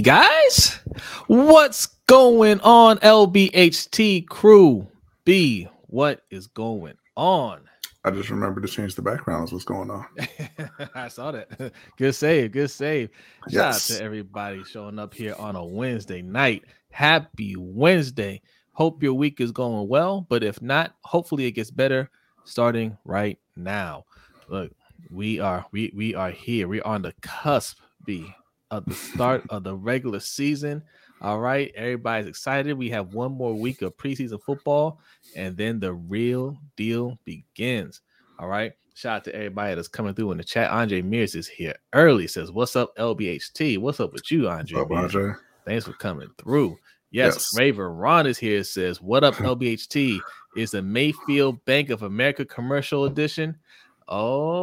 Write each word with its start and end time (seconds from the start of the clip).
Hey 0.00 0.04
guys, 0.04 0.80
what's 1.26 1.88
going 2.06 2.58
on, 2.60 2.96
LBHT 3.00 4.26
crew? 4.28 4.88
B, 5.26 5.68
what 5.88 6.22
is 6.30 6.46
going 6.46 6.94
on? 7.16 7.68
I 8.02 8.10
just 8.10 8.30
remembered 8.30 8.62
to 8.62 8.68
change 8.70 8.94
the 8.94 9.02
backgrounds. 9.02 9.52
What's 9.52 9.66
going 9.66 9.90
on? 9.90 10.06
I 10.94 11.08
saw 11.08 11.32
that. 11.32 11.74
Good 11.98 12.14
save, 12.14 12.52
good 12.52 12.70
save. 12.70 13.10
Shout 13.50 13.52
Yes. 13.52 13.90
out 13.90 13.96
to 13.98 14.02
everybody 14.02 14.64
showing 14.64 14.98
up 14.98 15.12
here 15.12 15.34
on 15.38 15.54
a 15.54 15.62
Wednesday 15.62 16.22
night. 16.22 16.64
Happy 16.88 17.54
Wednesday. 17.58 18.40
Hope 18.72 19.02
your 19.02 19.12
week 19.12 19.38
is 19.38 19.52
going 19.52 19.86
well, 19.86 20.24
but 20.30 20.42
if 20.42 20.62
not, 20.62 20.94
hopefully 21.04 21.44
it 21.44 21.52
gets 21.52 21.70
better 21.70 22.08
starting 22.44 22.96
right 23.04 23.38
now. 23.54 24.06
Look, 24.48 24.72
we 25.10 25.40
are 25.40 25.66
we 25.72 25.92
we 25.94 26.14
are 26.14 26.30
here. 26.30 26.68
We're 26.68 26.86
on 26.86 27.02
the 27.02 27.12
cusp 27.20 27.76
B 28.06 28.34
of 28.70 28.84
the 28.86 28.94
start 29.14 29.44
of 29.50 29.64
the 29.64 29.74
regular 29.74 30.20
season. 30.20 30.82
All 31.22 31.38
right, 31.38 31.70
everybody's 31.74 32.26
excited. 32.26 32.76
We 32.78 32.88
have 32.90 33.12
one 33.12 33.32
more 33.32 33.54
week 33.54 33.82
of 33.82 33.96
preseason 33.96 34.40
football, 34.42 35.00
and 35.36 35.56
then 35.56 35.78
the 35.78 35.92
real 35.92 36.56
deal 36.76 37.18
begins. 37.24 38.00
All 38.38 38.48
right. 38.48 38.72
Shout 38.94 39.16
out 39.16 39.24
to 39.24 39.34
everybody 39.34 39.74
that's 39.74 39.88
coming 39.88 40.14
through 40.14 40.32
in 40.32 40.38
the 40.38 40.44
chat. 40.44 40.70
Andre 40.70 41.00
Mears 41.00 41.34
is 41.34 41.46
here 41.48 41.74
early. 41.94 42.26
Says, 42.26 42.50
What's 42.52 42.76
up, 42.76 42.94
LBHT? 42.98 43.78
What's 43.78 44.00
up 44.00 44.12
with 44.12 44.30
you, 44.30 44.48
Andre? 44.48 44.80
Up, 44.80 44.90
Andre? 44.90 45.32
Thanks 45.64 45.86
for 45.86 45.92
coming 45.94 46.28
through. 46.38 46.76
Yes, 47.10 47.34
Yes. 47.34 47.56
Raven 47.58 47.84
Ron 47.84 48.26
is 48.26 48.36
here. 48.38 48.62
Says, 48.64 49.00
What 49.00 49.24
up, 49.24 49.34
LBHT? 49.36 50.20
Is 50.56 50.72
the 50.72 50.82
Mayfield 50.82 51.64
Bank 51.64 51.88
of 51.90 52.02
America 52.02 52.44
commercial 52.44 53.04
edition? 53.06 53.56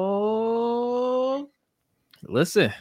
Oh, 0.09 1.49
listen, 2.23 2.71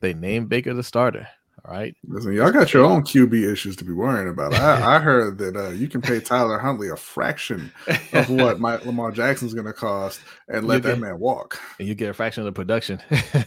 they 0.00 0.14
named 0.14 0.48
Baker 0.48 0.74
the 0.74 0.82
starter. 0.82 1.28
All 1.64 1.72
right. 1.74 1.96
Listen, 2.06 2.32
y'all 2.32 2.52
got 2.52 2.72
your 2.72 2.84
own 2.84 3.02
QB 3.02 3.50
issues 3.52 3.74
to 3.76 3.84
be 3.84 3.92
worrying 3.92 4.28
about. 4.28 4.54
I, 4.54 4.96
I 4.96 4.98
heard 5.00 5.38
that 5.38 5.56
uh, 5.56 5.70
you 5.70 5.88
can 5.88 6.00
pay 6.00 6.20
Tyler 6.20 6.58
Huntley 6.58 6.90
a 6.90 6.96
fraction 6.96 7.72
of 8.12 8.30
what 8.30 8.60
my, 8.60 8.76
Lamar 8.76 9.10
Jackson's 9.10 9.52
going 9.52 9.66
to 9.66 9.72
cost 9.72 10.20
and 10.48 10.66
let 10.68 10.76
You 10.76 10.80
that 10.82 10.88
get- 10.90 11.00
man 11.00 11.18
walk. 11.18 11.60
and 11.80 11.88
you 11.88 11.94
get 11.96 12.10
a 12.10 12.14
fraction 12.14 12.42
of 12.42 12.44
the 12.46 12.52
production. 12.52 13.00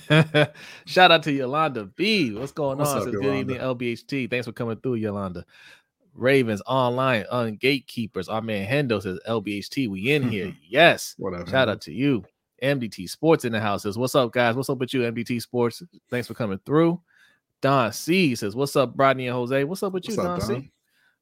Shout 0.86 1.12
out 1.12 1.24
to 1.24 1.32
Yolanda 1.32 1.86
B. 1.86 2.34
What's 2.34 2.52
going 2.52 2.78
What's 2.78 2.92
on? 2.92 2.98
up, 2.98 3.04
Says, 3.06 3.14
Good 3.16 3.26
evening, 3.36 3.58
LBHT. 3.60 4.30
Thanks 4.30 4.48
for 4.48 4.52
coming 4.54 4.78
through, 4.78 4.96
Yolanda. 4.96 5.46
Ravens 6.14 6.62
online 6.66 7.24
on 7.32 7.56
gatekeepers. 7.56 8.28
Our 8.28 8.42
man 8.42 8.68
Hendo 8.68 9.02
says 9.02 9.20
LBHT. 9.28 9.90
We 9.90 10.12
in 10.12 10.24
here. 10.30 10.54
yes. 10.68 11.16
Whatever. 11.18 11.50
Shout 11.50 11.70
out 11.70 11.82
to 11.82 11.94
you. 11.94 12.26
MDT 12.62 13.10
Sports 13.10 13.46
in 13.46 13.52
the 13.52 13.60
house 13.60 13.84
says, 13.84 13.98
What's 13.98 14.16
up, 14.16 14.32
guys? 14.32 14.56
What's 14.56 14.70
up 14.70 14.78
with 14.78 14.94
you, 14.94 15.02
MDT 15.02 15.42
Sports? 15.42 15.84
Thanks 16.10 16.28
for 16.28 16.34
coming 16.34 16.60
through. 16.66 17.02
Don 17.62 17.92
C 17.92 18.36
says, 18.36 18.56
What's 18.56 18.76
up, 18.76 18.94
Rodney 18.96 19.28
and 19.28 19.36
Jose? 19.36 19.64
What's 19.64 19.84
up 19.84 19.94
with 19.94 20.08
you, 20.08 20.16
up, 20.16 20.40
Don, 20.40 20.42
C? 20.42 20.72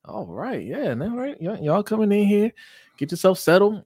All 0.06 0.26
right, 0.28 0.64
yeah, 0.64 0.96
all 1.00 1.18
right. 1.18 1.40
Y'all, 1.42 1.58
y'all 1.58 1.84
coming 1.84 2.12
in 2.12 2.28
here, 2.28 2.52
get 2.98 3.12
yourself 3.12 3.40
settled. 3.40 3.84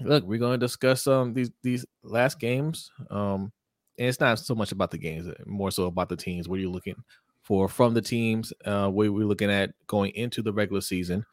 Look, 0.00 0.24
we're 0.24 0.38
going 0.38 0.58
to 0.58 0.64
discuss 0.64 1.06
um 1.06 1.32
these 1.32 1.50
these 1.62 1.86
last 2.02 2.38
games. 2.38 2.90
Um, 3.10 3.52
and 3.98 4.08
it's 4.08 4.20
not 4.20 4.38
so 4.38 4.54
much 4.54 4.72
about 4.72 4.90
the 4.90 4.98
games, 4.98 5.28
uh, 5.28 5.34
more 5.46 5.70
so 5.70 5.84
about 5.84 6.08
the 6.08 6.16
teams. 6.16 6.48
What 6.48 6.58
are 6.58 6.62
you 6.62 6.70
looking 6.70 6.96
for 7.42 7.68
from 7.68 7.94
the 7.94 8.02
teams? 8.02 8.52
Uh, 8.64 8.88
what 8.88 9.12
we're 9.12 9.26
looking 9.26 9.50
at 9.50 9.72
going 9.86 10.10
into 10.14 10.42
the 10.42 10.52
regular 10.52 10.80
season. 10.80 11.24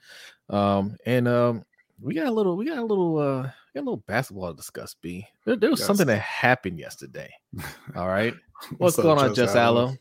Um, 0.49 0.97
and 1.05 1.27
um, 1.27 1.63
we 1.99 2.13
got 2.13 2.27
a 2.27 2.31
little, 2.31 2.55
we 2.55 2.65
got 2.65 2.77
a 2.77 2.85
little, 2.85 3.17
uh, 3.17 3.49
we 3.73 3.79
got 3.79 3.83
a 3.83 3.87
little 3.89 4.03
basketball 4.07 4.49
to 4.51 4.55
discuss. 4.55 4.95
B, 5.01 5.25
there, 5.45 5.55
there 5.55 5.69
was 5.69 5.79
Yes. 5.79 5.87
something 5.87 6.07
that 6.07 6.19
happened 6.19 6.79
yesterday. 6.79 7.31
All 7.95 8.07
right, 8.07 8.33
what's, 8.77 8.97
up, 8.99 9.03
going 9.03 9.19
on, 9.19 9.33
Just 9.33 9.55
Allo? 9.55 9.95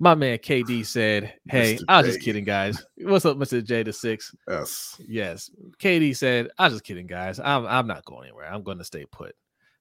My 0.00 0.14
man 0.14 0.38
KD 0.38 0.86
said, 0.86 1.34
"Hey, 1.48 1.76
Mr. 1.76 1.84
I 1.88 2.02
was 2.02 2.06
just 2.12 2.20
kidding, 2.24 2.44
guys. 2.44 2.84
What's 2.98 3.24
up, 3.24 3.36
Mister 3.36 3.60
J 3.60 3.82
the 3.82 3.92
Six? 3.92 4.32
Yes. 4.48 5.00
Yes, 5.08 5.50
KD 5.80 6.16
said, 6.16 6.50
I 6.56 6.64
was 6.66 6.74
just 6.74 6.84
kidding, 6.84 7.06
guys. 7.08 7.40
I'm 7.40 7.66
I'm 7.66 7.86
not 7.88 8.04
going 8.04 8.28
anywhere. 8.28 8.52
I'm 8.52 8.62
going 8.62 8.78
to 8.78 8.84
stay 8.84 9.06
put. 9.06 9.34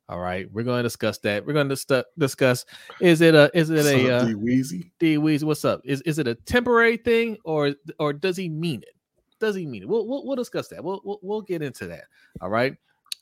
All 0.09 0.19
right, 0.19 0.49
we're 0.51 0.63
going 0.63 0.79
to 0.79 0.83
discuss 0.83 1.17
that. 1.19 1.45
We're 1.45 1.53
going 1.53 1.69
to 1.69 1.75
stu- 1.75 2.03
discuss 2.17 2.65
is 3.01 3.21
it 3.21 3.35
a 3.35 3.51
is 3.53 3.69
it 3.69 3.85
a 3.85 4.15
uh, 4.15 4.23
D 4.25 4.33
Weezy. 4.33 4.91
D 4.99 5.17
Weezy, 5.17 5.43
what's 5.43 5.65
up? 5.65 5.81
Is 5.83 6.01
is 6.01 6.17
it 6.17 6.27
a 6.27 6.33
temporary 6.33 6.97
thing 6.97 7.37
or 7.43 7.73
or 7.99 8.13
does 8.13 8.37
he 8.37 8.47
mean 8.49 8.81
it? 8.81 8.95
Does 9.39 9.55
he 9.55 9.65
mean 9.65 9.83
it? 9.83 9.87
We'll 9.87 10.07
we'll, 10.07 10.25
we'll 10.25 10.35
discuss 10.35 10.67
that. 10.69 10.83
We'll, 10.83 11.01
we'll 11.03 11.19
we'll 11.21 11.41
get 11.41 11.61
into 11.61 11.87
that. 11.87 12.05
All 12.41 12.49
right. 12.49 12.75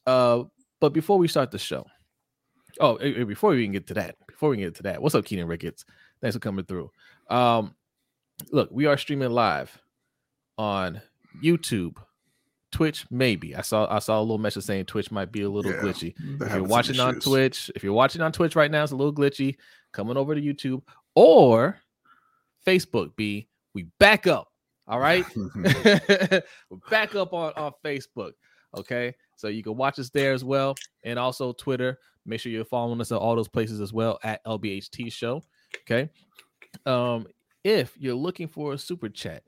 Uh, 0.05 0.43
but 0.79 0.93
before 0.93 1.17
we 1.17 1.27
start 1.27 1.51
the 1.51 1.57
show, 1.57 1.85
oh, 2.79 2.97
before 3.25 3.51
we 3.51 3.61
even 3.61 3.71
get 3.71 3.87
to 3.87 3.93
that, 3.95 4.15
before 4.27 4.49
we 4.49 4.57
get 4.57 4.75
to 4.75 4.83
that, 4.83 5.01
what's 5.01 5.15
up, 5.15 5.25
Keenan 5.25 5.47
Ricketts? 5.47 5.85
Thanks 6.21 6.35
for 6.35 6.39
coming 6.39 6.65
through. 6.65 6.91
Um, 7.29 7.75
look, 8.51 8.69
we 8.71 8.85
are 8.85 8.97
streaming 8.97 9.31
live 9.31 9.77
on 10.57 11.01
YouTube, 11.43 11.97
Twitch. 12.71 13.05
Maybe 13.09 13.55
I 13.55 13.61
saw 13.61 13.93
I 13.93 13.99
saw 13.99 14.19
a 14.19 14.21
little 14.21 14.37
message 14.37 14.63
saying 14.63 14.85
Twitch 14.85 15.11
might 15.11 15.31
be 15.31 15.41
a 15.41 15.49
little 15.49 15.71
Yeah, 15.71 15.79
glitchy 15.79 16.13
if 16.41 16.53
you're 16.53 16.63
watching 16.63 16.99
on. 16.99 17.19
Twitch, 17.19 17.71
if 17.75 17.83
you're 17.83 17.93
watching 17.93 18.21
on 18.21 18.31
Twitch 18.31 18.55
right 18.55 18.71
now, 18.71 18.83
it's 18.83 18.91
a 18.91 18.95
little 18.95 19.13
glitchy. 19.13 19.57
Coming 19.91 20.17
over 20.17 20.35
to 20.35 20.41
YouTube 20.41 20.81
or 21.15 21.79
Facebook, 22.65 23.15
B, 23.15 23.47
we 23.73 23.87
back 23.99 24.27
up. 24.27 24.49
All 24.88 25.00
right. 25.00 25.25
We're 25.35 26.41
back 26.90 27.16
up 27.16 27.34
on, 27.34 27.53
on 27.56 27.72
Facebook. 27.84 28.31
Okay. 28.75 29.13
So 29.35 29.47
you 29.47 29.63
can 29.63 29.75
watch 29.75 30.00
us 30.00 30.09
there 30.09 30.34
as 30.34 30.44
well. 30.44 30.75
And 31.03 31.18
also 31.18 31.53
Twitter. 31.53 32.00
Make 32.25 32.40
sure 32.40 32.51
you're 32.51 32.66
following 32.66 33.01
us 33.01 33.12
at 33.12 33.18
all 33.18 33.35
those 33.35 33.47
places 33.47 33.81
as 33.81 33.94
well 33.94 34.19
at 34.24 34.44
LBHT 34.45 35.12
Show. 35.12 35.44
Okay. 35.81 36.09
Um, 36.85 37.28
if 37.63 37.95
you're 38.00 38.16
looking 38.16 38.47
for 38.47 38.74
a 38.74 38.78
super 38.78 39.09
chat, 39.09 39.44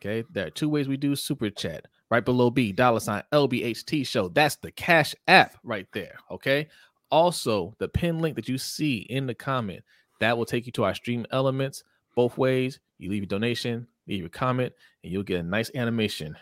okay, 0.00 0.26
there 0.30 0.46
are 0.46 0.50
two 0.50 0.68
ways 0.68 0.88
we 0.88 0.96
do 0.96 1.16
super 1.16 1.50
chat. 1.50 1.86
Right 2.10 2.24
below 2.24 2.50
B, 2.50 2.72
dollar 2.72 3.00
sign 3.00 3.22
LBHT 3.32 4.06
show. 4.06 4.28
That's 4.28 4.56
the 4.56 4.70
cash 4.70 5.14
app 5.26 5.56
right 5.62 5.86
there. 5.92 6.14
Okay. 6.30 6.68
Also, 7.10 7.74
the 7.78 7.88
pin 7.88 8.18
link 8.20 8.36
that 8.36 8.48
you 8.48 8.56
see 8.56 8.98
in 9.10 9.26
the 9.26 9.34
comment 9.34 9.82
that 10.20 10.36
will 10.36 10.46
take 10.46 10.64
you 10.64 10.72
to 10.72 10.84
our 10.84 10.94
stream 10.94 11.26
elements 11.30 11.84
both 12.14 12.38
ways. 12.38 12.80
You 12.98 13.10
leave 13.10 13.22
your 13.22 13.28
donation, 13.28 13.86
leave 14.08 14.24
a 14.24 14.28
comment, 14.28 14.72
and 15.02 15.12
you'll 15.12 15.22
get 15.22 15.40
a 15.40 15.42
nice 15.42 15.70
animation 15.74 16.36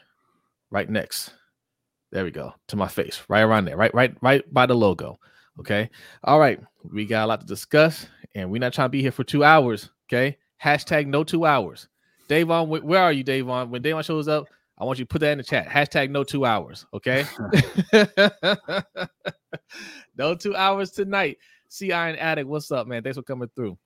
right 0.71 0.89
next. 0.89 1.33
There 2.13 2.25
we 2.25 2.31
go 2.31 2.55
to 2.69 2.77
my 2.77 2.89
face, 2.89 3.23
right 3.29 3.43
around 3.43 3.65
there, 3.65 3.77
right, 3.77 3.93
right, 3.95 4.17
right 4.23 4.43
by 4.55 4.67
the 4.67 4.75
logo. 4.75 5.19
Okay. 5.59 5.91
All 6.25 6.39
right. 6.39 6.61
We 6.93 7.07
got 7.07 7.25
a 7.25 7.27
lot 7.27 7.41
to 7.41 7.47
discuss, 7.47 8.07
and 8.35 8.51
we're 8.51 8.61
not 8.61 8.73
trying 8.73 8.87
to 8.87 8.91
be 8.91 9.03
here 9.03 9.13
for 9.13 9.25
two 9.25 9.43
hours. 9.43 9.91
Okay. 10.09 10.37
Hashtag 10.63 11.07
no 11.07 11.25
two 11.25 11.45
hours. 11.45 11.89
Davon, 12.29 12.69
wh- 12.69 12.85
where 12.85 13.03
are 13.03 13.13
you, 13.13 13.25
Davon? 13.25 13.71
When 13.71 13.83
Davon 13.83 14.03
shows 14.03 14.29
up, 14.29 14.47
I 14.79 14.85
want 14.85 14.99
you 14.99 15.05
to 15.05 15.09
put 15.09 15.21
that 15.21 15.33
in 15.33 15.39
the 15.39 15.45
chat. 15.45 15.69
Hashtag 15.69 16.11
no 16.11 16.25
two 16.25 16.45
hours. 16.45 16.87
Okay. 16.93 17.25
no 20.17 20.35
two 20.35 20.55
hours 20.55 20.91
tonight. 20.91 21.39
See 21.69 21.93
Iron 21.93 22.17
Addict, 22.17 22.49
what's 22.49 22.71
up, 22.71 22.87
man? 22.87 23.03
Thanks 23.03 23.17
for 23.17 23.23
coming 23.23 23.51
through. 23.57 23.77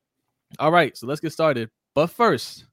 All 0.58 0.72
right, 0.72 0.96
so 0.96 1.06
let's 1.06 1.20
get 1.20 1.32
started. 1.32 1.70
But 1.94 2.08
first, 2.08 2.66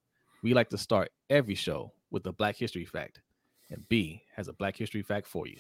we 0.44 0.54
like 0.54 0.70
to 0.70 0.78
start 0.78 1.12
every 1.30 1.56
show 1.56 1.92
with 2.12 2.26
a 2.26 2.32
Black 2.32 2.56
History 2.56 2.86
fact, 2.86 3.22
and 3.70 3.88
B 3.90 4.24
has 4.36 4.48
a 4.48 4.54
Black 4.54 4.76
History 4.76 5.02
fact 5.02 5.28
for 5.28 5.48
you. 5.48 5.58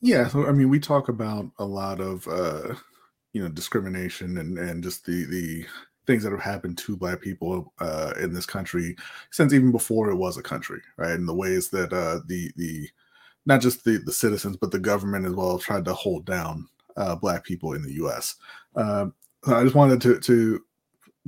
Yeah, 0.00 0.28
so 0.28 0.46
I 0.46 0.52
mean, 0.52 0.68
we 0.68 0.80
talk 0.80 1.08
about 1.08 1.50
a 1.58 1.64
lot 1.64 2.00
of 2.00 2.26
uh, 2.28 2.74
you 3.32 3.42
know 3.42 3.48
discrimination 3.48 4.38
and 4.38 4.58
and 4.58 4.82
just 4.82 5.06
the 5.06 5.24
the 5.24 5.66
things 6.06 6.24
that 6.24 6.32
have 6.32 6.40
happened 6.40 6.76
to 6.78 6.96
Black 6.96 7.20
people 7.20 7.72
uh, 7.78 8.12
in 8.20 8.32
this 8.32 8.46
country 8.46 8.96
since 9.30 9.52
even 9.52 9.70
before 9.70 10.10
it 10.10 10.16
was 10.16 10.36
a 10.36 10.42
country, 10.42 10.80
right? 10.96 11.12
And 11.12 11.28
the 11.28 11.34
ways 11.34 11.68
that 11.70 11.92
uh, 11.92 12.20
the 12.26 12.50
the 12.56 12.88
not 13.46 13.60
just 13.60 13.84
the 13.84 13.98
the 13.98 14.12
citizens 14.12 14.56
but 14.56 14.70
the 14.70 14.78
government 14.78 15.26
as 15.26 15.32
well 15.32 15.58
tried 15.58 15.84
to 15.84 15.94
hold 15.94 16.24
down 16.26 16.68
uh, 16.96 17.14
Black 17.14 17.44
people 17.44 17.74
in 17.74 17.82
the 17.82 17.94
U.S. 17.94 18.36
Um, 18.76 19.14
so 19.44 19.56
I 19.56 19.62
just 19.62 19.74
wanted 19.74 20.00
to 20.02 20.18
to 20.20 20.64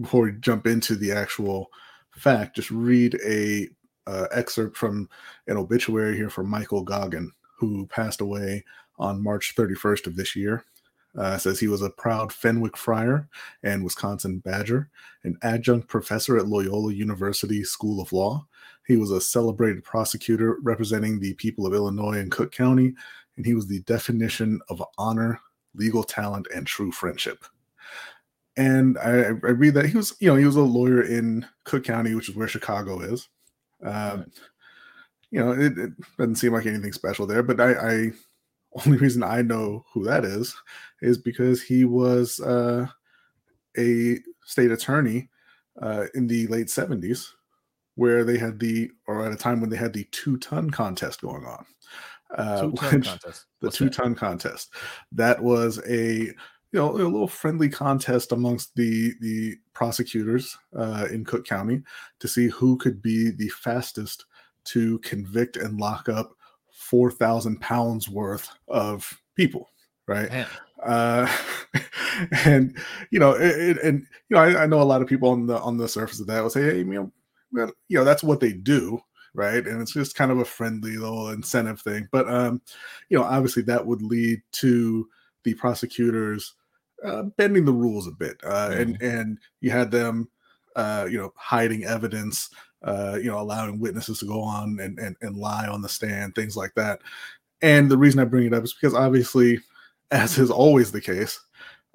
before 0.01 0.23
we 0.23 0.33
jump 0.33 0.67
into 0.67 0.97
the 0.97 1.13
actual 1.13 1.71
fact, 2.21 2.57
just 2.57 2.71
read 2.71 3.19
a 3.27 3.69
uh, 4.07 4.27
excerpt 4.33 4.77
from 4.77 5.09
an 5.47 5.57
obituary 5.57 6.17
here 6.17 6.31
from 6.31 6.49
Michael 6.49 6.83
Goggin, 6.83 7.33
who 7.59 7.87
passed 7.87 8.21
away 8.21 8.65
on 8.99 9.23
March 9.23 9.55
31st 9.57 10.07
of 10.07 10.17
this 10.17 10.37
year. 10.37 10.65
Uh, 11.17 11.39
says 11.39 11.61
he 11.61 11.69
was 11.69 11.81
a 11.81 11.91
proud 11.91 12.33
Fenwick 12.33 12.77
Friar 12.77 13.29
and 13.63 13.85
Wisconsin 13.85 14.41
Badger, 14.41 14.91
an 15.23 15.39
adjunct 15.43 15.87
professor 15.87 16.37
at 16.37 16.49
Loyola 16.49 16.93
University 16.93 17.63
School 17.63 18.01
of 18.01 18.13
Law. 18.13 18.45
He 18.89 18.97
was 18.97 19.13
a 19.13 19.21
celebrated 19.21 19.85
prosecutor 19.85 20.59
representing 20.63 21.21
the 21.21 21.35
people 21.35 21.67
of 21.67 21.73
Illinois 21.73 22.19
and 22.19 22.33
Cook 22.33 22.51
County, 22.51 22.95
and 23.37 23.47
he 23.47 23.55
was 23.55 23.69
the 23.69 23.81
definition 23.83 24.61
of 24.69 24.83
honor, 24.99 25.41
legal 25.75 26.03
talent, 26.03 26.49
and 26.53 26.67
true 26.67 26.91
friendship. 26.91 27.45
And 28.57 28.99
I, 28.99 29.11
I 29.11 29.31
read 29.33 29.75
that 29.75 29.87
he 29.87 29.97
was, 29.97 30.15
you 30.21 30.29
know, 30.31 30.37
he 30.37 30.45
was 30.45 30.57
a 30.57 30.61
lawyer 30.63 31.03
in 31.03 31.47
Cook 31.65 31.85
County, 31.85 32.15
which 32.15 32.29
is 32.29 32.37
where 32.37 32.49
Chicago 32.49 33.01
is. 33.01 33.29
Um, 33.83 33.93
Right. 33.93 34.27
You 35.31 35.41
know, 35.41 35.51
it, 35.51 35.77
it 35.77 35.91
doesn't 36.17 36.37
seem 36.37 36.53
like 36.53 36.67
anything 36.67 36.93
special 36.93 37.27
there, 37.27 37.43
but 37.43 37.61
I, 37.61 37.73
I 37.73 38.13
only 38.87 38.99
reason 38.99 39.25
I 39.25 39.43
know 39.43 39.85
who 39.93 40.05
that 40.05 40.25
is 40.25 40.55
is 41.03 41.19
because 41.19 41.61
he 41.61 41.85
was 41.85 42.39
uh, 42.41 42.87
a 43.77 44.19
state 44.45 44.71
attorney 44.71 45.29
uh, 45.83 46.07
in 46.15 46.29
the 46.29 46.47
late 46.47 46.69
70s 46.69 47.31
where 47.97 48.25
they 48.25 48.39
had 48.39 48.61
the, 48.61 48.91
or 49.09 49.27
at 49.27 49.33
a 49.33 49.37
time 49.37 49.61
when 49.61 49.71
they 49.71 49.77
had 49.77 49.93
the 49.93 50.05
two 50.13 50.37
ton 50.39 50.71
contest 50.71 51.21
going 51.21 51.45
on. 51.45 51.67
Uh, 52.37 52.63
Two-ton 52.63 53.03
contest. 53.03 53.47
the 53.61 53.71
two-ton 53.71 54.15
contest. 54.15 54.73
That 55.13 55.41
was 55.43 55.81
a 55.89 56.33
you 56.75 56.81
know 56.81 56.93
a 56.93 56.99
little 56.99 57.29
friendly 57.29 57.71
contest 57.71 58.33
amongst 58.33 58.75
the 58.77 59.15
the 59.23 59.57
prosecutors 59.75 60.59
uh, 60.77 61.07
in 61.13 61.25
Cook 61.25 61.47
County 61.47 61.83
to 62.21 62.29
see 62.29 62.49
who 62.49 62.77
could 62.79 63.03
be 63.03 63.31
the 63.31 63.49
fastest 63.51 64.27
to 64.67 64.99
convict 65.01 65.57
and 65.57 65.81
lock 65.81 66.09
up 66.09 66.33
four 66.73 67.11
thousand 67.11 67.61
pounds 67.61 68.09
worth 68.09 68.51
of 68.69 69.23
people. 69.37 69.71
Right 70.09 70.33
uh, 70.85 71.27
and 72.45 72.77
you 73.11 73.19
know, 73.19 73.33
it, 73.33 73.79
it- 73.79 73.83
and 73.83 74.07
you 74.29 74.37
know, 74.37 74.43
I, 74.43 74.65
I 74.65 74.67
know 74.67 74.83
a 74.83 74.85
lot 74.85 75.03
of 75.03 75.09
people 75.09 75.31
on 75.31 75.47
the 75.47 75.59
on 75.61 75.77
the 75.79 75.89
surface 75.89 76.21
of 76.21 76.27
that 76.29 76.43
will 76.43 76.51
say, 76.51 76.63
hey, 76.63 76.79
you 76.79 76.85
know, 76.85 77.13
you 77.89 77.99
know, 77.99 78.05
that's 78.05 78.23
what 78.23 78.41
they 78.41 78.53
do, 78.53 79.01
right? 79.35 79.67
And 79.67 79.81
it's 79.81 79.93
just 79.93 80.17
kind 80.17 80.31
of 80.31 80.39
a 80.39 80.45
friendly 80.45 80.97
little 80.97 81.31
incentive 81.31 81.81
thing. 81.81 82.09
But 82.13 82.29
um, 82.29 82.61
you 83.09 83.19
know, 83.19 83.25
obviously 83.25 83.63
that 83.65 83.87
would 83.87 84.03
lead 84.03 84.43
to 84.53 85.09
the 85.45 85.55
prosecutors 85.55 86.55
uh, 87.05 87.23
bending 87.37 87.65
the 87.65 87.73
rules 87.73 88.07
a 88.07 88.11
bit, 88.13 88.41
uh, 88.45 88.71
and 88.73 89.01
and 89.03 89.39
you 89.61 89.71
had 89.71 89.91
them, 89.91 90.29
uh, 90.77 91.07
you 91.11 91.19
know, 91.19 91.33
hiding 91.37 91.85
evidence. 91.85 92.51
Uh, 92.83 93.17
you 93.19 93.31
know, 93.31 93.41
allowing 93.41 93.81
witnesses 93.81 94.19
to 94.19 94.27
go 94.27 94.43
on 94.43 94.79
and, 94.79 94.99
and 94.99 95.17
and 95.23 95.39
lie 95.39 95.67
on 95.67 95.81
the 95.81 95.89
stand, 95.89 96.35
things 96.35 96.55
like 96.55 96.75
that. 96.75 97.01
And 97.63 97.91
the 97.91 97.97
reason 97.97 98.21
I 98.21 98.25
bring 98.25 98.47
it 98.47 98.53
up 98.53 98.63
is 98.63 98.75
because 98.75 98.93
obviously 98.93 99.59
as 100.11 100.37
is 100.39 100.51
always 100.51 100.93
the 100.93 101.01
case, 101.01 101.41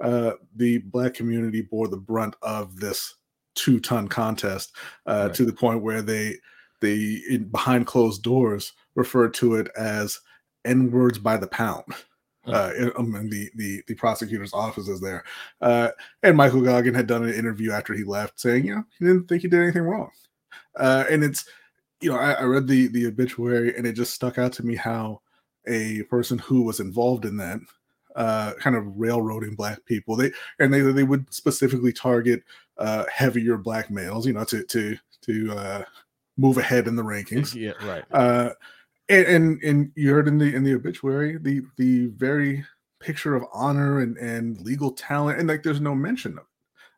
uh, 0.04 0.32
the 0.56 0.80
black 0.80 1.14
community 1.14 1.62
bore 1.62 1.88
the 1.88 1.98
brunt 1.98 2.36
of 2.42 2.80
this 2.80 3.16
two 3.54 3.80
ton 3.80 4.08
contest 4.08 4.76
uh, 5.06 5.26
Right. 5.28 5.34
to 5.36 5.46
the 5.46 5.54
point 5.54 5.84
where 5.84 6.02
they 6.02 6.38
they 6.82 7.22
in, 7.30 7.50
behind 7.52 7.86
closed 7.86 8.24
doors 8.24 8.74
referred 8.96 9.34
to 9.36 9.56
it 9.56 9.68
as 9.78 10.20
n 10.66 10.90
words 10.90 11.20
by 11.20 11.38
the 11.38 11.48
pound. 11.48 11.84
Uh, 12.54 12.74
in, 12.78 12.92
in 13.16 13.30
the, 13.30 13.50
the 13.56 13.84
the 13.88 13.96
prosecutor's 13.96 14.54
offices 14.54 15.00
there, 15.00 15.24
uh, 15.62 15.90
and 16.24 16.38
Michael 16.38 16.62
Goggin 16.62 16.94
had 16.94 17.08
done 17.08 17.24
an 17.24 17.34
interview 17.34 17.72
after 17.72 17.94
he 17.94 18.04
left, 18.04 18.40
saying, 18.40 18.66
you 18.66 18.76
know, 18.76 18.84
he 18.98 19.06
didn't 19.06 19.28
think 19.28 19.42
he 19.42 19.48
did 19.48 19.62
anything 19.62 19.84
wrong, 19.84 20.12
uh, 20.78 21.06
and 21.10 21.24
it's, 21.24 21.46
you 22.02 22.12
know, 22.12 22.18
I, 22.18 22.34
I 22.34 22.44
read 22.44 22.68
the 22.68 22.88
the 22.88 23.08
obituary, 23.08 23.76
and 23.76 23.86
it 23.86 23.94
just 23.94 24.14
stuck 24.14 24.38
out 24.38 24.54
to 24.54 24.66
me 24.66 24.76
how 24.76 25.22
a 25.68 26.04
person 26.04 26.38
who 26.38 26.64
was 26.64 26.80
involved 26.80 27.26
in 27.26 27.38
that 27.38 27.60
uh, 28.16 28.54
kind 28.60 28.76
of 28.76 28.86
railroading 28.98 29.56
black 29.56 29.84
people. 29.86 30.16
They 30.16 30.32
and 30.60 30.74
they 30.74 30.82
they 30.82 31.04
would 31.04 31.32
specifically 31.34 31.94
target 31.94 32.44
uh, 32.78 33.06
heavier 33.14 33.58
black 33.58 33.90
males, 33.92 34.26
you 34.26 34.34
know, 34.34 34.44
to 34.46 34.64
to 34.64 34.98
to 35.22 35.52
uh, 35.54 35.84
move 36.38 36.58
ahead 36.58 36.88
in 36.88 36.96
the 36.96 37.04
rankings. 37.04 37.54
yeah, 37.54 37.74
right. 37.86 38.04
Uh, 38.12 38.52
and, 39.10 39.26
and 39.28 39.64
and 39.64 39.92
you 39.96 40.12
heard 40.12 40.28
in 40.28 40.38
the 40.38 40.56
in 40.56 40.64
the 40.64 40.76
obituary 40.76 41.38
the 41.38 41.62
the 41.78 42.08
very 42.08 42.64
picture 43.00 43.36
of 43.36 43.44
honor 43.54 44.00
and 44.00 44.18
and 44.18 44.60
legal 44.62 44.92
talent, 44.92 45.40
and 45.40 45.48
like 45.48 45.64
there's 45.64 45.82
no 45.82 45.96
mention 45.96 46.34
of 46.34 46.40
it. 46.40 46.44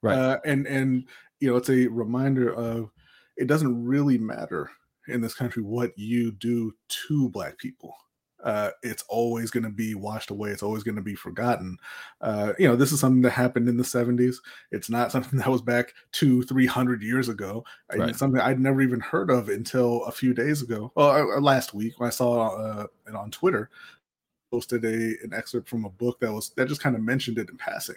Right. 0.04 0.18
Uh, 0.18 0.40
and 0.46 0.68
and 0.68 1.08
you 1.40 1.50
know 1.50 1.58
it's 1.58 1.70
a 1.70 1.88
reminder 1.88 2.54
of 2.54 2.92
it 3.38 3.48
doesn't 3.48 3.86
really 3.86 4.18
matter 4.18 4.70
in 5.08 5.22
this 5.22 5.34
country 5.34 5.64
what 5.64 5.98
you 5.98 6.32
do 6.32 6.74
to 7.08 7.30
black 7.30 7.58
people 7.58 7.96
uh, 8.44 8.72
it's 8.84 9.04
always 9.08 9.52
going 9.52 9.64
to 9.64 9.70
be 9.70 9.96
washed 9.96 10.32
away. 10.32 10.50
It's 10.50 10.64
always 10.64 10.84
going 10.84 10.96
to 10.96 11.02
be 11.02 11.16
forgotten. 11.16 11.78
Uh, 12.22 12.54
you 12.58 12.68
know, 12.68 12.76
this 12.76 12.92
is 12.92 13.00
something 13.00 13.22
that 13.22 13.32
happened 13.32 13.70
in 13.70 13.78
the 13.78 13.84
70s. 13.84 14.38
It's 14.72 14.90
not 14.90 15.12
something 15.12 15.40
that 15.40 15.48
was 15.48 15.62
back 15.62 15.94
two, 16.12 16.44
three 16.44 16.66
hundred 16.66 17.02
years 17.02 17.30
ago. 17.30 17.64
Right. 17.94 18.10
It's 18.10 18.20
something 18.20 18.42
I'd 18.42 18.60
never 18.60 18.82
even 18.82 19.00
heard 19.00 19.30
of 19.30 19.50
until 19.50 20.04
a 20.06 20.12
few 20.12 20.34
days 20.34 20.62
ago, 20.62 20.92
or 20.96 21.38
uh, 21.38 21.42
last 21.42 21.74
week 21.74 22.00
when 22.00 22.08
I 22.08 22.12
saw 22.12 22.56
uh, 22.56 22.88
it 23.08 23.16
on 23.16 23.32
Twitter. 23.32 23.70
Posted 24.52 24.84
a 24.84 25.16
an 25.24 25.32
excerpt 25.34 25.70
from 25.70 25.86
a 25.86 25.90
book 25.90 26.20
that 26.20 26.32
was 26.32 26.50
that 26.58 26.68
just 26.68 26.84
kind 26.84 26.96
of 26.96 27.02
mentioned 27.02 27.38
it 27.38 27.50
in 27.50 27.56
passing. 27.56 27.96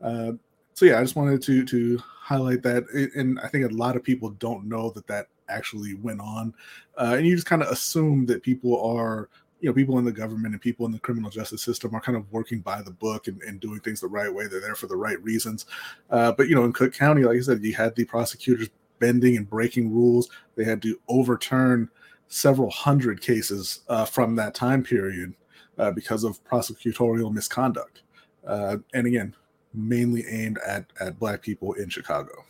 Uh, 0.00 0.32
so 0.72 0.86
yeah, 0.86 0.98
I 0.98 1.02
just 1.02 1.14
wanted 1.14 1.40
to 1.42 1.64
to 1.64 1.98
highlight 1.98 2.62
that, 2.64 2.84
and 3.14 3.38
I 3.38 3.46
think 3.46 3.70
a 3.70 3.74
lot 3.74 3.94
of 3.94 4.02
people 4.02 4.30
don't 4.30 4.68
know 4.68 4.90
that 4.90 5.06
that 5.06 5.28
actually 5.48 5.94
went 5.94 6.20
on, 6.20 6.52
uh, 6.98 7.14
and 7.16 7.24
you 7.26 7.36
just 7.36 7.46
kind 7.46 7.62
of 7.62 7.68
assume 7.68 8.26
that 8.26 8.42
people 8.42 8.82
are 8.84 9.28
you 9.64 9.70
know 9.70 9.74
people 9.74 9.98
in 9.98 10.04
the 10.04 10.12
government 10.12 10.52
and 10.52 10.60
people 10.60 10.84
in 10.84 10.92
the 10.92 10.98
criminal 10.98 11.30
justice 11.30 11.62
system 11.62 11.94
are 11.94 12.00
kind 12.00 12.18
of 12.18 12.30
working 12.30 12.60
by 12.60 12.82
the 12.82 12.90
book 12.90 13.28
and, 13.28 13.40
and 13.44 13.60
doing 13.60 13.80
things 13.80 13.98
the 13.98 14.06
right 14.06 14.32
way. 14.32 14.46
They're 14.46 14.60
there 14.60 14.74
for 14.74 14.88
the 14.88 14.96
right 14.96 15.20
reasons. 15.22 15.64
Uh, 16.10 16.32
but 16.32 16.48
you 16.48 16.54
know 16.54 16.64
in 16.64 16.72
cook 16.74 16.92
county 16.92 17.24
like 17.24 17.38
i 17.38 17.40
said 17.40 17.64
you 17.64 17.72
had 17.74 17.96
the 17.96 18.04
prosecutors 18.04 18.68
bending 18.98 19.38
and 19.38 19.48
breaking 19.48 19.90
rules. 19.90 20.28
They 20.54 20.64
had 20.64 20.82
to 20.82 21.00
overturn 21.08 21.88
several 22.28 22.68
hundred 22.68 23.22
cases 23.22 23.80
uh, 23.88 24.04
from 24.04 24.36
that 24.36 24.54
time 24.54 24.82
period 24.82 25.32
uh, 25.78 25.92
because 25.92 26.24
of 26.24 26.44
prosecutorial 26.44 27.32
misconduct. 27.32 28.02
Uh, 28.46 28.76
and 28.92 29.06
again 29.06 29.34
mainly 29.72 30.26
aimed 30.26 30.58
at 30.58 30.84
at 31.00 31.18
black 31.18 31.40
people 31.40 31.72
in 31.72 31.88
chicago. 31.88 32.44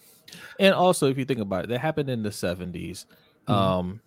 And 0.59 0.75
also, 0.75 1.09
if 1.09 1.17
you 1.17 1.25
think 1.25 1.39
about 1.39 1.65
it, 1.65 1.69
that 1.69 1.79
happened 1.79 2.11
in 2.11 2.25
the 2.25 2.31
70s. 2.31 3.07
Mhm. 3.47 3.55
Um, 3.55 4.01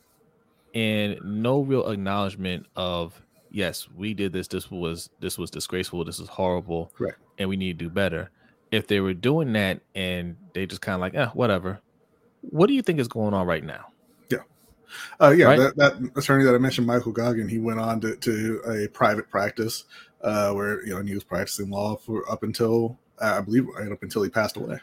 and 0.74 1.20
no 1.24 1.62
real 1.62 1.90
acknowledgement 1.90 2.66
of 2.76 3.20
yes, 3.50 3.88
we 3.96 4.14
did 4.14 4.34
this. 4.34 4.48
This 4.48 4.70
was 4.70 5.10
this 5.20 5.38
was 5.38 5.50
disgraceful. 5.50 6.04
This 6.06 6.20
is 6.20 6.30
horrible. 6.30 6.92
Right. 7.00 7.14
And 7.38 7.50
we 7.50 7.58
need 7.58 7.80
to 7.80 7.86
do 7.86 7.90
better. 7.90 8.32
If 8.72 8.88
they 8.88 9.00
were 9.00 9.14
doing 9.14 9.54
that 9.54 9.82
and 9.96 10.36
they 10.54 10.66
just 10.66 10.82
kind 10.82 10.96
of 10.96 11.02
like, 11.02 11.16
eh, 11.16 11.28
whatever. 11.34 11.80
What 12.42 12.68
do 12.68 12.74
you 12.74 12.82
think 12.82 13.00
is 13.00 13.08
going 13.08 13.34
on 13.34 13.48
right 13.48 13.64
now? 13.64 13.88
Yeah, 14.30 14.40
uh, 15.22 15.30
yeah, 15.30 15.46
Right. 15.46 15.60
that, 15.60 15.76
that 15.78 16.12
attorney 16.16 16.44
that 16.46 16.54
I 16.56 16.58
mentioned, 16.58 16.88
Michael 16.88 17.12
Goggin, 17.12 17.48
he 17.48 17.60
went 17.60 17.80
on 17.80 18.02
to, 18.02 18.16
to 18.16 18.62
a 18.68 18.88
private 18.90 19.30
practice 19.30 19.86
uh, 20.22 20.52
where 20.54 20.86
you 20.86 20.92
know 20.92 20.98
and 20.98 21.08
he 21.08 21.16
was 21.16 21.24
practicing 21.24 21.70
law 21.70 21.96
for 21.96 22.30
up 22.32 22.44
until 22.44 22.98
uh, 23.22 23.36
I 23.38 23.42
believe 23.42 23.68
right 23.68 23.92
up 23.92 24.04
until 24.04 24.24
he 24.24 24.30
passed 24.30 24.58
away. 24.58 24.80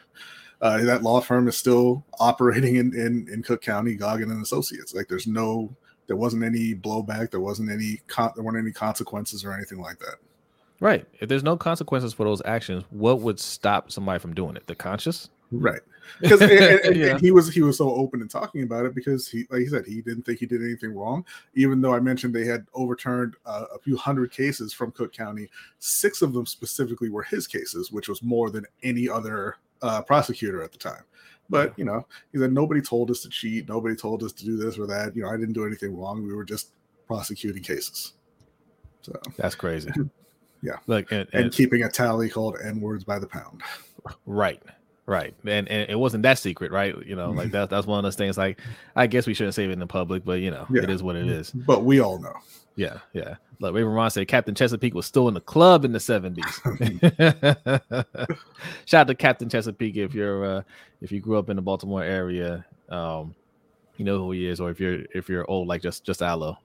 Uh, 0.60 0.82
that 0.84 1.02
law 1.02 1.20
firm 1.20 1.46
is 1.48 1.56
still 1.56 2.04
operating 2.20 2.76
in, 2.76 2.94
in 2.94 3.28
in 3.30 3.42
Cook 3.42 3.60
County, 3.62 3.94
Goggin 3.94 4.30
and 4.30 4.42
Associates. 4.42 4.94
Like 4.94 5.08
there's 5.08 5.26
no, 5.26 5.74
there 6.06 6.16
wasn't 6.16 6.44
any 6.44 6.74
blowback, 6.74 7.30
there 7.30 7.40
wasn't 7.40 7.70
any, 7.70 8.00
con- 8.06 8.32
there 8.34 8.44
weren't 8.44 8.56
any 8.58 8.72
consequences 8.72 9.44
or 9.44 9.52
anything 9.52 9.78
like 9.78 9.98
that. 9.98 10.16
Right. 10.80 11.06
If 11.20 11.28
there's 11.28 11.44
no 11.44 11.56
consequences 11.56 12.12
for 12.14 12.24
those 12.24 12.42
actions, 12.44 12.84
what 12.90 13.20
would 13.20 13.38
stop 13.40 13.90
somebody 13.92 14.18
from 14.18 14.34
doing 14.34 14.56
it? 14.56 14.66
The 14.66 14.74
conscious? 14.74 15.30
Right. 15.50 15.80
Because 16.20 16.42
and, 16.42 16.50
and- 16.50 16.80
and 16.80 16.96
Yeah. 16.96 17.18
he 17.18 17.30
was 17.30 17.52
he 17.52 17.62
was 17.62 17.78
so 17.78 17.90
open 17.94 18.20
in 18.20 18.28
talking 18.28 18.62
about 18.62 18.84
it 18.84 18.94
because 18.94 19.26
he 19.28 19.46
like 19.50 19.60
he 19.60 19.66
said 19.66 19.86
he 19.86 20.02
didn't 20.02 20.24
think 20.24 20.38
he 20.38 20.46
did 20.46 20.62
anything 20.62 20.94
wrong. 20.94 21.24
Even 21.54 21.80
though 21.80 21.94
I 21.94 22.00
mentioned 22.00 22.34
they 22.34 22.44
had 22.44 22.66
overturned 22.74 23.36
uh, 23.46 23.64
a 23.74 23.78
few 23.78 23.96
hundred 23.96 24.30
cases 24.30 24.72
from 24.72 24.92
Cook 24.92 25.12
County, 25.12 25.48
six 25.78 26.20
of 26.22 26.32
them 26.34 26.44
specifically 26.46 27.08
were 27.08 27.22
his 27.22 27.46
cases, 27.46 27.90
which 27.92 28.08
was 28.08 28.22
more 28.22 28.50
than 28.50 28.66
any 28.82 29.08
other 29.08 29.56
uh, 29.84 30.02
prosecutor 30.02 30.62
at 30.62 30.72
the 30.72 30.78
time. 30.78 31.02
But 31.50 31.78
you 31.78 31.84
know, 31.84 32.06
he 32.32 32.38
said 32.38 32.52
nobody 32.52 32.80
told 32.80 33.10
us 33.10 33.20
to 33.22 33.28
cheat, 33.28 33.68
nobody 33.68 33.94
told 33.94 34.22
us 34.22 34.32
to 34.32 34.44
do 34.44 34.56
this 34.56 34.78
or 34.78 34.86
that. 34.86 35.14
You 35.14 35.22
know, 35.22 35.28
I 35.28 35.36
didn't 35.36 35.52
do 35.52 35.66
anything 35.66 35.96
wrong. 35.96 36.26
We 36.26 36.34
were 36.34 36.44
just 36.44 36.70
prosecuting 37.06 37.62
cases. 37.62 38.14
So 39.02 39.12
That's 39.36 39.54
crazy. 39.54 39.90
Yeah. 40.62 40.78
Like 40.86 41.12
and, 41.12 41.28
and 41.34 41.44
and- 41.44 41.52
keeping 41.52 41.82
a 41.82 41.90
tally 41.90 42.30
called 42.30 42.56
N 42.64 42.80
words 42.80 43.04
by 43.04 43.18
the 43.18 43.26
pound. 43.26 43.60
right. 44.24 44.62
Right. 45.04 45.34
And, 45.44 45.68
and 45.68 45.90
it 45.90 45.98
wasn't 45.98 46.22
that 46.22 46.38
secret, 46.38 46.72
right? 46.72 46.94
You 47.06 47.14
know, 47.16 47.30
like 47.32 47.50
that 47.56 47.68
that's 47.68 47.86
one 47.86 47.98
of 47.98 48.02
those 48.04 48.16
things 48.16 48.38
like 48.38 48.58
I 48.96 49.06
guess 49.06 49.26
we 49.26 49.34
shouldn't 49.34 49.54
say 49.54 49.64
it 49.64 49.70
in 49.70 49.78
the 49.78 49.86
public, 49.86 50.24
but 50.24 50.40
you 50.40 50.50
know, 50.50 50.66
Yeah. 50.70 50.84
it 50.84 50.88
is 50.88 51.02
what 51.02 51.16
it 51.16 51.28
is. 51.28 51.50
But 51.50 51.84
we 51.84 52.00
all 52.00 52.18
know. 52.18 52.32
Yeah, 52.76 52.98
yeah. 53.12 53.36
Like 53.60 53.72
Raven 53.72 53.92
Ron 53.92 54.10
said, 54.10 54.26
Captain 54.26 54.54
Chesapeake 54.54 54.94
was 54.94 55.06
still 55.06 55.28
in 55.28 55.34
the 55.34 55.40
club 55.40 55.84
in 55.84 55.92
the 55.92 56.00
seventies. 56.00 56.60
Shout 58.86 59.02
out 59.02 59.06
to 59.06 59.14
Captain 59.14 59.48
Chesapeake 59.48 59.96
if 59.96 60.14
you're 60.14 60.44
uh, 60.44 60.62
if 61.00 61.12
you 61.12 61.20
grew 61.20 61.38
up 61.38 61.50
in 61.50 61.56
the 61.56 61.62
Baltimore 61.62 62.02
area, 62.02 62.64
um, 62.88 63.34
you 63.96 64.04
know 64.04 64.18
who 64.18 64.32
he 64.32 64.46
is, 64.46 64.60
or 64.60 64.70
if 64.70 64.80
you're 64.80 65.02
if 65.14 65.28
you're 65.28 65.48
old 65.48 65.68
like 65.68 65.82
just 65.82 66.04
just 66.04 66.20
Aloe, 66.20 66.58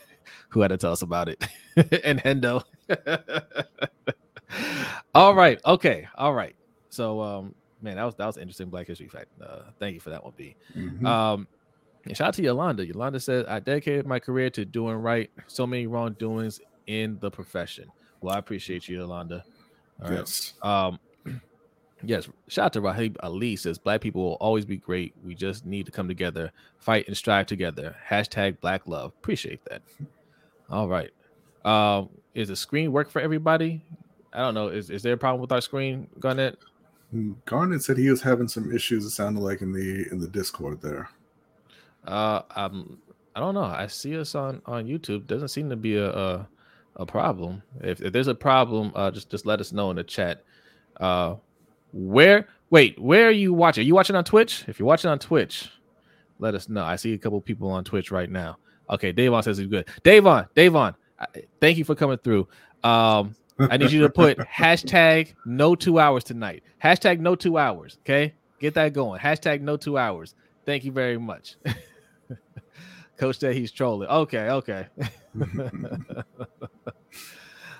who 0.50 0.60
had 0.60 0.68
to 0.68 0.76
tell 0.76 0.92
us 0.92 1.02
about 1.02 1.28
it, 1.28 1.42
and 2.04 2.22
Hendo. 2.22 2.62
all 5.14 5.34
right, 5.34 5.58
okay, 5.64 6.06
all 6.16 6.34
right. 6.34 6.54
So, 6.90 7.20
um, 7.22 7.54
man, 7.80 7.96
that 7.96 8.04
was 8.04 8.14
that 8.16 8.26
was 8.26 8.36
an 8.36 8.42
interesting 8.42 8.68
Black 8.68 8.86
History 8.86 9.08
fact. 9.08 9.28
Uh, 9.42 9.62
thank 9.78 9.94
you 9.94 10.00
for 10.00 10.10
that 10.10 10.22
one, 10.22 10.34
B. 10.36 10.54
Mhm. 10.76 11.06
Um, 11.06 11.48
and 12.04 12.16
shout 12.16 12.28
out 12.28 12.34
to 12.34 12.42
Yolanda. 12.42 12.86
Yolanda 12.86 13.20
says, 13.20 13.46
I 13.48 13.60
dedicated 13.60 14.06
my 14.06 14.18
career 14.18 14.50
to 14.50 14.64
doing 14.64 14.96
right. 14.96 15.30
So 15.46 15.66
many 15.66 15.86
wrongdoings 15.86 16.60
in 16.86 17.18
the 17.20 17.30
profession. 17.30 17.90
Well, 18.20 18.34
I 18.34 18.38
appreciate 18.38 18.88
you, 18.88 18.98
Yolanda. 18.98 19.44
All 20.02 20.10
right. 20.10 20.18
yes. 20.18 20.54
Um, 20.62 20.98
yes. 22.04 22.28
Shout 22.48 22.66
out 22.66 22.72
to 22.74 22.82
Rahib 22.82 23.16
Ali 23.22 23.56
says, 23.56 23.78
Black 23.78 24.00
people 24.00 24.22
will 24.22 24.34
always 24.34 24.64
be 24.64 24.76
great. 24.76 25.14
We 25.24 25.34
just 25.34 25.64
need 25.64 25.86
to 25.86 25.92
come 25.92 26.08
together, 26.08 26.52
fight 26.78 27.06
and 27.06 27.16
strive 27.16 27.46
together. 27.46 27.96
Hashtag 28.06 28.60
Black 28.60 28.86
Love. 28.86 29.12
Appreciate 29.18 29.64
that. 29.66 29.82
All 30.70 30.88
right. 30.88 31.10
Um, 31.64 32.10
is 32.34 32.48
the 32.48 32.56
screen 32.56 32.92
work 32.92 33.10
for 33.10 33.20
everybody? 33.20 33.82
I 34.32 34.38
don't 34.40 34.54
know. 34.54 34.68
Is, 34.68 34.90
is 34.90 35.02
there 35.02 35.14
a 35.14 35.18
problem 35.18 35.40
with 35.40 35.52
our 35.52 35.60
screen, 35.60 36.08
Garnet? 36.18 36.58
Garnet 37.46 37.82
said 37.82 37.96
he 37.96 38.10
was 38.10 38.20
having 38.20 38.48
some 38.48 38.72
issues. 38.74 39.04
It 39.04 39.10
sounded 39.10 39.40
like 39.40 39.62
in 39.62 39.72
the 39.72 40.06
in 40.10 40.18
the 40.18 40.26
Discord 40.26 40.82
there. 40.82 41.08
Uh, 42.06 42.42
um, 42.54 42.98
I 43.34 43.40
don't 43.40 43.54
know. 43.54 43.62
I 43.62 43.86
see 43.86 44.18
us 44.18 44.34
on 44.34 44.62
on 44.66 44.86
YouTube. 44.86 45.26
Doesn't 45.26 45.48
seem 45.48 45.70
to 45.70 45.76
be 45.76 45.96
a 45.96 46.10
a, 46.10 46.48
a 46.96 47.06
problem. 47.06 47.62
If, 47.80 48.00
if 48.00 48.12
there's 48.12 48.28
a 48.28 48.34
problem, 48.34 48.92
uh, 48.94 49.10
just 49.10 49.30
just 49.30 49.46
let 49.46 49.60
us 49.60 49.72
know 49.72 49.90
in 49.90 49.96
the 49.96 50.04
chat. 50.04 50.44
Uh, 50.98 51.36
where? 51.92 52.48
Wait, 52.70 52.98
where 53.00 53.28
are 53.28 53.32
you 53.32 53.52
watching? 53.52 53.82
Are 53.82 53.86
you 53.86 53.94
watching 53.94 54.16
on 54.16 54.24
Twitch? 54.24 54.64
If 54.66 54.78
you're 54.78 54.86
watching 54.86 55.10
on 55.10 55.18
Twitch, 55.18 55.68
let 56.38 56.54
us 56.54 56.68
know. 56.68 56.84
I 56.84 56.96
see 56.96 57.14
a 57.14 57.18
couple 57.18 57.40
people 57.40 57.70
on 57.70 57.84
Twitch 57.84 58.10
right 58.10 58.30
now. 58.30 58.58
Okay, 58.90 59.12
Davon 59.12 59.42
says 59.42 59.58
he's 59.58 59.68
good. 59.68 59.88
Davon, 60.02 60.46
Davon, 60.54 60.94
thank 61.60 61.78
you 61.78 61.84
for 61.84 61.94
coming 61.94 62.18
through. 62.18 62.48
Um, 62.82 63.34
I 63.58 63.76
need 63.76 63.92
you 63.92 64.02
to 64.02 64.10
put 64.10 64.38
hashtag 64.56 65.34
no 65.46 65.74
two 65.74 65.98
hours 65.98 66.24
tonight. 66.24 66.62
Hashtag 66.82 67.20
no 67.20 67.34
two 67.34 67.58
hours. 67.58 67.98
Okay, 68.02 68.34
get 68.60 68.74
that 68.74 68.92
going. 68.92 69.20
Hashtag 69.20 69.60
no 69.60 69.76
two 69.76 69.96
hours. 69.96 70.34
Thank 70.66 70.84
you 70.84 70.92
very 70.92 71.18
much. 71.18 71.56
Coach 73.16 73.38
said 73.38 73.54
he's 73.54 73.70
trolling. 73.70 74.08
Okay, 74.08 74.50
okay. 74.50 74.86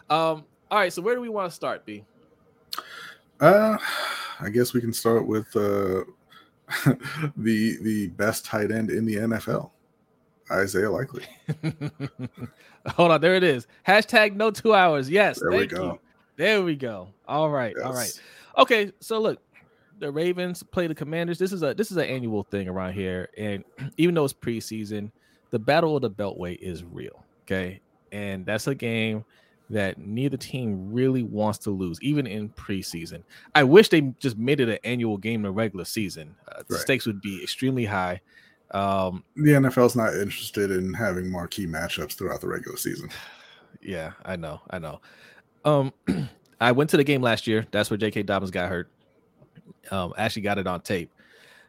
um, 0.09 0.45
all 0.71 0.79
right. 0.79 0.93
So 0.93 1.03
where 1.03 1.15
do 1.15 1.21
we 1.21 1.29
want 1.29 1.51
to 1.51 1.55
start, 1.55 1.85
B? 1.85 2.05
Uh, 3.41 3.77
I 4.41 4.49
guess 4.49 4.73
we 4.73 4.81
can 4.81 4.93
start 4.93 5.27
with 5.27 5.55
uh 5.57 6.05
the 7.37 7.79
the 7.83 8.09
best 8.17 8.45
tight 8.45 8.71
end 8.71 8.91
in 8.91 9.05
the 9.05 9.17
NFL, 9.17 9.71
Isaiah 10.51 10.91
Likely. 10.91 11.25
Hold 12.87 13.13
on, 13.13 13.21
there 13.21 13.35
it 13.35 13.45
is. 13.45 13.67
Hashtag 13.87 14.35
no 14.35 14.51
two 14.51 14.75
hours. 14.75 15.11
Yes, 15.11 15.41
there 15.41 15.51
we 15.51 15.67
go. 15.67 15.85
You. 15.85 16.01
There 16.37 16.63
we 16.63 16.77
go. 16.77 17.09
All 17.29 17.51
right, 17.51 17.75
yes. 17.77 17.87
all 17.87 17.93
right. 17.93 18.21
Okay, 18.59 18.93
so 19.01 19.21
look, 19.21 19.41
the 19.99 20.11
Ravens 20.11 20.63
play 20.63 20.87
the 20.87 20.95
Commanders. 20.95 21.39
This 21.39 21.53
is 21.53 21.63
a 21.63 21.75
this 21.75 21.91
is 21.91 21.97
an 21.97 22.07
annual 22.07 22.43
thing 22.45 22.69
around 22.69 22.95
here, 22.95 23.29
and 23.37 23.65
even 23.97 24.15
though 24.15 24.25
it's 24.25 24.35
preseason, 24.35 25.11
the 25.55 25.59
battle 25.61 25.95
of 25.95 26.03
the 26.03 26.11
Beltway 26.11 26.59
is 26.61 26.83
real. 26.83 27.25
Okay, 27.45 27.81
and 28.11 28.45
that's 28.45 28.67
a 28.67 28.75
game 28.75 29.25
that 29.71 29.99
neither 29.99 30.37
team 30.37 30.93
really 30.93 31.23
wants 31.23 31.59
to 31.59 31.71
lose, 31.71 31.97
even 32.03 32.27
in 32.27 32.49
preseason. 32.51 33.23
I 33.55 33.63
wish 33.63 33.89
they 33.89 34.01
just 34.19 34.37
made 34.37 34.59
it 34.59 34.69
an 34.69 34.79
annual 34.83 35.17
game 35.17 35.37
in 35.37 35.43
the 35.43 35.53
regular 35.53 35.85
season. 35.85 36.35
Uh, 36.49 36.65
the 36.67 36.75
right. 36.75 36.81
stakes 36.81 37.07
would 37.07 37.21
be 37.21 37.41
extremely 37.41 37.85
high. 37.85 38.21
Um, 38.73 39.23
the 39.37 39.53
NFL's 39.53 39.95
not 39.95 40.15
interested 40.15 40.73
in 40.73 40.93
having 40.93 41.31
marquee 41.31 41.69
matchups 41.69 42.15
throughout 42.15 42.41
the 42.41 42.49
regular 42.49 42.77
season. 42.77 43.11
Yeah, 43.83 44.13
I 44.25 44.37
know, 44.37 44.63
I 44.71 44.79
know. 44.79 45.03
Um, 45.67 45.93
I 46.61 46.73
went 46.73 46.89
to 46.91 46.97
the 46.97 47.05
game 47.05 47.21
last 47.21 47.47
year. 47.47 47.67
That's 47.71 47.91
where 47.91 47.99
J.K. 47.99 48.23
Dobbins 48.23 48.51
got 48.51 48.71
hurt. 48.71 48.89
Um, 49.91 50.15
actually 50.17 50.41
got 50.41 50.57
it 50.57 50.67
on 50.67 50.81
tape. 50.81 51.11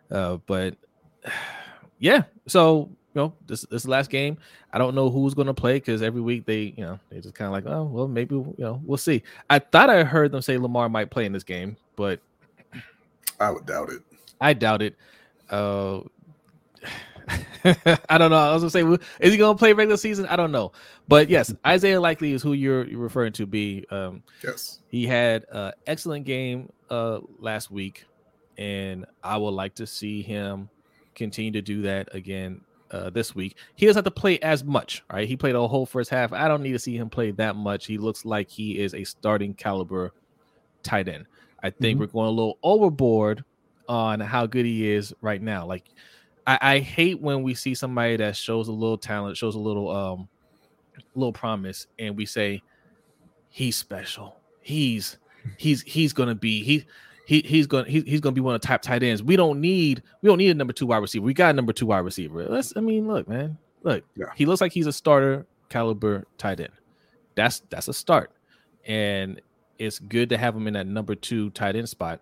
Uh, 0.10 0.38
but 0.46 0.78
yeah, 2.00 2.24
so 2.48 2.90
you 3.16 3.22
know, 3.22 3.34
this 3.48 3.62
this 3.72 3.88
last 3.88 4.10
game. 4.10 4.38
I 4.74 4.78
don't 4.78 4.94
know 4.94 5.10
who's 5.10 5.34
going 5.34 5.48
to 5.48 5.54
play 5.54 5.76
because 5.76 6.02
every 6.02 6.22
week 6.22 6.46
they, 6.46 6.74
you 6.76 6.84
know, 6.84 7.00
they 7.10 7.22
just 7.22 7.34
kind 7.34 7.48
of 7.48 7.54
like, 7.54 7.66
oh, 7.66 7.84
well, 7.84 8.08
maybe 8.08 8.36
you 8.36 8.56
know, 8.58 8.82
we'll 8.84 8.98
see. 8.98 9.24
I 9.50 9.60
thought 9.60 9.90
I 9.90 10.04
heard 10.04 10.32
them 10.32 10.42
say 10.42 10.58
Lamar 10.58 10.90
might 10.90 11.10
play 11.10 11.26
in 11.26 11.32
this 11.32 11.44
game, 11.44 11.78
but 11.96 12.20
I 13.40 13.52
would 13.52 13.66
doubt 13.66 13.90
it. 13.90 14.02
I 14.42 14.54
doubt 14.54 14.82
it. 14.82 14.98
Uh, 15.50 16.02
I 18.10 18.18
don't 18.18 18.30
know. 18.30 18.38
I 18.38 18.54
was 18.54 18.62
gonna 18.62 18.70
say, 18.70 18.84
is 19.22 19.32
he 19.32 19.38
gonna 19.38 19.58
play 19.58 19.72
regular 19.72 19.98
season? 19.98 20.26
I 20.28 20.36
don't 20.36 20.52
know, 20.52 20.74
but 21.08 21.30
yes, 21.30 21.54
Isaiah 21.66 22.02
Likely 22.02 22.34
is 22.34 22.44
who 22.44 22.52
you're, 22.54 22.86
you're 22.86 23.00
referring 23.00 23.34
to. 23.34 23.46
Be 23.46 23.86
um, 23.90 24.24
yes, 24.44 24.82
he 24.90 25.08
had 25.08 25.46
an 25.52 25.72
excellent 25.88 26.26
game 26.26 26.72
uh 26.90 27.20
last 27.40 27.72
week, 27.72 28.06
and 28.58 29.06
I 29.24 29.38
would 29.38 29.52
like 29.52 29.76
to 29.76 29.88
see 29.88 30.22
him 30.22 30.70
continue 31.16 31.52
to 31.52 31.62
do 31.62 31.84
that 31.84 32.14
again 32.14 32.62
uh, 32.92 33.10
this 33.10 33.36
week. 33.36 33.58
He 33.76 33.86
doesn't 33.86 34.06
have 34.06 34.14
to 34.14 34.20
play 34.20 34.40
as 34.40 34.64
much, 34.64 35.04
right? 35.12 35.28
He 35.28 35.36
played 35.36 35.56
a 35.56 35.68
whole 35.68 35.86
first 35.86 36.10
half. 36.10 36.34
I 36.34 36.48
don't 36.48 36.62
need 36.62 36.74
to 36.74 36.80
see 36.80 36.98
him 36.98 37.10
play 37.10 37.32
that 37.32 37.56
much. 37.56 37.86
He 37.86 37.98
looks 37.98 38.26
like 38.26 38.50
he 38.50 38.80
is 38.80 38.94
a 38.94 39.04
starting 39.04 39.54
caliber 39.54 40.14
tight 40.84 41.08
end. 41.08 41.26
I 41.64 41.70
think 41.70 41.96
mm-hmm. 41.96 42.02
we're 42.02 42.08
going 42.08 42.28
a 42.28 42.32
little 42.32 42.60
overboard 42.64 43.44
on 43.88 44.20
how 44.20 44.46
good 44.46 44.66
he 44.66 44.90
is 44.90 45.14
right 45.22 45.42
now. 45.42 45.66
Like 45.66 45.86
I, 46.46 46.60
I 46.62 46.80
hate 46.80 47.20
when 47.20 47.44
we 47.44 47.54
see 47.54 47.74
somebody 47.76 48.18
that 48.18 48.36
shows 48.36 48.68
a 48.68 48.72
little 48.72 48.98
talent, 48.98 49.38
shows 49.38 49.56
a 49.56 49.60
little 49.60 49.90
um 49.90 50.30
little 51.16 51.34
promise, 51.34 51.88
and 51.98 52.16
we 52.16 52.26
say 52.26 52.62
he's 53.50 53.76
special. 53.76 54.38
He's 54.62 55.18
he's 55.58 55.82
he's 55.82 56.14
gonna 56.14 56.36
be 56.36 56.64
he 56.64 56.86
he 57.26 57.42
he's 57.42 57.68
gonna 57.68 57.90
he, 57.90 58.02
he's 58.02 58.22
gonna 58.22 58.34
be 58.34 58.42
one 58.42 58.56
of 58.56 58.62
the 58.62 58.68
top 58.68 58.82
tight 58.82 59.04
ends. 59.04 59.22
We 59.22 59.36
don't 59.36 59.60
need 59.60 60.04
we 60.22 60.28
don't 60.28 60.38
need 60.38 60.52
a 60.52 60.54
number 60.54 60.74
two 60.74 60.86
wide 60.86 60.98
receiver. 60.98 61.26
We 61.26 61.34
got 61.34 61.50
a 61.50 61.54
number 61.54 61.74
two 61.74 61.88
wide 61.88 62.00
receiver. 62.00 62.46
Let's 62.46 62.74
I 62.76 62.82
mean, 62.82 63.08
look, 63.08 63.28
man, 63.28 63.58
look, 63.84 64.04
yeah. 64.16 64.28
he 64.36 64.46
looks 64.46 64.62
like 64.62 64.72
he's 64.72 64.88
a 64.88 64.94
starter 64.94 65.46
caliber 65.70 66.26
tight 66.38 66.60
end. 66.60 66.70
That's 67.36 67.62
that's 67.70 67.88
a 67.88 67.94
start, 67.94 68.32
and 68.86 69.42
it's 69.80 70.00
good 70.00 70.30
to 70.30 70.38
have 70.38 70.56
him 70.56 70.68
in 70.68 70.74
that 70.76 70.88
number 70.88 71.16
two 71.16 71.50
tight 71.52 71.76
end 71.76 71.90
spot. 71.90 72.22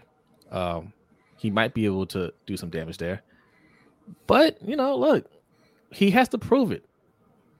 um, 0.52 0.92
he 1.36 1.50
might 1.50 1.74
be 1.74 1.86
able 1.86 2.06
to 2.06 2.32
do 2.46 2.56
some 2.56 2.70
damage 2.70 2.98
there. 2.98 3.22
But 4.26 4.58
you 4.62 4.76
know, 4.76 4.96
look, 4.96 5.26
he 5.90 6.10
has 6.10 6.28
to 6.30 6.38
prove 6.38 6.72
it. 6.72 6.84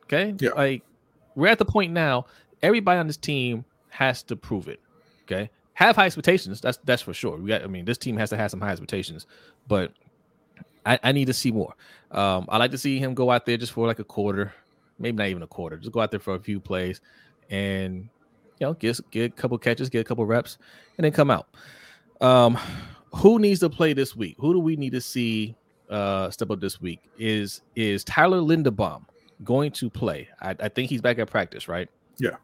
Okay. 0.05 0.35
Yeah. 0.39 0.51
Like 0.51 0.83
we're 1.35 1.49
at 1.49 1.59
the 1.59 1.65
point 1.65 1.93
now, 1.93 2.27
everybody 2.63 3.01
on 3.01 3.07
this 3.07 3.17
team 3.17 3.65
has 3.89 4.23
to 4.25 4.37
prove 4.37 4.69
it. 4.69 4.81
Okay. 5.23 5.51
Have 5.75 5.97
high 5.97 6.07
expectations. 6.07 6.61
That's 6.61 6.79
that's 6.85 7.03
for 7.03 7.15
sure. 7.15 7.37
We 7.37 7.49
got 7.49 7.63
I 7.63 7.67
mean, 7.67 7.85
this 7.85 7.99
team 7.99 8.17
has 8.19 8.31
to 8.31 8.37
have 8.37 8.51
some 8.51 8.61
high 8.61 8.73
expectations, 8.73 9.27
but 9.69 9.93
I, 10.85 10.99
I 11.03 11.13
need 11.13 11.27
to 11.27 11.35
see 11.35 11.51
more. 11.53 11.75
Um, 12.11 12.47
I 12.49 12.59
like 12.59 12.73
to 12.73 12.79
see 12.79 12.99
him 12.99 13.15
go 13.15 13.31
out 13.31 13.47
there 13.47 13.57
just 13.57 13.73
for 13.73 13.87
like 13.87 13.99
a 13.99 14.05
quarter, 14.05 14.53
maybe 14.99 15.17
not 15.17 15.29
even 15.29 15.43
a 15.43 15.47
quarter. 15.47 15.77
Just 15.77 15.93
go 15.93 16.01
out 16.01 16.11
there 16.11 16.21
for 16.21 16.35
a 16.35 16.41
few 16.41 16.61
plays 16.61 17.01
and 17.51 18.09
you 18.59 18.67
know, 18.67 18.75
get 18.75 19.01
get 19.11 19.33
a 19.33 19.35
couple 19.35 19.59
catches, 19.59 19.89
get 19.89 20.01
a 20.01 20.05
couple 20.05 20.25
reps, 20.27 20.59
and 20.97 21.05
then 21.05 21.13
come 21.13 21.31
out. 21.31 21.49
Um, 22.21 22.59
who 23.15 23.39
needs 23.39 23.61
to 23.61 23.69
play 23.69 23.93
this 23.93 24.15
week? 24.15 24.37
Who 24.39 24.53
do 24.53 24.61
we 24.61 24.77
need 24.77 24.93
to 24.93 25.01
see 25.01 25.57
uh, 25.91 26.31
step 26.31 26.51
up 26.51 26.61
this 26.61 26.81
week 26.81 27.01
is 27.19 27.63
is 27.77 28.05
Tyler 28.05 28.39
Linderbaum 28.39 29.05
going 29.45 29.73
to 29.73 29.91
play? 29.91 30.29
I, 30.41 30.55
I 30.61 30.69
think 30.69 30.91
he's 30.91 31.01
back 31.01 31.19
at 31.19 31.31
practice, 31.31 31.69
right? 31.69 31.89
Yeah. 32.19 32.37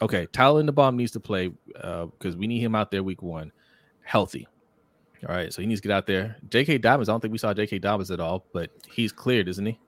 Okay, 0.00 0.26
Tyler 0.32 0.62
Linderbaum 0.62 0.94
needs 0.94 1.12
to 1.12 1.20
play 1.20 1.48
because 1.48 2.34
uh, 2.34 2.38
we 2.38 2.46
need 2.46 2.60
him 2.60 2.74
out 2.74 2.90
there 2.90 3.02
week 3.02 3.22
one, 3.22 3.52
healthy. 4.02 4.46
All 5.28 5.34
right, 5.34 5.52
so 5.52 5.60
he 5.60 5.66
needs 5.66 5.80
to 5.80 5.88
get 5.88 5.94
out 5.94 6.06
there. 6.06 6.36
J.K. 6.48 6.78
Dobbins, 6.78 7.08
I 7.08 7.12
don't 7.12 7.20
think 7.20 7.32
we 7.32 7.38
saw 7.38 7.52
J.K. 7.52 7.80
Dobbins 7.80 8.12
at 8.12 8.20
all, 8.20 8.44
but 8.52 8.70
he's 8.92 9.10
cleared, 9.10 9.48
isn't 9.48 9.66
he? 9.66 9.78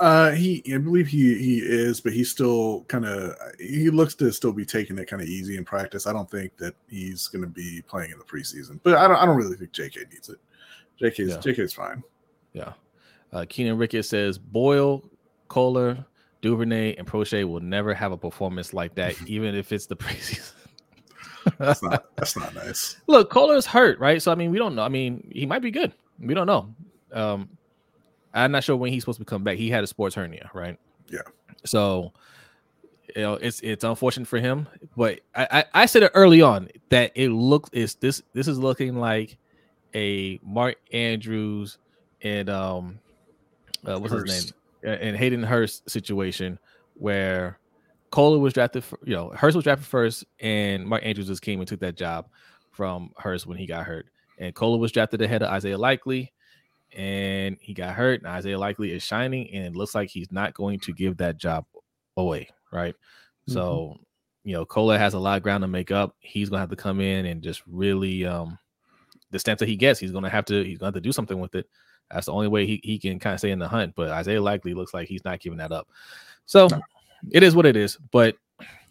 Uh, 0.00 0.32
he, 0.32 0.62
I 0.74 0.78
believe 0.78 1.06
he 1.06 1.38
he 1.38 1.58
is, 1.58 2.00
but 2.00 2.12
he's 2.12 2.30
still 2.30 2.84
kind 2.88 3.04
of 3.04 3.36
he 3.60 3.90
looks 3.90 4.14
to 4.16 4.32
still 4.32 4.52
be 4.52 4.64
taking 4.64 4.98
it 4.98 5.06
kind 5.06 5.22
of 5.22 5.28
easy 5.28 5.56
in 5.56 5.64
practice. 5.64 6.06
I 6.06 6.12
don't 6.12 6.28
think 6.28 6.56
that 6.56 6.74
he's 6.88 7.28
going 7.28 7.42
to 7.42 7.48
be 7.48 7.80
playing 7.86 8.10
in 8.10 8.18
the 8.18 8.24
preseason, 8.24 8.80
but 8.82 8.96
I 8.96 9.06
don't 9.06 9.16
I 9.16 9.24
don't 9.24 9.36
really 9.36 9.56
think 9.56 9.72
J.K. 9.72 10.00
needs 10.10 10.28
it. 10.30 10.38
J.K. 10.98 11.24
Yeah. 11.24 11.38
J.K. 11.38 11.62
is 11.62 11.74
fine. 11.74 12.02
Yeah. 12.54 12.72
Uh, 13.32 13.44
Keenan 13.48 13.78
Ricketts 13.78 14.08
says 14.08 14.36
Boyle, 14.36 15.04
Kolar, 15.48 16.04
Duvernay, 16.44 16.96
and 16.96 17.06
Proche 17.06 17.48
will 17.48 17.60
never 17.60 17.94
have 17.94 18.12
a 18.12 18.18
performance 18.18 18.74
like 18.74 18.94
that, 18.96 19.16
even 19.26 19.54
if 19.54 19.72
it's 19.72 19.86
the 19.86 19.96
preseason. 20.04 20.52
that's 21.58 21.82
not 21.82 22.14
that's 22.16 22.36
not 22.36 22.54
nice. 22.54 22.98
Look, 23.06 23.30
Kolar's 23.30 23.64
hurt, 23.64 23.98
right? 23.98 24.20
So 24.20 24.30
I 24.30 24.34
mean, 24.34 24.50
we 24.50 24.58
don't 24.58 24.74
know. 24.74 24.82
I 24.82 24.88
mean, 24.88 25.26
he 25.32 25.46
might 25.46 25.62
be 25.62 25.70
good. 25.70 25.92
We 26.20 26.34
don't 26.34 26.46
know. 26.46 26.74
Um, 27.12 27.48
I'm 28.34 28.52
not 28.52 28.62
sure 28.62 28.76
when 28.76 28.92
he's 28.92 29.02
supposed 29.04 29.20
to 29.20 29.24
come 29.24 29.42
back. 29.42 29.56
He 29.56 29.70
had 29.70 29.82
a 29.82 29.86
sports 29.86 30.14
hernia, 30.14 30.50
right? 30.52 30.78
Yeah. 31.08 31.20
So 31.64 32.12
you 33.16 33.22
know, 33.22 33.34
it's 33.34 33.60
it's 33.60 33.82
unfortunate 33.82 34.28
for 34.28 34.38
him, 34.38 34.68
but 34.98 35.20
I, 35.34 35.48
I, 35.50 35.64
I 35.82 35.86
said 35.86 36.02
it 36.02 36.12
early 36.14 36.42
on 36.42 36.68
that 36.90 37.12
it 37.14 37.30
looks 37.30 37.70
is 37.72 37.94
this 37.94 38.22
this 38.34 38.48
is 38.48 38.58
looking 38.58 38.96
like 38.96 39.38
a 39.94 40.38
Mark 40.42 40.76
Andrews 40.92 41.78
and 42.20 42.50
um, 42.50 42.98
uh, 43.86 43.98
what's 43.98 44.12
Hurst. 44.12 44.30
his 44.30 44.44
name? 44.46 44.54
And 44.84 45.16
Hayden 45.16 45.42
Hurst 45.42 45.88
situation 45.88 46.58
where 46.94 47.58
Kolar 48.10 48.38
was 48.38 48.52
drafted, 48.52 48.84
for, 48.84 48.98
you 49.04 49.14
know, 49.14 49.30
Hurst 49.30 49.56
was 49.56 49.64
drafted 49.64 49.86
first, 49.86 50.24
and 50.38 50.86
Mark 50.86 51.04
Andrews 51.04 51.26
just 51.26 51.42
came 51.42 51.58
and 51.58 51.66
took 51.66 51.80
that 51.80 51.96
job 51.96 52.28
from 52.70 53.10
Hurst 53.16 53.46
when 53.46 53.58
he 53.58 53.66
got 53.66 53.86
hurt. 53.86 54.06
And 54.38 54.54
Kolar 54.54 54.78
was 54.78 54.92
drafted 54.92 55.20
ahead 55.22 55.42
of 55.42 55.50
Isaiah 55.50 55.78
Likely, 55.78 56.32
and 56.92 57.56
he 57.60 57.74
got 57.74 57.94
hurt. 57.94 58.20
And 58.20 58.30
Isaiah 58.30 58.58
Likely 58.58 58.92
is 58.92 59.02
shining, 59.02 59.52
and 59.52 59.64
it 59.64 59.74
looks 59.74 59.94
like 59.94 60.10
he's 60.10 60.30
not 60.30 60.54
going 60.54 60.78
to 60.80 60.92
give 60.92 61.16
that 61.16 61.38
job 61.38 61.64
away, 62.16 62.48
right? 62.72 62.94
Mm-hmm. 62.94 63.52
So, 63.52 63.98
you 64.44 64.52
know, 64.52 64.64
Kolar 64.64 64.98
has 64.98 65.14
a 65.14 65.18
lot 65.18 65.36
of 65.36 65.42
ground 65.42 65.62
to 65.62 65.68
make 65.68 65.90
up. 65.90 66.14
He's 66.20 66.50
gonna 66.50 66.60
have 66.60 66.70
to 66.70 66.76
come 66.76 67.00
in 67.00 67.26
and 67.26 67.42
just 67.42 67.62
really, 67.66 68.24
um, 68.24 68.58
the 69.30 69.38
stance 69.38 69.58
that 69.58 69.68
he 69.68 69.76
gets, 69.76 69.98
he's 69.98 70.12
gonna 70.12 70.30
have 70.30 70.44
to, 70.44 70.62
he's 70.62 70.78
gonna 70.78 70.88
have 70.88 70.94
to 70.94 71.00
do 71.00 71.12
something 71.12 71.40
with 71.40 71.54
it. 71.54 71.68
That's 72.10 72.26
the 72.26 72.32
only 72.32 72.48
way 72.48 72.66
he, 72.66 72.80
he 72.82 72.98
can 72.98 73.18
kind 73.18 73.34
of 73.34 73.40
stay 73.40 73.50
in 73.50 73.58
the 73.58 73.68
hunt. 73.68 73.94
But 73.96 74.10
Isaiah 74.10 74.42
Likely 74.42 74.74
looks 74.74 74.94
like 74.94 75.08
he's 75.08 75.24
not 75.24 75.40
giving 75.40 75.58
that 75.58 75.72
up. 75.72 75.88
So 76.46 76.68
it 77.30 77.42
is 77.42 77.56
what 77.56 77.66
it 77.66 77.76
is. 77.76 77.96
But 78.10 78.36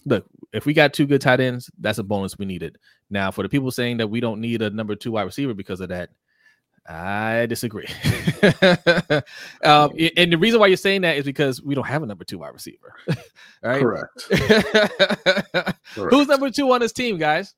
look, 0.05 0.25
if 0.51 0.65
we 0.65 0.74
got 0.74 0.93
two 0.93 1.05
good 1.05 1.22
tight 1.22 1.39
ends, 1.39 1.70
that's 1.79 2.00
a 2.00 2.03
bonus 2.03 2.38
we 2.38 2.46
needed. 2.46 2.77
Now, 3.10 3.32
for 3.32 3.43
the 3.43 3.50
people 3.50 3.72
saying 3.72 3.98
that 3.98 4.08
we 4.08 4.20
don't 4.20 4.41
need 4.41 4.62
a 4.62 4.70
number 4.70 4.96
two 4.96 5.12
wide 5.12 5.24
receiver 5.24 5.53
because 5.53 5.82
of 5.82 5.89
that, 5.89 6.10
I 6.88 7.46
disagree. 7.46 7.86
um, 9.63 9.91
and 10.17 10.34
the 10.34 10.38
reason 10.38 10.60
why 10.60 10.67
you're 10.67 10.75
saying 10.75 11.01
that 11.01 11.15
is 11.15 11.24
because 11.24 11.62
we 11.62 11.75
don't 11.75 11.88
have 11.88 12.03
a 12.03 12.05
number 12.05 12.25
two 12.25 12.39
wide 12.39 12.53
receiver. 12.53 12.93
right? 13.63 13.82
Correct. 13.82 14.29
Correct. 14.29 15.79
Who's 15.93 16.27
number 16.27 16.50
two 16.50 16.72
on 16.72 16.82
this 16.82 16.91
team, 16.91 17.17
guys 17.17 17.55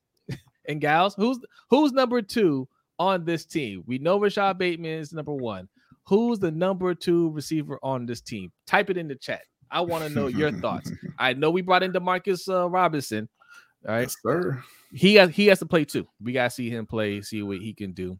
and 0.66 0.80
gals? 0.80 1.14
Who's 1.16 1.38
who's 1.70 1.92
number 1.92 2.22
two 2.22 2.68
on 2.98 3.24
this 3.24 3.44
team? 3.44 3.82
We 3.86 3.98
know 3.98 4.18
Rashod 4.18 4.58
Bateman 4.58 4.98
is 4.98 5.12
number 5.12 5.34
one. 5.34 5.68
Who's 6.06 6.38
the 6.38 6.50
number 6.50 6.94
two 6.94 7.30
receiver 7.30 7.78
on 7.82 8.06
this 8.06 8.20
team? 8.20 8.52
Type 8.66 8.90
it 8.90 8.96
in 8.96 9.08
the 9.08 9.16
chat. 9.16 9.42
I 9.70 9.80
want 9.80 10.04
to 10.04 10.10
know 10.10 10.28
your 10.28 10.52
thoughts. 10.52 10.90
I 11.18 11.32
know 11.32 11.50
we 11.50 11.62
brought 11.62 11.82
in 11.82 11.92
Demarcus 11.92 12.48
uh, 12.48 12.68
Robinson. 12.68 13.28
All 13.86 13.94
right, 13.94 14.02
yes, 14.02 14.16
sir. 14.22 14.62
He 14.92 15.16
has 15.16 15.30
he 15.30 15.46
has 15.46 15.58
to 15.58 15.66
play 15.66 15.84
too. 15.84 16.06
We 16.22 16.32
gotta 16.32 16.50
see 16.50 16.70
him 16.70 16.86
play, 16.86 17.20
see 17.22 17.42
what 17.42 17.58
he 17.58 17.74
can 17.74 17.92
do. 17.92 18.18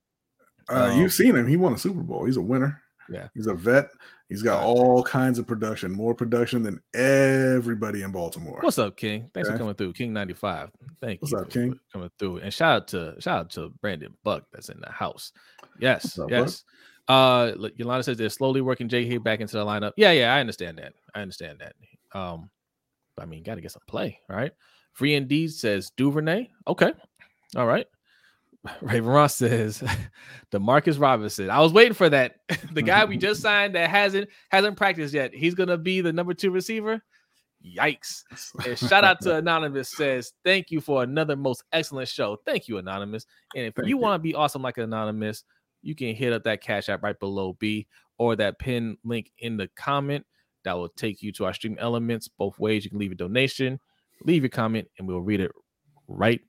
Uh, 0.69 0.91
um, 0.93 1.01
you've 1.01 1.13
seen 1.13 1.35
him. 1.37 1.47
He 1.47 1.57
won 1.57 1.75
a 1.75 1.79
Super 1.79 2.03
Bowl. 2.03 2.25
He's 2.25 2.37
a 2.37 2.43
winner. 2.43 2.83
Yeah. 3.09 3.29
He's 3.35 3.47
a 3.47 3.55
vet. 3.55 3.89
He's 4.29 4.43
got 4.43 4.65
all 4.65 5.05
kinds 5.05 5.39
of 5.39 5.47
production, 5.47 5.93
more 5.93 6.13
production 6.13 6.63
than 6.63 6.81
everybody 6.95 8.03
in 8.03 8.11
Baltimore. 8.11 8.59
What's 8.61 8.79
up, 8.79 8.97
King? 8.97 9.31
Thanks 9.33 9.49
okay. 9.49 9.55
for 9.55 9.59
coming 9.59 9.75
through. 9.75 9.93
King 9.93 10.13
95. 10.13 10.71
Thank 11.01 11.23
What's 11.23 11.31
you. 11.31 11.39
What's 11.39 11.47
up, 11.47 11.53
King? 11.53 11.79
Coming 11.93 12.11
through. 12.19 12.39
And 12.39 12.53
shout 12.53 12.75
out 12.75 12.89
to 12.89 13.15
shout 13.21 13.39
out 13.39 13.51
to 13.51 13.69
Brandon 13.81 14.13
Buck 14.25 14.45
that's 14.53 14.69
in 14.69 14.81
the 14.81 14.91
house. 14.91 15.33
Yes, 15.79 16.19
up, 16.19 16.31
yes. 16.31 16.65
Uh 17.07 17.53
Yolanda 17.77 18.03
says 18.03 18.17
they're 18.17 18.29
slowly 18.29 18.61
working 18.61 18.89
Jay 18.89 19.05
here 19.05 19.21
back 19.21 19.41
into 19.41 19.57
the 19.57 19.65
lineup. 19.65 19.93
Yeah, 19.97 20.11
yeah, 20.11 20.35
I 20.35 20.41
understand 20.41 20.79
that. 20.79 20.95
I 21.15 21.21
understand 21.21 21.61
that. 21.61 21.75
Um, 22.19 22.51
I 23.19 23.27
mean, 23.27 23.45
gotta 23.45 23.61
get 23.61 23.71
some 23.71 23.83
play, 23.87 24.19
right? 24.29 24.51
Free 24.93 25.15
indeed 25.15 25.53
says 25.53 25.93
Duvernay. 25.97 26.49
Okay. 26.67 26.93
All 27.55 27.67
right. 27.67 27.87
Raven 28.81 29.09
Ross 29.09 29.37
says 29.37 29.83
Demarcus 30.53 31.01
Robinson. 31.01 31.51
I 31.51 31.61
was 31.61 31.73
waiting 31.73 31.95
for 31.95 32.09
that. 32.11 32.37
the 32.73 32.83
guy 32.83 33.05
we 33.05 33.17
just 33.17 33.43
signed 33.43 33.75
that 33.75 33.91
hasn't 33.91 34.29
hasn't 34.51 34.77
practiced 34.77 35.15
yet. 35.15 35.35
He's 35.35 35.55
gonna 35.55 35.79
be 35.79 36.01
the 36.01 36.13
number 36.13 36.35
two 36.35 36.51
receiver. 36.51 37.03
Yikes. 37.65 38.23
And 38.65 38.79
shout 38.79 39.03
out 39.03 39.21
to 39.23 39.37
Anonymous 39.37 39.91
says, 39.91 40.33
Thank 40.45 40.71
you 40.71 40.81
for 40.81 41.03
another 41.03 41.35
most 41.35 41.65
excellent 41.73 42.09
show. 42.09 42.39
Thank 42.45 42.69
you, 42.69 42.79
Anonymous. 42.79 43.27
And 43.55 43.67
if 43.67 43.75
Thank 43.75 43.89
you, 43.89 43.97
you. 43.97 44.03
want 44.03 44.21
to 44.21 44.23
be 44.23 44.35
awesome 44.35 44.63
like 44.63 44.79
Anonymous, 44.79 45.43
you 45.83 45.95
can 45.95 46.15
hit 46.15 46.33
up 46.33 46.45
that 46.45 46.61
cash 46.61 46.89
app 46.89 47.03
right 47.03 47.19
below 47.19 47.57
B 47.59 47.87
or 48.19 48.37
that 48.37 48.59
pin 48.59 48.97
link 49.05 49.33
in 49.39 49.57
the 49.57 49.69
comment 49.77 50.25
that 50.65 50.75
will 50.75 50.89
take 50.91 51.23
you 51.23 51.33
to 51.33 51.45
our 51.45 51.55
stream 51.55 51.77
elements. 51.81 52.29
Both 52.29 52.59
ways 52.59 52.85
you 52.85 52.91
can 52.91 52.99
leave 52.99 53.13
a 53.13 53.17
donation, 53.17 53.81
leave 54.23 54.43
your 54.43 54.51
comment, 54.51 54.89
and 54.99 55.09
we'll 55.09 55.21
read 55.21 55.41
it 55.41 55.51
right 56.09 56.41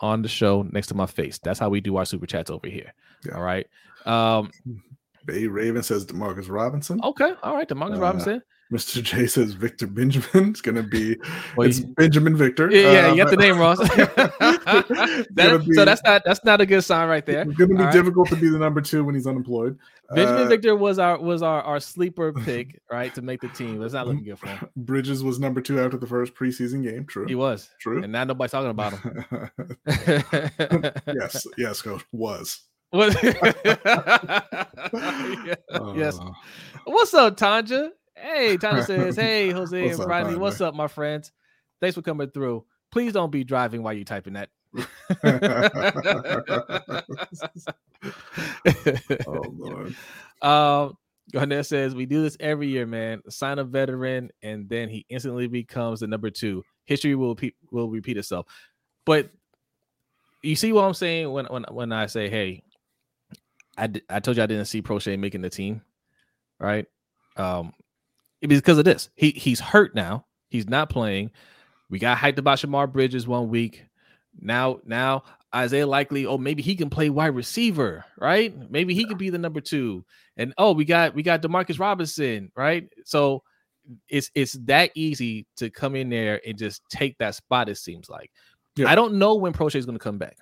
on 0.00 0.22
the 0.22 0.28
show 0.28 0.62
next 0.70 0.88
to 0.88 0.94
my 0.94 1.06
face. 1.06 1.38
That's 1.38 1.58
how 1.58 1.68
we 1.68 1.80
do 1.80 1.96
our 1.96 2.04
super 2.04 2.26
chats 2.26 2.50
over 2.50 2.68
here. 2.68 2.92
Yeah. 3.26 3.36
All 3.36 3.42
right. 3.42 3.66
Um 4.06 4.50
Bay 5.26 5.46
Raven 5.46 5.82
says 5.82 6.04
Demarcus 6.04 6.50
Robinson. 6.50 7.00
Okay. 7.02 7.32
All 7.42 7.54
right. 7.54 7.68
Demarcus 7.68 7.96
uh, 7.96 8.00
Robinson. 8.00 8.42
Mr. 8.72 9.02
J 9.02 9.26
says 9.26 9.52
Victor 9.52 9.86
Benjamin. 9.86 10.50
It's 10.54 10.60
going 10.60 10.76
to 10.76 10.82
be 10.82 11.16
well, 11.56 11.68
it's 11.68 11.80
Binjimen 11.80 12.36
Victor. 12.36 12.70
Yeah, 12.70 12.92
yeah 12.92 13.06
uh, 13.06 13.14
you 13.14 13.24
got 13.24 13.30
the 13.30 13.36
name, 13.36 13.58
Ross. 13.58 13.78
that, 13.78 15.64
be, 15.66 15.74
so 15.74 15.84
that's 15.84 16.02
not 16.04 16.22
that's 16.24 16.44
not 16.44 16.60
a 16.60 16.66
good 16.66 16.82
sign 16.82 17.08
right 17.08 17.26
there. 17.26 17.42
It's 17.42 17.56
going 17.56 17.70
to 17.70 17.76
be 17.76 17.82
All 17.82 17.92
difficult 17.92 18.30
right. 18.30 18.36
to 18.38 18.42
be 18.42 18.50
the 18.50 18.58
number 18.58 18.80
two 18.80 19.04
when 19.04 19.14
he's 19.14 19.26
unemployed. 19.26 19.78
Binjimen 20.12 20.46
uh, 20.46 20.48
Victor 20.48 20.76
was 20.76 20.98
our 20.98 21.18
was 21.18 21.42
our, 21.42 21.62
our 21.62 21.80
sleeper 21.80 22.32
pick, 22.32 22.80
right, 22.90 23.14
to 23.14 23.22
make 23.22 23.40
the 23.40 23.48
team. 23.48 23.78
That's 23.78 23.94
not 23.94 24.06
looking 24.06 24.24
good 24.24 24.38
for 24.38 24.48
him. 24.48 24.68
Bridges 24.76 25.22
was 25.22 25.38
number 25.38 25.60
two 25.60 25.80
after 25.80 25.96
the 25.96 26.06
first 26.06 26.34
preseason 26.34 26.82
game. 26.82 27.04
True, 27.06 27.26
he 27.26 27.34
was 27.34 27.70
true, 27.80 28.02
and 28.02 28.12
now 28.12 28.24
nobody's 28.24 28.52
talking 28.52 28.70
about 28.70 28.92
him. 28.98 29.26
yes, 31.06 31.46
yes, 31.58 31.82
coach 31.82 32.04
was. 32.12 32.60
Yes. 35.96 36.18
Uh, 36.18 36.30
What's 36.84 37.14
up, 37.14 37.36
Tanja? 37.36 37.90
Hey, 38.24 38.58
Tanja 38.58 38.86
says, 38.86 39.16
"Hey, 39.16 39.50
Jose 39.50 39.82
what's 39.82 39.98
and 39.98 40.08
Riley, 40.08 40.36
what's 40.36 40.62
up, 40.62 40.74
my 40.74 40.88
friends? 40.88 41.30
Thanks 41.80 41.94
for 41.94 42.02
coming 42.02 42.30
through. 42.30 42.64
Please 42.90 43.12
don't 43.12 43.30
be 43.30 43.44
driving 43.44 43.82
while 43.82 43.92
you're 43.92 44.04
typing 44.04 44.32
that." 44.34 44.48
oh 49.26 49.54
Lord. 49.56 49.94
Um, 50.42 50.98
Garnett 51.32 51.64
says 51.64 51.94
we 51.94 52.04
do 52.04 52.20
this 52.20 52.36
every 52.38 52.68
year, 52.68 52.86
man. 52.86 53.22
Sign 53.30 53.58
a 53.58 53.64
veteran, 53.64 54.28
and 54.42 54.68
then 54.68 54.90
he 54.90 55.06
instantly 55.08 55.46
becomes 55.46 56.00
the 56.00 56.06
number 56.06 56.28
two. 56.28 56.62
History 56.84 57.14
will 57.14 57.30
repeat 57.30 57.54
will 57.70 57.88
repeat 57.88 58.18
itself. 58.18 58.46
But 59.06 59.30
you 60.42 60.54
see 60.54 60.74
what 60.74 60.84
I'm 60.84 60.92
saying 60.92 61.32
when 61.32 61.46
when 61.46 61.64
when 61.70 61.92
I 61.92 62.06
say, 62.06 62.28
hey, 62.28 62.62
I, 63.78 63.90
I 64.10 64.20
told 64.20 64.36
you 64.36 64.42
I 64.42 64.46
didn't 64.46 64.66
see 64.66 64.82
Proche 64.82 65.18
making 65.18 65.40
the 65.40 65.48
team, 65.48 65.80
right? 66.60 66.84
Um, 67.38 67.72
because 68.48 68.78
of 68.78 68.84
this. 68.84 69.10
He 69.14 69.30
he's 69.30 69.60
hurt 69.60 69.94
now. 69.94 70.26
He's 70.48 70.68
not 70.68 70.90
playing. 70.90 71.30
We 71.90 71.98
got 71.98 72.18
hyped 72.18 72.38
about 72.38 72.58
Shemar 72.58 72.90
Bridges 72.92 73.26
one 73.26 73.48
week. 73.48 73.84
Now 74.40 74.80
now 74.84 75.24
Isaiah 75.54 75.86
Likely. 75.86 76.26
Oh, 76.26 76.38
maybe 76.38 76.62
he 76.62 76.74
can 76.74 76.90
play 76.90 77.10
wide 77.10 77.34
receiver, 77.34 78.04
right? 78.18 78.54
Maybe 78.70 78.94
he 78.94 79.04
could 79.04 79.18
be 79.18 79.30
the 79.30 79.38
number 79.38 79.60
two. 79.60 80.04
And 80.36 80.52
oh, 80.58 80.72
we 80.72 80.84
got 80.84 81.14
we 81.14 81.22
got 81.22 81.42
Demarcus 81.42 81.78
Robinson, 81.78 82.50
right? 82.56 82.88
So 83.04 83.42
it's 84.08 84.30
it's 84.34 84.54
that 84.64 84.90
easy 84.94 85.46
to 85.56 85.70
come 85.70 85.94
in 85.94 86.08
there 86.08 86.40
and 86.46 86.58
just 86.58 86.82
take 86.90 87.16
that 87.18 87.34
spot. 87.34 87.68
It 87.68 87.76
seems 87.76 88.08
like. 88.08 88.30
Yeah. 88.76 88.90
I 88.90 88.96
don't 88.96 89.14
know 89.14 89.36
when 89.36 89.52
Proche 89.52 89.76
is 89.76 89.86
going 89.86 89.98
to 89.98 90.02
come 90.02 90.18
back. 90.18 90.36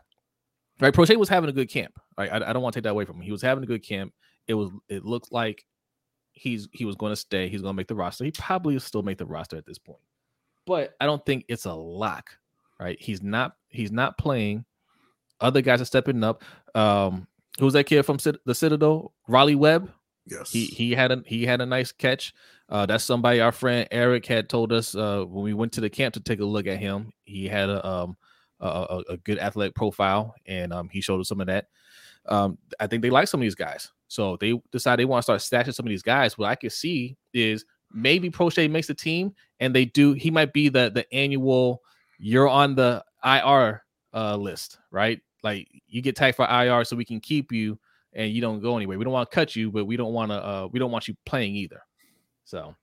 Right, 0.80 0.94
Proche 0.94 1.14
was 1.16 1.28
having 1.28 1.50
a 1.50 1.52
good 1.52 1.68
camp. 1.68 1.98
Right, 2.16 2.32
I, 2.32 2.36
I 2.36 2.52
don't 2.52 2.62
want 2.62 2.72
to 2.72 2.78
take 2.78 2.84
that 2.84 2.90
away 2.90 3.04
from 3.04 3.16
him. 3.16 3.22
He 3.22 3.30
was 3.30 3.42
having 3.42 3.62
a 3.62 3.66
good 3.66 3.84
camp. 3.84 4.12
It 4.48 4.54
was. 4.54 4.70
It 4.88 5.04
looked 5.04 5.30
like 5.30 5.64
he's 6.32 6.68
he 6.72 6.84
was 6.84 6.96
going 6.96 7.12
to 7.12 7.16
stay. 7.16 7.48
He's 7.48 7.62
going 7.62 7.74
to 7.74 7.76
make 7.76 7.88
the 7.88 7.94
roster. 7.94 8.24
He 8.24 8.30
probably 8.30 8.74
will 8.74 8.80
still 8.80 9.02
make 9.02 9.18
the 9.18 9.26
roster 9.26 9.56
at 9.56 9.66
this 9.66 9.78
point. 9.78 10.00
But 10.66 10.94
I 11.00 11.06
don't 11.06 11.24
think 11.24 11.44
it's 11.48 11.66
a 11.66 11.74
lock. 11.74 12.30
Right, 12.80 13.00
he's 13.00 13.22
not. 13.22 13.56
He's 13.68 13.92
not 13.92 14.18
playing. 14.18 14.64
Other 15.40 15.60
guys 15.60 15.80
are 15.80 15.86
stepping 15.86 16.24
up. 16.24 16.42
Um, 16.74 17.26
who's 17.60 17.74
that 17.74 17.84
kid 17.84 18.02
from 18.04 18.18
the 18.44 18.54
Citadel? 18.54 19.12
Raleigh 19.28 19.54
Webb. 19.54 19.92
Yes, 20.26 20.50
he 20.50 20.66
he 20.66 20.92
had 20.92 21.12
a 21.12 21.22
he 21.26 21.46
had 21.46 21.60
a 21.60 21.66
nice 21.66 21.92
catch. 21.92 22.34
Uh, 22.68 22.86
that's 22.86 23.04
somebody 23.04 23.40
our 23.40 23.52
friend 23.52 23.86
Eric 23.90 24.26
had 24.26 24.48
told 24.48 24.72
us 24.72 24.94
uh, 24.94 25.24
when 25.24 25.44
we 25.44 25.52
went 25.52 25.72
to 25.72 25.80
the 25.80 25.90
camp 25.90 26.14
to 26.14 26.20
take 26.20 26.40
a 26.40 26.44
look 26.44 26.66
at 26.66 26.78
him. 26.78 27.12
He 27.24 27.46
had 27.46 27.68
a 27.68 27.86
um 27.86 28.16
a, 28.62 29.02
a 29.10 29.16
good 29.18 29.38
athletic 29.38 29.74
profile, 29.74 30.34
and 30.46 30.72
um, 30.72 30.88
he 30.88 31.00
showed 31.00 31.20
us 31.20 31.28
some 31.28 31.40
of 31.40 31.48
that. 31.48 31.66
Um, 32.26 32.58
I 32.78 32.86
think 32.86 33.02
they 33.02 33.10
like 33.10 33.28
some 33.28 33.40
of 33.40 33.42
these 33.42 33.54
guys, 33.54 33.90
so 34.12 34.36
they 34.36 34.60
decide 34.72 34.98
they 34.98 35.06
want 35.06 35.24
to 35.24 35.40
start 35.40 35.66
stashing 35.66 35.72
some 35.72 35.86
of 35.86 35.88
these 35.88 36.02
guys. 36.02 36.36
What 36.36 36.50
I 36.50 36.54
can 36.54 36.68
see 36.68 37.16
is 37.32 37.64
maybe 37.90 38.28
Proche 38.28 38.70
makes 38.70 38.86
the 38.86 38.92
team, 38.92 39.34
and 39.58 39.74
they 39.74 39.86
do. 39.86 40.12
He 40.12 40.30
might 40.30 40.52
be 40.52 40.68
the 40.68 40.90
the 40.90 41.10
annual. 41.14 41.80
You're 42.18 42.46
on 42.46 42.74
the 42.74 43.02
IR 43.24 43.82
uh, 44.12 44.36
list, 44.36 44.78
right? 44.90 45.18
Like 45.42 45.66
you 45.88 46.02
get 46.02 46.14
tagged 46.14 46.36
for 46.36 46.46
IR, 46.46 46.84
so 46.84 46.94
we 46.94 47.06
can 47.06 47.20
keep 47.20 47.52
you, 47.52 47.78
and 48.12 48.30
you 48.30 48.42
don't 48.42 48.60
go 48.60 48.76
anywhere. 48.76 48.98
We 48.98 49.04
don't 49.04 49.14
want 49.14 49.30
to 49.30 49.34
cut 49.34 49.56
you, 49.56 49.70
but 49.70 49.86
we 49.86 49.96
don't 49.96 50.12
want 50.12 50.30
to. 50.30 50.46
Uh, 50.46 50.68
we 50.70 50.78
don't 50.78 50.90
want 50.90 51.08
you 51.08 51.16
playing 51.24 51.56
either. 51.56 51.80
So, 52.44 52.76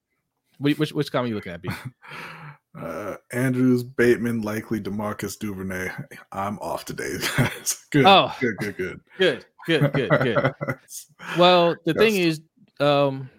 which 0.58 0.80
which, 0.80 0.94
which 0.94 1.12
comment 1.12 1.28
are 1.28 1.30
you 1.30 1.36
looking 1.36 1.52
at? 1.52 1.62
B? 1.62 1.70
Uh, 2.77 3.15
Andrews, 3.32 3.84
Bateman, 3.84 4.41
likely 4.41 4.79
Demarcus 4.79 5.38
Duvernay. 5.38 5.89
I'm 6.32 6.60
off 6.60 6.86
today, 6.86 7.17
guys. 7.38 7.86
Good. 7.91 8.05
Oh, 8.05 8.34
good, 8.39 8.58
good, 8.58 8.77
good, 8.77 9.01
good, 9.17 9.45
good, 9.65 9.91
good, 9.93 10.10
good. 10.10 10.53
well, 11.38 11.75
the 11.86 11.93
yes. 11.93 11.97
thing 11.97 12.15
is, 12.15 12.41
um, 12.79 13.29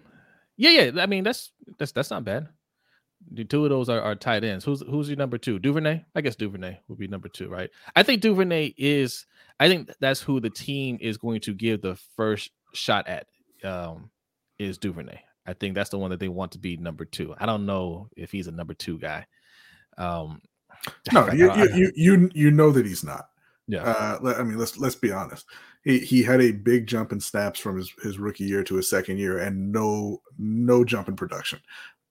yeah, 0.57 0.71
yeah. 0.71 1.03
I 1.03 1.07
mean, 1.07 1.25
that's 1.25 1.53
that's 1.79 1.93
that's 1.93 2.11
not 2.11 2.25
bad. 2.25 2.49
The 3.33 3.45
two 3.45 3.65
of 3.65 3.71
those 3.71 3.89
are, 3.89 4.01
are 4.01 4.15
tight 4.15 4.45
ends. 4.45 4.65
Who's 4.65 4.83
who's 4.83 5.09
your 5.09 5.17
number 5.17 5.39
two? 5.39 5.59
Duvernay. 5.59 6.05
I 6.15 6.21
guess 6.21 6.37
Duvernay 6.37 6.79
would 6.89 6.99
be 6.99 7.07
number 7.07 7.29
two, 7.29 7.49
right? 7.49 7.71
I 7.95 8.03
think 8.03 8.23
Duvernay 8.23 8.75
is. 8.77 9.27
I 9.61 9.69
think 9.69 9.91
that's 10.01 10.21
who 10.21 10.41
the 10.41 10.51
team 10.51 10.99
is 11.01 11.19
going 11.19 11.41
to 11.43 11.55
give 11.55 11.83
the 11.83 11.97
first 12.17 12.51
shot 12.73 13.07
at. 13.07 13.27
Um, 13.63 14.11
is 14.59 14.77
Duvernay. 14.79 15.21
I 15.51 15.55
think 15.55 15.75
that's 15.75 15.91
the 15.91 15.99
one 15.99 16.11
that 16.11 16.21
they 16.21 16.29
want 16.29 16.53
to 16.53 16.59
be 16.59 16.77
number 16.77 17.05
two. 17.05 17.35
I 17.39 17.45
don't 17.45 17.67
know 17.67 18.09
if 18.17 18.31
he's 18.31 18.47
a 18.47 18.53
number 18.53 18.73
two 18.73 18.99
guy. 18.99 19.27
Um, 19.99 20.41
no, 21.13 21.31
you, 21.33 21.53
you, 21.75 21.93
you 21.97 22.31
you 22.33 22.51
know 22.53 22.71
that 22.71 22.87
he's 22.87 23.03
not. 23.05 23.29
Yeah. 23.67 23.83
Uh, 23.83 24.35
I 24.39 24.45
mean, 24.45 24.59
let's 24.59 24.79
let's 24.79 24.95
be 24.95 25.11
honest. 25.11 25.47
He 25.83 25.99
he 25.99 26.23
had 26.23 26.41
a 26.41 26.53
big 26.53 26.87
jump 26.87 27.11
in 27.11 27.19
snaps 27.19 27.59
from 27.59 27.77
his, 27.77 27.93
his 28.03 28.19
rookie 28.19 28.45
year 28.45 28.63
to 28.63 28.77
his 28.77 28.89
second 28.89 29.19
year, 29.19 29.39
and 29.39 29.73
no 29.73 30.23
no 30.39 30.85
jump 30.85 31.09
in 31.09 31.17
production. 31.17 31.61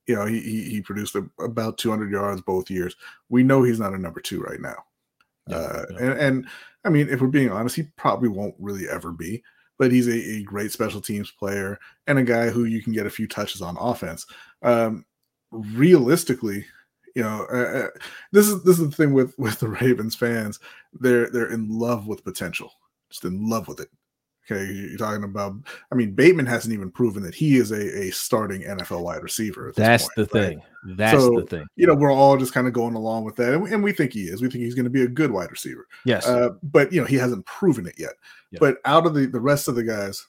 You 0.05 0.15
know, 0.15 0.25
he 0.25 0.41
he, 0.41 0.63
he 0.69 0.81
produced 0.81 1.15
a, 1.15 1.25
about 1.41 1.77
200 1.77 2.11
yards 2.11 2.41
both 2.41 2.69
years. 2.69 2.95
We 3.29 3.43
know 3.43 3.63
he's 3.63 3.79
not 3.79 3.93
a 3.93 3.97
number 3.97 4.19
two 4.19 4.41
right 4.41 4.59
now. 4.59 4.83
Yeah, 5.47 5.55
uh, 5.55 5.85
yeah. 5.91 5.97
And, 5.97 6.19
and 6.19 6.47
I 6.83 6.89
mean, 6.89 7.07
if 7.09 7.21
we're 7.21 7.27
being 7.27 7.51
honest, 7.51 7.77
he 7.77 7.83
probably 7.95 8.29
won't 8.29 8.55
really 8.59 8.87
ever 8.89 9.11
be 9.11 9.41
but 9.79 9.91
he's 9.91 10.07
a, 10.07 10.39
a, 10.39 10.43
great 10.43 10.71
special 10.71 11.01
teams 11.01 11.31
player 11.31 11.79
and 12.05 12.19
a 12.19 12.23
guy 12.23 12.49
who 12.49 12.65
you 12.65 12.83
can 12.83 12.93
get 12.93 13.07
a 13.07 13.09
few 13.09 13.27
touches 13.27 13.61
on 13.61 13.77
offense. 13.79 14.25
Um, 14.61 15.05
realistically, 15.51 16.65
You 17.15 17.23
know, 17.23 17.47
uh, 17.51 17.79
uh, 17.79 17.87
this 18.31 18.47
is 18.47 18.63
this 18.63 18.79
is 18.79 18.89
the 18.89 18.95
thing 18.95 19.13
with 19.13 19.33
with 19.39 19.59
the 19.59 19.69
Ravens 19.69 20.15
fans. 20.15 20.59
They're 20.93 21.29
they're 21.31 21.51
in 21.51 21.67
love 21.67 22.07
with 22.07 22.23
potential, 22.23 22.71
just 23.09 23.25
in 23.25 23.49
love 23.49 23.67
with 23.67 23.79
it. 23.79 23.89
Okay, 24.51 24.71
you're 24.71 24.97
talking 24.97 25.23
about. 25.23 25.53
I 25.91 25.95
mean, 25.95 26.13
Bateman 26.13 26.47
hasn't 26.47 26.73
even 26.73 26.89
proven 26.89 27.21
that 27.23 27.35
he 27.35 27.57
is 27.57 27.71
a, 27.71 28.07
a 28.07 28.11
starting 28.11 28.63
NFL 28.63 29.03
wide 29.03 29.21
receiver. 29.21 29.71
That's 29.75 30.03
point, 30.03 30.15
the 30.15 30.39
right? 30.39 30.47
thing. 30.49 30.61
That's 30.95 31.19
So, 31.19 31.39
the 31.39 31.45
thing. 31.45 31.67
You 31.75 31.85
know, 31.87 31.93
we're 31.93 32.11
all 32.11 32.35
just 32.37 32.53
kind 32.53 32.65
of 32.65 32.73
going 32.73 32.95
along 32.95 33.25
with 33.25 33.35
that, 33.35 33.53
and 33.53 33.61
we, 33.61 33.71
and 33.71 33.83
we 33.83 33.91
think 33.91 34.13
he 34.13 34.23
is. 34.23 34.41
We 34.41 34.49
think 34.49 34.63
he's 34.63 34.73
going 34.75 34.85
to 34.85 34.89
be 34.89 35.03
a 35.03 35.07
good 35.07 35.29
wide 35.31 35.51
receiver. 35.51 35.87
Yes. 36.05 36.25
Uh, 36.27 36.49
but 36.63 36.91
you 36.91 36.99
know, 36.99 37.05
he 37.05 37.15
hasn't 37.15 37.45
proven 37.45 37.85
it 37.85 37.95
yet. 37.97 38.13
Yeah. 38.51 38.57
But 38.59 38.77
out 38.85 39.05
of 39.05 39.13
the 39.13 39.27
the 39.27 39.39
rest 39.39 39.67
of 39.67 39.75
the 39.75 39.83
guys, 39.83 40.25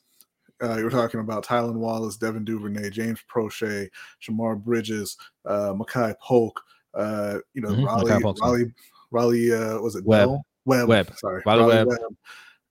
uh, 0.63 0.77
you're 0.77 0.91
talking 0.91 1.21
about 1.21 1.47
Tylan 1.47 1.77
Wallace, 1.77 2.19
Devin 2.19 2.45
Duvernay, 2.45 2.91
James 2.91 3.21
Proche, 3.33 3.89
Shemar 4.23 4.63
Bridges, 4.63 5.17
uh, 5.47 5.73
Makai 5.73 6.15
Polk. 6.23 6.61
Uh, 6.93 7.39
you 7.55 7.63
know, 7.63 7.71
Mhm, 7.71 7.87
Makai 7.87 8.23
Raleigh, 8.23 8.35
Raleigh, 8.41 8.75
Raleigh. 9.13 9.53
Uh, 9.55 9.81
was 9.81 9.95
it 9.97 10.05
Webb. 10.05 10.31
Webb? 10.67 10.89
Webb. 10.89 11.13
Sorry, 11.17 11.43
Raleigh 11.47 11.87
Webb. 11.87 11.89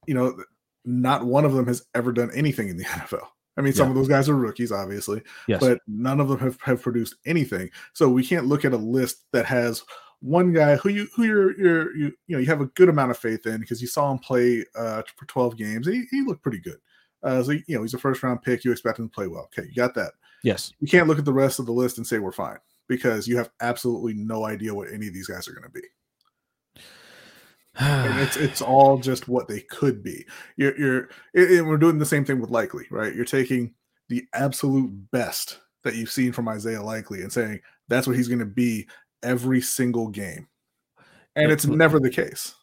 You 0.06 0.14
know, 0.14 0.44
not 0.90 1.26
one 1.26 1.46
of 1.46 1.54
them 1.54 1.68
has 1.68 1.84
ever 1.94 2.12
done 2.12 2.32
anything 2.34 2.70
in 2.70 2.78
the 2.78 2.84
NFL. 2.86 3.28
I 3.58 3.62
mean, 3.62 3.74
some 3.74 3.88
Yeah. 3.88 3.92
of 3.92 3.96
those 3.96 4.08
guys 4.08 4.30
are 4.30 4.36
rookies, 4.36 4.72
obviously, 4.72 5.22
yes. 5.48 5.60
but 5.60 5.80
none 5.88 6.20
of 6.22 6.30
them 6.30 6.40
have, 6.40 6.60
have 6.62 6.82
produced 6.82 7.16
anything. 7.26 7.70
So 7.94 8.08
we 8.10 8.26
can't 8.26 8.46
look 8.48 8.64
at 8.66 8.74
a 8.74 8.78
list 8.78 9.26
that 9.34 9.46
has 9.46 9.84
one 10.22 10.52
guy 10.54 10.76
who 10.78 10.90
you 10.90 11.08
who 11.16 11.24
you're 11.24 11.58
you're 11.60 11.96
you, 11.96 12.06
you 12.28 12.36
know 12.36 12.40
you 12.40 12.46
have 12.48 12.62
a 12.62 12.66
good 12.68 12.90
amount 12.90 13.12
of 13.12 13.18
faith 13.18 13.46
in 13.46 13.60
because 13.60 13.82
you 13.82 13.88
saw 13.88 14.12
him 14.12 14.20
play 14.20 14.66
uh, 14.76 15.02
for 15.18 15.26
12 15.28 15.56
games 15.58 15.88
and 15.88 15.96
he, 15.96 16.04
he 16.12 16.22
looked 16.26 16.42
pretty 16.44 16.60
good. 16.60 16.78
Uh, 17.24 17.42
so 17.44 17.52
you 17.52 17.64
know 17.70 17.82
he's 17.82 17.94
a 17.94 17.98
first 17.98 18.24
round 18.24 18.42
pick. 18.42 18.64
You 18.64 18.72
expect 18.72 19.00
him 19.00 19.08
to 19.10 19.14
play 19.14 19.28
well. 19.28 19.50
Okay, 19.58 19.68
you 19.70 19.76
got 19.76 19.94
that. 19.96 20.14
yes. 20.44 20.74
You 20.80 20.88
can't 20.88 21.08
look 21.08 21.20
at 21.20 21.26
the 21.26 21.34
rest 21.34 21.60
of 21.60 21.66
the 21.66 21.72
list 21.74 21.98
and 21.98 22.08
say 22.08 22.20
we're 22.20 22.32
fine 22.32 22.58
because 22.88 23.28
you 23.28 23.38
have 23.38 23.50
absolutely 23.62 24.14
no 24.14 24.46
idea 24.46 24.74
what 24.74 24.92
any 24.92 25.08
of 25.08 25.14
these 25.14 25.28
guys 25.28 25.48
are 25.48 25.54
going 25.54 25.64
to 25.64 25.70
be. 25.70 25.82
And 27.80 28.20
it's 28.20 28.36
it's 28.38 28.62
all 28.62 28.98
just 28.98 29.28
what 29.28 29.48
they 29.48 29.62
could 29.62 30.04
be. 30.04 30.26
You're 30.58 30.78
you're 30.78 31.10
and- 31.34 31.68
we're 31.68 31.78
doing 31.78 32.00
the 32.00 32.06
same 32.06 32.26
thing 32.26 32.42
with 32.42 32.50
Likely, 32.50 32.86
right? 32.92 33.16
You're 33.16 33.26
taking 33.26 33.74
the 34.10 34.26
absolute 34.34 35.12
best 35.12 35.60
that 35.84 35.96
you've 35.96 36.12
seen 36.12 36.32
from 36.32 36.50
Isaiah 36.50 36.82
Likely 36.82 37.22
and 37.22 37.32
saying 37.32 37.62
that's 37.88 38.06
what 38.06 38.18
he's 38.18 38.28
going 38.28 38.40
to 38.40 38.46
be 38.46 38.88
every 39.24 39.62
single 39.62 40.10
game, 40.10 40.48
and 41.36 41.52
it's 41.52 41.66
never 41.66 42.00
the 42.00 42.10
case. 42.10 42.54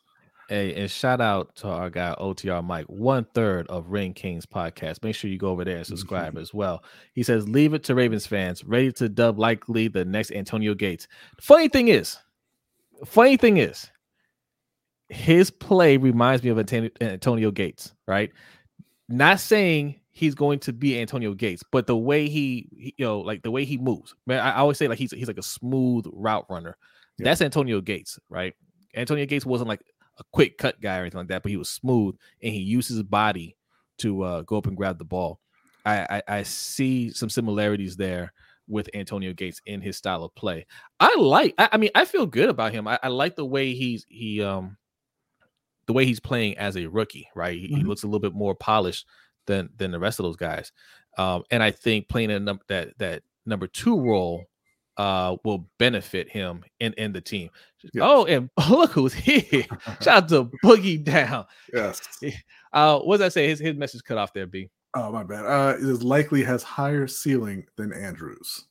Hey, 0.49 0.75
and 0.75 0.89
shout 0.89 1.21
out 1.21 1.57
to 1.57 1.69
our 1.69 1.91
guy 1.91 2.15
OTR 2.21 2.63
Mike, 2.63 2.87
one 2.87 3.27
third 3.35 3.67
of 3.67 3.91
Ring 3.91 4.15
Kings 4.15 4.47
podcast. 4.47 5.03
Make 5.03 5.17
sure 5.17 5.29
you 5.29 5.39
go 5.39 5.49
over 5.49 5.65
there 5.65 5.79
and 5.79 5.87
subscribe 5.87 6.35
mm-hmm. 6.35 6.43
as 6.43 6.55
well. 6.55 6.85
He 7.15 7.25
says, 7.25 7.49
"Leave 7.49 7.75
it 7.75 7.83
to 7.85 7.97
Ravens 7.97 8.27
fans, 8.27 8.63
ready 8.65 8.93
to 8.93 9.09
dub 9.09 9.41
likely 9.41 9.89
the 9.89 10.05
next 10.05 10.31
Antonio 10.31 10.75
Gates." 10.75 11.09
Funny 11.41 11.69
thing 11.69 11.89
is, 11.89 12.19
funny 13.05 13.37
thing 13.37 13.57
is, 13.57 13.91
his 15.09 15.51
play 15.51 15.97
reminds 15.97 16.43
me 16.43 16.51
of 16.51 16.59
Antonio, 16.59 17.51
Gates. 17.51 17.95
Right? 18.07 18.33
Not 19.09 19.41
saying 19.41 20.01
he's 20.11 20.35
going 20.35 20.59
to 20.61 20.73
be 20.73 20.99
Antonio 21.01 21.35
Gates, 21.35 21.63
but 21.71 21.87
the 21.87 21.97
way 21.97 22.29
he, 22.29 22.69
he- 22.77 22.95
you 22.99 23.05
know, 23.05 23.21
like 23.21 23.43
the 23.43 23.51
way 23.51 23.65
he 23.65 23.79
moves. 23.79 24.15
Man, 24.27 24.41
I 24.41 24.51
I 24.53 24.57
always 24.57 24.79
say 24.79 24.89
like 24.89 24.99
he's 24.99 25.13
he's 25.13 25.29
like 25.29 25.39
a 25.39 25.43
smooth 25.43 26.07
route 26.13 26.47
runner. 26.51 26.77
Yeah. 27.19 27.25
That's 27.25 27.41
Antonio 27.41 27.81
Gates, 27.81 28.19
right? 28.29 28.55
Antonio 28.95 29.27
Gates 29.27 29.47
wasn't 29.47 29.69
like 29.69 29.83
a 30.19 30.25
quick 30.33 30.59
cut 30.59 30.81
guy 30.81 30.99
or 30.99 31.03
anything 31.03 31.19
like 31.19 31.29
that, 31.29 31.43
but 31.43 31.51
he 31.51 31.57
was 31.57 31.69
smooth 31.69 32.17
and 32.43 32.53
he 32.53 32.61
used 32.61 32.89
his 32.89 33.03
body 33.03 33.57
to 33.99 34.23
uh, 34.23 34.43
go 34.43 34.57
up 34.57 34.67
and 34.67 34.77
grab 34.77 34.99
the 34.99 35.05
ball. 35.05 35.41
I, 35.85 36.07
I 36.29 36.39
I 36.39 36.43
see 36.43 37.11
some 37.11 37.31
similarities 37.31 37.97
there 37.97 38.33
with 38.69 38.91
Antonio 38.95 39.33
Gates 39.33 39.61
in 39.67 39.81
his 39.81 39.97
style 39.97 40.25
of 40.25 40.35
play. 40.35 40.67
I 40.99 41.15
like. 41.17 41.55
I, 41.59 41.69
I 41.73 41.77
mean, 41.77 41.91
I 41.95 42.05
feel 42.05 42.27
good 42.27 42.49
about 42.49 42.73
him. 42.73 42.89
I, 42.89 42.99
I 43.03 43.09
like 43.09 43.37
the 43.37 43.45
way 43.47 43.73
he's 43.75 44.05
he 44.09 44.43
um 44.43 44.77
the 45.87 45.93
way 45.93 46.05
he's 46.05 46.21
playing 46.21 46.59
as 46.59 46.77
a 46.77 46.87
rookie. 46.87 47.29
Right, 47.35 47.59
he, 47.59 47.67
he 47.69 47.77
Mhm. 47.83 47.87
looks 47.87 48.03
a 48.03 48.07
little 48.07 48.21
bit 48.21 48.35
more 48.35 48.55
polished 48.55 49.07
than 49.47 49.71
than 49.77 49.91
the 49.91 49.99
rest 49.99 50.19
of 50.19 50.25
those 50.25 50.37
guys. 50.37 50.73
Um, 51.19 51.45
and 51.51 51.63
I 51.63 51.71
think 51.71 52.09
playing 52.09 52.31
a 52.31 52.41
num- 52.41 52.61
that 52.69 52.97
that 52.99 53.23
number 53.47 53.67
two 53.67 54.01
role 54.01 54.45
uh 54.99 55.37
will 55.45 55.69
benefit 55.79 56.29
him 56.29 56.65
and 56.81 56.95
and 56.99 57.15
the 57.15 57.21
team. 57.21 57.51
Yeah. 57.95 58.03
Oh, 58.05 58.25
and 58.25 58.49
look 58.71 58.93
who's 58.93 59.15
here! 59.15 59.65
Shout 60.01 60.09
out 60.09 60.29
to 60.31 60.45
Boogie 60.65 61.03
Down. 61.03 61.47
Yes. 61.73 62.01
Uh, 62.73 62.99
what 62.99 63.17
did 63.17 63.25
I 63.25 63.29
say? 63.31 63.49
His 63.49 63.59
his 63.59 63.75
message 63.75 64.03
cut 64.05 64.19
off 64.19 64.35
there. 64.35 64.47
B. 64.47 64.69
Oh 64.95 65.11
my 65.11 65.23
bad. 65.23 65.47
Uh, 65.47 65.77
it 65.79 65.83
is 65.83 66.03
likely 66.03 66.43
has 66.45 66.63
higher 66.63 67.07
ceiling 67.07 67.65
than 67.77 67.91
Andrews. 67.91 68.67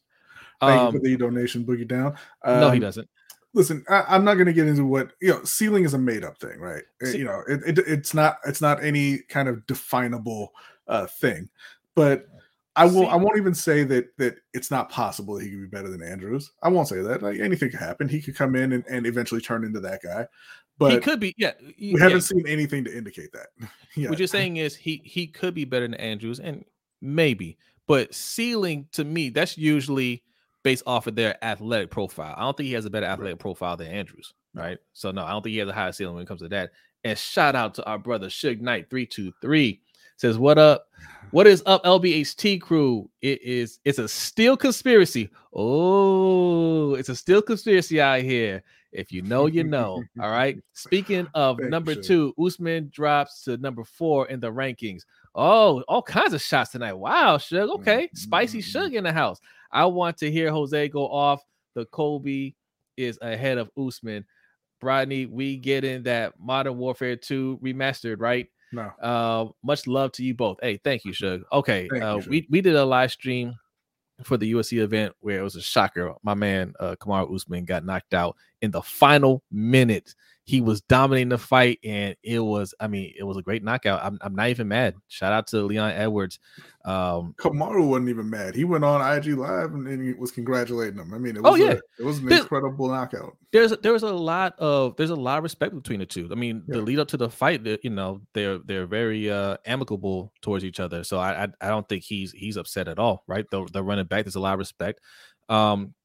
Thank 0.61 0.79
you 0.79 0.87
Um, 0.87 0.93
for 0.93 0.99
the 0.99 1.17
donation, 1.17 1.65
Boogie 1.65 1.87
Down. 1.87 2.15
no, 2.45 2.69
he 2.69 2.75
Um, 2.77 2.81
doesn't. 2.81 3.09
Listen 3.55 3.83
I, 3.89 4.03
i'm 4.09 4.23
not 4.23 4.35
going 4.35 4.45
to 4.45 4.53
get 4.53 4.67
into 4.67 4.85
what 4.85 5.13
you 5.21 5.29
know 5.29 5.43
ceiling 5.43 5.85
is 5.85 5.95
a 5.95 5.97
made 5.97 6.23
up 6.23 6.37
thing 6.37 6.59
right? 6.59 6.83
Uh, 7.01 7.07
See- 7.07 7.19
you 7.19 7.23
know 7.25 7.41
it, 7.47 7.61
it, 7.65 7.79
it's 7.87 8.13
not 8.13 8.37
it's 8.45 8.61
not 8.61 8.83
any 8.83 9.19
kind 9.29 9.49
of 9.49 9.65
definable 9.65 10.53
uh 10.87 11.07
thing. 11.07 11.49
But 11.95 12.27
i 12.75 12.85
will 12.85 13.07
i 13.07 13.15
won't 13.15 13.37
even 13.37 13.55
say 13.55 13.85
that 13.85 14.15
that 14.17 14.35
it's 14.53 14.69
not 14.69 14.89
possible 14.89 15.35
that 15.35 15.43
he 15.43 15.49
could 15.49 15.61
be 15.61 15.67
better 15.67 15.89
than 15.89 16.03
andrews. 16.03 16.51
I 16.61 16.69
won't 16.69 16.89
say 16.89 17.01
that. 17.01 17.23
Like 17.23 17.39
anything 17.39 17.71
could 17.71 17.79
happen. 17.79 18.09
He 18.09 18.21
could 18.21 18.35
come 18.35 18.55
in 18.55 18.73
and, 18.73 18.83
and 18.89 19.07
eventually 19.07 19.41
turn 19.41 19.63
into 19.63 19.79
that 19.79 20.01
guy. 20.03 20.27
But 20.77 20.91
he 20.91 20.99
could 20.99 21.21
be. 21.21 21.33
Yeah, 21.37 21.53
we 21.79 21.99
haven't 21.99 22.21
seen 22.21 22.45
anything 22.47 22.83
to 22.83 22.95
indicate 22.95 23.31
that. 23.31 23.47
Yeah. 23.97 24.09
What 24.09 24.19
you're 24.19 24.27
saying 24.27 24.57
is 24.57 24.75
he 24.75 25.01
he 25.05 25.25
could 25.25 25.53
be 25.53 25.63
better 25.63 25.87
than 25.87 25.93
Andrews, 25.93 26.41
and 26.41 26.65
maybe, 27.01 27.57
but 27.87 28.13
ceiling 28.13 28.89
to 28.91 29.05
me 29.05 29.29
that's 29.29 29.57
usually 29.57 30.21
based 30.65 30.81
off 30.87 31.05
of 31.05 31.13
their 31.15 31.37
athletic 31.45 31.91
profile. 31.91 32.33
I 32.35 32.41
don't 32.41 32.57
think 32.57 32.65
he 32.67 32.73
has 32.73 32.85
a 32.85 32.89
better 32.89 33.05
athletic 33.05 33.37
profile 33.37 33.77
than 33.77 33.87
Andrews, 33.87 34.33
right? 34.55 34.79
So 34.93 35.11
no, 35.11 35.23
I 35.23 35.29
don't 35.29 35.43
think 35.43 35.53
he 35.53 35.59
has 35.59 35.69
a 35.69 35.73
higher 35.73 35.91
ceiling 35.91 36.15
when 36.15 36.23
it 36.23 36.27
comes 36.27 36.41
to 36.41 36.49
that. 36.49 36.71
And 37.03 37.15
shout 37.17 37.55
out 37.55 37.75
to 37.75 37.85
our 37.85 37.99
brother 37.99 38.27
Suge 38.27 38.59
Knight 38.61 38.89
three 38.89 39.05
two 39.05 39.31
three 39.41 39.81
says, 40.17 40.37
"What 40.37 40.57
up? 40.57 40.87
What 41.31 41.47
is 41.47 41.61
up, 41.65 41.83
LBHT 41.83 42.61
crew? 42.61 43.09
It 43.21 43.41
is 43.41 43.79
it's 43.83 43.99
a 43.99 44.07
steel 44.07 44.55
conspiracy. 44.55 45.29
Oh, 45.53 46.95
it's 46.95 47.09
a 47.09 47.15
steel 47.15 47.41
conspiracy 47.41 47.99
out 48.01 48.21
here. 48.21 48.63
If 48.91 49.11
you 49.11 49.21
know, 49.21 49.45
you 49.47 49.63
know. 49.65 50.03
All 50.21 50.29
right. 50.31 50.57
Speaking 50.73 51.27
of 51.33 51.57
Thank 51.57 51.69
number 51.71 51.95
Suge. 51.95 52.05
two, 52.05 52.33
Usman 52.41 52.89
drops 52.93 53.43
to 53.43 53.57
number 53.57 53.83
four 53.83 54.27
in 54.29 54.39
the 54.39 54.51
rankings. 54.51 55.01
Oh, 55.35 55.81
all 55.89 56.01
kinds 56.01 56.33
of 56.33 56.41
shots 56.41 56.71
tonight. 56.71 56.93
Wow, 56.93 57.35
Suge. 57.37 57.69
Okay. 57.79 58.09
Spicy 58.13 58.59
Mhm. 58.59 58.73
Suge 58.73 58.93
in 58.93 59.03
the 59.03 59.11
house. 59.11 59.39
I 59.75 59.85
want 59.85 60.17
to 60.19 60.31
hear 60.31 60.49
Jose 60.51 60.87
go 60.89 61.07
off. 61.07 61.43
The 61.75 61.85
Colby 61.85 62.55
is 62.97 63.19
ahead 63.21 63.57
of 63.57 63.69
Usman. 63.77 64.25
Rodney, 64.81 65.25
we 65.25 65.57
getting 65.57 66.03
that 66.03 66.33
Modern 66.39 66.77
Warfare 66.77 67.15
2 67.15 67.59
remastered, 67.63 68.17
right? 68.19 68.47
no 68.71 68.91
Uh, 69.01 69.45
much 69.63 69.87
love 69.87 70.11
to 70.13 70.23
you 70.23 70.33
both. 70.33 70.57
Hey, 70.61 70.77
thank 70.83 71.03
you, 71.05 71.11
Suge. 71.11 71.41
Okay, 71.51 71.87
Thank 71.89 72.01
you, 72.03 72.07
uh, 72.07 72.17
Suge. 72.17 72.27
we 72.27 72.47
we 72.49 72.61
did 72.61 72.75
a 72.75 72.85
live 72.85 73.11
stream 73.11 73.53
for 74.23 74.37
the 74.37 74.51
UFC 74.53 74.79
event 74.79 75.13
where 75.19 75.39
it 75.39 75.43
was 75.43 75.55
a 75.55 75.61
shocker. 75.61 76.13
My 76.23 76.33
man, 76.35 76.73
uh, 76.79 76.95
Kamaru 76.99 77.33
Usman 77.35 77.65
got 77.65 77.83
knocked 77.85 78.13
out 78.13 78.35
in 78.61 78.71
the 78.71 78.81
final 78.81 79.43
minute. 79.51 80.13
He 80.47 80.61
was 80.61 80.81
dominating 80.81 81.29
the 81.29 81.39
fight, 81.39 81.79
and 81.83 82.15
it 82.21 82.39
was, 82.39 82.75
I 82.79 82.85
mean, 82.87 83.11
it 83.17 83.23
was 83.23 83.35
a 83.35 83.41
great 83.41 83.63
knockout. 83.63 84.03
I'm, 84.03 84.19
I'm 84.21 84.35
not 84.35 84.49
even 84.49 84.67
mad. 84.67 84.93
Shout 85.07 85.33
out 85.33 85.47
to 85.47 85.63
Leon 85.63 85.93
Edwards. 85.93 86.37
Um, 86.85 87.33
Kamaru 87.39 87.87
wasn't 87.87 88.09
even 88.09 88.29
mad. 88.29 88.53
He 88.53 88.63
went 88.63 88.83
on 88.85 89.01
IG 89.17 89.39
live 89.39 89.73
and, 89.73 89.87
and 89.87 90.05
he 90.05 90.13
was 90.13 90.29
congratulating 90.29 90.99
him. 90.99 91.11
I 91.15 91.17
mean, 91.17 91.35
it 91.37 91.41
was 91.41 91.51
Oh, 91.51 91.55
yeah. 91.55 91.71
a, 91.71 91.79
it 91.97 92.05
was 92.05 92.19
an 92.19 92.27
This- 92.27 92.41
incredible 92.41 92.89
knockout. 92.89 93.35
there's 93.53 93.71
there's 93.81 94.03
a 94.03 94.13
lot 94.13 94.53
of 94.59 94.95
there's 94.97 95.09
a 95.09 95.15
lot 95.15 95.39
of 95.39 95.43
respect 95.43 95.73
between 95.73 95.99
the 95.99 96.05
two. 96.05 96.29
I 96.31 96.35
mean, 96.35 96.61
the 96.67 96.79
lead 96.79 96.99
up 96.99 97.07
to 97.07 97.17
the 97.17 97.27
fight, 97.31 97.65
you 97.81 97.89
know, 97.89 98.21
they're 98.35 98.59
they're 98.59 98.85
very 98.85 99.31
uh 99.31 99.57
amicable 99.65 100.31
towards 100.43 100.63
each 100.63 100.79
other. 100.79 101.03
So 101.03 101.17
I 101.17 101.45
I, 101.45 101.47
I 101.59 101.67
don't 101.69 101.89
think 101.89 102.03
he's 102.03 102.31
he's 102.31 102.57
upset 102.57 102.87
at 102.87 102.99
all, 102.99 103.23
right? 103.25 103.45
They're, 103.49 103.65
they're 103.73 103.81
running 103.81 104.05
back. 104.05 104.25
There's 104.25 104.35
a 104.35 104.39
lot 104.39 104.53
of 104.53 104.59
respect. 104.59 104.99
Um, 105.49 105.95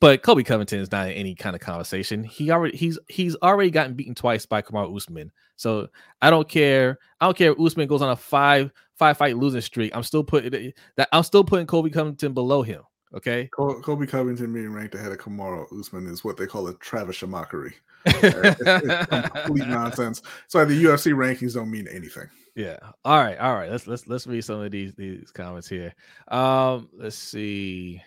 but 0.00 0.22
Colby 0.22 0.44
Covington 0.44 0.80
is 0.80 0.92
not 0.92 1.08
in 1.08 1.14
any 1.14 1.34
kind 1.34 1.56
of 1.56 1.60
conversation. 1.60 2.22
He 2.24 2.50
already 2.50 2.76
he's 2.76 2.98
he's 3.08 3.36
already 3.36 3.70
gotten 3.70 3.94
beaten 3.94 4.14
twice 4.14 4.46
by 4.46 4.62
Kamaru 4.62 4.96
Usman. 4.96 5.32
So 5.56 5.88
I 6.22 6.30
don't 6.30 6.48
care. 6.48 6.98
I 7.20 7.26
don't 7.26 7.36
care 7.36 7.52
if 7.52 7.58
Usman 7.58 7.88
goes 7.88 8.02
on 8.02 8.10
a 8.10 8.16
five 8.16 8.72
five 8.94 9.16
fight 9.16 9.36
losing 9.36 9.60
streak. 9.60 9.94
I'm 9.94 10.04
still 10.04 10.22
putting 10.22 10.72
that 10.96 11.08
I'm 11.12 11.24
still 11.24 11.44
putting 11.44 11.66
Colby 11.66 11.90
Covington 11.90 12.32
below 12.32 12.62
him. 12.62 12.82
Okay. 13.14 13.48
Colby 13.54 14.06
Covington 14.06 14.52
being 14.52 14.72
ranked 14.72 14.94
ahead 14.94 15.12
of 15.12 15.18
Kamaru 15.18 15.66
Usman 15.78 16.06
is 16.06 16.24
what 16.24 16.36
they 16.36 16.46
call 16.46 16.68
a 16.68 16.74
Travis 16.74 17.22
mockery. 17.22 17.74
complete 18.04 19.66
nonsense. 19.66 20.22
So 20.46 20.64
the 20.64 20.84
UFC 20.84 21.12
rankings 21.14 21.54
don't 21.54 21.70
mean 21.70 21.88
anything. 21.88 22.28
Yeah. 22.54 22.76
All 23.04 23.18
right. 23.18 23.38
All 23.38 23.54
right. 23.54 23.70
Let's 23.70 23.86
let's 23.86 24.06
let's 24.06 24.26
read 24.26 24.44
some 24.44 24.60
of 24.60 24.70
these 24.70 24.92
these 24.94 25.30
comments 25.32 25.68
here. 25.68 25.94
Um, 26.28 26.88
let's 26.92 27.16
see. 27.16 28.02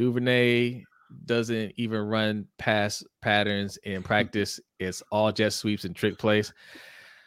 Duvernay 0.00 0.82
doesn't 1.26 1.74
even 1.76 2.00
run 2.00 2.46
pass 2.58 3.04
patterns 3.20 3.76
in 3.84 4.02
practice. 4.10 4.58
It's 4.78 5.02
all 5.12 5.30
jet 5.30 5.52
sweeps 5.52 5.84
and 5.84 5.94
trick 5.94 6.16
plays. 6.18 6.54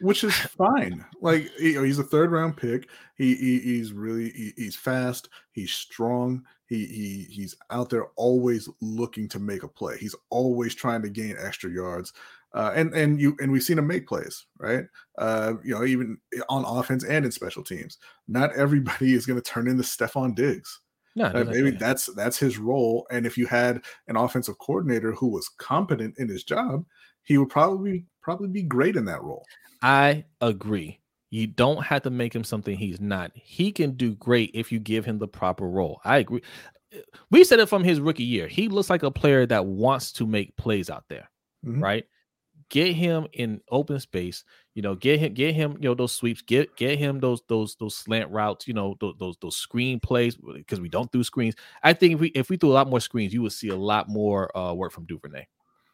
which 0.00 0.24
is 0.24 0.34
fine. 0.58 1.04
Like 1.20 1.48
you 1.60 1.74
know, 1.74 1.84
he's 1.84 2.00
a 2.00 2.04
third 2.04 2.32
round 2.32 2.56
pick. 2.56 2.88
He, 3.16 3.36
he 3.36 3.60
he's 3.60 3.92
really 3.92 4.30
he- 4.30 4.54
he's 4.56 4.74
fast. 4.74 5.28
He's 5.52 5.72
strong. 5.72 6.42
He 6.66 6.84
he 6.86 7.26
he's 7.30 7.54
out 7.70 7.90
there 7.90 8.06
always 8.16 8.68
looking 8.80 9.28
to 9.28 9.38
make 9.38 9.62
a 9.62 9.68
play. 9.68 9.96
He's 9.98 10.16
always 10.30 10.74
trying 10.74 11.02
to 11.02 11.08
gain 11.10 11.36
extra 11.38 11.70
yards. 11.70 12.12
Uh, 12.54 12.72
and 12.74 12.92
and 12.94 13.20
you 13.20 13.36
and 13.40 13.52
we've 13.52 13.62
seen 13.62 13.78
him 13.78 13.86
make 13.86 14.08
plays, 14.08 14.46
right? 14.58 14.84
Uh, 15.18 15.54
you 15.62 15.74
know, 15.74 15.84
even 15.84 16.18
on 16.48 16.64
offense 16.64 17.04
and 17.04 17.24
in 17.24 17.30
special 17.30 17.62
teams. 17.62 17.98
Not 18.26 18.52
everybody 18.56 19.12
is 19.14 19.26
going 19.26 19.40
to 19.40 19.48
turn 19.48 19.68
into 19.68 19.82
Stefon 19.84 20.34
Diggs. 20.34 20.80
No, 21.16 21.26
uh, 21.26 21.44
maybe 21.44 21.70
that's 21.70 22.06
that's 22.14 22.38
his 22.38 22.58
role. 22.58 23.06
And 23.10 23.26
if 23.26 23.38
you 23.38 23.46
had 23.46 23.82
an 24.08 24.16
offensive 24.16 24.58
coordinator 24.58 25.12
who 25.12 25.28
was 25.28 25.48
competent 25.58 26.18
in 26.18 26.28
his 26.28 26.42
job, 26.42 26.84
he 27.22 27.38
would 27.38 27.50
probably 27.50 28.06
probably 28.20 28.48
be 28.48 28.62
great 28.62 28.96
in 28.96 29.04
that 29.04 29.22
role. 29.22 29.44
I 29.82 30.24
agree. 30.40 31.00
You 31.30 31.46
don't 31.46 31.84
have 31.84 32.02
to 32.02 32.10
make 32.10 32.34
him 32.34 32.44
something 32.44 32.76
he's 32.76 33.00
not. 33.00 33.32
He 33.34 33.72
can 33.72 33.92
do 33.92 34.14
great 34.14 34.50
if 34.54 34.70
you 34.70 34.78
give 34.78 35.04
him 35.04 35.18
the 35.18 35.28
proper 35.28 35.68
role. 35.68 36.00
I 36.04 36.18
agree. 36.18 36.42
We 37.30 37.42
said 37.44 37.58
it 37.58 37.68
from 37.68 37.82
his 37.82 38.00
rookie 38.00 38.22
year. 38.22 38.46
He 38.46 38.68
looks 38.68 38.88
like 38.88 39.02
a 39.02 39.10
player 39.10 39.44
that 39.46 39.66
wants 39.66 40.12
to 40.12 40.26
make 40.26 40.56
plays 40.56 40.90
out 40.90 41.04
there, 41.08 41.28
mm-hmm. 41.66 41.82
right? 41.82 42.04
Get 42.70 42.94
him 42.94 43.26
in 43.32 43.60
open 43.70 44.00
space. 44.00 44.44
You 44.74 44.82
know, 44.82 44.94
get 44.94 45.20
him, 45.20 45.34
get 45.34 45.54
him, 45.54 45.72
you 45.80 45.88
know, 45.88 45.94
those 45.94 46.14
sweeps. 46.14 46.42
Get 46.42 46.76
get 46.76 46.98
him 46.98 47.20
those 47.20 47.42
those 47.48 47.76
those 47.76 47.96
slant 47.96 48.30
routes. 48.30 48.66
You 48.66 48.74
know, 48.74 48.96
those 49.00 49.14
those, 49.18 49.36
those 49.40 49.56
screen 49.56 50.00
plays 50.00 50.36
because 50.36 50.80
we 50.80 50.88
don't 50.88 51.10
do 51.12 51.22
screens. 51.22 51.54
I 51.82 51.92
think 51.92 52.14
if 52.14 52.20
we 52.20 52.28
if 52.28 52.50
we 52.50 52.56
do 52.56 52.70
a 52.70 52.74
lot 52.74 52.88
more 52.88 53.00
screens, 53.00 53.32
you 53.32 53.42
will 53.42 53.50
see 53.50 53.68
a 53.68 53.76
lot 53.76 54.08
more 54.08 54.56
uh, 54.56 54.72
work 54.72 54.92
from 54.92 55.06
Duvernay. 55.06 55.46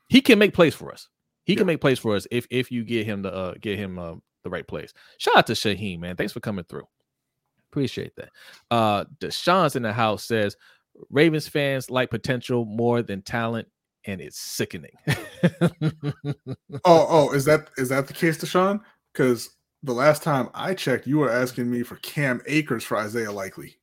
He 0.09 0.21
can 0.21 0.39
make 0.39 0.55
plays 0.55 0.75
for 0.75 0.93
us. 0.93 1.09
He 1.45 1.53
yeah. 1.53 1.59
can 1.59 1.67
make 1.67 1.81
plays 1.81 1.99
for 1.99 2.17
us 2.17 2.27
if 2.31 2.47
if 2.51 2.71
you 2.71 2.85
get 2.85 3.07
him 3.07 3.23
to 3.25 3.33
uh, 3.33 3.55
get 3.61 3.79
him 3.79 3.99
uh, 3.99 4.15
the 4.45 4.51
right 4.51 4.67
place. 4.67 4.93
Shout 5.19 5.37
out 5.37 5.47
to 5.49 5.53
Shaheen, 5.53 6.01
man. 6.01 6.17
Thanks 6.17 6.33
for 6.33 6.41
coming 6.41 6.65
through. 6.65 6.85
Appreciate 7.71 8.17
that. 8.17 8.31
Uh 8.71 9.05
Deshaun's 9.21 9.77
in 9.77 9.83
the 9.83 9.93
house 9.93 10.25
says 10.25 10.57
Ravens 11.09 11.49
fans 11.49 11.91
like 11.91 12.11
potential 12.11 12.65
more 12.65 13.03
than 13.03 13.23
talent, 13.23 13.69
and 14.07 14.21
it's 14.21 14.39
sickening. 14.39 14.93
oh, 16.85 17.07
oh, 17.09 17.33
is 17.33 17.45
that 17.45 17.71
is 17.77 17.89
that 17.91 18.07
the 18.07 18.15
case, 18.15 18.39
Deshaun? 18.39 18.81
Because 19.13 19.51
the 19.83 19.93
last 19.93 20.23
time 20.23 20.49
I 20.55 20.75
checked, 20.75 21.07
you 21.07 21.19
were 21.19 21.31
asking 21.31 21.71
me 21.71 21.83
for 21.83 21.97
Cam 21.97 22.41
Akers 22.47 22.85
for 22.85 22.97
Isaiah 22.97 23.33
Likely. 23.33 23.77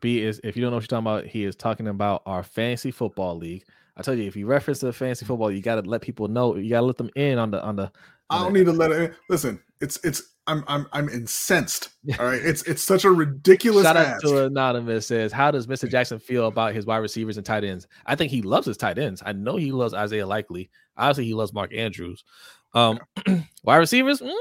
B 0.00 0.20
is 0.22 0.40
if 0.44 0.56
you 0.56 0.62
don't 0.62 0.70
know 0.70 0.76
what 0.76 0.82
you're 0.82 1.00
talking 1.00 1.06
about, 1.06 1.26
he 1.26 1.44
is 1.44 1.56
talking 1.56 1.88
about 1.88 2.22
our 2.26 2.42
fantasy 2.42 2.90
football 2.90 3.36
league. 3.36 3.64
I 3.96 4.02
told 4.02 4.18
you 4.18 4.24
if 4.24 4.36
you 4.36 4.46
reference 4.46 4.78
the 4.78 4.92
fantasy 4.92 5.26
football, 5.26 5.50
you 5.50 5.60
gotta 5.60 5.82
let 5.82 6.02
people 6.02 6.28
know. 6.28 6.56
You 6.56 6.70
gotta 6.70 6.86
let 6.86 6.96
them 6.96 7.10
in 7.16 7.38
on 7.38 7.50
the 7.50 7.62
on 7.62 7.76
the. 7.76 7.84
On 7.84 7.90
I 8.30 8.38
don't 8.42 8.52
the, 8.52 8.58
need 8.60 8.66
to 8.66 8.72
let 8.72 8.92
it 8.92 9.00
in. 9.00 9.14
Listen, 9.28 9.60
it's 9.80 9.98
it's 10.04 10.34
I'm 10.48 10.64
I'm 10.66 10.86
I'm 10.92 11.08
incensed. 11.10 11.90
All 12.18 12.24
right, 12.24 12.40
it's 12.42 12.62
it's 12.62 12.82
such 12.82 13.04
a 13.04 13.10
ridiculous. 13.10 13.84
Shout 13.84 13.96
ask. 13.96 14.24
out 14.24 14.28
to 14.28 14.44
anonymous 14.46 15.06
says, 15.06 15.30
how 15.30 15.50
does 15.50 15.66
Mr. 15.66 15.88
Jackson 15.88 16.18
feel 16.18 16.46
about 16.46 16.74
his 16.74 16.86
wide 16.86 16.96
receivers 16.96 17.36
and 17.36 17.44
tight 17.44 17.64
ends? 17.64 17.86
I 18.06 18.16
think 18.16 18.32
he 18.32 18.40
loves 18.40 18.66
his 18.66 18.78
tight 18.78 18.98
ends. 18.98 19.22
I 19.24 19.32
know 19.32 19.56
he 19.56 19.70
loves 19.70 19.92
Isaiah 19.92 20.26
Likely. 20.26 20.70
Obviously, 20.96 21.26
he 21.26 21.34
loves 21.34 21.52
Mark 21.52 21.72
Andrews. 21.74 22.24
Um, 22.74 22.98
wide 23.62 23.76
receivers. 23.76 24.20
Mm. 24.20 24.32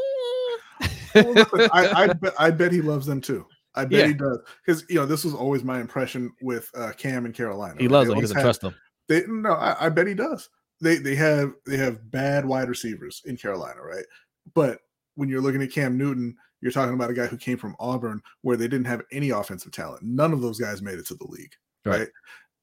well, 1.16 1.34
listen, 1.34 1.70
I, 1.74 2.04
I 2.04 2.08
bet 2.14 2.34
I 2.40 2.52
bet 2.52 2.72
he 2.72 2.82
loves 2.82 3.06
them 3.06 3.20
too. 3.20 3.46
I 3.76 3.84
bet 3.84 4.00
yeah. 4.00 4.08
he 4.08 4.14
does 4.14 4.40
because 4.66 4.86
you 4.90 4.96
know 4.96 5.06
this 5.06 5.26
was 5.26 5.34
always 5.34 5.64
my 5.64 5.82
impression 5.82 6.32
with 6.42 6.72
uh, 6.74 6.94
Cam 6.98 7.26
in 7.26 7.34
Carolina. 7.34 7.76
He 7.78 7.88
right? 7.88 7.92
loves 7.92 8.08
them. 8.08 8.16
He 8.16 8.22
doesn't 8.22 8.38
have, 8.38 8.46
trust 8.46 8.62
them. 8.62 8.76
They 9.10 9.24
no, 9.28 9.52
I, 9.52 9.88
I 9.88 9.90
bet 9.90 10.08
he 10.08 10.14
does. 10.14 10.50
They 10.80 10.96
they 10.96 11.16
have 11.16 11.54
they 11.66 11.76
have 11.76 12.10
bad 12.12 12.46
wide 12.46 12.70
receivers 12.70 13.22
in 13.26 13.36
Carolina, 13.36 13.82
right? 13.84 14.06
But 14.54 14.80
when 15.18 15.28
you're 15.28 15.42
looking 15.42 15.64
at 15.64 15.72
Cam 15.72 15.98
Newton, 15.98 16.38
you're 16.62 16.72
talking 16.72 16.94
about 16.94 17.10
a 17.10 17.14
guy 17.14 17.26
who 17.26 17.38
came 17.38 17.58
from 17.58 17.76
Auburn 17.80 18.22
where 18.42 18.56
they 18.56 18.68
didn't 18.68 18.86
have 18.86 19.02
any 19.12 19.32
offensive 19.32 19.72
talent. 19.72 20.04
None 20.04 20.32
of 20.32 20.42
those 20.42 20.60
guys 20.60 20.82
made 20.82 21.00
it 21.00 21.08
to 21.08 21.16
the 21.16 21.28
league, 21.28 21.54
right? 21.86 22.00
right? 22.00 22.08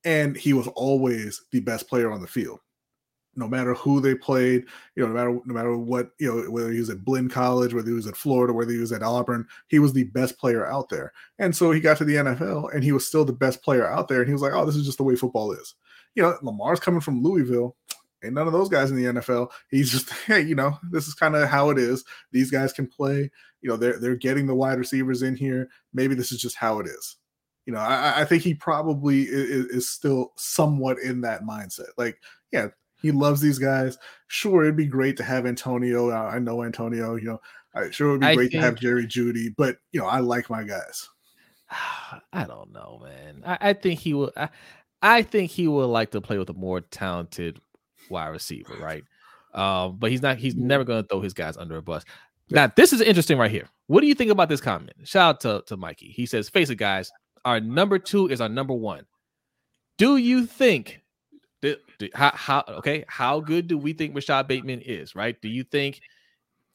And 0.04 0.36
he 0.36 0.52
was 0.52 0.68
always 0.68 1.42
the 1.50 1.60
best 1.60 1.88
player 1.88 2.10
on 2.10 2.20
the 2.20 2.26
field. 2.26 2.60
No 3.36 3.48
matter 3.48 3.74
who 3.74 4.00
they 4.00 4.14
played, 4.14 4.66
you 4.94 5.02
know, 5.02 5.08
no 5.08 5.14
matter 5.14 5.40
no 5.44 5.54
matter 5.54 5.76
what, 5.76 6.10
you 6.20 6.28
know, 6.28 6.48
whether 6.48 6.70
he 6.70 6.78
was 6.78 6.90
at 6.90 7.04
Blinn 7.04 7.28
College, 7.28 7.74
whether 7.74 7.88
he 7.88 7.94
was 7.94 8.06
at 8.06 8.16
Florida, 8.16 8.52
whether 8.52 8.70
he 8.70 8.78
was 8.78 8.92
at 8.92 9.02
Auburn, 9.02 9.44
he 9.66 9.80
was 9.80 9.92
the 9.92 10.04
best 10.04 10.38
player 10.38 10.64
out 10.70 10.88
there. 10.88 11.12
And 11.40 11.54
so 11.56 11.72
he 11.72 11.80
got 11.80 11.96
to 11.96 12.04
the 12.04 12.14
NFL 12.14 12.72
and 12.72 12.84
he 12.84 12.92
was 12.92 13.04
still 13.04 13.24
the 13.24 13.32
best 13.32 13.60
player 13.64 13.90
out 13.90 14.06
there. 14.06 14.20
And 14.20 14.28
he 14.28 14.32
was 14.32 14.42
like, 14.42 14.52
oh, 14.52 14.64
this 14.64 14.76
is 14.76 14.86
just 14.86 14.98
the 14.98 15.04
way 15.04 15.16
football 15.16 15.50
is. 15.50 15.74
You 16.14 16.22
know, 16.22 16.38
Lamar's 16.42 16.78
coming 16.78 17.00
from 17.00 17.24
Louisville 17.24 17.74
ain't 18.24 18.34
none 18.34 18.46
of 18.46 18.52
those 18.52 18.68
guys 18.68 18.90
in 18.90 18.96
the 18.96 19.20
NFL. 19.20 19.50
He's 19.70 19.90
just, 19.90 20.10
hey, 20.26 20.42
you 20.42 20.54
know, 20.54 20.78
this 20.90 21.06
is 21.06 21.14
kind 21.14 21.36
of 21.36 21.48
how 21.48 21.70
it 21.70 21.78
is. 21.78 22.04
These 22.32 22.50
guys 22.50 22.72
can 22.72 22.86
play. 22.86 23.30
You 23.60 23.70
know, 23.70 23.76
they're 23.76 23.98
they're 23.98 24.16
getting 24.16 24.46
the 24.46 24.54
wide 24.54 24.78
receivers 24.78 25.22
in 25.22 25.36
here. 25.36 25.68
Maybe 25.92 26.14
this 26.14 26.32
is 26.32 26.40
just 26.40 26.56
how 26.56 26.80
it 26.80 26.86
is. 26.86 27.16
You 27.66 27.72
know, 27.72 27.80
I, 27.80 28.20
I 28.20 28.24
think 28.26 28.42
he 28.42 28.52
probably 28.52 29.22
is, 29.22 29.66
is 29.66 29.88
still 29.88 30.32
somewhat 30.36 30.98
in 30.98 31.22
that 31.22 31.44
mindset. 31.44 31.88
Like, 31.96 32.18
yeah, 32.52 32.68
he 33.00 33.10
loves 33.10 33.40
these 33.40 33.58
guys. 33.58 33.96
Sure, 34.26 34.64
it'd 34.64 34.76
be 34.76 34.86
great 34.86 35.16
to 35.16 35.24
have 35.24 35.46
Antonio. 35.46 36.10
I 36.10 36.38
know 36.38 36.62
Antonio. 36.62 37.16
You 37.16 37.24
know, 37.24 37.40
I, 37.74 37.90
sure 37.90 38.10
it'd 38.10 38.20
be 38.20 38.26
I 38.26 38.34
great 38.34 38.50
think, 38.50 38.62
to 38.62 38.66
have 38.66 38.74
Jerry 38.76 39.06
Jeudy, 39.06 39.54
but 39.56 39.78
you 39.92 40.00
know, 40.00 40.06
I 40.06 40.20
like 40.20 40.50
my 40.50 40.62
guys. 40.62 41.08
I 42.32 42.44
don't 42.44 42.72
know, 42.72 43.00
man. 43.02 43.42
I, 43.44 43.70
I 43.70 43.72
think 43.72 44.00
he 44.00 44.14
will. 44.14 44.32
I, 44.36 44.48
I 45.02 45.22
think 45.22 45.50
he 45.50 45.68
would 45.68 45.86
like 45.86 46.12
to 46.12 46.20
play 46.20 46.38
with 46.38 46.48
a 46.48 46.54
more 46.54 46.80
talented 46.80 47.60
wide 48.10 48.28
receiver, 48.28 48.74
right? 48.80 49.04
Um, 49.54 49.96
but 49.98 50.10
he's 50.10 50.22
not. 50.22 50.36
He's 50.38 50.56
never 50.56 50.84
going 50.84 51.02
to 51.02 51.08
throw 51.08 51.20
his 51.20 51.32
guys 51.32 51.56
under 51.56 51.76
a 51.76 51.82
bus. 51.82 52.04
Now, 52.50 52.70
this 52.74 52.92
is 52.92 53.00
interesting 53.00 53.38
right 53.38 53.50
here. 53.50 53.68
What 53.86 54.00
do 54.00 54.06
you 54.06 54.14
think 54.14 54.30
about 54.30 54.48
this 54.48 54.60
comment? 54.60 54.92
Shout 55.04 55.36
out 55.36 55.40
to, 55.40 55.64
to 55.66 55.76
Mikey. 55.76 56.08
He 56.08 56.26
says, 56.26 56.48
"Face 56.48 56.70
it, 56.70 56.76
guys. 56.76 57.10
Our 57.44 57.60
number 57.60 57.98
two 57.98 58.28
is 58.28 58.40
our 58.40 58.48
number 58.48 58.74
one. 58.74 59.04
Do 59.96 60.16
you 60.16 60.46
think 60.46 61.00
that 61.62 61.80
how, 62.14 62.32
how 62.34 62.64
okay? 62.68 63.04
How 63.08 63.40
good 63.40 63.68
do 63.68 63.78
we 63.78 63.92
think 63.92 64.14
Rashod 64.14 64.48
Bateman 64.48 64.80
is? 64.80 65.14
Right? 65.14 65.40
Do 65.40 65.48
you 65.48 65.62
think 65.62 66.00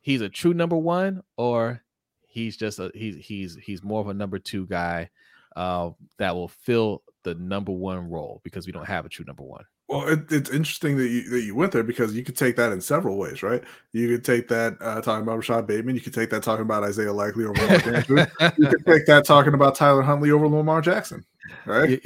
he's 0.01 0.21
a 0.21 0.29
true 0.29 0.53
number 0.53 0.77
one, 0.77 1.21
or 1.37 1.81
he's 2.27 2.55
just 2.55 2.79
a 2.79 2.91
he's 2.93 3.17
he's 3.17 3.55
he's 3.55 3.83
more 3.83 4.01
of 4.01 4.07
a 4.07 4.13
number 4.13 4.39
two 4.39 4.65
guy 4.67 5.09
uh, 5.55 5.89
that 6.17 6.33
will 6.35 6.47
fill 6.47 7.03
the 7.23 7.35
number 7.35 7.71
one 7.71 8.09
role 8.09 8.39
because 8.43 8.65
we 8.65 8.71
don't 8.71 8.87
have 8.87 9.05
a 9.05 9.09
true 9.09 9.25
number 9.25 9.43
one?" 9.43 9.65
Well, 9.89 10.07
it, 10.07 10.31
it's 10.31 10.51
interesting 10.51 10.97
that 10.97 11.07
you 11.07 11.27
that 11.31 11.41
you 11.41 11.55
went 11.55 11.71
there 11.71 11.81
because 11.81 12.13
you 12.13 12.23
could 12.23 12.37
take 12.37 12.55
that 12.57 12.71
in 12.71 12.79
several 12.79 13.17
ways, 13.17 13.41
right? 13.41 13.63
You 13.91 14.07
could 14.07 14.23
take 14.23 14.47
that 14.49 14.77
uh, 14.81 15.01
talking 15.01 15.23
about 15.23 15.37
Rashod 15.37 15.65
Bateman. 15.65 15.95
You 15.95 16.01
could 16.01 16.13
take 16.13 16.29
that 16.29 16.43
talking 16.43 16.61
about 16.61 16.83
Isaiah 16.83 17.11
Likely 17.11 17.45
over 17.45 17.65
Mark 17.65 17.87
Andrews. 17.87 18.27
you 18.55 18.67
could 18.67 18.85
take 18.85 19.07
that 19.07 19.25
talking 19.25 19.55
about 19.55 19.73
Tyler 19.73 20.03
Huntley 20.03 20.29
over 20.29 20.47
Lamar 20.47 20.81
Jackson, 20.81 21.25
right? 21.65 21.99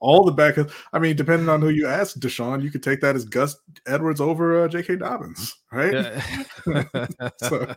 All 0.00 0.24
the 0.24 0.32
backups. 0.32 0.72
I 0.94 0.98
mean, 0.98 1.16
depending 1.16 1.50
on 1.50 1.60
who 1.60 1.68
you 1.68 1.86
ask, 1.86 2.18
Deshaun, 2.18 2.62
you 2.62 2.70
could 2.70 2.82
take 2.82 3.02
that 3.02 3.14
as 3.14 3.26
Gus 3.26 3.54
Edwards 3.86 4.22
over 4.22 4.64
uh, 4.64 4.68
J.K. 4.68 4.96
Dobbins, 4.96 5.54
right? 5.70 6.22
so. 7.36 7.74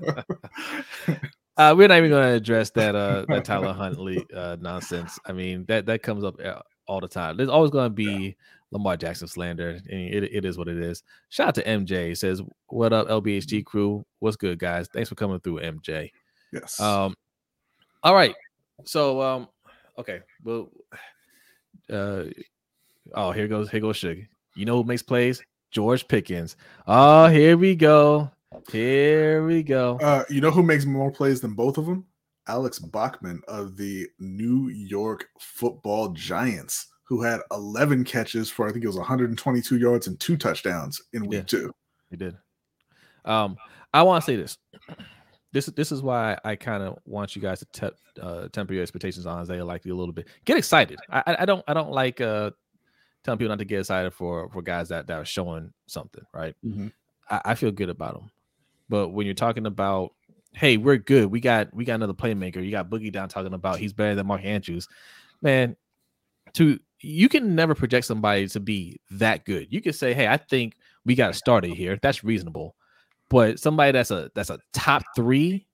Uh, 1.58 1.74
we're 1.78 1.88
not 1.88 1.98
even 1.98 2.10
going 2.10 2.28
to 2.28 2.36
address 2.36 2.70
that 2.72 2.96
uh, 2.96 3.26
that 3.28 3.44
Tyler 3.44 3.74
Huntley 3.74 4.26
uh, 4.34 4.56
nonsense. 4.62 5.20
I 5.26 5.34
mean 5.34 5.66
that 5.68 5.88
that 5.88 6.04
comes 6.04 6.24
up 6.24 6.40
uh, 6.40 6.62
all 6.88 7.00
the 7.00 7.08
time. 7.08 7.38
There's 7.38 7.50
always 7.50 7.72
going 7.72 7.86
to 7.86 7.94
be 7.94 8.04
yeah. 8.04 8.32
Lamar 8.72 8.98
Jackson 8.98 9.28
slander. 9.28 9.80
And 9.90 10.14
it, 10.14 10.24
it 10.24 10.46
is 10.46 10.58
what 10.58 10.68
it 10.68 10.78
is. 10.78 11.04
Shout 11.30 11.50
out 11.50 11.56
to 11.56 11.64
MJ. 11.64 12.10
He 12.10 12.16
says, 12.16 12.42
What 12.68 12.94
up, 12.94 13.08
LBHT 13.08 13.66
crew? 13.66 14.06
What's 14.20 14.38
good, 14.38 14.60
guys? 14.60 14.88
Thanks 14.94 15.10
for 15.10 15.16
coming 15.16 15.40
through, 15.40 15.60
MJ. 15.60 16.12
Yes. 16.52 16.80
Um, 16.80 17.16
all 18.04 18.14
right. 18.14 18.36
So 18.86 19.22
um, 19.22 19.48
okay. 19.98 20.22
Well 20.44 20.70
uh 21.92 22.24
oh 23.14 23.32
here 23.32 23.48
goes 23.48 23.70
here 23.70 23.80
goes 23.80 23.98
Sugar. 23.98 24.28
You 24.56 24.66
know 24.66 24.78
who 24.78 24.84
makes 24.84 25.04
plays? 25.04 25.44
George 25.72 26.08
Pickens. 26.08 26.56
Oh, 26.88 27.28
here 27.28 27.58
we 27.58 27.76
go. 27.76 28.32
Here 28.72 29.46
we 29.46 29.62
go. 29.64 30.00
Uh, 30.02 30.24
you 30.30 30.40
know 30.40 30.52
who 30.52 30.64
makes 30.64 30.86
more 30.86 31.12
plays 31.12 31.42
than 31.42 31.54
both 31.54 31.78
of 31.78 31.86
them? 31.86 32.06
Alex 32.48 32.80
Bachman 32.80 33.42
of 33.48 33.78
the 33.78 34.08
New 34.20 34.70
York 34.70 35.28
Football 35.40 36.10
Giants, 36.10 36.88
who 37.04 37.22
had 37.22 37.42
11 37.52 38.04
catches 38.04 38.50
for 38.50 38.68
I 38.68 38.72
think 38.72 38.84
it 38.84 38.88
was 38.88 38.98
122 38.98 39.78
yards 39.78 40.08
and 40.08 40.20
two 40.20 40.38
touchdowns 40.38 41.02
in 41.14 41.24
week 41.24 41.34
yeah, 41.34 41.42
two. 41.44 41.72
He 42.10 42.18
did. 42.18 42.36
Um, 43.26 43.58
I 43.94 44.04
want 44.04 44.24
to 44.24 44.26
say 44.26 44.36
this. 44.36 44.58
This 45.52 45.68
this 45.68 45.94
is 45.94 46.02
why 46.02 46.38
I 46.44 46.58
kind 46.58 46.84
of 46.84 46.98
want 47.06 47.34
you 47.34 47.42
guys 47.42 47.60
to 47.60 47.66
te- 47.72 48.22
uh, 48.22 48.50
temper 48.50 48.74
your 48.74 48.84
expectations 48.84 49.26
on 49.26 49.40
Isaiah 49.40 49.64
Likely 49.64 49.92
a 49.92 49.96
little 49.96 50.12
bit. 50.12 50.28
Get 50.44 50.58
excited. 50.58 51.00
I, 51.10 51.38
I 51.40 51.46
don't 51.46 51.64
I 51.66 51.74
don't 51.74 51.92
like 51.92 52.20
uh, 52.20 52.52
telling 53.24 53.38
people 53.38 53.52
not 53.52 53.60
to 53.60 53.64
get 53.64 53.80
excited 53.80 54.14
for 54.14 54.50
for 54.50 54.62
guys 54.62 54.90
that 54.90 55.08
that 55.08 55.18
are 55.18 55.24
showing 55.24 55.72
something. 55.88 56.26
Right. 56.34 56.56
Mm-hmm. 56.66 56.88
I, 57.30 57.42
I 57.46 57.56
feel 57.56 57.72
good 57.72 57.88
about 57.88 58.16
them, 58.16 58.32
but 58.90 59.12
when 59.12 59.26
you're 59.26 59.34
talking 59.34 59.66
about 59.66 60.12
hey, 60.56 60.78
we're 60.78 60.98
good. 60.98 61.28
We 61.28 61.40
got 61.40 61.74
we 61.74 61.86
got 61.86 61.96
another 61.96 62.14
playmaker. 62.14 62.64
You 62.64 62.72
got 62.72 62.90
Boogie 62.90 63.12
down 63.12 63.30
talking 63.30 63.54
about 63.54 63.78
he's 63.80 63.94
better 63.94 64.16
than 64.16 64.28
Mark 64.28 64.44
Andrews. 64.44 64.88
Man, 65.42 65.76
to 66.54 66.80
you 67.02 67.30
can 67.30 67.56
never 67.56 67.76
project 67.76 68.06
somebody 68.06 68.48
to 68.48 68.60
be 68.60 69.00
that 69.12 69.46
good. 69.46 69.68
You 69.70 69.82
can 69.82 69.94
say, 69.94 70.14
hey, 70.14 70.28
I 70.28 70.38
think 70.38 70.76
we 71.06 71.14
got 71.14 71.28
to 71.28 71.34
start 71.34 71.66
it 71.66 71.76
here. 71.76 72.00
That's 72.02 72.24
reasonable. 72.24 72.76
But 73.30 73.60
somebody 73.60 73.92
that's 73.92 74.12
a 74.12 74.32
that's 74.34 74.50
a 74.50 74.60
top 74.74 75.04
three 75.16 75.68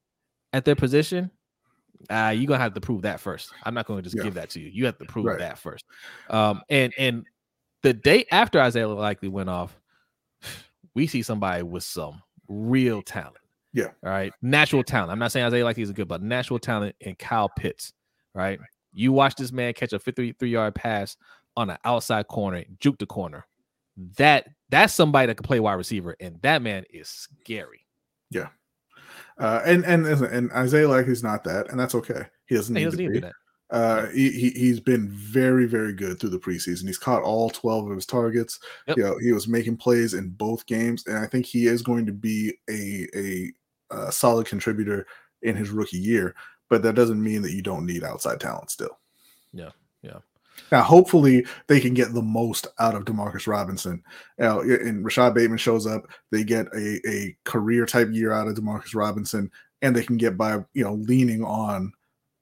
at 0.54 0.66
their 0.66 0.76
position, 0.76 1.30
uh, 2.10 2.34
you're 2.36 2.48
gonna 2.48 2.60
have 2.60 2.74
to 2.74 2.82
prove 2.82 3.04
that 3.04 3.20
first. 3.20 3.54
I'm 3.64 3.74
not 3.74 3.86
gonna 3.86 4.02
just 4.02 4.16
Yeah. 4.18 4.24
give 4.24 4.34
that 4.36 4.50
to 4.52 4.60
you. 4.60 4.70
You 4.70 4.86
have 4.86 4.98
to 4.98 5.06
prove 5.06 5.26
Right. 5.26 5.40
that 5.40 5.60
first. 5.60 5.86
Um, 6.30 6.62
and 6.70 6.94
and 6.98 7.26
the 7.84 7.94
day 7.94 8.26
after 8.32 8.60
Isaiah 8.60 8.88
likely 8.88 9.28
went 9.30 9.50
off, 9.50 9.78
we 10.96 11.08
see 11.08 11.22
somebody 11.22 11.64
with 11.64 11.84
some 11.84 12.22
real 12.48 13.02
talent. 13.02 13.38
Yeah. 13.74 13.88
All 14.04 14.12
right. 14.12 14.34
Natural 14.42 14.84
talent. 14.84 15.12
I'm 15.12 15.20
not 15.20 15.32
saying 15.32 15.46
Isaiah 15.46 15.64
likely 15.64 15.84
is 15.84 15.90
a 15.90 15.94
good, 15.94 16.08
but 16.08 16.22
natural 16.22 16.60
talent 16.60 16.96
in 17.02 17.16
Kyle 17.16 17.50
Pitts. 17.50 17.94
Right. 18.34 18.60
You 18.94 19.12
watch 19.14 19.36
this 19.36 19.52
man 19.52 19.74
catch 19.74 19.94
a 19.94 20.00
53 20.00 20.50
yard 20.50 20.76
pass 20.76 21.16
on 21.56 21.70
an 21.70 21.78
outside 21.86 22.28
corner, 22.28 22.64
juke 22.80 22.98
the 23.00 23.06
corner. 23.06 23.46
That 24.18 24.48
that's 24.70 24.94
somebody 24.94 25.28
that 25.28 25.36
can 25.36 25.44
play 25.44 25.60
wide 25.60 25.74
receiver, 25.74 26.16
and 26.20 26.42
that 26.42 26.62
man 26.62 26.86
is 26.90 27.10
scary. 27.10 27.86
Yeah. 28.30 28.48
Uh, 29.38 29.62
and 29.66 29.84
and 29.86 30.06
and 30.06 30.52
Isaiah 30.54 30.88
Likely's 30.88 31.24
not 31.24 31.44
that, 31.44 31.70
and 31.70 31.80
that's 31.80 31.96
okay. 31.96 32.26
He 32.46 32.56
doesn't 32.56 32.76
He 32.76 32.82
need 32.82 32.86
doesn't 32.86 32.98
to 32.98 33.04
need 33.04 33.14
to 33.16 33.22
be. 33.22 33.28
that. 33.28 33.34
Uh, 33.70 34.08
he, 34.08 34.30
he 34.32 34.50
he's 34.52 34.80
been 34.82 35.10
very 35.10 35.66
very 35.66 35.94
good 35.94 36.20
through 36.20 36.30
the 36.30 36.40
preseason. 36.40 36.86
He's 36.88 36.98
caught 36.98 37.24
all 37.24 37.50
twelve 37.50 37.90
of 37.90 37.96
his 37.96 38.06
targets. 38.06 38.60
Yep. 38.88 38.98
You 38.98 39.04
know, 39.04 39.18
he 39.18 39.32
was 39.32 39.48
making 39.48 39.78
plays 39.78 40.14
in 40.14 40.30
both 40.30 40.66
games, 40.66 41.06
and 41.08 41.18
I 41.18 41.26
think 41.26 41.46
he 41.46 41.68
is 41.68 41.82
going 41.82 42.06
to 42.06 42.12
be 42.14 42.54
a 42.70 43.08
a, 43.16 43.52
uh 43.92 44.10
solid 44.10 44.48
contributor 44.48 45.06
in 45.42 45.56
his 45.56 45.70
rookie 45.70 45.98
year. 45.98 46.36
But 46.70 46.82
that 46.84 46.96
doesn't 46.96 47.22
mean 47.22 47.42
that 47.42 47.52
you 47.52 47.62
don't 47.62 47.86
need 47.86 48.04
outside 48.04 48.40
talent 48.40 48.72
still. 48.72 48.98
Yeah, 49.54 49.72
yeah. 50.02 50.20
Now, 50.72 50.84
hopefully, 50.84 51.46
they 51.68 51.80
can 51.80 51.94
get 51.94 52.14
the 52.14 52.22
most 52.22 52.68
out 52.80 52.96
of 52.96 53.06
Demarcus 53.06 53.48
Robinson. 53.48 54.04
Now, 54.38 54.62
and 54.62 55.04
Rashod 55.04 55.34
Bateman 55.34 55.58
shows 55.58 55.86
up. 55.86 56.08
They 56.30 56.44
get 56.44 56.68
a, 56.68 57.00
a 57.08 57.36
career 57.44 57.86
type 57.86 58.10
year 58.12 58.32
out 58.32 58.48
of 58.48 58.56
Demarcus 58.56 58.96
Robinson, 58.96 59.52
and 59.82 59.96
they 59.96 60.04
can 60.04 60.18
get 60.18 60.38
by, 60.38 60.64
you 60.74 60.84
know, 60.84 60.94
leaning 60.94 61.44
on 61.44 61.92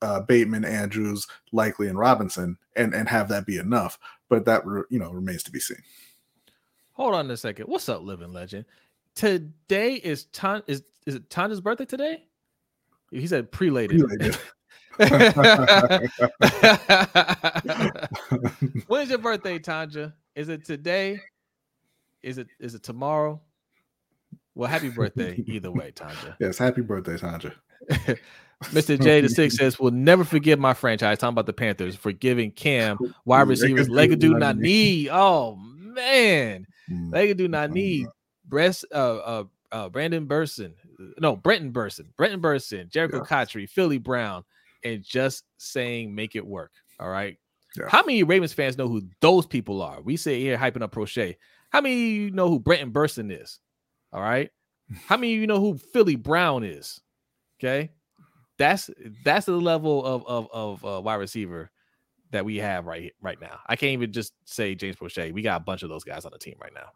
uh, 0.01 0.21
Bateman, 0.21 0.65
Andrews, 0.65 1.27
Likely, 1.51 1.87
and 1.87 1.97
Robinson, 1.97 2.57
and 2.75 2.93
and 2.93 3.09
have 3.09 3.29
that 3.29 3.45
be 3.45 3.57
enough. 3.57 3.97
But 4.29 4.45
that 4.45 4.63
you 4.89 4.99
know 4.99 5.11
remains 5.11 5.43
to 5.43 5.51
be 5.51 5.59
seen. 5.59 5.81
Hold 6.93 7.15
on 7.15 7.31
a 7.31 7.37
second. 7.37 7.65
What's 7.65 7.89
up, 7.89 8.01
living 8.01 8.33
legend? 8.33 8.65
Today 9.19 9.95
is 9.95 10.25
Tan 10.27 10.63
is 10.65 10.81
is 11.05 11.15
it 11.15 11.29
Tanja's 11.29 11.59
birthday 11.59 11.83
today? 11.83 12.23
He 13.11 13.27
said 13.27 13.51
prelated. 13.51 14.01
Related. 14.01 14.37
When's 18.87 19.09
your 19.09 19.19
birthday, 19.19 19.59
Tanja? 19.59 20.13
Is 20.35 20.47
it 20.47 20.63
today? 20.63 21.19
Is 22.23 22.37
it 22.37 22.47
is 22.61 22.75
it 22.75 22.83
tomorrow? 22.83 23.41
Well, 24.55 24.69
happy 24.69 24.87
birthday 24.87 25.43
either 25.47 25.69
way, 25.69 25.91
Tanja. 25.91 26.37
yes, 26.39 26.57
happy 26.57 26.81
birthday, 26.81 27.17
Tanja. 27.17 27.51
Mr. 28.63 28.97
J 29.01 29.19
the 29.19 29.27
Six 29.27 29.57
says, 29.57 29.77
"Will 29.81 29.91
never 29.91 30.23
forgive 30.23 30.59
my 30.59 30.73
franchise." 30.73 31.17
Talking 31.17 31.33
about 31.33 31.45
the 31.45 31.51
Panthers 31.51 31.97
for 31.97 32.13
giving 32.13 32.51
Cam 32.51 32.97
wide 33.25 33.49
receivers 33.49 33.89
leg 33.89 34.17
do 34.17 34.37
not 34.37 34.55
need. 34.55 35.09
Oh 35.11 35.57
man, 35.57 36.65
Mm. 36.89 37.13
leg 37.13 37.35
do 37.37 37.47
not 37.49 37.71
need. 37.71 38.07
Breast, 38.49 38.85
uh, 38.93 39.17
uh, 39.17 39.43
uh, 39.71 39.89
Brandon 39.89 40.25
Bersin, 40.27 40.73
no, 41.19 41.35
Brenton 41.35 41.71
Bersin, 41.71 42.07
Brenton 42.17 42.41
Bersin, 42.41 42.89
Jericho 42.89 43.17
Yeah. 43.17 43.23
Cotchery, 43.25 43.65
Philly 43.67 43.97
Brown, 43.99 44.43
and 44.83 45.03
just 45.03 45.43
saying 45.57 46.13
make 46.13 46.35
it 46.35 46.45
work. 46.45 46.71
All 46.99 47.09
right. 47.09 47.37
Yeah. 47.77 47.85
How 47.87 48.03
many 48.03 48.23
Ravens 48.23 48.53
fans 48.53 48.77
know 48.77 48.87
who 48.87 49.03
those 49.21 49.45
people 49.45 49.81
are? 49.81 50.01
We 50.01 50.17
sit 50.17 50.39
here 50.39 50.57
hyping 50.57 50.81
up 50.81 50.91
Proche. 50.91 51.35
How 51.69 51.81
many 51.81 51.93
of 51.95 51.99
you 52.01 52.31
know 52.31 52.49
who 52.49 52.59
Brenton 52.59 52.91
Bersin 52.91 53.31
is? 53.31 53.59
All 54.11 54.21
right. 54.21 54.49
How 55.05 55.17
many 55.17 55.35
of 55.35 55.39
you 55.41 55.47
know 55.47 55.59
who 55.59 55.77
Philly 55.77 56.15
Brown 56.15 56.63
is? 56.63 56.99
Okay. 57.59 57.91
That's 58.57 58.89
that's 59.23 59.45
the 59.45 59.53
level 59.53 60.03
of 60.03 60.25
of 60.25 60.47
of 60.51 60.85
uh, 60.85 61.01
wide 61.01 61.15
receiver 61.15 61.71
that 62.31 62.43
we 62.43 62.57
have 62.57 62.85
right 62.85 63.13
right 63.21 63.39
now. 63.39 63.59
I 63.67 63.75
can't 63.75 63.93
even 63.93 64.11
just 64.11 64.33
say 64.45 64.75
James 64.75 64.95
Proche. 64.97 65.31
We 65.31 65.41
got 65.41 65.61
a 65.61 65.63
bunch 65.63 65.83
of 65.83 65.89
those 65.89 66.03
guys 66.03 66.25
on 66.25 66.31
the 66.33 66.39
team 66.39 66.55
right 66.59 66.73
now. 66.73 66.89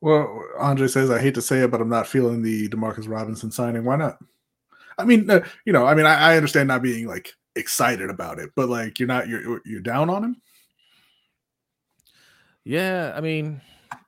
Well, 0.00 0.44
Andre 0.58 0.88
says, 0.88 1.10
I 1.10 1.20
hate 1.20 1.34
to 1.34 1.42
say 1.42 1.60
it, 1.60 1.70
but 1.70 1.80
I'm 1.80 1.88
not 1.88 2.06
feeling 2.06 2.42
the 2.42 2.68
Demarcus 2.68 3.08
Robinson 3.08 3.50
signing. 3.50 3.84
Why 3.84 3.96
not? 3.96 4.18
I 4.96 5.04
mean, 5.04 5.28
uh, 5.30 5.44
you 5.64 5.72
know, 5.72 5.86
I 5.86 5.94
mean, 5.94 6.06
I, 6.06 6.32
I 6.32 6.36
understand 6.36 6.68
not 6.68 6.82
being 6.82 7.06
like 7.06 7.32
excited 7.56 8.10
about 8.10 8.38
it, 8.38 8.50
but 8.56 8.68
like 8.68 8.98
you're 8.98 9.08
not, 9.08 9.28
you're 9.28 9.60
you're 9.64 9.80
down 9.80 10.08
on 10.10 10.24
him. 10.24 10.42
Yeah, 12.64 13.12
I 13.14 13.20
mean, 13.20 13.60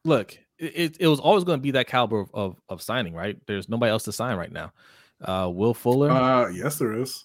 look, 0.04 0.38
it, 0.58 0.96
it, 1.00 1.08
was 1.08 1.20
always 1.20 1.44
going 1.44 1.58
to 1.58 1.62
be 1.62 1.72
that 1.72 1.88
caliber 1.88 2.20
of, 2.20 2.30
of 2.34 2.56
of 2.68 2.82
signing, 2.82 3.14
right? 3.14 3.38
There's 3.46 3.68
nobody 3.68 3.90
else 3.90 4.04
to 4.04 4.12
sign 4.12 4.36
right 4.36 4.52
now. 4.52 4.72
Uh 5.20 5.50
Will 5.52 5.74
Fuller. 5.74 6.10
Uh, 6.10 6.48
yes, 6.48 6.78
there 6.78 6.94
is. 6.94 7.24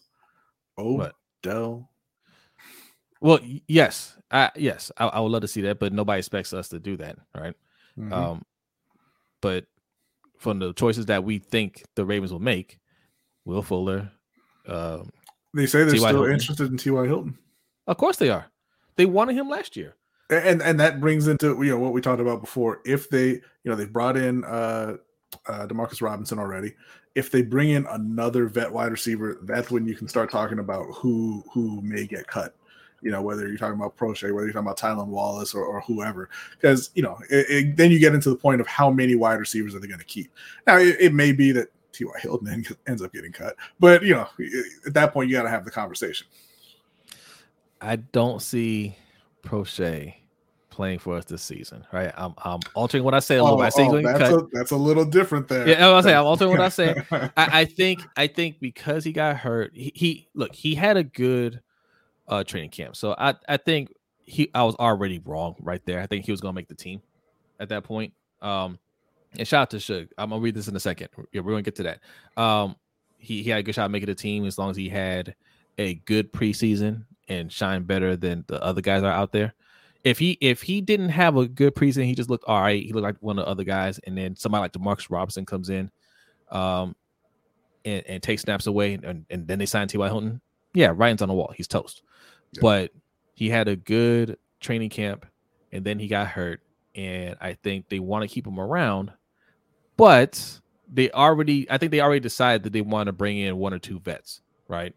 What? 0.75 1.13
Odell. 1.45 1.89
well, 3.21 3.39
yes, 3.67 4.15
I, 4.29 4.51
yes, 4.55 4.91
I, 4.97 5.07
I 5.07 5.19
would 5.19 5.31
love 5.31 5.41
to 5.41 5.47
see 5.47 5.61
that, 5.61 5.79
but 5.79 5.93
nobody 5.93 6.19
expects 6.19 6.53
us 6.53 6.69
to 6.69 6.79
do 6.79 6.97
that, 6.97 7.17
right? 7.35 7.55
Mhm. 7.97 8.11
Um, 8.11 8.45
but 9.41 9.65
from 10.37 10.59
the 10.59 10.73
choices 10.73 11.07
that 11.07 11.23
we 11.23 11.39
think 11.39 11.83
the 11.95 12.05
Ravens 12.05 12.31
will 12.31 12.39
make, 12.39 12.79
Will 13.45 13.61
Fuller, 13.61 14.11
um, 14.67 15.09
they 15.53 15.65
say 15.65 15.79
they're 15.83 15.95
still 15.95 16.07
Hilton. 16.07 16.33
interested 16.33 16.69
in 16.69 16.77
T.Y. 16.77 17.05
Hilton. 17.05 17.37
of 17.87 17.97
course 17.97 18.17
they 18.17 18.29
are. 18.29 18.45
They 18.95 19.05
wanted 19.05 19.35
him 19.35 19.49
last 19.49 19.75
year. 19.77 19.95
and 20.29 20.61
and 20.61 20.79
that 20.79 20.99
brings 20.99 21.27
into 21.27 21.61
you 21.63 21.69
know 21.69 21.79
what 21.79 21.93
we 21.93 22.01
talked 22.01 22.21
about 22.21 22.41
before. 22.41 22.81
If 22.85 23.09
they 23.09 23.27
you 23.29 23.41
know 23.65 23.75
they 23.75 23.85
brought 23.85 24.17
in 24.17 24.43
uh, 24.43 24.97
uh 25.47 25.67
Demarcus 25.67 26.01
Robinson 26.01 26.37
already, 26.37 26.73
if 27.15 27.31
they 27.31 27.41
bring 27.41 27.69
in 27.69 27.85
another 27.87 28.47
vet 28.47 28.71
wide 28.71 28.91
receiver, 28.91 29.39
that's 29.43 29.71
when 29.71 29.87
you 29.87 29.95
can 29.95 30.07
start 30.07 30.29
talking 30.29 30.59
about 30.59 30.85
who 30.93 31.43
who 31.53 31.81
may 31.81 32.05
get 32.05 32.27
cut. 32.27 32.55
You 33.01 33.11
know 33.11 33.21
whether 33.21 33.47
you're 33.47 33.57
talking 33.57 33.79
about 33.79 33.95
Proche, 33.95 34.23
whether 34.23 34.45
you're 34.45 34.53
talking 34.53 34.67
about 34.67 34.79
Tylan 34.79 35.07
Wallace 35.07 35.53
or, 35.53 35.63
or 35.63 35.81
whoever, 35.81 36.29
because 36.59 36.89
you 36.95 37.03
know 37.03 37.17
it, 37.29 37.45
it- 37.49 37.77
then 37.77 37.91
you 37.91 37.99
get 37.99 38.13
into 38.13 38.29
the 38.29 38.35
point 38.35 38.61
of 38.61 38.67
how 38.67 38.89
many 38.89 39.15
wide 39.15 39.39
receivers 39.39 39.75
are 39.75 39.79
they 39.79 39.87
going 39.87 39.99
to 39.99 40.05
keep. 40.05 40.31
Now 40.65 40.77
it, 40.77 40.97
it 40.99 41.13
may 41.13 41.31
be 41.31 41.51
that 41.51 41.67
T.Y. 41.91 42.13
Hilton 42.19 42.65
ends 42.87 43.01
up 43.01 43.13
getting 43.13 43.31
cut, 43.31 43.55
but 43.79 44.03
you 44.03 44.15
know 44.15 44.27
at 44.85 44.93
that 44.93 45.13
point 45.13 45.29
you 45.29 45.35
got 45.35 45.43
to 45.43 45.49
have 45.49 45.65
the 45.65 45.71
conversation. 45.71 46.27
I 47.79 47.97
don't 47.97 48.41
see 48.41 48.95
Proche 49.43 50.15
playing 50.77 50.99
for 50.99 51.17
us 51.17 51.25
this 51.25 51.41
season, 51.41 51.83
right? 51.91 52.13
I'm, 52.15 52.35
I'm 52.37 52.59
altering 52.75 53.03
what 53.03 53.15
I 53.15 53.19
say 53.19 53.37
a 53.37 53.43
little 53.43 53.59
oh, 53.59 53.63
bit. 53.63 53.65
I 53.65 53.69
say 53.69 53.87
Oh, 53.87 54.01
that's 54.01 54.31
a 54.31 54.47
that's 54.51 54.71
a 54.71 54.77
little 54.77 55.05
different 55.05 55.47
there. 55.47 55.67
Yeah, 55.67 55.87
I 55.87 55.91
was 55.91 56.05
saying, 56.05 56.15
I'm 56.15 56.25
altering 56.25 56.51
what 56.51 56.61
I 56.61 56.69
say. 56.69 56.95
I, 57.11 57.31
I 57.35 57.65
think 57.65 58.01
I 58.15 58.27
think 58.27 58.59
because 58.59 59.03
he 59.03 59.11
got 59.11 59.37
hurt, 59.37 59.71
he, 59.73 59.91
he 59.95 60.27
look 60.35 60.53
he 60.53 60.75
had 60.75 60.95
a 60.95 61.03
good 61.03 61.61
uh 62.27 62.43
training 62.43 62.69
camp. 62.69 62.95
So 62.95 63.15
I 63.17 63.35
I 63.47 63.57
think 63.57 63.93
he 64.23 64.49
I 64.53 64.63
was 64.63 64.75
already 64.75 65.19
wrong 65.19 65.55
right 65.59 65.81
there. 65.85 66.01
I 66.01 66.07
think 66.07 66.25
he 66.25 66.31
was 66.31 66.41
gonna 66.41 66.53
make 66.53 66.67
the 66.67 66.75
team 66.75 67.01
at 67.59 67.69
that 67.69 67.83
point. 67.83 68.13
Um 68.41 68.79
and 69.37 69.47
shout 69.47 69.63
out 69.63 69.69
to 69.71 69.77
Suge. 69.77 70.09
I'm 70.17 70.29
gonna 70.29 70.41
read 70.41 70.55
this 70.55 70.67
in 70.67 70.75
a 70.75 70.79
second. 70.79 71.09
Yeah, 71.31 71.41
we're 71.41 71.51
gonna 71.51 71.63
get 71.63 71.75
to 71.75 71.83
that. 71.83 71.99
Um 72.41 72.75
he, 73.17 73.43
he 73.43 73.49
had 73.49 73.59
a 73.59 73.63
good 73.63 73.75
shot 73.75 73.85
at 73.85 73.91
making 73.91 74.07
the 74.07 74.15
team 74.15 74.45
as 74.45 74.57
long 74.57 74.69
as 74.69 74.77
he 74.77 74.89
had 74.89 75.35
a 75.77 75.95
good 75.95 76.31
preseason 76.31 77.05
and 77.27 77.51
shine 77.51 77.83
better 77.83 78.15
than 78.15 78.43
the 78.47 78.61
other 78.63 78.81
guys 78.81 79.03
are 79.03 79.11
out 79.11 79.31
there. 79.31 79.53
If 80.03 80.19
he 80.19 80.37
if 80.39 80.61
he 80.61 80.81
didn't 80.81 81.09
have 81.09 81.35
a 81.35 81.47
good 81.47 81.75
preseason, 81.75 82.05
he 82.05 82.15
just 82.15 82.29
looked 82.29 82.45
all 82.45 82.61
right. 82.61 82.81
He 82.81 82.93
looked 82.93 83.03
like 83.03 83.17
one 83.19 83.37
of 83.39 83.45
the 83.45 83.51
other 83.51 83.63
guys, 83.63 83.99
and 84.05 84.17
then 84.17 84.35
somebody 84.35 84.61
like 84.61 84.71
Demarcus 84.71 85.09
Robinson 85.09 85.45
comes 85.45 85.69
in, 85.69 85.91
um, 86.49 86.95
and, 87.83 88.05
and 88.07 88.23
takes 88.23 88.43
snaps 88.43 88.67
away, 88.67 88.93
and, 88.93 89.25
and 89.29 89.47
then 89.47 89.59
they 89.59 89.65
sign 89.65 89.87
T.Y. 89.87 90.07
Hilton. 90.07 90.39
Yeah, 90.73 90.93
Ryan's 90.95 91.21
on 91.21 91.27
the 91.27 91.33
wall. 91.33 91.51
He's 91.55 91.67
toast. 91.67 92.03
But 92.61 92.91
he 93.33 93.49
had 93.49 93.67
a 93.67 93.75
good 93.75 94.37
training 94.59 94.89
camp, 94.89 95.25
and 95.71 95.85
then 95.85 95.99
he 95.99 96.07
got 96.07 96.27
hurt, 96.27 96.61
and 96.95 97.35
I 97.39 97.53
think 97.53 97.89
they 97.89 97.99
want 97.99 98.23
to 98.23 98.27
keep 98.27 98.47
him 98.47 98.59
around, 98.59 99.11
but 99.95 100.59
they 100.91 101.11
already, 101.11 101.69
I 101.69 101.77
think 101.77 101.91
they 101.91 102.01
already 102.01 102.19
decided 102.19 102.63
that 102.63 102.73
they 102.73 102.81
want 102.81 103.07
to 103.07 103.13
bring 103.13 103.37
in 103.37 103.57
one 103.57 103.73
or 103.73 103.79
two 103.79 103.99
vets, 103.99 104.41
right? 104.67 104.95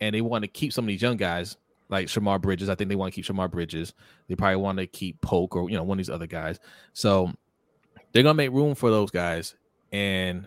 And 0.00 0.14
they 0.14 0.20
want 0.20 0.42
to 0.42 0.48
keep 0.48 0.72
some 0.72 0.84
of 0.84 0.88
these 0.88 1.02
young 1.02 1.16
guys 1.16 1.56
like 1.88 2.06
Shemar 2.06 2.40
Bridges. 2.40 2.68
I 2.68 2.74
think 2.74 2.88
they 2.88 2.96
want 2.96 3.12
to 3.12 3.14
keep 3.14 3.26
Shemar 3.26 3.50
Bridges. 3.50 3.92
They 4.28 4.34
probably 4.34 4.56
want 4.56 4.78
to 4.78 4.86
keep 4.86 5.20
Polk 5.20 5.54
or 5.54 5.68
you 5.70 5.76
know 5.76 5.84
one 5.84 5.98
of 5.98 6.04
these 6.04 6.12
other 6.12 6.26
guys. 6.26 6.58
So 6.92 7.32
they're 8.12 8.22
gonna 8.22 8.34
make 8.34 8.50
room 8.50 8.74
for 8.74 8.90
those 8.90 9.10
guys, 9.10 9.54
and 9.92 10.46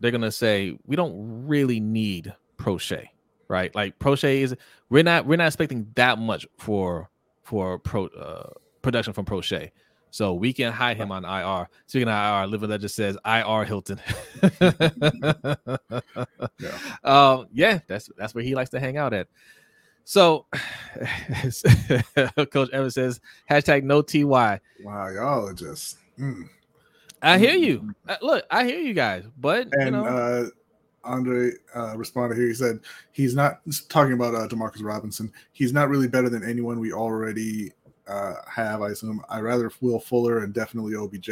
they're 0.00 0.10
gonna 0.10 0.32
say 0.32 0.76
we 0.86 0.96
don't 0.96 1.46
really 1.46 1.78
need 1.78 2.34
Proche, 2.56 3.06
right? 3.48 3.74
Like 3.74 3.98
Proche 3.98 4.42
is 4.42 4.54
we're 4.88 5.02
not 5.02 5.26
we're 5.26 5.36
not 5.36 5.46
expecting 5.48 5.90
that 5.96 6.18
much 6.18 6.46
for 6.56 7.10
for 7.42 7.78
pro 7.78 8.06
uh, 8.06 8.50
production 8.82 9.12
from 9.12 9.24
Proche. 9.24 9.70
So 10.10 10.32
we 10.32 10.54
can 10.54 10.72
hide 10.72 10.96
him 10.96 11.12
on 11.12 11.24
IR. 11.24 11.68
Speaking 11.86 12.08
of 12.08 12.14
IR, 12.14 12.46
Living 12.46 12.70
Legend 12.70 12.90
says 12.90 13.18
IR 13.24 13.64
Hilton. 13.64 14.00
Yeah. 16.60 16.78
Um, 17.04 17.46
yeah, 17.52 17.80
that's 17.86 18.10
that's 18.16 18.34
where 18.34 18.42
he 18.42 18.54
likes 18.54 18.70
to 18.70 18.80
hang 18.80 18.96
out 18.96 19.12
at. 19.12 19.28
So, 20.04 20.46
Coach 22.50 22.70
Evans 22.72 22.94
says 22.94 23.20
hashtag 23.48 23.82
no 23.82 24.02
ty. 24.02 24.24
Wow, 24.24 24.60
y'all 25.08 25.48
are 25.48 25.52
just. 25.52 25.98
mm. 26.18 26.48
I 27.20 27.38
hear 27.38 27.54
you. 27.54 27.94
Uh, 28.08 28.16
Look, 28.22 28.44
I 28.50 28.64
hear 28.64 28.78
you 28.78 28.94
guys, 28.94 29.24
but 29.36 29.68
you 29.78 29.90
know, 29.90 30.04
uh, 30.06 30.46
Andre 31.08 31.52
uh, 31.74 31.96
responded 31.96 32.36
here. 32.38 32.48
He 32.48 32.54
said 32.54 32.80
he's 33.12 33.34
not 33.34 33.60
talking 33.88 34.12
about 34.12 34.34
uh, 34.34 34.46
Demarcus 34.48 34.82
Robinson. 34.82 35.32
He's 35.52 35.72
not 35.72 35.88
really 35.88 36.08
better 36.08 36.28
than 36.28 36.48
anyone 36.48 36.78
we 36.80 36.92
already 36.92 37.72
uh, 38.06 38.34
have. 38.50 38.82
I 38.82 38.90
assume. 38.90 39.22
I 39.28 39.40
rather 39.40 39.70
Will 39.80 40.00
Fuller 40.00 40.44
and 40.44 40.52
definitely 40.54 40.94
OBJ. 40.94 41.30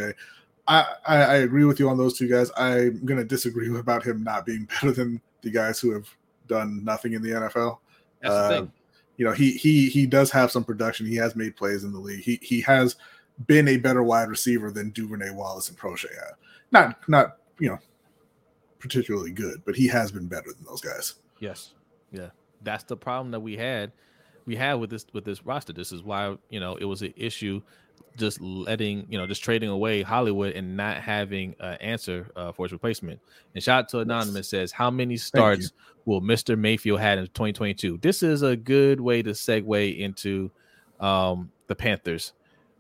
I, 0.69 0.85
I, 1.07 1.17
I 1.17 1.35
agree 1.37 1.65
with 1.65 1.79
you 1.79 1.89
on 1.89 1.97
those 1.97 2.19
two 2.19 2.29
guys. 2.29 2.51
I'm 2.57 3.05
going 3.05 3.19
to 3.19 3.25
disagree 3.25 3.69
about 3.79 4.03
him 4.05 4.25
not 4.25 4.45
being 4.47 4.65
better 4.67 4.93
than 4.93 5.21
the 5.43 5.51
guys 5.51 5.79
who 5.79 5.93
have 5.93 6.09
done 6.49 6.83
nothing 6.85 7.13
in 7.13 7.23
the 7.23 7.31
NFL. 7.31 7.79
That's 8.21 8.35
the 8.35 8.41
Uh, 8.41 8.49
thing. 8.49 8.73
you 9.17 9.25
know, 9.25 9.33
he 9.33 9.53
he 9.53 9.89
he 9.89 10.07
does 10.07 10.31
have 10.33 10.51
some 10.51 10.65
production. 10.65 11.07
He 11.07 11.17
has 11.17 11.37
made 11.37 11.55
plays 11.57 11.85
in 11.85 11.93
the 11.93 11.99
league. 12.01 12.21
He 12.25 12.39
he 12.43 12.61
has 12.63 12.97
been 13.47 13.69
a 13.69 13.77
better 13.77 14.03
wide 14.03 14.29
receiver 14.29 14.71
than 14.71 14.91
Duvernay 14.91 15.31
Wallace 15.31 15.69
and 15.69 15.79
Proche. 15.79 16.07
Not 16.73 16.99
not 17.09 17.37
you 17.59 17.69
know 17.71 17.79
particularly 18.79 19.33
good, 19.33 19.63
but 19.65 19.75
he 19.75 19.87
has 19.89 20.13
been 20.13 20.27
better 20.27 20.53
than 20.57 20.65
those 20.67 20.81
guys. 20.81 21.15
Yes. 21.41 21.75
Yeah. 22.13 22.31
That's 22.63 22.85
the 22.85 22.97
problem 22.97 23.31
that 23.33 23.41
we 23.41 23.57
had. 23.57 23.93
We 24.47 24.57
had 24.57 24.75
with 24.75 24.91
this 24.91 25.07
with 25.13 25.25
this 25.25 25.45
roster. 25.45 25.73
This 25.73 25.93
is 25.93 26.03
why, 26.03 26.37
you 26.51 26.61
know, 26.61 26.77
it 26.77 26.85
was 26.85 27.03
an 27.03 27.13
issue 27.17 27.61
just 28.17 28.41
letting, 28.41 29.07
you 29.11 29.19
know, 29.19 29.27
just 29.27 29.43
trading 29.43 29.69
away 29.69 30.03
Hollywood 30.03 30.55
and 30.55 30.77
not 30.77 30.99
having 30.99 31.55
an 31.61 31.75
answer 31.75 32.31
uh, 32.37 32.53
for 32.53 32.65
his 32.65 32.73
replacement. 32.73 33.21
And 33.55 33.63
shout 33.63 33.85
out 33.85 33.89
to 33.91 33.99
Anonymous 34.01 34.49
says, 34.49 34.73
How 34.73 34.91
many 34.91 35.17
starts 35.17 35.73
will 36.05 36.21
Mr. 36.21 36.59
Mayfield 36.59 37.01
had 37.01 37.19
in 37.19 37.27
2022? 37.27 37.99
This 38.01 38.23
is 38.23 38.43
a 38.43 38.57
good 38.57 39.01
way 39.01 39.23
to 39.23 39.31
segue 39.31 39.99
into 39.99 40.51
um 41.01 41.51
the 41.67 41.75
Panthers. 41.75 42.33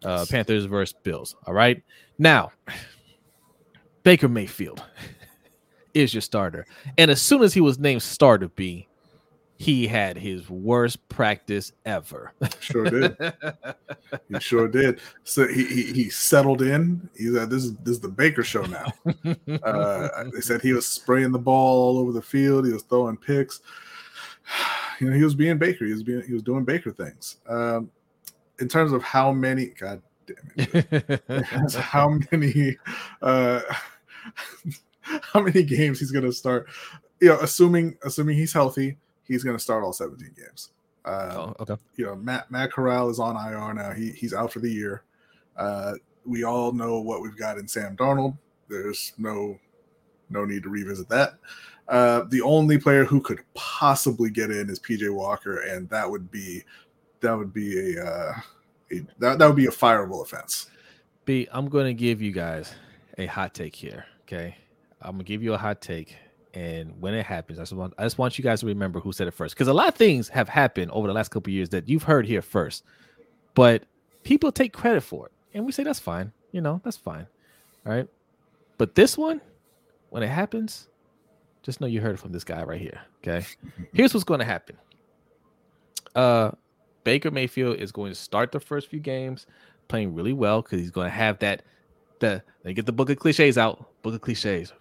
Uh 0.04 0.24
Panthers 0.28 0.64
versus 0.64 0.96
Bills. 1.02 1.36
All 1.46 1.54
right. 1.54 1.82
Now, 2.18 2.52
Baker 4.02 4.28
Mayfield 4.28 4.82
is 5.96 6.14
your 6.14 6.20
starter. 6.20 6.66
And 6.98 7.10
as 7.10 7.20
soon 7.20 7.42
as 7.42 7.54
he 7.54 7.60
was 7.60 7.78
named 7.78 8.02
starter 8.02 8.48
B, 8.48 8.86
he 9.58 9.86
had 9.86 10.18
his 10.18 10.50
worst 10.50 11.08
practice 11.08 11.72
ever. 11.86 12.32
Sure 12.60 12.84
did. 12.84 13.16
he 14.28 14.38
sure 14.38 14.68
did. 14.68 15.00
So 15.24 15.48
he, 15.48 15.64
he 15.64 15.92
he 15.92 16.10
settled 16.10 16.60
in. 16.60 17.08
He 17.16 17.32
said, 17.32 17.48
"This 17.48 17.64
is 17.64 17.74
this 17.76 17.94
is 17.94 18.00
the 18.00 18.08
Baker 18.08 18.42
show 18.42 18.62
now." 18.62 18.92
Uh, 19.62 20.24
they 20.32 20.40
said 20.40 20.60
he 20.60 20.72
was 20.72 20.86
spraying 20.86 21.32
the 21.32 21.38
ball 21.38 21.88
all 21.88 21.98
over 21.98 22.12
the 22.12 22.22
field. 22.22 22.66
He 22.66 22.72
was 22.72 22.82
throwing 22.82 23.16
picks. 23.16 23.60
You 24.98 25.10
know, 25.10 25.16
he 25.16 25.24
was 25.24 25.34
being 25.34 25.58
Baker. 25.58 25.84
He 25.84 25.92
was 25.92 26.02
being 26.02 26.22
he 26.22 26.32
was 26.32 26.42
doing 26.42 26.64
Baker 26.64 26.90
things. 26.90 27.36
Um, 27.46 27.90
in 28.60 28.68
terms 28.68 28.92
of 28.92 29.02
how 29.02 29.30
many, 29.30 29.66
God 29.66 30.00
damn 30.26 30.50
it, 30.56 31.74
how 31.74 32.18
many, 32.32 32.76
uh, 33.20 33.60
how 35.32 35.40
many 35.40 35.62
games 35.62 36.00
he's 36.00 36.10
going 36.10 36.24
to 36.24 36.32
start? 36.32 36.68
You 37.20 37.28
know, 37.28 37.38
assuming 37.40 37.96
assuming 38.04 38.36
he's 38.36 38.52
healthy, 38.52 38.98
he's 39.24 39.42
going 39.42 39.56
to 39.56 39.62
start 39.62 39.84
all 39.84 39.92
17 39.92 40.34
games. 40.36 40.70
Uh, 41.04 41.34
oh, 41.36 41.54
okay. 41.60 41.76
you 41.96 42.04
know, 42.04 42.16
Matt 42.16 42.50
Matt 42.50 42.72
Corral 42.72 43.08
is 43.10 43.20
on 43.20 43.36
IR 43.36 43.74
now. 43.74 43.92
He 43.92 44.10
he's 44.10 44.34
out 44.34 44.52
for 44.52 44.58
the 44.58 44.70
year. 44.70 45.02
Uh, 45.56 45.94
we 46.24 46.42
all 46.42 46.72
know 46.72 47.00
what 47.00 47.22
we've 47.22 47.36
got 47.36 47.58
in 47.58 47.68
Sam 47.68 47.96
Darnold. 47.96 48.36
There's 48.68 49.12
no 49.16 49.58
no 50.28 50.44
need 50.44 50.64
to 50.64 50.68
revisit 50.68 51.08
that. 51.08 51.34
Uh, 51.88 52.24
the 52.30 52.42
only 52.42 52.78
player 52.78 53.04
who 53.04 53.20
could 53.20 53.40
possibly 53.54 54.30
get 54.30 54.50
in 54.50 54.68
is 54.68 54.80
PJ 54.80 55.12
Walker, 55.14 55.60
and 55.60 55.88
that 55.90 56.10
would 56.10 56.30
be 56.30 56.64
that 57.20 57.36
would 57.36 57.52
be 57.52 57.96
a, 57.96 58.04
uh, 58.04 58.34
a 58.90 59.00
that, 59.18 59.38
that 59.38 59.46
would 59.46 59.56
be 59.56 59.66
a 59.66 59.70
fireable 59.70 60.22
offense. 60.22 60.68
B, 61.24 61.48
I'm 61.52 61.68
going 61.68 61.86
to 61.86 61.94
give 61.94 62.20
you 62.20 62.32
guys 62.32 62.74
a 63.18 63.26
hot 63.26 63.54
take 63.54 63.76
here. 63.76 64.06
Okay. 64.22 64.56
I'm 65.00 65.18
to 65.18 65.24
give 65.24 65.42
you 65.42 65.54
a 65.54 65.58
hot 65.58 65.80
take. 65.80 66.16
And 66.54 67.00
when 67.00 67.12
it 67.12 67.26
happens, 67.26 67.58
I 67.58 67.62
just 67.62 67.74
want 67.74 67.92
I 67.98 68.04
just 68.04 68.16
want 68.16 68.38
you 68.38 68.44
guys 68.44 68.60
to 68.60 68.66
remember 68.66 68.98
who 68.98 69.12
said 69.12 69.28
it 69.28 69.32
first. 69.32 69.54
Because 69.54 69.68
a 69.68 69.74
lot 69.74 69.88
of 69.88 69.94
things 69.94 70.28
have 70.30 70.48
happened 70.48 70.90
over 70.90 71.06
the 71.06 71.12
last 71.12 71.30
couple 71.30 71.52
years 71.52 71.68
that 71.70 71.88
you've 71.88 72.04
heard 72.04 72.26
here 72.26 72.40
first. 72.40 72.82
But 73.54 73.84
people 74.22 74.50
take 74.50 74.72
credit 74.72 75.02
for 75.02 75.26
it. 75.26 75.32
And 75.52 75.66
we 75.66 75.72
say 75.72 75.82
that's 75.82 76.00
fine. 76.00 76.32
You 76.52 76.62
know, 76.62 76.80
that's 76.82 76.96
fine. 76.96 77.26
All 77.84 77.92
right. 77.92 78.08
But 78.78 78.94
this 78.94 79.18
one, 79.18 79.40
when 80.10 80.22
it 80.22 80.28
happens, 80.28 80.88
just 81.62 81.80
know 81.80 81.86
you 81.86 82.00
heard 82.00 82.14
it 82.14 82.18
from 82.18 82.32
this 82.32 82.44
guy 82.44 82.62
right 82.62 82.80
here. 82.80 83.00
Okay. 83.22 83.46
Here's 83.92 84.14
what's 84.14 84.24
going 84.24 84.40
to 84.40 84.46
happen. 84.46 84.76
Uh 86.14 86.52
Baker 87.04 87.30
Mayfield 87.30 87.76
is 87.76 87.92
going 87.92 88.10
to 88.10 88.16
start 88.18 88.50
the 88.50 88.58
first 88.58 88.88
few 88.88 88.98
games 88.98 89.46
playing 89.86 90.14
really 90.14 90.32
well 90.32 90.62
because 90.62 90.80
he's 90.80 90.90
going 90.90 91.06
to 91.06 91.14
have 91.14 91.38
that 91.38 91.62
the 92.20 92.42
they 92.62 92.74
get 92.74 92.86
the 92.86 92.92
book 92.92 93.10
of 93.10 93.18
cliches 93.18 93.58
out. 93.58 94.02
Book 94.02 94.14
of 94.14 94.20
cliches. 94.20 94.72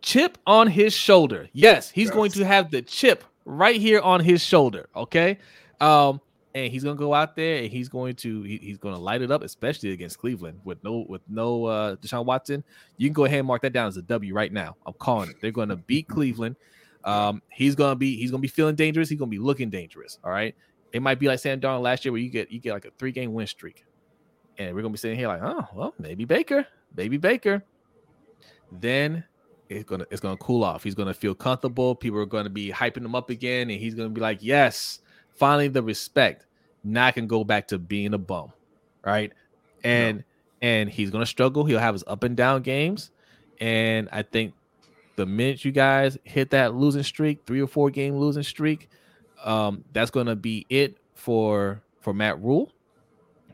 chip 0.00 0.38
on 0.46 0.66
his 0.68 0.94
shoulder. 0.94 1.48
Yes, 1.52 1.90
he's 1.90 2.10
going 2.10 2.30
to 2.32 2.44
have 2.44 2.70
the 2.70 2.82
chip 2.82 3.24
right 3.44 3.76
here 3.80 4.00
on 4.00 4.20
his 4.20 4.42
shoulder. 4.42 4.88
Okay. 4.94 5.38
Um, 5.80 6.20
and 6.54 6.72
he's 6.72 6.82
gonna 6.82 6.96
go 6.96 7.14
out 7.14 7.36
there 7.36 7.58
and 7.62 7.70
he's 7.70 7.88
going 7.88 8.16
to 8.16 8.42
he- 8.42 8.58
he's 8.58 8.78
gonna 8.78 8.98
light 8.98 9.22
it 9.22 9.30
up, 9.30 9.42
especially 9.42 9.92
against 9.92 10.18
Cleveland 10.18 10.60
with 10.64 10.82
no 10.82 11.04
with 11.08 11.20
no 11.28 11.66
uh 11.66 11.96
Deshaun 11.96 12.24
Watson. 12.24 12.64
You 12.96 13.08
can 13.08 13.12
go 13.12 13.26
ahead 13.26 13.40
and 13.40 13.46
mark 13.46 13.62
that 13.62 13.72
down 13.72 13.86
as 13.86 13.96
a 13.96 14.02
W 14.02 14.34
right 14.34 14.52
now. 14.52 14.76
I'm 14.86 14.94
calling 14.94 15.30
it. 15.30 15.36
They're 15.40 15.50
gonna 15.52 15.76
beat 15.76 16.08
Cleveland. 16.08 16.56
Um, 17.04 17.42
he's 17.50 17.74
gonna 17.74 17.96
be 17.96 18.16
he's 18.16 18.30
gonna 18.30 18.40
be 18.40 18.48
feeling 18.48 18.74
dangerous. 18.74 19.08
He's 19.08 19.18
gonna 19.18 19.30
be 19.30 19.38
looking 19.38 19.70
dangerous. 19.70 20.18
All 20.24 20.30
right. 20.30 20.54
It 20.92 21.02
might 21.02 21.18
be 21.18 21.26
like 21.28 21.38
Sam 21.38 21.60
Darnold 21.60 21.82
last 21.82 22.04
year 22.04 22.12
where 22.12 22.20
you 22.20 22.30
get 22.30 22.50
you 22.50 22.60
get 22.60 22.72
like 22.72 22.86
a 22.86 22.90
three 22.98 23.12
game 23.12 23.34
win 23.34 23.46
streak, 23.46 23.84
and 24.58 24.74
we're 24.74 24.82
gonna 24.82 24.92
be 24.92 24.98
sitting 24.98 25.18
here 25.18 25.28
like, 25.28 25.40
oh 25.42 25.66
well, 25.74 25.94
maybe 25.98 26.24
Baker, 26.24 26.66
maybe 26.96 27.16
Baker. 27.16 27.62
Then 28.72 29.24
it's 29.68 29.84
gonna 29.84 30.06
it's 30.10 30.20
gonna 30.20 30.36
cool 30.36 30.64
off. 30.64 30.82
He's 30.82 30.94
gonna 30.94 31.14
feel 31.14 31.34
comfortable. 31.34 31.94
People 31.94 32.18
are 32.20 32.26
gonna 32.26 32.50
be 32.50 32.70
hyping 32.70 33.04
him 33.04 33.14
up 33.14 33.30
again, 33.30 33.70
and 33.70 33.80
he's 33.80 33.94
gonna 33.94 34.08
be 34.08 34.20
like, 34.20 34.38
yes, 34.40 35.00
finally 35.34 35.68
the 35.68 35.82
respect. 35.82 36.46
Now 36.84 37.06
I 37.06 37.12
can 37.12 37.26
go 37.26 37.44
back 37.44 37.68
to 37.68 37.78
being 37.78 38.14
a 38.14 38.18
bum, 38.18 38.52
right? 39.04 39.32
And 39.84 40.24
and 40.60 40.90
he's 40.90 41.10
gonna 41.10 41.26
struggle. 41.26 41.64
He'll 41.64 41.78
have 41.78 41.94
his 41.94 42.04
up 42.06 42.24
and 42.24 42.36
down 42.36 42.62
games, 42.62 43.10
and 43.60 44.08
I 44.12 44.22
think 44.22 44.54
the 45.16 45.26
minute 45.26 45.64
you 45.64 45.72
guys 45.72 46.18
hit 46.24 46.50
that 46.50 46.74
losing 46.74 47.02
streak, 47.02 47.40
three 47.46 47.60
or 47.60 47.66
four 47.66 47.90
game 47.90 48.16
losing 48.16 48.42
streak, 48.42 48.88
um, 49.44 49.84
that's 49.92 50.10
gonna 50.10 50.36
be 50.36 50.66
it 50.68 50.96
for 51.14 51.82
for 52.00 52.12
Matt 52.12 52.40
Rhule. 52.40 52.72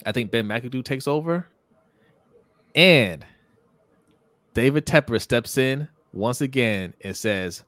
I 0.07 0.13
think 0.13 0.31
Ben 0.31 0.47
McAdoo 0.47 0.85
takes 0.85 1.07
over, 1.09 1.47
and 2.75 3.25
David 4.55 4.87
Tepper 4.87 5.21
steps 5.21 5.59
in 5.59 5.89
once 6.13 6.41
again 6.41 6.95
and 7.03 7.17
says, 7.17 7.65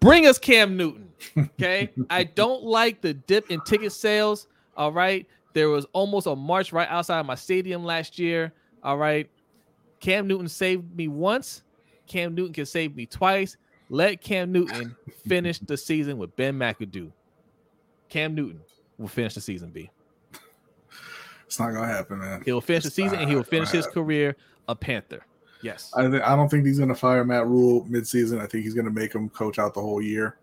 "Bring 0.00 0.26
us 0.26 0.38
Cam 0.38 0.76
Newton." 0.76 1.08
Okay, 1.38 1.90
I 2.10 2.24
don't 2.24 2.64
like 2.64 3.00
the 3.00 3.14
dip 3.14 3.48
in 3.50 3.60
ticket 3.60 3.92
sales. 3.92 4.48
All 4.76 4.92
right, 4.92 5.24
there 5.52 5.68
was 5.68 5.86
almost 5.92 6.26
a 6.26 6.34
march 6.34 6.72
right 6.72 6.88
outside 6.88 7.24
my 7.26 7.36
stadium 7.36 7.84
last 7.84 8.18
year. 8.18 8.52
All 8.82 8.98
right, 8.98 9.30
Cam 10.00 10.26
Newton 10.26 10.48
saved 10.48 10.96
me 10.96 11.06
once. 11.06 11.62
Cam 12.06 12.34
Newton 12.34 12.52
can 12.52 12.66
save 12.66 12.96
me 12.96 13.06
twice. 13.06 13.56
Let 13.88 14.20
Cam 14.20 14.50
Newton 14.50 14.96
finish 15.26 15.58
the 15.60 15.76
season 15.76 16.18
with 16.18 16.34
Ben 16.36 16.58
McAdoo. 16.58 17.12
Cam 18.08 18.34
Newton 18.34 18.60
will 18.98 19.08
finish 19.08 19.34
the 19.34 19.40
season. 19.40 19.70
B. 19.70 19.90
It's 21.52 21.60
not 21.60 21.74
gonna 21.74 21.86
happen, 21.86 22.18
man. 22.18 22.40
He'll 22.46 22.62
finish 22.62 22.82
the 22.84 22.90
season 22.90 23.18
and 23.18 23.28
he 23.28 23.36
will 23.36 23.42
finish 23.44 23.68
his 23.68 23.84
happen. 23.84 24.02
career 24.04 24.36
a 24.68 24.74
Panther. 24.74 25.26
Yes. 25.62 25.92
I, 25.94 26.08
th- 26.08 26.22
I 26.22 26.34
don't 26.34 26.48
think 26.48 26.64
he's 26.64 26.78
gonna 26.78 26.94
fire 26.94 27.26
Matt 27.26 27.46
Rhule 27.46 27.84
midseason. 27.90 28.40
I 28.40 28.46
think 28.46 28.64
he's 28.64 28.72
gonna 28.72 28.88
make 28.90 29.14
him 29.14 29.28
coach 29.28 29.58
out 29.58 29.74
the 29.74 29.82
whole 29.82 30.00
year. 30.00 30.38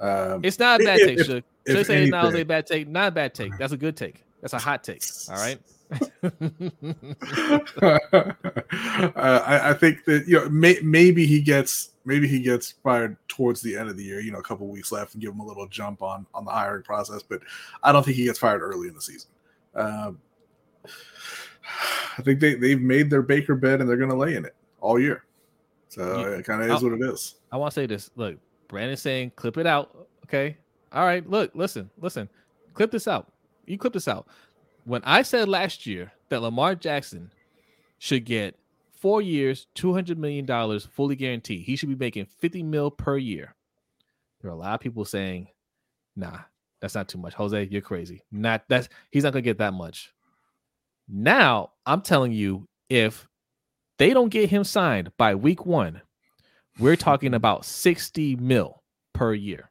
Um, 0.00 0.44
It's 0.44 0.58
not 0.58 0.80
a 0.80 0.84
bad 0.84 0.98
If- 0.98 1.06
take, 1.06 1.24
Shook. 1.24 1.44
if 1.64 1.76
Should 1.76 1.86
say 1.86 2.10
now 2.10 2.26
is 2.26 2.34
a 2.34 2.42
bad 2.42 2.66
take. 2.66 2.88
Not 2.88 3.06
a 3.06 3.10
bad 3.12 3.34
take. 3.36 3.56
That's 3.56 3.72
a 3.72 3.76
good 3.76 3.96
take. 3.96 4.24
That's 4.40 4.52
a 4.52 4.58
hot 4.58 4.82
take. 4.82 5.04
All 5.30 5.36
right. 5.36 5.60
uh, 7.82 9.12
I, 9.16 9.70
I 9.70 9.74
think 9.74 10.04
that 10.06 10.24
you 10.26 10.40
know 10.40 10.48
may, 10.48 10.80
maybe 10.82 11.24
he 11.24 11.40
gets 11.40 11.90
maybe 12.04 12.26
he 12.26 12.40
gets 12.40 12.72
fired 12.82 13.16
towards 13.28 13.60
the 13.60 13.76
end 13.76 13.88
of 13.88 13.96
the 13.96 14.02
year. 14.02 14.18
You 14.18 14.32
know, 14.32 14.40
a 14.40 14.42
couple 14.42 14.66
weeks 14.66 14.90
left 14.90 15.14
and 15.14 15.22
give 15.22 15.32
him 15.32 15.38
a 15.38 15.46
little 15.46 15.68
jump 15.68 16.02
on 16.02 16.26
on 16.34 16.44
the 16.44 16.50
hiring 16.50 16.82
process. 16.82 17.22
But 17.22 17.42
I 17.84 17.92
don't 17.92 18.02
think 18.02 18.16
he 18.16 18.24
gets 18.24 18.40
fired 18.40 18.60
early 18.60 18.88
in 18.88 18.94
the 18.94 19.00
season. 19.00 19.30
Um, 19.76 20.18
I 22.16 22.22
think 22.22 22.40
they 22.40 22.54
they've 22.54 22.80
made 22.80 23.10
their 23.10 23.22
Baker 23.22 23.54
bed 23.54 23.80
and 23.80 23.88
they're 23.88 23.96
going 23.96 24.10
to 24.10 24.16
lay 24.16 24.34
in 24.36 24.44
it 24.44 24.54
all 24.80 24.98
year. 24.98 25.24
So 25.88 26.20
Yeah. 26.20 26.38
it 26.38 26.44
kind 26.44 26.62
of 26.62 26.70
is 26.76 26.82
what 26.82 26.92
it 26.92 27.00
is. 27.02 27.36
I 27.52 27.56
want 27.56 27.72
to 27.72 27.80
say 27.80 27.86
this. 27.86 28.10
Look, 28.16 28.36
Brandon's 28.68 29.02
saying 29.02 29.32
clip 29.36 29.56
it 29.56 29.66
out. 29.66 30.08
Okay. 30.24 30.56
All 30.92 31.04
right. 31.04 31.28
Look, 31.28 31.52
listen, 31.54 31.90
listen. 32.00 32.28
Clip 32.74 32.90
this 32.90 33.08
out. 33.08 33.32
You 33.66 33.78
clip 33.78 33.92
this 33.92 34.08
out. 34.08 34.26
When 34.84 35.02
I 35.04 35.22
said 35.22 35.48
last 35.48 35.86
year 35.86 36.12
that 36.28 36.40
Lamar 36.42 36.74
Jackson 36.74 37.30
should 37.98 38.24
get 38.24 38.56
four 38.92 39.20
years, 39.20 39.66
$200 39.76 40.16
million 40.16 40.46
fully 40.80 41.16
guaranteed, 41.16 41.62
he 41.64 41.76
should 41.76 41.88
be 41.88 41.94
making 41.94 42.26
50 42.26 42.62
mil 42.62 42.90
per 42.90 43.16
year. 43.18 43.54
There 44.40 44.50
are 44.50 44.54
a 44.54 44.56
lot 44.56 44.74
of 44.74 44.80
people 44.80 45.04
saying, 45.04 45.48
nah, 46.16 46.38
that's 46.80 46.94
not 46.94 47.08
too 47.08 47.18
much. 47.18 47.34
Jose, 47.34 47.68
you're 47.70 47.82
crazy. 47.82 48.22
Not 48.30 48.62
that's 48.68 48.88
he's 49.10 49.24
not 49.24 49.32
gonna 49.32 49.42
get 49.42 49.58
that 49.58 49.74
much. 49.74 50.12
Now 51.08 51.70
I'm 51.86 52.02
telling 52.02 52.32
you, 52.32 52.68
if 52.88 53.26
they 53.98 54.12
don't 54.12 54.28
get 54.28 54.50
him 54.50 54.64
signed 54.64 55.10
by 55.16 55.34
week 55.34 55.66
one, 55.66 56.02
we're 56.78 56.96
talking 56.96 57.34
about 57.34 57.64
60 57.64 58.36
mil 58.36 58.82
per 59.14 59.34
year. 59.34 59.70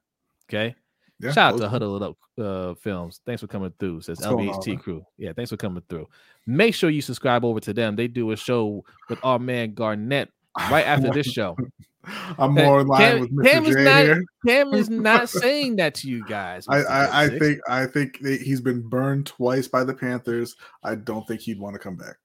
Okay. 0.49 0.75
Yeah, 1.19 1.31
Shout 1.31 1.53
out 1.55 1.59
to 1.59 1.69
Huddle 1.69 1.95
It 1.95 2.03
Up 2.03 2.17
uh, 2.39 2.73
Films. 2.75 3.21
Thanks 3.25 3.41
for 3.41 3.47
coming 3.47 3.73
through, 3.79 4.01
says 4.01 4.19
LBHT 4.19 4.79
crew. 4.79 5.03
Yeah, 5.17 5.33
thanks 5.33 5.49
for 5.49 5.57
coming 5.57 5.81
through. 5.89 6.07
Make 6.45 6.75
sure 6.75 6.91
you 6.91 7.01
subscribe 7.01 7.43
over 7.43 7.59
to 7.61 7.73
them. 7.73 7.95
They 7.95 8.07
do 8.07 8.31
a 8.31 8.37
show 8.37 8.83
with 9.09 9.17
our 9.23 9.39
man 9.39 9.73
Garnett 9.73 10.29
right 10.69 10.85
after 10.85 11.09
this 11.09 11.25
show. 11.25 11.57
I'm 12.37 12.53
more 12.53 12.81
in 12.81 12.87
line 12.87 13.01
Cam, 13.01 13.19
with 13.21 13.35
Mr. 13.35 13.51
Cam 13.51 13.63
J 13.63 13.69
is 13.69 13.75
not, 13.75 14.03
here. 14.03 14.23
Cam 14.45 14.73
is 14.73 14.89
not 14.89 15.29
saying 15.29 15.75
that 15.77 15.95
to 15.95 16.09
you 16.09 16.25
guys. 16.25 16.65
I, 16.69 16.83
I, 16.83 17.23
I, 17.23 17.39
think 17.39 17.59
I 17.67 17.85
think 17.85 18.17
he's 18.25 18.61
been 18.61 18.81
burned 18.81 19.25
twice 19.25 19.67
by 19.67 19.83
the 19.83 19.93
Panthers. 19.93 20.55
I 20.83 20.95
don't 20.95 21.27
think 21.27 21.41
he'd 21.41 21.59
want 21.59 21.73
to 21.73 21.79
come 21.79 21.95
back. 21.95 22.15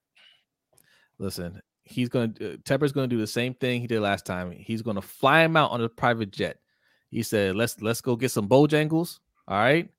Listen, 1.19 1.61
he's 1.83 2.09
going 2.09 2.33
to 2.33 2.53
uh, 2.53 2.57
Tepper's 2.57 2.91
going 2.91 3.09
to 3.09 3.15
do 3.15 3.19
the 3.19 3.27
same 3.27 3.53
thing 3.53 3.81
he 3.81 3.87
did 3.87 4.01
last 4.01 4.25
time. 4.25 4.51
He's 4.51 4.81
going 4.81 4.95
to 4.95 5.01
fly 5.01 5.43
him 5.43 5.55
out 5.55 5.71
on 5.71 5.81
a 5.81 5.89
private 5.89 6.31
jet. 6.31 6.57
He 7.11 7.23
said, 7.23 7.55
"Let's 7.55 7.81
let's 7.81 8.01
go 8.01 8.15
get 8.15 8.31
some 8.31 8.49
Bojangles. 8.49 9.19
All 9.47 9.57
right, 9.57 9.89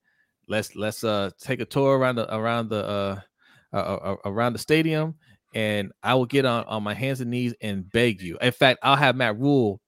let's 0.48 0.74
let's 0.74 1.04
uh 1.04 1.30
take 1.40 1.60
a 1.60 1.64
tour 1.64 1.96
around 1.98 2.16
the 2.16 2.34
around 2.34 2.68
the 2.68 2.84
uh, 2.84 3.20
uh, 3.72 3.76
uh, 3.76 3.98
uh 4.12 4.16
around 4.24 4.54
the 4.54 4.58
stadium, 4.58 5.14
and 5.54 5.92
I 6.02 6.14
will 6.14 6.26
get 6.26 6.44
on 6.44 6.64
on 6.64 6.82
my 6.82 6.94
hands 6.94 7.20
and 7.20 7.30
knees 7.30 7.54
and 7.60 7.90
beg 7.90 8.20
you. 8.20 8.36
In 8.40 8.52
fact, 8.52 8.80
I'll 8.82 8.96
have 8.96 9.16
Matt 9.16 9.38
Rhule 9.38 9.80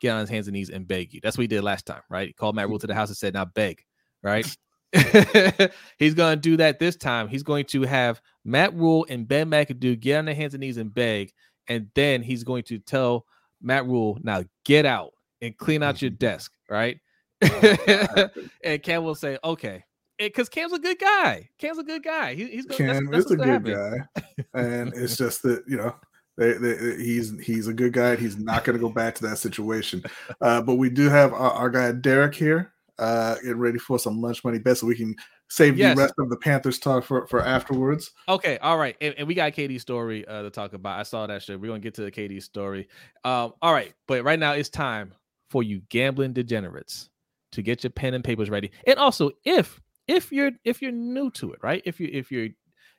get 0.00 0.12
on 0.12 0.20
his 0.20 0.30
hands 0.30 0.46
and 0.46 0.54
knees 0.54 0.70
and 0.70 0.86
beg 0.86 1.12
you. 1.12 1.20
That's 1.22 1.36
what 1.36 1.42
he 1.42 1.48
did 1.48 1.62
last 1.62 1.84
time, 1.84 2.02
right? 2.08 2.28
He 2.28 2.32
called 2.32 2.54
Matt 2.54 2.64
mm-hmm. 2.64 2.70
Rhule 2.70 2.78
to 2.78 2.86
the 2.86 2.94
house 2.94 3.08
and 3.08 3.18
said, 3.18 3.34
"Now 3.34 3.44
beg." 3.44 3.82
Right? 4.22 4.46
He's 5.98 6.14
going 6.14 6.36
to 6.36 6.40
do 6.40 6.56
that 6.56 6.78
this 6.78 6.96
time. 6.96 7.28
He's 7.28 7.42
going 7.42 7.66
to 7.66 7.82
have 7.82 8.20
Matt 8.44 8.74
Rhule 8.74 9.06
and 9.08 9.26
Ben 9.26 9.50
McAdoo 9.50 9.98
get 9.98 10.18
on 10.18 10.24
their 10.24 10.34
hands 10.34 10.54
and 10.54 10.60
knees 10.60 10.78
and 10.78 10.92
beg, 10.92 11.32
and 11.68 11.88
then 11.94 12.22
he's 12.22 12.44
going 12.44 12.64
to 12.64 12.78
tell 12.78 13.26
Matt 13.60 13.86
Rhule, 13.86 14.18
"Now 14.22 14.44
get 14.64 14.86
out 14.86 15.12
and 15.42 15.56
clean 15.56 15.82
out 15.82 16.00
your 16.00 16.10
mm-hmm. 16.10 16.18
desk." 16.18 16.52
Right? 16.68 16.98
Oh, 17.42 18.28
and 18.64 18.82
Cam 18.82 19.04
will 19.04 19.14
say, 19.14 19.38
"Okay." 19.42 19.84
Because 20.20 20.48
Cam's 20.48 20.72
a 20.72 20.78
good 20.78 20.98
guy. 20.98 21.48
Cam's 21.58 21.78
a 21.78 21.82
good 21.82 22.04
guy. 22.04 22.34
He, 22.34 22.46
he's 22.46 22.66
Cam 22.66 23.06
that's, 23.06 23.10
that's 23.10 23.24
is 23.26 23.30
a 23.32 23.36
good 23.36 23.48
happen. 23.48 24.06
guy, 24.14 24.22
and 24.54 24.92
it's 24.94 25.16
just 25.18 25.42
that 25.42 25.64
you 25.66 25.78
know 25.78 25.94
they, 26.36 26.52
they, 26.52 26.96
he's 26.96 27.38
he's 27.40 27.66
a 27.68 27.74
good 27.74 27.92
guy. 27.92 28.16
He's 28.16 28.38
not 28.38 28.64
going 28.64 28.76
to 28.76 28.80
go 28.80 28.90
back 28.90 29.14
to 29.16 29.22
that 29.28 29.38
situation. 29.38 30.02
Uh, 30.40 30.62
but 30.62 30.76
we 30.76 30.90
do 30.90 31.08
have 31.08 31.32
our, 31.32 31.52
our 31.52 31.70
guy 31.70 31.92
Derek 31.92 32.34
here, 32.34 32.72
uh, 32.98 33.36
getting 33.36 33.58
ready 33.58 33.78
for 33.78 33.98
some 33.98 34.20
lunch 34.20 34.44
money 34.44 34.58
bet, 34.58 34.78
so 34.78 34.86
we 34.86 34.94
can 34.94 35.16
save 35.50 35.76
yes. 35.76 35.94
the 35.94 36.02
rest 36.02 36.14
of 36.18 36.30
the 36.30 36.36
Panthers 36.36 36.78
talk 36.78 37.04
for, 37.04 37.26
for 37.26 37.44
afterwards. 37.44 38.12
Okay, 38.28 38.56
all 38.58 38.78
right, 38.78 38.96
and, 39.00 39.14
and 39.18 39.26
we 39.26 39.34
got 39.34 39.52
KD's 39.52 39.82
story 39.82 40.26
uh, 40.26 40.42
to 40.42 40.50
talk 40.50 40.72
about. 40.72 40.98
I 40.98 41.02
saw 41.02 41.26
that 41.26 41.42
shit. 41.42 41.60
We're 41.60 41.68
gonna 41.68 41.80
get 41.80 41.94
to 41.94 42.02
the 42.02 42.10
KD 42.10 42.42
story. 42.42 42.88
Um, 43.24 43.52
all 43.60 43.72
right, 43.72 43.92
but 44.06 44.24
right 44.24 44.38
now 44.38 44.52
it's 44.52 44.68
time 44.68 45.12
for 45.50 45.62
you 45.62 45.82
gambling 45.88 46.32
degenerates 46.32 47.10
to 47.52 47.62
get 47.62 47.82
your 47.82 47.90
pen 47.90 48.14
and 48.14 48.24
papers 48.24 48.48
ready, 48.48 48.70
and 48.86 48.98
also 48.98 49.30
if 49.44 49.80
if 50.10 50.32
you're 50.32 50.50
if 50.64 50.82
you're 50.82 50.90
new 50.90 51.30
to 51.30 51.52
it, 51.52 51.60
right? 51.62 51.82
If 51.84 52.00
you 52.00 52.10
if 52.12 52.32
you're 52.32 52.48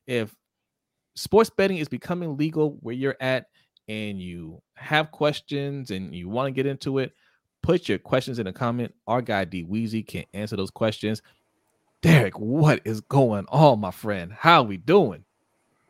if 0.08 0.34
sports 1.16 1.50
betting 1.50 1.78
is 1.78 1.90
becoming 1.90 2.38
legal 2.38 2.78
where 2.80 2.96
you're 2.96 3.18
at 3.20 3.48
and 3.90 4.20
you 4.20 4.62
have 4.76 5.12
questions 5.12 5.92
and 5.92 6.16
you 6.16 6.30
want 6.30 6.48
to 6.48 6.52
get 6.52 6.66
into 6.66 7.00
it, 7.00 7.12
put 7.62 7.90
your 7.90 7.98
questions 7.98 8.40
in 8.40 8.46
the 8.46 8.54
comment. 8.54 8.94
Our 9.08 9.22
guy 9.22 9.44
D 9.44 9.66
Weezy 9.66 10.08
can 10.08 10.24
answer 10.34 10.56
those 10.56 10.72
questions. 10.72 11.22
Derek, 12.02 12.40
what 12.40 12.80
is 12.86 13.02
going 13.02 13.46
on, 13.50 13.82
my 13.82 13.92
friend? 13.92 14.32
How 14.32 14.64
we 14.64 14.78
doing? 14.78 15.26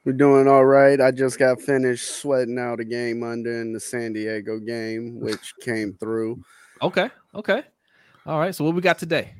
We're 0.04 0.14
doing 0.14 0.48
all 0.48 0.66
right. 0.66 1.00
I 1.00 1.12
just 1.12 1.38
got 1.38 1.62
finished 1.62 2.16
sweating 2.16 2.58
out 2.58 2.80
a 2.80 2.84
game 2.84 3.22
under 3.22 3.62
in 3.62 3.72
the 3.74 3.80
San 3.80 4.14
Diego 4.14 4.58
game, 4.58 5.20
which 5.20 5.54
came 5.62 5.94
through. 5.94 6.44
Okay. 6.82 7.12
Okay. 7.36 7.62
All 8.26 8.40
right. 8.40 8.56
So 8.56 8.66
what 8.66 8.74
we 8.74 8.82
got 8.82 8.98
today? 8.98 9.36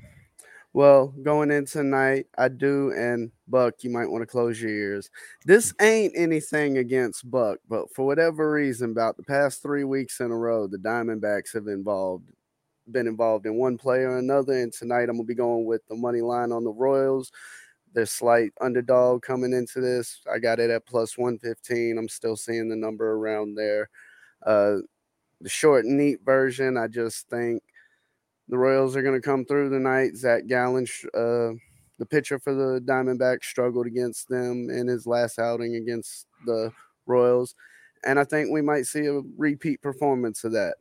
Well, 0.74 1.08
going 1.22 1.52
in 1.52 1.66
tonight, 1.66 2.28
I 2.38 2.48
do, 2.48 2.94
and 2.96 3.30
Buck, 3.48 3.84
you 3.84 3.90
might 3.90 4.10
want 4.10 4.22
to 4.22 4.26
close 4.26 4.62
your 4.62 4.72
ears. 4.72 5.10
This 5.46 5.74
ain't 5.82 6.14
anything 6.16 6.78
against 6.78 7.30
Buck, 7.30 7.60
but 7.68 7.94
for 7.94 8.06
whatever 8.06 8.50
reason, 8.52 8.92
about 8.92 9.18
the 9.18 9.24
past 9.24 9.62
three 9.62 9.84
weeks 9.84 10.22
in 10.22 10.32
a 10.32 10.36
row, 10.38 10.68
the 10.68 10.78
Diamondbacks 10.78 11.54
have 11.54 11.68
involved 11.68 12.32
been 12.92 13.08
involved 13.08 13.46
in 13.46 13.56
one 13.56 13.78
play 13.78 14.00
or 14.00 14.18
another. 14.18 14.54
And 14.54 14.74
tonight 14.74 15.04
I'm 15.04 15.18
gonna 15.18 15.24
be 15.24 15.36
going 15.36 15.66
with 15.66 15.86
the 15.88 15.96
money 15.96 16.22
line 16.22 16.52
on 16.52 16.64
the 16.64 16.72
Royals. 16.72 17.32
They're 17.94 18.06
slight 18.06 18.52
underdog 18.62 19.22
coming 19.22 19.54
into 19.54 19.82
this. 19.82 20.22
I 20.32 20.40
got 20.40 20.60
it 20.60 20.70
at 20.70 20.86
plus 20.86 21.18
115. 21.18 21.98
I'm 21.98 22.10
still 22.10 22.36
seeing 22.36 22.70
the 22.70 22.76
number 22.76 23.14
around 23.14 23.56
there. 23.56 23.90
Uh, 24.46 24.78
the 25.42 25.50
short, 25.50 25.86
neat 25.86 26.20
version, 26.26 26.78
I 26.78 26.88
just 26.88 27.30
think 27.30 27.64
the 28.52 28.58
Royals 28.58 28.96
are 28.98 29.02
going 29.02 29.20
to 29.20 29.26
come 29.26 29.46
through 29.46 29.70
tonight. 29.70 30.16
Zach 30.16 30.46
Gallen, 30.46 30.86
uh, 31.16 31.56
the 31.98 32.06
pitcher 32.08 32.38
for 32.38 32.54
the 32.54 32.82
Diamondbacks, 32.86 33.46
struggled 33.46 33.88
against 33.88 34.28
them 34.28 34.70
in 34.70 34.88
his 34.88 35.08
last 35.08 35.40
outing 35.40 35.76
against 35.76 36.28
the 36.46 36.72
Royals. 37.06 37.56
And 38.06 38.20
I 38.20 38.26
think 38.26 38.52
we 38.52 38.62
might 38.62 38.86
see 38.86 39.06
a 39.06 39.22
repeat 39.38 39.82
performance 39.82 40.44
of 40.44 40.52
that. 40.52 40.76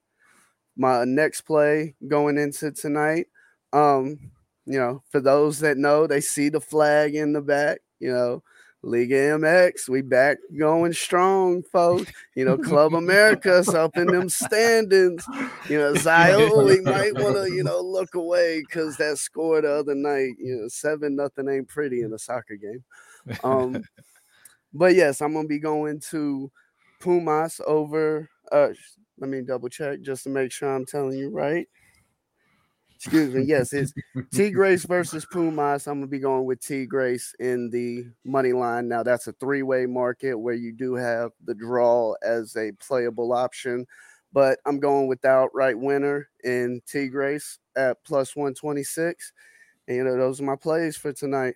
My 0.76 1.04
next 1.04 1.42
play 1.42 1.94
going 2.08 2.38
into 2.38 2.72
tonight, 2.72 3.28
um, 3.72 4.18
you 4.66 4.78
know, 4.78 5.02
for 5.10 5.20
those 5.20 5.60
that 5.60 5.78
know, 5.78 6.06
they 6.06 6.20
see 6.20 6.48
the 6.48 6.60
flag 6.60 7.14
in 7.14 7.32
the 7.32 7.40
back, 7.40 7.78
you 8.00 8.12
know, 8.12 8.42
Liga 8.82 9.14
MX, 9.14 9.90
we 9.90 10.00
back 10.00 10.38
going 10.58 10.94
strong, 10.94 11.62
folks. 11.62 12.10
You 12.34 12.46
know, 12.46 12.56
Club 12.56 12.94
America's 12.94 13.68
up 13.68 13.96
in 13.98 14.06
them 14.06 14.30
standings. 14.30 15.24
You 15.68 15.78
know, 15.78 15.92
Zioli 15.92 16.82
might 16.82 17.14
want 17.14 17.36
to, 17.36 17.52
you 17.54 17.62
know, 17.62 17.82
look 17.82 18.14
away 18.14 18.60
because 18.60 18.96
that 18.96 19.18
score 19.18 19.60
the 19.60 19.70
other 19.70 19.94
night, 19.94 20.32
you 20.38 20.56
know, 20.56 20.68
seven 20.68 21.14
nothing 21.14 21.48
ain't 21.48 21.68
pretty 21.68 22.00
in 22.00 22.12
a 22.14 22.18
soccer 22.18 22.56
game. 22.56 22.82
Um, 23.44 23.84
but 24.72 24.94
yes, 24.94 25.20
I'm 25.20 25.34
gonna 25.34 25.46
be 25.46 25.58
going 25.58 26.00
to 26.10 26.50
Pumas 27.00 27.60
over. 27.66 28.30
Uh, 28.50 28.70
let 29.18 29.28
me 29.28 29.42
double 29.42 29.68
check 29.68 30.00
just 30.00 30.24
to 30.24 30.30
make 30.30 30.52
sure 30.52 30.74
I'm 30.74 30.86
telling 30.86 31.18
you 31.18 31.28
right. 31.28 31.68
Excuse 33.02 33.34
me. 33.34 33.44
Yes, 33.44 33.72
it's 33.72 33.94
Tigres 34.34 34.84
versus 34.84 35.24
Pumas. 35.24 35.86
I'm 35.86 36.00
gonna 36.00 36.06
be 36.06 36.18
going 36.18 36.44
with 36.44 36.60
Tigres 36.60 37.34
in 37.40 37.70
the 37.70 38.04
money 38.24 38.52
line. 38.52 38.88
Now 38.88 39.02
that's 39.02 39.26
a 39.26 39.32
three-way 39.32 39.86
market 39.86 40.34
where 40.34 40.54
you 40.54 40.70
do 40.72 40.94
have 40.96 41.30
the 41.44 41.54
draw 41.54 42.12
as 42.22 42.54
a 42.56 42.72
playable 42.72 43.32
option, 43.32 43.86
but 44.34 44.58
I'm 44.66 44.80
going 44.80 45.06
with 45.06 45.22
the 45.22 45.28
outright 45.28 45.78
winner 45.78 46.28
in 46.44 46.82
Tigres 46.86 47.58
at 47.74 48.04
plus 48.04 48.36
126. 48.36 49.32
And 49.88 49.96
you 49.96 50.04
know, 50.04 50.18
those 50.18 50.38
are 50.38 50.44
my 50.44 50.56
plays 50.56 50.98
for 50.98 51.10
tonight. 51.10 51.54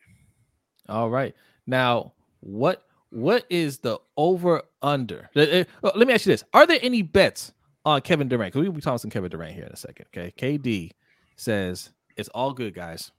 All 0.89 1.11
right. 1.11 1.35
Now, 1.67 2.15
what 2.41 2.87
what 3.11 3.45
is 3.51 3.79
the 3.81 3.99
over 4.17 4.63
under? 4.81 5.29
Uh, 5.37 5.41
uh, 5.41 5.65
uh, 5.83 5.93
let 5.95 6.09
me 6.09 6.15
ask 6.15 6.25
you 6.25 6.33
this: 6.33 6.45
Are 6.55 6.67
there 6.67 6.81
any 6.81 7.03
bets 7.03 7.53
on 7.85 8.01
Kevin 8.01 8.29
Durant? 8.29 8.55
Because 8.55 8.65
we'll 8.65 8.73
be 8.73 8.81
talking 8.81 8.97
some 8.97 9.11
Kevin 9.11 9.31
Durant 9.31 9.53
here 9.55 9.65
in 9.65 9.73
a 9.73 9.77
second. 9.77 10.07
Okay, 10.17 10.33
KD 10.39 10.93
says, 11.37 11.91
It's 12.17 12.29
all 12.31 12.53
good, 12.53 12.75
guys. 12.75 13.11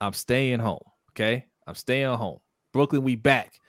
I'm 0.00 0.12
staying 0.12 0.60
home. 0.60 0.82
Okay. 1.10 1.46
I'm 1.66 1.74
staying 1.74 2.16
home. 2.16 2.40
Brooklyn, 2.72 3.02
we 3.02 3.16
back. 3.16 3.60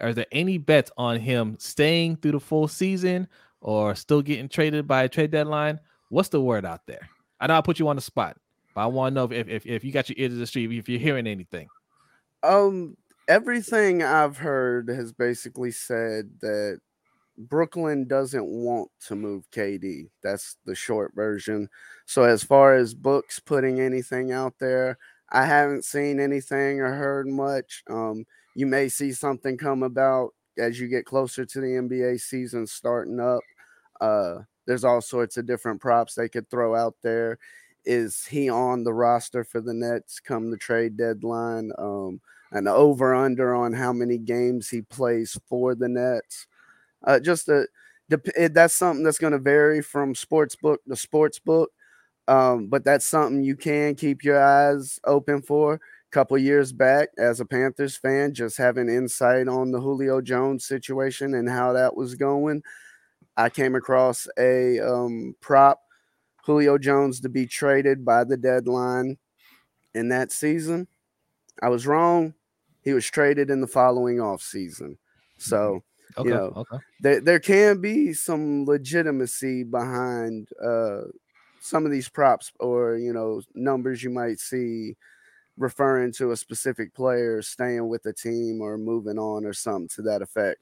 Are 0.00 0.14
there 0.14 0.26
any 0.32 0.58
bets 0.58 0.90
on 0.96 1.18
him 1.18 1.56
staying 1.58 2.16
through 2.16 2.32
the 2.32 2.40
full 2.40 2.68
season 2.68 3.28
or 3.60 3.94
still 3.94 4.22
getting 4.22 4.48
traded 4.48 4.86
by 4.86 5.02
a 5.02 5.08
trade 5.08 5.30
deadline? 5.30 5.78
What's 6.08 6.30
the 6.30 6.40
word 6.40 6.64
out 6.64 6.86
there? 6.86 7.08
I 7.38 7.46
know 7.46 7.58
I 7.58 7.60
put 7.60 7.78
you 7.78 7.88
on 7.88 7.96
the 7.96 8.02
spot, 8.02 8.36
but 8.74 8.82
I 8.82 8.86
want 8.86 9.12
to 9.12 9.14
know 9.14 9.24
if, 9.30 9.48
if, 9.48 9.66
if 9.66 9.84
you 9.84 9.92
got 9.92 10.08
your 10.08 10.16
ear 10.18 10.28
to 10.28 10.34
the 10.34 10.46
street, 10.46 10.72
if 10.72 10.88
you're 10.88 10.98
hearing 10.98 11.26
anything. 11.26 11.68
Um, 12.42 12.96
everything 13.28 14.02
I've 14.02 14.38
heard 14.38 14.88
has 14.88 15.12
basically 15.12 15.70
said 15.70 16.30
that 16.40 16.80
Brooklyn 17.48 18.06
doesn't 18.06 18.46
want 18.46 18.90
to 19.06 19.16
move 19.16 19.50
KD. 19.50 20.10
That's 20.22 20.56
the 20.66 20.74
short 20.74 21.14
version. 21.14 21.68
So 22.06 22.24
as 22.24 22.42
far 22.42 22.74
as 22.74 22.92
books 22.94 23.38
putting 23.38 23.80
anything 23.80 24.32
out 24.32 24.54
there, 24.58 24.98
I 25.30 25.46
haven't 25.46 25.84
seen 25.84 26.20
anything 26.20 26.80
or 26.80 26.92
heard 26.92 27.28
much. 27.28 27.82
Um, 27.88 28.26
you 28.54 28.66
may 28.66 28.88
see 28.88 29.12
something 29.12 29.56
come 29.56 29.82
about 29.82 30.34
as 30.58 30.78
you 30.78 30.88
get 30.88 31.06
closer 31.06 31.46
to 31.46 31.60
the 31.60 31.66
NBA 31.66 32.20
season 32.20 32.66
starting 32.66 33.20
up. 33.20 33.42
Uh, 34.00 34.40
there's 34.66 34.84
all 34.84 35.00
sorts 35.00 35.36
of 35.36 35.46
different 35.46 35.80
props 35.80 36.14
they 36.14 36.28
could 36.28 36.50
throw 36.50 36.74
out 36.74 36.96
there. 37.02 37.38
Is 37.84 38.26
he 38.26 38.50
on 38.50 38.84
the 38.84 38.92
roster 38.92 39.44
for 39.44 39.60
the 39.60 39.72
Nets 39.72 40.20
come 40.20 40.50
the 40.50 40.56
trade 40.58 40.96
deadline? 40.96 41.72
Um, 41.78 42.20
an 42.52 42.68
over 42.68 43.14
under 43.14 43.54
on 43.54 43.72
how 43.72 43.92
many 43.92 44.18
games 44.18 44.68
he 44.68 44.82
plays 44.82 45.38
for 45.48 45.74
the 45.74 45.88
Nets. 45.88 46.46
Uh, 47.06 47.20
just 47.20 47.48
a, 47.48 47.66
that's 48.50 48.74
something 48.74 49.04
that's 49.04 49.18
going 49.18 49.32
to 49.32 49.38
vary 49.38 49.82
from 49.82 50.14
sports 50.14 50.56
book 50.56 50.80
to 50.88 50.96
sports 50.96 51.38
book. 51.38 51.70
Um, 52.28 52.68
but 52.68 52.84
that's 52.84 53.06
something 53.06 53.42
you 53.42 53.56
can 53.56 53.94
keep 53.94 54.22
your 54.22 54.42
eyes 54.42 55.00
open 55.04 55.42
for. 55.42 55.74
A 55.74 55.80
couple 56.12 56.38
years 56.38 56.72
back, 56.72 57.08
as 57.18 57.40
a 57.40 57.44
Panthers 57.44 57.96
fan, 57.96 58.34
just 58.34 58.56
having 58.56 58.88
insight 58.88 59.48
on 59.48 59.70
the 59.70 59.80
Julio 59.80 60.20
Jones 60.20 60.64
situation 60.64 61.34
and 61.34 61.48
how 61.48 61.72
that 61.72 61.96
was 61.96 62.14
going, 62.14 62.62
I 63.36 63.48
came 63.48 63.74
across 63.74 64.26
a 64.38 64.80
um, 64.80 65.34
prop 65.40 65.80
Julio 66.44 66.78
Jones 66.78 67.20
to 67.20 67.28
be 67.28 67.46
traded 67.46 68.04
by 68.04 68.24
the 68.24 68.36
deadline 68.36 69.18
in 69.94 70.08
that 70.08 70.32
season. 70.32 70.88
I 71.62 71.68
was 71.68 71.86
wrong. 71.86 72.34
He 72.82 72.92
was 72.92 73.06
traded 73.06 73.50
in 73.50 73.60
the 73.60 73.66
following 73.66 74.20
off 74.20 74.42
season. 74.42 74.98
So, 75.38 75.82
Okay. 76.16 76.28
you 76.28 76.34
know, 76.34 76.52
okay. 76.56 76.78
there, 77.00 77.20
there 77.20 77.38
can 77.38 77.80
be 77.80 78.12
some 78.12 78.64
legitimacy 78.64 79.64
behind 79.64 80.48
uh, 80.62 81.02
some 81.60 81.84
of 81.84 81.92
these 81.92 82.08
props 82.08 82.52
or, 82.60 82.96
you 82.96 83.12
know, 83.12 83.42
numbers 83.54 84.02
you 84.02 84.10
might 84.10 84.38
see 84.38 84.96
referring 85.56 86.12
to 86.12 86.32
a 86.32 86.36
specific 86.36 86.94
player 86.94 87.42
staying 87.42 87.88
with 87.88 88.02
the 88.02 88.12
team 88.12 88.60
or 88.60 88.78
moving 88.78 89.18
on 89.18 89.44
or 89.44 89.52
something 89.52 89.88
to 89.88 90.02
that 90.02 90.22
effect. 90.22 90.60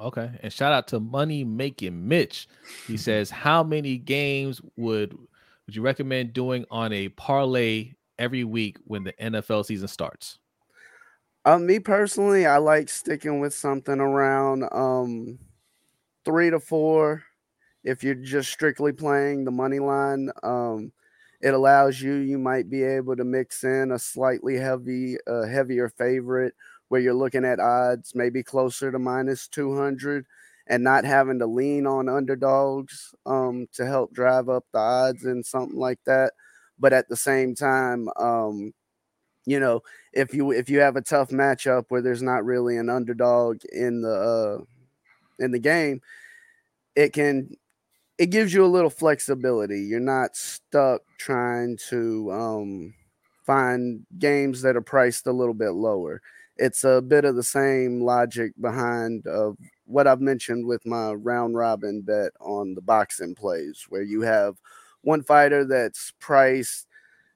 Okay. 0.00 0.30
And 0.42 0.52
shout 0.52 0.72
out 0.72 0.86
to 0.88 1.00
Money 1.00 1.44
Making 1.44 2.06
Mitch. 2.06 2.48
He 2.86 2.96
says, 2.96 3.30
How 3.30 3.62
many 3.62 3.98
games 3.98 4.60
would 4.76 5.16
would 5.66 5.76
you 5.76 5.82
recommend 5.82 6.32
doing 6.32 6.64
on 6.70 6.92
a 6.94 7.10
parlay 7.10 7.92
every 8.18 8.44
week 8.44 8.78
when 8.84 9.04
the 9.04 9.12
NFL 9.14 9.66
season 9.66 9.88
starts? 9.88 10.38
Uh, 11.44 11.58
me 11.58 11.78
personally, 11.78 12.46
I 12.46 12.58
like 12.58 12.88
sticking 12.88 13.40
with 13.40 13.54
something 13.54 14.00
around 14.00 14.64
um, 14.72 15.38
three 16.24 16.50
to 16.50 16.60
four. 16.60 17.24
If 17.84 18.04
you're 18.04 18.14
just 18.16 18.50
strictly 18.50 18.92
playing 18.92 19.44
the 19.44 19.52
money 19.52 19.80
line, 19.80 20.30
um, 20.42 20.92
it 21.42 21.54
allows 21.54 22.00
you. 22.02 22.14
You 22.14 22.38
might 22.38 22.70
be 22.70 22.82
able 22.84 23.16
to 23.16 23.24
mix 23.24 23.64
in 23.64 23.92
a 23.92 23.98
slightly 23.98 24.56
heavy, 24.56 25.16
uh, 25.26 25.46
heavier 25.46 25.88
favorite 25.90 26.54
where 26.88 27.00
you're 27.00 27.14
looking 27.14 27.44
at 27.44 27.60
odds 27.60 28.12
maybe 28.14 28.42
closer 28.42 28.92
to 28.92 28.98
minus 28.98 29.48
two 29.48 29.76
hundred, 29.76 30.26
and 30.68 30.84
not 30.84 31.04
having 31.04 31.38
to 31.40 31.46
lean 31.46 31.86
on 31.86 32.08
underdogs 32.08 33.14
um, 33.26 33.66
to 33.74 33.86
help 33.86 34.12
drive 34.14 34.48
up 34.48 34.64
the 34.72 34.78
odds 34.80 35.24
and 35.24 35.46
something 35.46 35.78
like 35.78 36.00
that. 36.06 36.32
But 36.78 36.92
at 36.94 37.08
the 37.08 37.16
same 37.16 37.54
time, 37.54 38.08
um, 38.18 38.72
you 39.48 39.58
know, 39.58 39.82
if 40.12 40.34
you 40.34 40.52
if 40.52 40.68
you 40.68 40.80
have 40.80 40.96
a 40.96 41.00
tough 41.02 41.30
matchup 41.30 41.86
where 41.88 42.02
there's 42.02 42.22
not 42.22 42.44
really 42.44 42.76
an 42.76 42.90
underdog 42.90 43.60
in 43.72 44.02
the 44.02 44.12
uh, 44.60 44.64
in 45.42 45.52
the 45.52 45.58
game, 45.58 46.02
it 46.96 47.12
can 47.14 47.50
it 48.18 48.26
gives 48.26 48.52
you 48.52 48.64
a 48.64 48.66
little 48.66 48.90
flexibility. 48.90 49.80
You're 49.82 50.00
not 50.00 50.36
stuck 50.36 51.02
trying 51.18 51.78
to 51.88 52.32
um, 52.32 52.94
find 53.46 54.04
games 54.18 54.62
that 54.62 54.76
are 54.76 54.82
priced 54.82 55.26
a 55.26 55.32
little 55.32 55.54
bit 55.54 55.70
lower. 55.70 56.20
It's 56.58 56.84
a 56.84 57.00
bit 57.00 57.24
of 57.24 57.36
the 57.36 57.42
same 57.44 58.02
logic 58.02 58.52
behind 58.60 59.26
of 59.28 59.56
what 59.86 60.06
I've 60.08 60.20
mentioned 60.20 60.66
with 60.66 60.84
my 60.84 61.12
round 61.12 61.56
robin 61.56 62.02
bet 62.02 62.32
on 62.40 62.74
the 62.74 62.82
boxing 62.82 63.34
plays, 63.34 63.86
where 63.88 64.02
you 64.02 64.22
have 64.22 64.56
one 65.02 65.22
fighter 65.22 65.64
that's 65.64 66.12
priced 66.20 66.87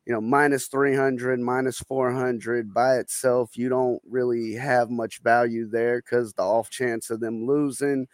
you 0.06 0.12
know, 0.12 0.20
minus 0.20 0.66
300, 0.68 1.40
minus 1.40 1.78
400 1.80 2.74
by 2.74 2.96
itself, 2.98 3.56
you 3.56 3.68
don't 3.68 4.02
really 4.08 4.54
have 4.54 4.90
much 4.90 5.20
value 5.22 5.66
there 5.68 5.98
because 6.02 6.32
the 6.34 6.42
off 6.42 6.70
chance 6.70 7.10
of 7.10 7.20
them 7.20 7.46
losing, 7.46 8.06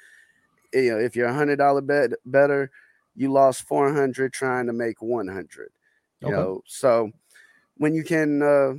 you 0.73 0.91
know, 0.91 0.99
if 0.99 1.17
you're 1.17 1.29
a 1.29 1.35
hundred 1.35 1.57
dollar 1.57 1.81
bet 1.81 2.11
better, 2.27 2.71
you 3.15 3.33
lost 3.33 3.63
400 3.63 4.33
trying 4.33 4.67
to 4.67 4.73
make 4.73 5.03
100, 5.03 5.73
you 6.21 6.31
Okay. 6.31 6.33
know. 6.33 6.63
So 6.67 7.11
when 7.77 7.95
you 7.95 8.05
can 8.05 8.43
uh, 8.43 8.75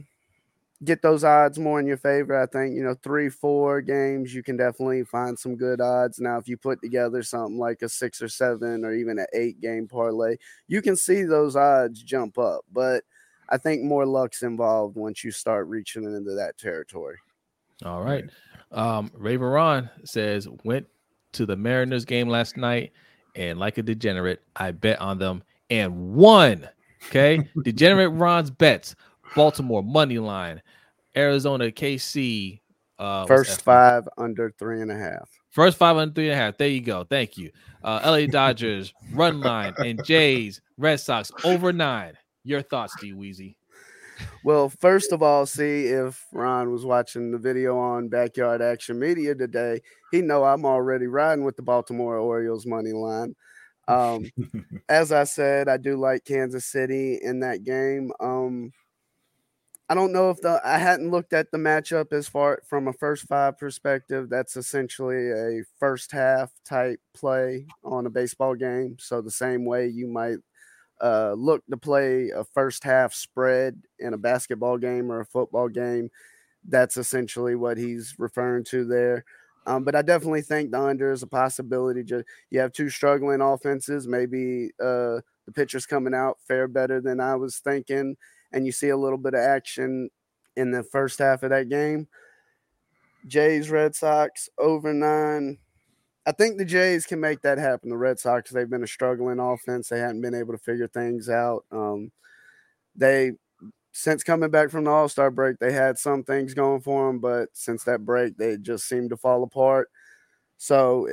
get 0.84 1.02
those 1.02 1.24
odds 1.24 1.60
more 1.60 1.80
in 1.80 1.88
your 1.88 1.98
favor, 1.98 2.40
I 2.40 2.46
think, 2.46 2.76
you 2.76 2.84
know, 2.84 2.96
three, 3.04 3.30
four 3.30 3.82
games, 3.82 4.34
you 4.34 4.42
can 4.42 4.56
definitely 4.56 5.04
find 5.04 5.38
some 5.38 5.56
good 5.56 5.82
odds. 5.82 6.20
Now, 6.20 6.38
if 6.38 6.48
you 6.48 6.58
put 6.58 6.82
together 6.82 7.22
something 7.22 7.58
like 7.58 7.82
a 7.82 7.90
six 7.90 8.22
or 8.22 8.30
seven 8.30 8.86
or 8.86 8.94
even 8.94 9.20
an 9.20 9.28
eight 9.34 9.60
game 9.60 9.88
parlay, 9.88 10.38
you 10.68 10.82
can 10.82 10.96
see 10.96 11.24
those 11.24 11.56
odds 11.56 12.02
jump 12.02 12.38
up. 12.38 12.62
But 12.72 13.04
I 13.50 13.58
think 13.58 13.84
more 13.84 14.06
luck's 14.06 14.42
involved 14.42 14.96
once 14.96 15.24
you 15.24 15.32
start 15.32 15.68
reaching 15.68 16.04
into 16.04 16.36
that 16.36 16.58
territory. 16.58 17.18
All 17.84 18.02
right. 18.02 18.26
Um, 18.72 19.12
Raven 19.14 19.48
Ron 19.48 19.90
says, 20.06 20.48
went 20.64 20.88
to 21.34 21.46
the 21.46 21.58
Mariners 21.58 22.06
game 22.06 22.30
last 22.30 22.58
night, 22.58 22.92
and 23.36 23.60
like 23.60 23.78
a 23.78 23.84
degenerate, 23.84 24.42
I 24.56 24.72
bet 24.72 25.00
on 25.02 25.18
them 25.18 25.44
and 25.70 26.14
won. 26.14 26.68
Okay. 27.08 27.48
degenerate 27.64 28.12
Ron's 28.14 28.52
bets. 28.52 28.96
Baltimore 29.36 29.84
money 29.84 30.20
line, 30.20 30.62
Arizona 31.16 31.66
KC. 31.66 32.62
Uh, 32.98 33.26
First 33.26 33.58
that? 33.58 33.62
five 33.64 34.10
under 34.18 34.54
three 34.60 34.82
and 34.82 34.92
a 34.92 34.98
half. 34.98 35.30
First 35.52 35.78
five 35.78 35.96
under 35.98 36.14
three 36.14 36.30
and 36.30 36.34
a 36.34 36.44
half. 36.44 36.58
There 36.58 36.68
you 36.68 36.82
go. 36.82 37.06
Thank 37.06 37.38
you. 37.38 37.52
Uh, 37.84 38.02
LA 38.04 38.26
Dodgers 38.32 38.94
run 39.14 39.40
line 39.40 39.74
and 39.78 40.04
Jays 40.04 40.62
Red 40.78 41.00
Sox 41.00 41.32
over 41.44 41.72
nine. 41.72 42.14
Your 42.44 42.62
thoughts, 42.62 42.96
D 43.00 43.14
Weezy? 43.14 43.56
Well, 44.44 44.70
first 44.70 45.12
of 45.12 45.22
all, 45.22 45.46
see 45.46 45.86
if 45.88 46.26
Ron 46.32 46.72
was 46.72 46.86
watching 46.86 47.32
the 47.32 47.38
video 47.38 47.78
on 47.78 48.10
Backyard 48.10 48.62
Action 48.62 49.00
Media 49.00 49.36
today, 49.36 49.82
he 50.12 50.22
know 50.22 50.44
I'm 50.44 50.66
already 50.66 51.08
riding 51.08 51.46
with 51.46 51.56
the 51.56 51.62
Baltimore 51.64 52.18
Orioles 52.18 52.66
money 52.66 52.92
line. 52.92 53.36
Um, 53.88 54.26
as 54.90 55.12
I 55.12 55.24
said, 55.24 55.68
I 55.68 55.78
do 55.78 55.96
like 55.96 56.26
Kansas 56.26 56.66
City 56.66 57.20
in 57.22 57.40
that 57.42 57.64
game. 57.64 58.12
Um, 58.20 58.72
I 59.90 59.96
don't 59.96 60.12
know 60.12 60.30
if 60.30 60.40
the 60.42 60.62
I 60.64 60.78
hadn't 60.78 61.10
looked 61.10 61.34
at 61.34 61.52
the 61.52 61.58
matchup 61.58 62.14
as 62.14 62.28
far 62.28 62.62
from 62.68 62.88
a 62.88 62.94
first 62.94 63.24
five 63.28 63.58
perspective. 63.58 64.30
That's 64.30 64.56
essentially 64.56 65.32
a 65.32 65.64
first 65.80 66.12
half 66.12 66.52
type 66.64 67.00
play 67.16 67.66
on 67.84 68.06
a 68.06 68.10
baseball 68.12 68.54
game. 68.56 68.98
So 69.00 69.22
the 69.22 69.32
same 69.32 69.66
way 69.66 69.88
you 69.88 70.08
might 70.08 70.38
uh, 71.02 71.34
look 71.34 71.64
to 71.72 71.78
play 71.78 72.30
a 72.30 72.44
first 72.44 72.84
half 72.84 73.14
spread 73.14 73.82
in 74.00 74.14
a 74.14 74.18
basketball 74.18 74.78
game 74.78 75.12
or 75.12 75.22
a 75.22 75.26
football 75.26 75.70
game, 75.70 76.10
that's 76.68 76.98
essentially 76.98 77.56
what 77.56 77.78
he's 77.78 78.16
referring 78.20 78.64
to 78.66 78.86
there. 78.86 79.26
Um, 79.66 79.84
but 79.84 79.96
I 79.96 80.02
definitely 80.02 80.42
think 80.42 80.72
the 80.72 80.82
under 80.82 81.12
is 81.12 81.24
a 81.24 81.28
possibility. 81.28 82.04
Just 82.04 82.26
you 82.52 82.60
have 82.60 82.74
two 82.74 82.90
struggling 82.90 83.42
offenses. 83.42 84.08
Maybe 84.08 84.72
uh, 84.80 85.22
the 85.46 85.54
pitchers 85.54 85.86
coming 85.86 86.14
out 86.14 86.38
fair 86.48 86.68
better 86.68 87.02
than 87.02 87.20
I 87.20 87.36
was 87.36 87.60
thinking, 87.60 88.16
and 88.52 88.66
you 88.66 88.72
see 88.72 88.90
a 88.90 88.98
little 88.98 89.18
bit 89.18 89.34
of 89.34 89.42
action 89.42 90.10
in 90.56 90.72
the 90.72 90.84
first 90.84 91.20
half 91.20 91.44
of 91.44 91.52
that 91.52 91.70
game. 91.70 92.08
Jays, 93.28 93.70
Red 93.70 93.96
Sox 93.96 94.50
over 94.58 94.94
nine. 94.94 95.58
I 96.26 96.32
think 96.32 96.58
the 96.58 96.66
Jays 96.66 97.06
can 97.06 97.20
make 97.20 97.42
that 97.42 97.58
happen. 97.58 97.90
The 97.90 97.98
Red 97.98 98.20
Sox, 98.20 98.52
they've 98.52 98.70
been 98.70 98.84
a 98.84 98.88
struggling 98.88 99.40
offense. 99.40 99.90
They 99.90 100.00
hadn't 100.00 100.22
been 100.22 100.36
able 100.36 100.54
to 100.54 100.60
figure 100.60 100.88
things 100.88 101.30
out. 101.30 101.66
Um, 101.72 102.12
they, 102.96 103.34
since 103.92 104.24
coming 104.24 104.52
back 104.52 104.70
from 104.70 104.84
the 104.84 104.92
All 104.92 105.10
Star 105.10 105.32
break, 105.32 105.60
they 105.60 105.72
had 105.72 105.98
some 105.98 106.24
things 106.24 106.54
going 106.54 106.82
for 106.82 107.08
them, 107.08 107.20
but 107.20 107.50
since 107.54 107.84
that 107.86 108.06
break, 108.06 108.38
they 108.38 108.58
just 108.58 108.88
seemed 108.88 109.10
to 109.10 109.18
fall 109.18 109.44
apart. 109.44 109.90
So 110.58 111.08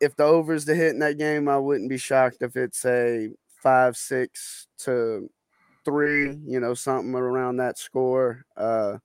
if 0.00 0.16
the 0.16 0.24
overs 0.24 0.64
to 0.66 0.74
hit 0.74 0.90
in 0.90 0.98
that 1.00 1.18
game, 1.18 1.48
I 1.48 1.58
wouldn't 1.58 1.90
be 1.90 1.98
shocked 1.98 2.38
if 2.40 2.56
it's 2.56 2.84
a 2.84 3.30
five, 3.62 3.96
six 3.96 4.66
to 4.78 5.30
three, 5.84 6.38
you 6.46 6.60
know, 6.60 6.74
something 6.74 7.14
around 7.14 7.56
that 7.56 7.78
score. 7.78 8.44
Uh, 8.56 8.98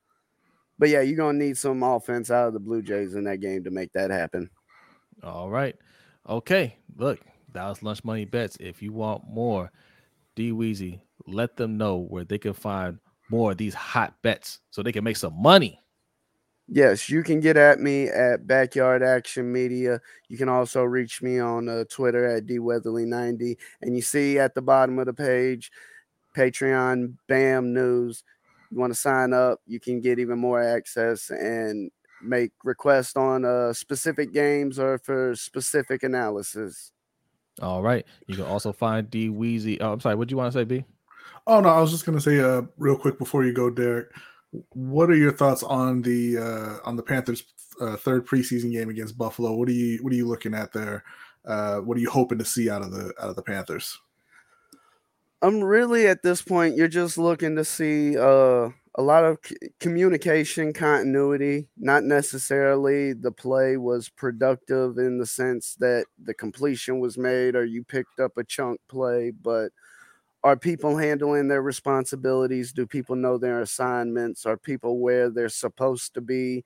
but 0.77 0.89
yeah, 0.89 1.01
you're 1.01 1.17
gonna 1.17 1.37
need 1.37 1.57
some 1.57 1.83
offense 1.83 2.31
out 2.31 2.47
of 2.47 2.53
the 2.53 2.59
Blue 2.59 2.81
Jays 2.81 3.15
in 3.15 3.25
that 3.25 3.41
game 3.41 3.63
to 3.63 3.71
make 3.71 3.91
that 3.93 4.11
happen. 4.11 4.49
All 5.23 5.49
right. 5.49 5.75
Okay. 6.27 6.77
Look, 6.95 7.19
that 7.53 7.67
was 7.67 7.83
lunch 7.83 8.03
money 8.03 8.25
bets. 8.25 8.57
If 8.59 8.81
you 8.81 8.93
want 8.93 9.23
more, 9.27 9.71
D 10.35 10.51
Weezy, 10.51 11.01
let 11.27 11.57
them 11.57 11.77
know 11.77 11.97
where 11.97 12.23
they 12.23 12.37
can 12.37 12.53
find 12.53 12.99
more 13.29 13.51
of 13.51 13.57
these 13.57 13.73
hot 13.73 14.13
bets 14.21 14.59
so 14.71 14.81
they 14.81 14.91
can 14.91 15.03
make 15.03 15.17
some 15.17 15.39
money. 15.39 15.79
Yes, 16.71 17.09
you 17.09 17.23
can 17.23 17.39
get 17.39 17.57
at 17.57 17.79
me 17.79 18.09
at 18.09 18.45
Backyard 18.45 19.01
Action 19.01 19.51
Media. 19.51 19.99
You 20.27 20.37
can 20.37 20.49
also 20.49 20.83
reach 20.83 21.19
me 21.21 21.39
on 21.39 21.67
uh, 21.67 21.85
Twitter 21.89 22.25
at 22.25 22.45
dweatherly90. 22.45 23.57
And 23.81 23.95
you 23.95 24.03
see 24.03 24.37
at 24.37 24.53
the 24.53 24.61
bottom 24.61 24.99
of 24.99 25.07
the 25.07 25.13
page, 25.13 25.71
Patreon 26.35 27.15
BAM 27.27 27.73
News. 27.73 28.23
You 28.71 28.79
want 28.79 28.93
to 28.93 28.99
sign 28.99 29.33
up, 29.33 29.61
you 29.65 29.79
can 29.79 29.99
get 29.99 30.19
even 30.19 30.37
more 30.37 30.61
access 30.61 31.29
and 31.31 31.89
make 32.21 32.51
requests 32.63 33.15
on 33.15 33.45
uh, 33.45 33.73
specific 33.73 34.31
games 34.31 34.77
or 34.77 34.99
for 34.99 35.35
specific 35.35 36.03
analysis. 36.03 36.91
All 37.61 37.81
right. 37.81 38.05
You 38.27 38.35
can 38.35 38.45
also 38.45 38.71
find 38.71 39.09
D 39.09 39.29
Weezy. 39.29 39.77
Oh, 39.81 39.93
I'm 39.93 39.99
sorry. 39.99 40.15
What 40.15 40.27
do 40.27 40.33
you 40.33 40.37
want 40.37 40.53
to 40.53 40.59
say, 40.59 40.63
B? 40.63 40.85
Oh 41.47 41.59
no, 41.59 41.69
I 41.69 41.81
was 41.81 41.91
just 41.91 42.05
gonna 42.05 42.21
say 42.21 42.39
uh 42.39 42.61
real 42.77 42.97
quick 42.97 43.17
before 43.17 43.43
you 43.43 43.53
go, 43.53 43.69
Derek. 43.69 44.09
What 44.69 45.09
are 45.09 45.15
your 45.15 45.31
thoughts 45.31 45.63
on 45.63 46.01
the 46.01 46.37
uh 46.37 46.87
on 46.87 46.95
the 46.95 47.03
Panthers 47.03 47.43
uh, 47.81 47.95
third 47.97 48.27
preseason 48.27 48.71
game 48.71 48.89
against 48.89 49.17
Buffalo? 49.17 49.53
What 49.53 49.67
are 49.69 49.73
you 49.73 49.97
what 50.03 50.13
are 50.13 50.15
you 50.15 50.27
looking 50.27 50.53
at 50.53 50.71
there? 50.73 51.03
Uh 51.45 51.77
what 51.77 51.97
are 51.97 52.01
you 52.01 52.09
hoping 52.09 52.37
to 52.37 52.45
see 52.45 52.69
out 52.69 52.81
of 52.81 52.91
the 52.91 53.13
out 53.19 53.29
of 53.29 53.35
the 53.35 53.41
Panthers? 53.41 53.97
I'm 55.41 55.63
really 55.63 56.07
at 56.07 56.21
this 56.21 56.41
point, 56.41 56.75
you're 56.75 56.87
just 56.87 57.17
looking 57.17 57.55
to 57.55 57.63
see 57.63 58.17
uh, 58.17 58.69
a 58.95 59.01
lot 59.01 59.23
of 59.23 59.37
c- 59.45 59.55
communication 59.79 60.73
continuity 60.73 61.67
not 61.77 62.03
necessarily 62.03 63.13
the 63.13 63.31
play 63.31 63.77
was 63.77 64.09
productive 64.09 64.97
in 64.97 65.17
the 65.17 65.25
sense 65.25 65.75
that 65.79 66.05
the 66.21 66.33
completion 66.33 66.99
was 66.99 67.17
made 67.17 67.55
or 67.55 67.63
you 67.63 67.83
picked 67.83 68.19
up 68.19 68.35
a 68.37 68.43
chunk 68.43 68.81
play 68.89 69.31
but 69.31 69.69
are 70.43 70.57
people 70.57 70.97
handling 70.97 71.47
their 71.49 71.61
responsibilities? 71.61 72.73
Do 72.73 72.87
people 72.87 73.15
know 73.15 73.37
their 73.37 73.61
assignments? 73.61 74.45
Are 74.45 74.57
people 74.57 74.99
where 74.99 75.29
they're 75.29 75.49
supposed 75.49 76.13
to 76.15 76.21
be? 76.21 76.63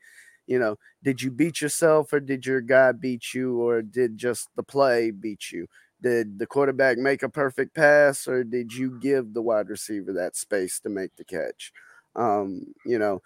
You 0.47 0.59
know 0.59 0.77
did 1.03 1.21
you 1.21 1.31
beat 1.31 1.61
yourself 1.61 2.11
or 2.13 2.19
did 2.19 2.45
your 2.45 2.61
guy 2.61 2.91
beat 2.91 3.33
you 3.33 3.61
or 3.61 3.81
did 3.81 4.17
just 4.17 4.49
the 4.57 4.63
play 4.63 5.11
beat 5.11 5.51
you 5.51 5.67
did 6.03 6.39
the 6.39 6.47
quarterback 6.47 6.99
make 6.99 7.23
a 7.23 7.29
perfect 7.29 7.75
pass 7.75 8.27
or 8.27 8.43
did 8.43 8.73
you 8.73 8.99
give 8.99 9.33
the 9.33 9.41
wide 9.41 9.69
receiver 9.69 10.13
that 10.13 10.35
space 10.35 10.79
to 10.81 10.89
make 10.89 11.15
the 11.17 11.25
catch 11.25 11.73
um, 12.15 12.75
you 12.85 12.99
know, 12.99 13.23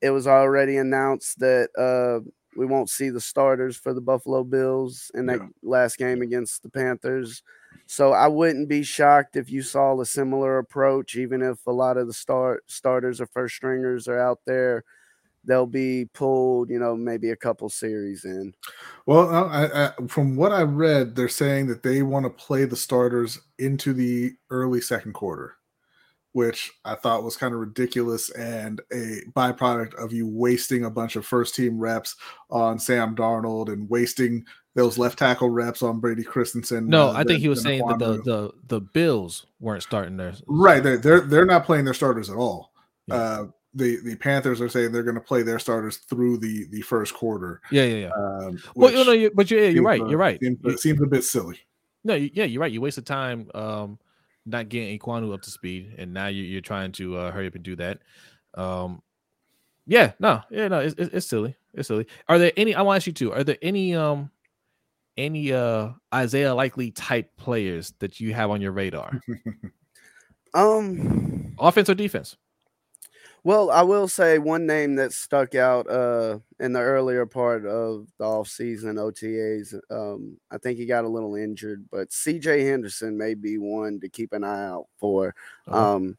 it 0.00 0.10
was 0.10 0.26
already 0.26 0.76
announced 0.76 1.38
that 1.38 1.70
uh, 1.78 2.20
we 2.56 2.66
won't 2.66 2.90
see 2.90 3.10
the 3.10 3.20
starters 3.20 3.76
for 3.76 3.94
the 3.94 4.00
Buffalo 4.00 4.44
Bills 4.44 5.10
in 5.14 5.26
that 5.26 5.40
Yeah. 5.40 5.48
last 5.62 5.98
game 5.98 6.22
against 6.22 6.62
the 6.62 6.70
Panthers. 6.70 7.42
So 7.86 8.12
I 8.12 8.26
wouldn't 8.28 8.68
be 8.68 8.82
shocked 8.82 9.36
if 9.36 9.50
you 9.50 9.62
saw 9.62 10.00
a 10.00 10.06
similar 10.06 10.58
approach, 10.58 11.16
even 11.16 11.42
if 11.42 11.66
a 11.66 11.72
lot 11.72 11.96
of 11.96 12.06
the 12.06 12.12
start 12.12 12.64
starters 12.70 13.20
or 13.20 13.26
first 13.26 13.54
stringers 13.56 14.08
are 14.08 14.18
out 14.18 14.40
there. 14.46 14.84
They'll 15.44 15.66
be 15.66 16.06
pulled, 16.14 16.70
you 16.70 16.78
know, 16.78 16.94
maybe 16.94 17.30
a 17.30 17.36
couple 17.36 17.68
series 17.68 18.24
in. 18.24 18.54
Well, 19.06 19.28
uh, 19.28 19.48
I, 19.48 19.86
I, 19.86 20.06
from 20.06 20.36
what 20.36 20.52
I 20.52 20.62
read, 20.62 21.16
they're 21.16 21.28
saying 21.28 21.66
that 21.66 21.82
they 21.82 22.02
want 22.02 22.24
to 22.26 22.30
play 22.30 22.64
the 22.64 22.76
starters 22.76 23.40
into 23.58 23.92
the 23.92 24.32
early 24.50 24.80
second 24.80 25.14
quarter, 25.14 25.54
which 26.32 26.70
I 26.84 26.94
thought 26.94 27.24
was 27.24 27.36
kind 27.36 27.54
of 27.54 27.60
ridiculous 27.60 28.30
and 28.30 28.80
a 28.92 29.22
byproduct 29.32 29.94
of 29.94 30.12
you 30.12 30.28
wasting 30.28 30.84
a 30.84 30.90
bunch 30.90 31.16
of 31.16 31.26
first 31.26 31.56
team 31.56 31.78
reps 31.78 32.14
on 32.48 32.78
Sam 32.78 33.16
Darnold 33.16 33.68
and 33.72 33.90
wasting 33.90 34.44
those 34.74 34.96
left 34.96 35.18
tackle 35.18 35.50
reps 35.50 35.82
on 35.82 36.00
Brady 36.00 36.22
Christensen. 36.22 36.88
No, 36.88 37.08
uh, 37.08 37.12
I 37.12 37.24
think 37.24 37.40
he 37.40 37.48
was 37.48 37.62
than 37.62 37.72
saying 37.72 37.86
that 37.86 37.98
the, 37.98 38.22
the 38.22 38.52
the 38.68 38.80
Bills 38.80 39.46
weren't 39.60 39.82
starting 39.82 40.16
their 40.16 40.34
right. 40.46 40.82
They're, 40.82 40.98
they're 40.98 41.20
they're 41.20 41.44
not 41.44 41.66
playing 41.66 41.84
their 41.84 41.94
starters 41.94 42.30
at 42.30 42.36
all. 42.36 42.72
Yeah. 43.06 43.14
Uh, 43.14 43.46
the 43.74 43.98
the 44.04 44.16
Panthers 44.16 44.60
are 44.60 44.68
saying 44.68 44.92
they're 44.92 45.02
going 45.02 45.14
to 45.14 45.20
play 45.20 45.42
their 45.42 45.58
starters 45.58 45.96
through 45.98 46.38
the 46.38 46.66
the 46.70 46.82
first 46.82 47.14
quarter. 47.14 47.60
Yeah, 47.70 47.84
yeah, 47.84 47.96
yeah. 48.08 48.10
Um, 48.14 48.58
well, 48.74 49.04
know, 49.04 49.12
you, 49.12 49.30
but 49.34 49.50
you're, 49.50 49.62
yeah, 49.62 49.68
you're 49.70 49.82
right. 49.84 50.00
uh, 50.00 50.06
You're 50.06 50.18
right. 50.18 50.38
Seems, 50.40 50.58
You- 50.62 50.76
seems 50.78 51.00
a 51.00 51.06
bit 51.06 51.24
silly. 51.24 51.58
No, 52.04 52.14
yeah, 52.14 52.44
you're 52.44 52.60
right. 52.60 52.72
You 52.72 52.80
wasted 52.80 53.06
time 53.06 53.48
um 53.54 53.98
not 54.44 54.68
getting 54.68 54.98
Ekwonu 54.98 55.32
up 55.32 55.42
to 55.42 55.50
speed, 55.50 55.94
and 55.98 56.12
now 56.12 56.26
you, 56.26 56.42
you're 56.42 56.60
trying 56.60 56.90
to 56.92 57.16
uh, 57.16 57.30
hurry 57.30 57.46
up 57.46 57.54
and 57.54 57.62
do 57.62 57.76
that. 57.76 58.00
Um, 58.54 59.00
yeah, 59.86 60.12
no, 60.18 60.42
yeah, 60.50 60.68
no, 60.68 60.80
it's, 60.80 60.94
it's, 60.98 61.14
it's 61.14 61.26
silly. 61.26 61.56
It's 61.74 61.88
silly. 61.88 62.06
Are 62.28 62.38
there 62.38 62.52
any? 62.56 62.74
I 62.74 62.82
want 62.82 62.96
to 62.96 62.96
ask 63.02 63.06
you 63.06 63.12
too. 63.12 63.32
Are 63.32 63.44
there 63.44 63.56
any 63.62 63.94
um 63.94 64.30
any 65.16 65.52
uh 65.52 65.90
Isaiah 66.12 66.54
likely 66.54 66.90
type 66.90 67.36
players 67.36 67.94
that 68.00 68.18
you 68.20 68.34
have 68.34 68.50
on 68.50 68.60
your 68.60 68.72
radar, 68.72 69.20
Um, 70.54 71.54
offense 71.58 71.88
or 71.88 71.94
defense? 71.94 72.36
Well, 73.44 73.70
I 73.72 73.82
will 73.82 74.06
say 74.06 74.38
one 74.38 74.66
name 74.66 74.94
that 74.96 75.12
stuck 75.12 75.56
out 75.56 75.90
uh, 75.90 76.38
in 76.60 76.72
the 76.72 76.80
earlier 76.80 77.26
part 77.26 77.66
of 77.66 78.06
the 78.18 78.24
offseason 78.24 78.94
OTAs. 78.94 79.74
Um, 79.90 80.36
I 80.50 80.58
think 80.58 80.78
he 80.78 80.86
got 80.86 81.04
a 81.04 81.08
little 81.08 81.34
injured, 81.34 81.84
but 81.90 82.10
CJ 82.10 82.64
Henderson 82.64 83.18
may 83.18 83.34
be 83.34 83.58
one 83.58 83.98
to 84.00 84.08
keep 84.08 84.32
an 84.32 84.44
eye 84.44 84.66
out 84.66 84.86
for. 84.96 85.34
Uh-huh. 85.66 85.96
Um, 85.96 86.18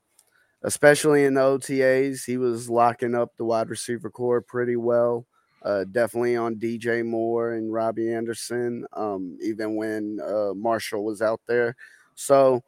especially 0.63 1.24
in 1.24 1.36
the 1.36 1.41
OTAs, 1.41 2.26
he 2.26 2.36
was 2.36 2.69
locking 2.69 3.15
up 3.15 3.32
the 3.38 3.45
wide 3.45 3.69
receiver 3.69 4.09
core 4.09 4.41
pretty 4.41 4.76
well. 4.76 5.26
Uh, 5.63 5.86
definitely 5.86 6.36
on 6.36 6.55
DJ 6.55 7.05
Moore 7.05 7.53
and 7.53 7.71
Robbie 7.71 8.13
Anderson, 8.13 8.86
um, 8.91 9.38
even 9.41 9.78
when 9.78 10.19
uh, 10.21 10.53
Marshall 10.53 11.05
was 11.05 11.21
out 11.21 11.39
there. 11.47 11.78
So, 12.15 12.63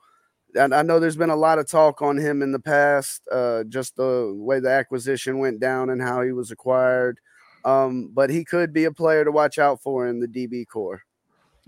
I 0.57 0.81
know 0.83 0.99
there's 0.99 1.17
been 1.17 1.29
a 1.29 1.35
lot 1.35 1.59
of 1.59 1.67
talk 1.69 2.01
on 2.01 2.17
him 2.17 2.41
in 2.41 2.51
the 2.51 2.59
past, 2.59 3.21
uh, 3.31 3.63
just 3.65 3.95
the 3.95 4.33
way 4.35 4.59
the 4.59 4.69
acquisition 4.69 5.39
went 5.39 5.59
down 5.59 5.89
and 5.89 6.01
how 6.01 6.21
he 6.21 6.31
was 6.31 6.51
acquired. 6.51 7.19
Um, 7.63 8.11
but 8.13 8.29
he 8.29 8.45
could 8.45 8.71
be 8.73 8.85
a 8.85 8.91
player 8.91 9.25
to 9.25 9.31
watch 9.31 9.57
out 9.57 9.81
for 9.81 10.07
in 10.07 10.19
the 10.19 10.27
DB 10.27 10.67
core. 10.67 11.01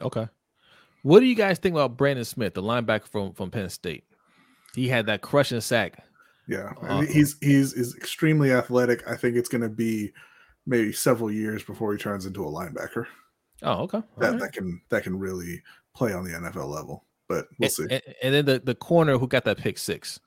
Okay. 0.02 0.28
What 1.02 1.20
do 1.20 1.26
you 1.26 1.36
guys 1.36 1.58
think 1.58 1.74
about 1.74 1.98
Brandon 1.98 2.26
Smith, 2.26 2.54
the 2.54 2.62
linebacker 2.62 3.08
from 3.08 3.34
from 3.34 3.52
Penn 3.52 3.70
State? 3.70 4.04
He 4.76 4.88
had 4.88 5.08
that 5.08 5.22
crushing 5.22 5.62
sack. 5.62 6.04
Yeah, 6.48 6.72
Uh, 6.82 7.02
he's 7.02 7.36
he's 7.42 7.74
is 7.74 7.96
extremely 7.96 8.52
athletic. 8.52 9.08
I 9.08 9.16
think 9.16 9.36
it's 9.36 9.50
going 9.50 9.64
to 9.64 9.70
be 9.70 10.14
maybe 10.66 10.94
several 10.94 11.32
years 11.32 11.64
before 11.64 11.92
he 11.94 11.98
turns 11.98 12.26
into 12.26 12.46
a 12.46 12.52
linebacker 12.52 13.06
Oh, 13.64 13.84
okay. 13.84 13.98
All 13.98 14.06
that 14.18 14.32
right. 14.32 14.40
that 14.40 14.54
can 14.54 14.82
that 14.90 15.04
can 15.04 15.18
really 15.18 15.62
play 15.96 16.14
on 16.14 16.24
the 16.24 16.32
NFL 16.32 16.68
level. 16.68 17.06
But 17.28 17.48
we'll 17.60 17.66
and, 17.68 17.72
see. 17.72 17.84
And, 17.90 18.02
and 18.24 18.34
then 18.34 18.46
the, 18.46 18.60
the 18.60 18.76
corner 18.76 19.18
who 19.18 19.28
got 19.28 19.46
that 19.46 19.58
pick 19.58 19.78
six. 19.78 20.20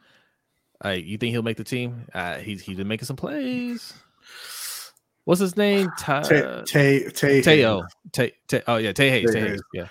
Uh, 0.84 0.90
you 0.90 1.18
think 1.18 1.32
he'll 1.32 1.42
make 1.42 1.58
the 1.58 1.64
team? 1.64 2.06
Uh, 2.14 2.36
he's 2.36 2.62
he's 2.62 2.76
been 2.76 2.88
making 2.88 3.06
some 3.06 3.16
plays. 3.16 3.92
What's 5.24 5.40
his 5.40 5.56
name? 5.56 5.90
Ty, 5.98 6.22
Tay 6.22 6.64
Tay 6.64 7.10
Tay 7.10 7.42
Teo. 7.42 7.82
Tay, 8.12 8.32
Tay, 8.48 8.62
oh 8.66 8.76
yeah, 8.76 8.92
Tay 8.92 9.10
Hayes. 9.10 9.26
Tay 9.26 9.32
Tay 9.32 9.40
Hayes. 9.40 9.50
Hayes. 9.50 9.62
Yeah. 9.74 9.86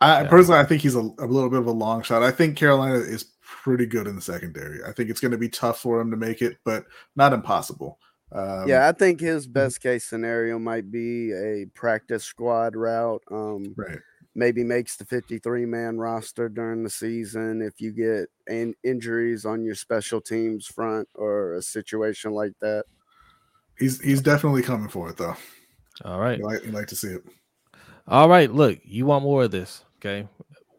I 0.00 0.22
Yeah. 0.22 0.28
personally, 0.28 0.60
I 0.60 0.64
think 0.64 0.82
he's 0.82 0.94
a, 0.94 1.00
a 1.00 1.26
little 1.26 1.50
bit 1.50 1.58
of 1.58 1.66
a 1.66 1.72
long 1.72 2.02
shot. 2.02 2.22
I 2.22 2.30
think 2.30 2.56
Carolina 2.56 2.94
is 2.94 3.32
pretty 3.42 3.86
good 3.86 4.06
in 4.06 4.14
the 4.14 4.22
secondary. 4.22 4.84
I 4.84 4.92
think 4.92 5.10
it's 5.10 5.20
going 5.20 5.32
to 5.32 5.38
be 5.38 5.48
tough 5.48 5.80
for 5.80 6.00
him 6.00 6.10
to 6.10 6.16
make 6.16 6.42
it, 6.42 6.58
but 6.64 6.84
not 7.16 7.32
impossible. 7.32 7.98
Um, 8.30 8.68
yeah, 8.68 8.88
I 8.88 8.92
think 8.92 9.20
his 9.20 9.46
best 9.46 9.80
case 9.80 10.04
scenario 10.04 10.58
might 10.58 10.90
be 10.90 11.32
a 11.32 11.66
practice 11.74 12.24
squad 12.24 12.76
route. 12.76 13.22
Um, 13.30 13.74
right. 13.76 13.98
Maybe 14.38 14.62
makes 14.62 14.94
the 14.94 15.04
53 15.04 15.66
man 15.66 15.98
roster 15.98 16.48
during 16.48 16.84
the 16.84 16.90
season 16.90 17.60
if 17.60 17.80
you 17.80 17.90
get 17.90 18.28
in- 18.46 18.76
injuries 18.84 19.44
on 19.44 19.64
your 19.64 19.74
special 19.74 20.20
teams 20.20 20.64
front 20.64 21.08
or 21.16 21.54
a 21.54 21.62
situation 21.62 22.30
like 22.30 22.52
that. 22.60 22.84
He's 23.80 24.00
he's 24.00 24.22
definitely 24.22 24.62
coming 24.62 24.88
for 24.90 25.08
it 25.10 25.16
though. 25.16 25.34
All 26.04 26.20
right. 26.20 26.38
You 26.38 26.44
like, 26.44 26.64
you 26.64 26.70
like 26.70 26.86
to 26.86 26.94
see 26.94 27.08
it. 27.08 27.24
All 28.06 28.28
right. 28.28 28.48
Look, 28.48 28.78
you 28.84 29.06
want 29.06 29.24
more 29.24 29.42
of 29.42 29.50
this? 29.50 29.84
Okay. 29.96 30.28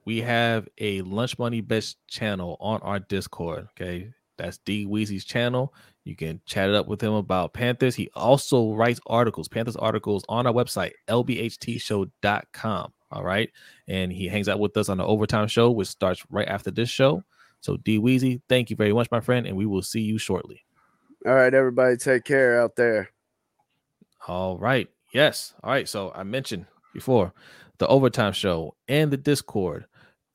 We 0.05 0.21
have 0.21 0.69
a 0.77 1.01
Lunch 1.01 1.37
Money 1.37 1.59
Bets 1.59 1.97
channel 2.07 2.55
on 2.61 2.79
our 2.79 2.99
Discord. 2.99 3.67
Okay. 3.71 4.13
That's 4.37 4.59
D 4.59 4.85
Weezy's 4.85 5.25
channel. 5.25 5.73
You 6.05 6.15
can 6.15 6.39
chat 6.45 6.69
it 6.69 6.75
up 6.75 6.87
with 6.87 7.03
him 7.03 7.11
about 7.11 7.53
Panthers. 7.53 7.93
He 7.93 8.09
also 8.15 8.73
writes 8.73 9.01
articles, 9.05 9.49
Panthers 9.49 9.75
articles 9.75 10.23
on 10.29 10.47
our 10.47 10.53
website, 10.53 10.93
lbhtshow.com. 11.09 12.93
All 13.11 13.23
right. 13.23 13.49
And 13.87 14.11
he 14.11 14.27
hangs 14.27 14.47
out 14.49 14.59
with 14.59 14.75
us 14.77 14.89
on 14.89 14.97
the 14.97 15.05
overtime 15.05 15.47
show, 15.47 15.71
which 15.71 15.87
starts 15.87 16.23
right 16.29 16.47
after 16.47 16.71
this 16.71 16.89
show. 16.89 17.23
So, 17.61 17.77
D 17.77 17.99
Weezy, 17.99 18.41
thank 18.47 18.69
you 18.69 18.75
very 18.75 18.93
much, 18.93 19.09
my 19.11 19.19
friend. 19.19 19.45
And 19.47 19.57
we 19.57 19.65
will 19.65 19.81
see 19.81 20.01
you 20.01 20.17
shortly. 20.17 20.63
All 21.25 21.33
right, 21.33 21.53
everybody, 21.53 21.97
take 21.97 22.23
care 22.23 22.61
out 22.61 22.75
there. 22.75 23.09
All 24.27 24.57
right. 24.57 24.87
Yes. 25.13 25.53
All 25.63 25.71
right. 25.71 25.87
So 25.87 26.11
I 26.15 26.23
mentioned 26.23 26.65
before 26.93 27.33
the 27.79 27.87
overtime 27.87 28.33
show 28.33 28.75
and 28.87 29.11
the 29.11 29.17
Discord, 29.17 29.85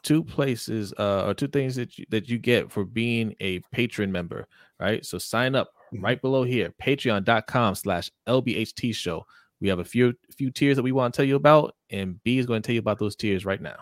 two 0.03 0.23
places 0.25 0.93
uh, 0.99 1.25
or 1.27 1.35
two 1.35 1.49
things 1.49 1.77
that 1.77 1.97
you, 1.99 2.05
that 2.11 2.29
you 2.29 2.39
get 2.39 2.73
for 2.73 2.85
being 2.85 3.35
a 3.41 3.61
patron 3.73 4.11
member. 4.11 4.47
Right. 4.81 5.05
So 5.05 5.19
sign 5.19 5.55
up 5.55 5.71
Mhm. 5.95 6.03
right 6.03 6.21
below 6.21 6.43
here, 6.45 6.73
patreon.com 6.83 7.75
slash 7.77 8.11
LBHT 8.27 8.95
show. 8.95 9.25
We 9.65 9.71
have 9.71 9.79
a 9.79 9.85
few 9.85 10.13
few 10.37 10.51
tiers 10.51 10.77
that 10.77 10.83
we 10.83 10.93
want 10.93 11.15
to 11.15 11.17
tell 11.17 11.25
you 11.25 11.37
about, 11.37 11.75
and 11.89 12.23
B 12.23 12.37
is 12.37 12.45
going 12.45 12.61
to 12.61 12.67
tell 12.67 12.75
you 12.75 12.81
about 12.81 12.99
those 12.99 13.17
tiers 13.17 13.47
right 13.47 13.63
now. 13.63 13.77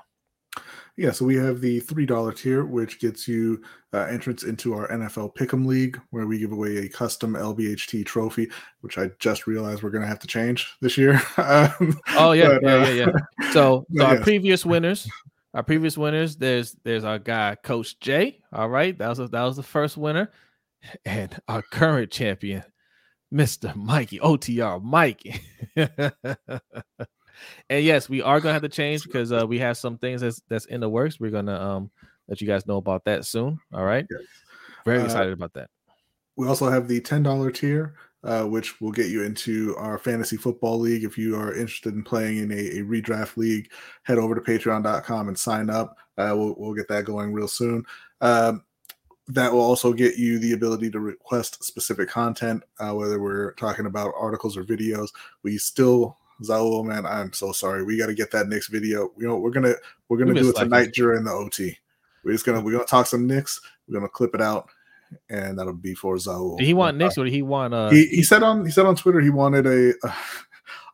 Yeah, 0.97 1.11
so 1.11 1.25
we 1.25 1.35
have 1.35 1.61
the 1.61 1.81
three 1.81 2.07
dollar 2.07 2.33
tier, 2.33 2.65
which 2.65 3.01
gets 3.01 3.27
you 3.27 3.61
uh, 3.93 4.07
entrance 4.09 4.45
into 4.45 4.75
our 4.75 4.87
NFL 4.91 5.35
Pick'em 5.35 5.67
League, 5.67 6.01
where 6.11 6.29
we 6.29 6.39
give 6.39 6.53
away 6.53 6.77
a 6.77 6.89
custom 6.89 7.33
LBHT 7.33 8.07
trophy, 8.07 8.49
which 8.83 8.97
I 8.97 9.11
just 9.19 9.49
realized 9.49 9.83
we're 9.83 9.91
going 9.91 10.03
to 10.03 10.09
have 10.09 10.21
to 10.21 10.29
change 10.29 10.73
this 10.81 10.97
year. 10.97 11.21
Um, 11.37 11.99
Oh 12.11 12.31
yeah, 12.31 12.59
but, 12.61 12.63
yeah, 12.63 12.75
uh, 12.75 12.89
yeah, 12.89 13.07
yeah. 13.41 13.51
So, 13.51 13.85
so 13.97 14.05
our 14.05 14.15
yes. 14.15 14.23
previous 14.23 14.65
winners, 14.65 15.09
our 15.53 15.65
previous 15.65 15.99
winners, 15.99 16.37
there's 16.37 16.77
there's 16.85 17.03
our 17.03 17.19
guy 17.19 17.57
Coach 17.61 17.99
Jay. 17.99 18.39
All 18.53 18.69
right, 18.69 18.97
that 18.99 19.09
was 19.09 19.19
that 19.19 19.43
was 19.43 19.57
the 19.57 19.65
first 19.65 19.97
winner, 19.97 20.31
and 21.05 21.37
our 21.49 21.63
current 21.63 22.13
champion, 22.13 22.63
Mister 23.33 23.73
Mikey 23.75 24.19
OTR 24.21 24.81
Mikey. 24.83 25.41
and 27.71 27.85
yes, 27.85 28.09
we 28.09 28.21
are 28.23 28.41
gonna 28.41 28.53
have 28.53 28.63
to 28.63 28.69
change 28.69 29.05
because 29.05 29.33
uh, 29.33 29.47
we 29.47 29.59
have 29.59 29.77
some 29.77 29.99
things 29.99 30.21
that's 30.21 30.41
that's 30.49 30.67
in 30.67 30.81
the 30.81 30.89
works. 30.89 31.19
We're 31.19 31.31
gonna 31.31 31.59
um 31.59 31.91
let 32.29 32.41
you 32.41 32.47
guys 32.47 32.67
know 32.67 32.77
about 32.77 33.05
that 33.07 33.25
soon. 33.25 33.59
All 33.73 33.85
right, 33.85 34.07
Yes. 34.11 34.21
very 34.85 35.01
Uh, 35.01 35.05
excited 35.07 35.33
about 35.33 35.55
that. 35.55 35.71
We 36.37 36.47
also 36.47 36.69
have 36.71 36.89
the 36.89 37.01
ten 37.01 37.23
dollar 37.23 37.51
tier, 37.51 37.95
uh, 38.23 38.45
which 38.45 38.81
will 38.81 38.93
get 38.93 39.07
you 39.09 39.23
into 39.23 39.75
our 39.79 39.99
fantasy 39.99 40.37
football 40.37 40.79
league. 40.79 41.05
If 41.05 41.17
you 41.19 41.35
are 41.37 41.55
interested 41.55 41.95
in 41.95 42.03
playing 42.05 42.39
in 42.39 42.53
a, 42.53 42.55
a 42.81 42.83
redraft 42.83 43.37
league, 43.39 43.71
head 44.03 44.19
over 44.19 44.35
to 44.35 44.41
Patreon.com 44.41 45.29
and 45.29 45.39
sign 45.39 45.71
up. 45.71 45.97
Uh, 46.19 46.35
we'll, 46.37 46.55
we'll 46.59 46.75
get 46.75 46.89
that 46.89 47.05
going 47.07 47.33
real 47.33 47.49
soon. 47.49 47.83
Um, 48.21 48.63
that 49.35 49.53
will 49.53 49.61
also 49.61 49.93
get 49.93 50.17
you 50.17 50.39
the 50.39 50.53
ability 50.53 50.91
to 50.91 51.01
request 51.01 51.65
specific 51.65 52.09
content, 52.09 52.63
uh, 52.79 52.93
whether 52.93 53.19
we're 53.21 53.53
talking 53.55 53.87
about 53.87 54.13
articles 54.17 54.57
or 54.57 54.65
videos. 54.65 55.09
We 55.43 55.57
still, 55.59 56.19
Zaul, 56.43 56.85
man, 56.85 57.07
I'm 57.07 57.33
so 57.33 57.53
sorry. 57.53 57.83
We 57.85 57.97
got 57.97 58.07
to 58.07 58.15
get 58.15 58.31
that 58.33 58.49
next 58.49 58.69
video. 58.69 59.11
You 59.17 59.29
know, 59.29 59.39
we're 59.39 59.51
gonna 59.51 59.75
we're 60.09 60.19
gonna 60.19 60.35
do 60.35 60.51
it 60.51 60.57
tonight 60.57 60.93
during 60.93 61.25
the 61.25 61.31
OT. 61.31 61.77
We're 62.25 62.33
just 62.33 62.45
gonna 62.45 62.61
we're 62.61 62.73
gonna 62.73 62.85
talk 62.85 63.07
some 63.07 63.27
Knicks. 63.27 63.61
We're 63.89 63.95
gonna 63.95 64.09
clip 64.09 64.35
it 64.35 64.43
out, 64.43 64.69
and 65.31 65.59
that'll 65.59 65.73
be 65.73 65.95
for 65.95 66.17
Zaul. 66.17 66.59
Did 66.59 66.67
he 66.67 66.75
want 66.75 66.99
Knicks 66.99 67.17
or 67.17 67.25
did 67.25 67.33
he 67.33 67.43
want? 67.43 67.73
Uh, 67.73 67.91
he, 67.91 68.07
he 68.09 68.23
said 68.23 68.43
on 68.43 68.67
he 68.67 68.71
said 68.71 68.87
on 68.87 68.97
Twitter 68.97 69.21
he 69.21 69.31
wanted 69.31 69.67
a. 69.67 69.95
Uh, 70.07 70.13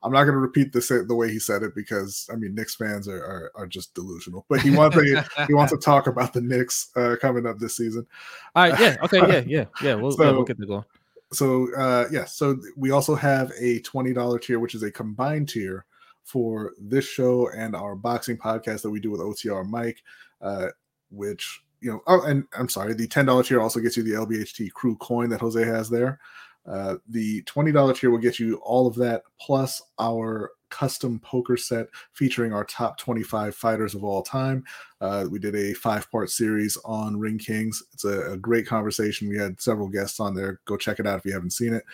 I'm 0.03 0.13
not 0.13 0.25
going 0.25 0.35
to 0.35 0.41
repeat 0.41 0.73
the 0.73 1.05
the 1.07 1.15
way 1.15 1.31
he 1.31 1.39
said 1.39 1.63
it 1.63 1.75
because 1.75 2.29
I 2.33 2.37
mean 2.37 2.55
Knicks 2.55 2.77
fans 2.77 3.09
are 3.09 3.23
are, 3.23 3.53
are 3.55 3.67
just 3.67 3.95
delusional. 3.95 4.47
But 4.49 4.61
he 4.61 4.71
wants 4.71 4.97
a, 4.97 5.25
he 5.47 5.55
wants 5.55 5.73
to 5.73 5.79
talk 5.83 6.07
about 6.07 6.33
the 6.33 6.41
Knicks 6.41 6.91
uh, 6.97 7.17
coming 7.21 7.47
up 7.47 7.59
this 7.59 7.77
season. 7.77 8.07
All 8.55 8.69
right, 8.69 8.81
yeah, 8.81 8.97
okay, 9.03 9.19
yeah, 9.19 9.43
yeah, 9.47 9.65
yeah. 9.83 9.95
We'll, 9.95 10.13
so, 10.13 10.25
yeah, 10.25 10.31
we'll 10.31 10.45
get 10.45 10.59
the 10.59 10.67
goal. 10.67 10.85
So 11.33 11.75
uh, 11.77 12.07
yeah, 12.11 12.25
so 12.25 12.59
we 12.77 12.91
also 12.91 13.15
have 13.15 13.53
a 13.59 13.81
twenty 13.81 14.13
dollar 14.13 14.39
tier, 14.39 14.61
which 14.61 14.75
is 14.75 14.83
a 14.83 14.91
combined 14.91 15.49
tier 15.49 15.85
for 16.25 16.75
this 16.79 17.07
show 17.07 17.49
and 17.57 17.75
our 17.75 17.97
boxing 17.97 18.37
podcast 18.37 18.83
that 18.83 18.91
we 18.91 19.01
do 19.01 19.11
with 19.11 19.21
OTR 19.21 19.67
Mike, 19.67 20.03
uh, 20.41 20.69
which 21.11 21.63
you 21.81 21.91
know. 21.91 22.03
Oh, 22.07 22.23
and 22.23 22.45
I'm 22.57 22.69
sorry, 22.69 22.95
the 22.95 23.09
ten 23.09 23.27
dollar 23.27 23.43
tier 23.43 23.61
also 23.61 23.81
gets 23.81 23.97
you 23.97 24.03
the 24.05 24.13
LBHT 24.13 24.73
crew 24.73 24.97
coin 24.97 25.29
that 25.31 25.41
Jose 25.41 25.63
has 25.63 25.91
there. 25.91 26.21
Uh, 26.69 26.97
the 27.09 27.43
$20 27.45 27.97
tier 27.97 28.11
will 28.11 28.19
get 28.19 28.39
you 28.39 28.57
all 28.57 28.87
of 28.87 28.95
that 28.97 29.23
plus 29.41 29.81
our 29.99 30.51
custom 30.71 31.19
poker 31.21 31.57
set 31.57 31.87
featuring 32.13 32.53
our 32.53 32.65
top 32.65 32.99
25 32.99 33.55
fighters 33.55 33.95
of 33.95 34.05
all 34.05 34.23
time. 34.23 34.65
Uh, 35.01 35.27
we 35.31 35.39
did 35.39 35.55
a 35.55 35.73
five 35.75 36.11
part 36.11 36.31
series 36.31 36.77
on 36.85 37.19
Ring 37.19 37.39
Kings. 37.39 37.83
It's 37.93 38.05
a, 38.05 38.33
a, 38.33 38.37
great 38.37 38.67
conversation. 38.67 39.29
We 39.29 39.39
had 39.39 39.61
several 39.61 39.89
guests 39.89 40.21
on 40.21 40.35
there. 40.35 40.61
Go 40.67 40.77
check 40.77 41.01
it 41.01 41.07
out 41.07 41.19
if 41.19 41.25
you 41.25 41.33
haven't 41.33 41.53
seen 41.53 41.73
it. 41.73 41.85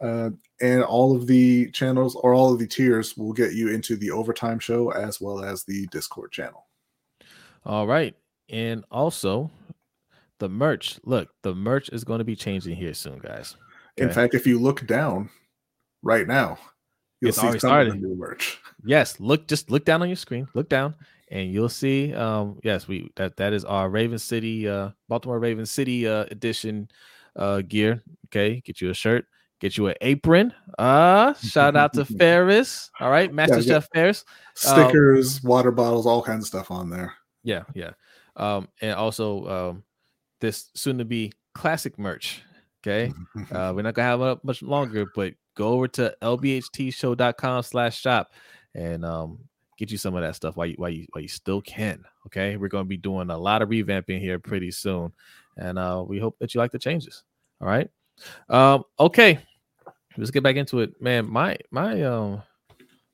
Uh, 0.00 0.30
and 0.60 0.82
all 0.82 1.14
of 1.14 1.26
the 1.26 1.70
channels 1.72 2.14
or 2.16 2.34
all 2.34 2.52
of 2.52 2.58
the 2.58 2.66
tiers 2.66 3.16
will 3.16 3.32
get 3.32 3.52
you 3.52 3.68
into 3.68 3.96
the 3.96 4.10
overtime 4.10 4.58
show 4.58 4.90
as 4.90 5.20
well 5.20 5.42
as 5.42 5.64
the 5.64 5.86
Discord 5.88 6.32
channel. 6.32 6.66
All 7.64 7.86
right. 7.86 8.14
And 8.48 8.84
also, 8.90 9.50
the 10.38 10.48
merch. 10.48 10.98
Look, 11.04 11.28
the 11.42 11.54
merch 11.54 11.90
is 11.90 12.04
going 12.04 12.18
to 12.18 12.24
be 12.24 12.36
changing 12.36 12.76
here 12.76 12.94
soon, 12.94 13.18
guys. 13.18 13.56
In 14.00 14.10
fact, 14.10 14.34
if 14.34 14.46
you 14.46 14.58
look 14.58 14.86
down 14.86 15.30
right 16.02 16.26
now, 16.26 16.58
you'll 17.20 17.30
it's 17.30 17.40
see 17.40 17.48
some 17.50 17.58
started. 17.58 17.94
of 17.94 18.00
the 18.00 18.08
new 18.08 18.14
merch. 18.14 18.58
Yes, 18.84 19.18
look 19.18 19.48
just 19.48 19.72
look 19.72 19.84
down 19.84 20.02
on 20.02 20.08
your 20.08 20.14
screen. 20.14 20.46
Look 20.54 20.68
down, 20.68 20.94
and 21.32 21.52
you'll 21.52 21.68
see. 21.68 22.14
Um, 22.14 22.60
yes, 22.62 22.86
we 22.86 23.10
that 23.16 23.36
that 23.36 23.52
is 23.52 23.64
our 23.64 23.90
Raven 23.90 24.20
City, 24.20 24.68
uh, 24.68 24.90
Baltimore 25.08 25.40
Raven 25.40 25.66
City 25.66 26.06
uh, 26.06 26.26
edition 26.30 26.88
uh, 27.34 27.62
gear. 27.62 28.04
Okay, 28.26 28.62
get 28.64 28.80
you 28.80 28.90
a 28.90 28.94
shirt, 28.94 29.26
get 29.58 29.76
you 29.76 29.88
an 29.88 29.96
apron. 30.00 30.54
Uh, 30.78 31.34
shout 31.34 31.74
out 31.74 31.92
to 31.94 32.04
Ferris. 32.18 32.88
All 33.00 33.10
right, 33.10 33.34
Master 33.34 33.56
yeah, 33.56 33.62
Chef 33.62 33.88
yeah. 33.92 34.00
Ferris. 34.00 34.24
Stickers, 34.54 35.44
um, 35.44 35.48
water 35.50 35.72
bottles, 35.72 36.06
all 36.06 36.22
kinds 36.22 36.44
of 36.44 36.46
stuff 36.46 36.70
on 36.70 36.88
there. 36.88 37.14
Yeah, 37.42 37.64
yeah. 37.74 37.90
Um, 38.36 38.68
and 38.80 38.92
also 38.92 39.46
um, 39.48 39.82
this 40.40 40.70
soon 40.74 40.98
to 40.98 41.04
be 41.04 41.32
classic 41.52 41.98
merch. 41.98 42.42
Okay. 42.86 43.12
Uh, 43.52 43.72
we're 43.74 43.82
not 43.82 43.94
gonna 43.94 44.08
have 44.08 44.20
it 44.20 44.44
much 44.44 44.62
longer, 44.62 45.06
but 45.14 45.34
go 45.54 45.68
over 45.68 45.88
to 45.88 46.14
lbhtshow.com 46.22 47.62
slash 47.62 48.00
shop 48.00 48.32
and 48.74 49.04
um, 49.04 49.38
get 49.78 49.90
you 49.90 49.98
some 49.98 50.14
of 50.14 50.22
that 50.22 50.36
stuff 50.36 50.56
while 50.56 50.66
you 50.66 50.74
while 50.76 50.90
you 50.90 51.06
while 51.12 51.22
you 51.22 51.28
still 51.28 51.60
can. 51.60 52.04
Okay. 52.26 52.56
We're 52.56 52.68
gonna 52.68 52.84
be 52.84 52.96
doing 52.96 53.30
a 53.30 53.38
lot 53.38 53.62
of 53.62 53.68
revamping 53.68 54.20
here 54.20 54.38
pretty 54.38 54.70
soon. 54.70 55.12
And 55.56 55.78
uh, 55.78 56.04
we 56.06 56.18
hope 56.18 56.36
that 56.38 56.54
you 56.54 56.60
like 56.60 56.72
the 56.72 56.78
changes. 56.78 57.24
All 57.60 57.68
right. 57.68 57.90
Um, 58.48 58.84
okay. 58.98 59.40
Let's 60.16 60.30
get 60.30 60.42
back 60.42 60.56
into 60.56 60.80
it. 60.80 61.00
Man, 61.00 61.30
my 61.30 61.58
my 61.70 62.02
um 62.02 62.42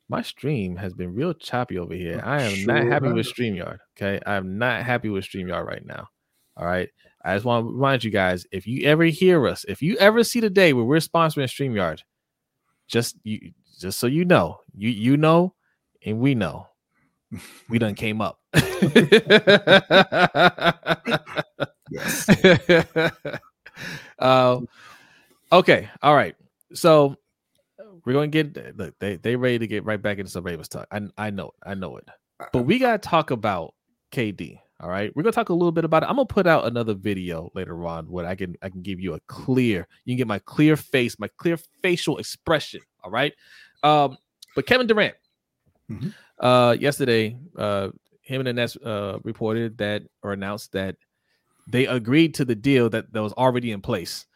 my 0.09 0.23
stream 0.23 0.77
has 0.77 0.93
been 0.93 1.15
real 1.15 1.33
choppy 1.33 1.79
over 1.79 1.95
here. 1.95 2.21
I 2.25 2.43
am 2.43 2.55
sure. 2.55 2.75
not 2.75 2.87
happy 2.87 3.13
with 3.13 3.27
StreamYard. 3.27 3.79
Okay. 3.97 4.21
I 4.27 4.37
am 4.37 4.59
not 4.59 4.83
happy 4.85 5.09
with 5.09 5.25
StreamYard 5.25 5.67
right 5.67 5.85
now. 5.85 6.09
All 6.57 6.67
right. 6.67 6.89
I 7.25 7.35
just 7.35 7.45
want 7.45 7.67
to 7.67 7.73
remind 7.73 8.05
you 8.05 8.11
guys 8.11 8.47
if 8.53 8.67
you 8.67 8.87
ever 8.87 9.05
hear 9.05 9.49
us, 9.49 9.65
if 9.67 9.83
you 9.83 9.97
ever 9.97 10.23
see 10.23 10.41
the 10.41 10.51
day 10.51 10.73
where 10.73 10.85
we're 10.85 10.99
sponsoring 10.99 11.45
StreamYard, 11.45 12.03
just 12.87 13.17
you 13.25 13.53
just 13.81 13.99
so 13.99 14.07
you 14.07 14.25
know, 14.25 14.61
you 14.77 14.91
you 14.91 15.17
know, 15.17 15.55
and 16.05 16.21
we 16.21 16.35
know, 16.35 16.69
we 17.69 17.79
done 17.79 17.95
came 17.95 18.21
up. 18.21 18.39
Yes. 21.91 22.29
uh, 24.19 24.61
okay, 25.53 25.89
all 26.03 26.15
right. 26.15 26.35
So 26.73 27.17
we're 28.05 28.13
gonna 28.13 28.29
get 28.29 28.77
look, 28.77 28.99
they 28.99 29.17
they 29.17 29.37
ready 29.37 29.59
to 29.61 29.67
get 29.67 29.85
right 29.85 30.01
back 30.01 30.19
into 30.19 30.31
some 30.31 30.45
Ravens 30.45 30.69
talk. 30.69 30.87
I 30.91 31.03
I 31.17 31.31
know 31.31 31.49
it, 31.49 31.69
I 31.69 31.75
know 31.75 31.97
it. 31.97 32.09
But 32.53 32.63
we 32.63 32.79
gotta 32.79 32.99
talk 32.99 33.31
about 33.31 33.75
KD. 34.13 34.59
All 34.81 34.89
right, 34.89 35.15
we're 35.15 35.23
gonna 35.23 35.33
talk 35.33 35.51
a 35.51 35.55
little 35.55 35.73
bit 35.73 35.85
about 35.85 36.03
it. 36.03 36.09
I'm 36.09 36.17
gonna 36.17 36.27
put 36.27 36.47
out 36.47 36.67
another 36.67 36.95
video 36.95 37.51
later 37.55 37.87
on 37.87 38.07
where 38.07 38.27
I 38.27 38.35
can 38.35 38.57
I 38.61 38.69
can 38.69 38.83
give 38.83 38.99
you 38.99 39.15
a 39.15 39.21
clear, 39.29 39.87
you 40.05 40.13
can 40.13 40.19
get 40.19 40.27
my 40.27 40.41
clear 40.41 40.77
face, 40.77 41.17
my 41.19 41.29
clear 41.37 41.57
facial 41.81 42.19
expression. 42.19 42.81
All 43.05 43.11
right, 43.11 43.33
um, 43.85 44.19
but 44.57 44.67
Kevin 44.67 44.87
Durant, 44.89 45.15
mm-hmm. 45.91 46.09
uh, 46.45 46.73
yesterday, 46.73 47.39
uh, 47.57 47.91
him 48.23 48.41
and 48.41 48.49
the 48.49 48.53
Nets 48.53 48.77
uh, 48.77 49.19
reported 49.23 49.79
that 49.79 50.03
or 50.23 50.33
announced 50.33 50.73
that 50.73 50.97
they 51.69 51.87
agreed 51.87 52.35
to 52.35 52.45
the 52.45 52.55
deal 52.55 52.91
that, 52.91 53.13
that 53.13 53.23
was 53.23 53.33
already 53.35 53.71
in 53.71 53.81
place. 53.81 54.27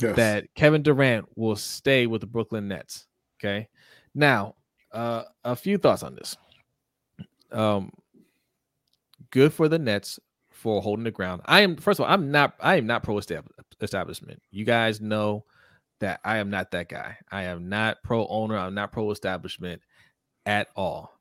Yes. 0.00 0.16
That 0.16 0.54
Kevin 0.54 0.82
Durant 0.82 1.26
will 1.36 1.56
stay 1.56 2.06
with 2.06 2.22
the 2.22 2.26
Brooklyn 2.26 2.66
Nets. 2.66 3.06
Okay, 3.38 3.68
now 4.14 4.54
uh, 4.90 5.24
a 5.44 5.54
few 5.54 5.76
thoughts 5.76 6.02
on 6.02 6.14
this. 6.14 6.36
Um, 7.50 7.90
good 9.32 9.52
for 9.52 9.68
the 9.68 9.78
Nets 9.78 10.20
for 10.50 10.80
holding 10.80 11.04
the 11.04 11.10
ground. 11.10 11.42
I 11.46 11.62
am 11.62 11.76
first 11.76 11.98
of 11.98 12.06
all, 12.06 12.12
I'm 12.12 12.30
not 12.30 12.54
I 12.60 12.76
am 12.76 12.86
not 12.86 13.02
pro 13.02 13.18
establishment. 13.18 14.40
You 14.52 14.64
guys 14.64 15.00
know 15.00 15.44
that 15.98 16.20
I 16.24 16.36
am 16.38 16.50
not 16.50 16.70
that 16.70 16.88
guy. 16.88 17.16
I 17.32 17.44
am 17.44 17.68
not 17.68 18.02
pro 18.04 18.26
owner. 18.28 18.56
I'm 18.56 18.74
not 18.74 18.92
pro 18.92 19.10
establishment 19.10 19.82
at 20.46 20.68
all. 20.76 21.18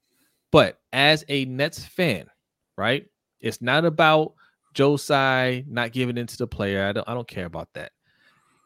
But 0.52 0.80
as 0.94 1.26
a 1.28 1.46
Nets 1.46 1.84
fan, 1.84 2.28
right? 2.78 3.08
It's 3.40 3.62
not 3.62 3.86
about 3.86 4.34
Joe 4.74 4.98
Tsai 4.98 5.64
not 5.68 5.92
giving 5.92 6.18
into 6.18 6.38
the 6.38 6.48
player. 6.48 6.86
I 6.86 6.92
don't 6.92 7.10
I 7.10 7.16
don't 7.16 7.28
care 7.28 7.46
about 7.46 7.70
that. 7.74 7.94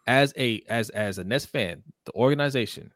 As 0.08 0.34
a 0.38 0.62
as 0.68 0.90
as 0.90 1.20
a 1.20 1.24
Nets 1.24 1.46
fan, 1.46 1.84
the 2.06 2.14
organization, 2.14 2.92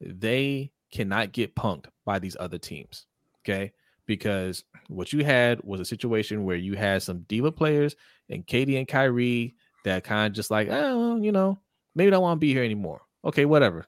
they 0.00 0.72
cannot 0.90 1.32
get 1.32 1.54
punked 1.54 1.86
by 2.04 2.18
these 2.18 2.36
other 2.40 2.58
teams. 2.58 3.06
Okay 3.44 3.72
because 4.10 4.64
what 4.88 5.12
you 5.12 5.24
had 5.24 5.62
was 5.62 5.78
a 5.78 5.84
situation 5.84 6.42
where 6.42 6.56
you 6.56 6.74
had 6.74 7.00
some 7.00 7.20
diva 7.28 7.52
players 7.52 7.94
and 8.28 8.44
KD 8.44 8.76
and 8.76 8.88
Kyrie 8.88 9.54
that 9.84 10.02
kind 10.02 10.26
of 10.26 10.32
just 10.32 10.50
like, 10.50 10.66
oh, 10.68 11.14
you 11.22 11.30
know, 11.30 11.60
maybe 11.94 12.08
I 12.08 12.10
don't 12.10 12.22
want 12.22 12.38
to 12.38 12.40
be 12.40 12.52
here 12.52 12.64
anymore. 12.64 13.02
Okay, 13.24 13.44
whatever. 13.44 13.86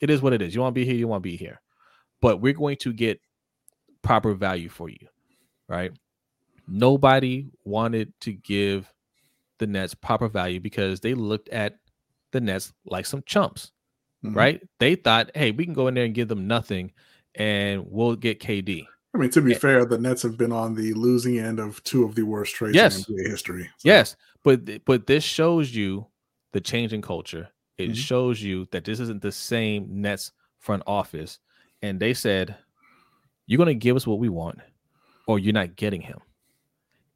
It 0.00 0.08
is 0.08 0.22
what 0.22 0.32
it 0.32 0.40
is. 0.40 0.54
You 0.54 0.62
want 0.62 0.74
to 0.74 0.80
be 0.80 0.86
here, 0.86 0.94
you 0.94 1.06
want 1.06 1.22
to 1.22 1.28
be 1.28 1.36
here. 1.36 1.60
But 2.22 2.40
we're 2.40 2.54
going 2.54 2.78
to 2.78 2.94
get 2.94 3.20
proper 4.00 4.32
value 4.32 4.70
for 4.70 4.88
you, 4.88 5.06
right? 5.68 5.92
Nobody 6.66 7.50
wanted 7.66 8.14
to 8.22 8.32
give 8.32 8.90
the 9.58 9.66
Nets 9.66 9.92
proper 9.94 10.28
value 10.28 10.60
because 10.60 11.00
they 11.00 11.12
looked 11.12 11.50
at 11.50 11.76
the 12.32 12.40
Nets 12.40 12.72
like 12.86 13.04
some 13.04 13.22
chumps, 13.26 13.72
mm-hmm. 14.24 14.34
right? 14.34 14.62
They 14.80 14.94
thought, 14.94 15.30
hey, 15.34 15.50
we 15.50 15.66
can 15.66 15.74
go 15.74 15.88
in 15.88 15.94
there 15.94 16.06
and 16.06 16.14
give 16.14 16.28
them 16.28 16.46
nothing 16.46 16.92
and 17.34 17.84
we'll 17.86 18.16
get 18.16 18.40
KD. 18.40 18.86
I 19.14 19.18
mean, 19.18 19.30
to 19.30 19.40
be 19.40 19.54
fair, 19.54 19.84
the 19.84 19.98
Nets 19.98 20.22
have 20.22 20.36
been 20.36 20.52
on 20.52 20.74
the 20.74 20.92
losing 20.92 21.38
end 21.38 21.58
of 21.58 21.82
two 21.84 22.04
of 22.04 22.14
the 22.14 22.24
worst 22.24 22.54
trades 22.54 22.76
yes. 22.76 23.08
in 23.08 23.14
NBA 23.14 23.30
history. 23.30 23.64
So. 23.78 23.88
Yes, 23.88 24.16
but 24.44 24.84
but 24.84 25.06
this 25.06 25.24
shows 25.24 25.74
you 25.74 26.06
the 26.52 26.60
change 26.60 26.92
in 26.92 27.02
culture. 27.02 27.48
It 27.78 27.84
mm-hmm. 27.84 27.94
shows 27.94 28.42
you 28.42 28.66
that 28.72 28.84
this 28.84 29.00
isn't 29.00 29.22
the 29.22 29.32
same 29.32 30.02
Nets 30.02 30.32
front 30.58 30.82
office, 30.86 31.38
and 31.80 31.98
they 31.98 32.12
said, 32.12 32.56
"You're 33.46 33.58
going 33.58 33.68
to 33.68 33.74
give 33.74 33.96
us 33.96 34.06
what 34.06 34.18
we 34.18 34.28
want, 34.28 34.58
or 35.26 35.38
you're 35.38 35.54
not 35.54 35.76
getting 35.76 36.02
him." 36.02 36.18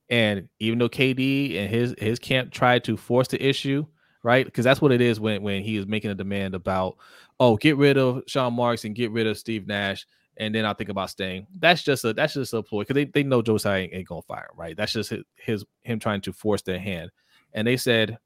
And 0.09 0.49
even 0.61 0.79
though 0.79 0.89
KD 0.89 1.59
and 1.59 1.71
his 1.71 1.95
his 1.99 2.19
camp 2.19 2.53
tried 2.53 2.85
to 2.85 2.97
force 2.97 3.29
the 3.29 3.45
issue, 3.45 3.85
right? 4.23 4.47
Because 4.47 4.65
that's 4.65 4.81
what 4.81 4.93
it 4.93 5.03
is 5.03 5.21
when 5.21 5.43
when 5.43 5.63
he 5.63 5.77
is 5.77 5.87
making 5.87 6.11
a 6.11 6.15
demand 6.15 6.55
about, 6.55 6.97
oh, 7.39 7.57
get 7.57 7.77
rid 7.77 7.99
of 7.99 8.23
Sean 8.27 8.55
Marks 8.55 8.85
and 8.85 8.95
get 8.95 9.11
rid 9.11 9.27
of 9.27 9.37
Steve 9.37 9.67
Nash 9.67 10.07
and 10.37 10.55
then 10.55 10.65
I'll 10.65 10.75
think 10.75 10.91
about 10.91 11.11
staying. 11.11 11.47
That's 11.59 11.83
just 11.83 12.05
a 12.05 12.13
that's 12.13 12.35
just 12.35 12.55
a 12.55 12.63
ploy 12.63 12.83
because 12.83 12.95
they, 12.95 13.05
they 13.05 13.23
know 13.23 13.43
Tsai 13.43 13.79
ain't, 13.79 13.95
ain't, 13.95 14.09
gonna 14.09 14.23
fire 14.23 14.49
him, 14.51 14.59
right? 14.59 14.77
That's 14.77 14.93
just 14.93 15.11
his, 15.11 15.23
his 15.37 15.65
him 15.83 15.99
trying 15.99 16.21
to 16.23 16.33
force 16.33 16.63
their 16.63 16.79
hand. 16.79 17.11
And 17.53 17.67
they 17.67 17.77
said, 17.77 18.19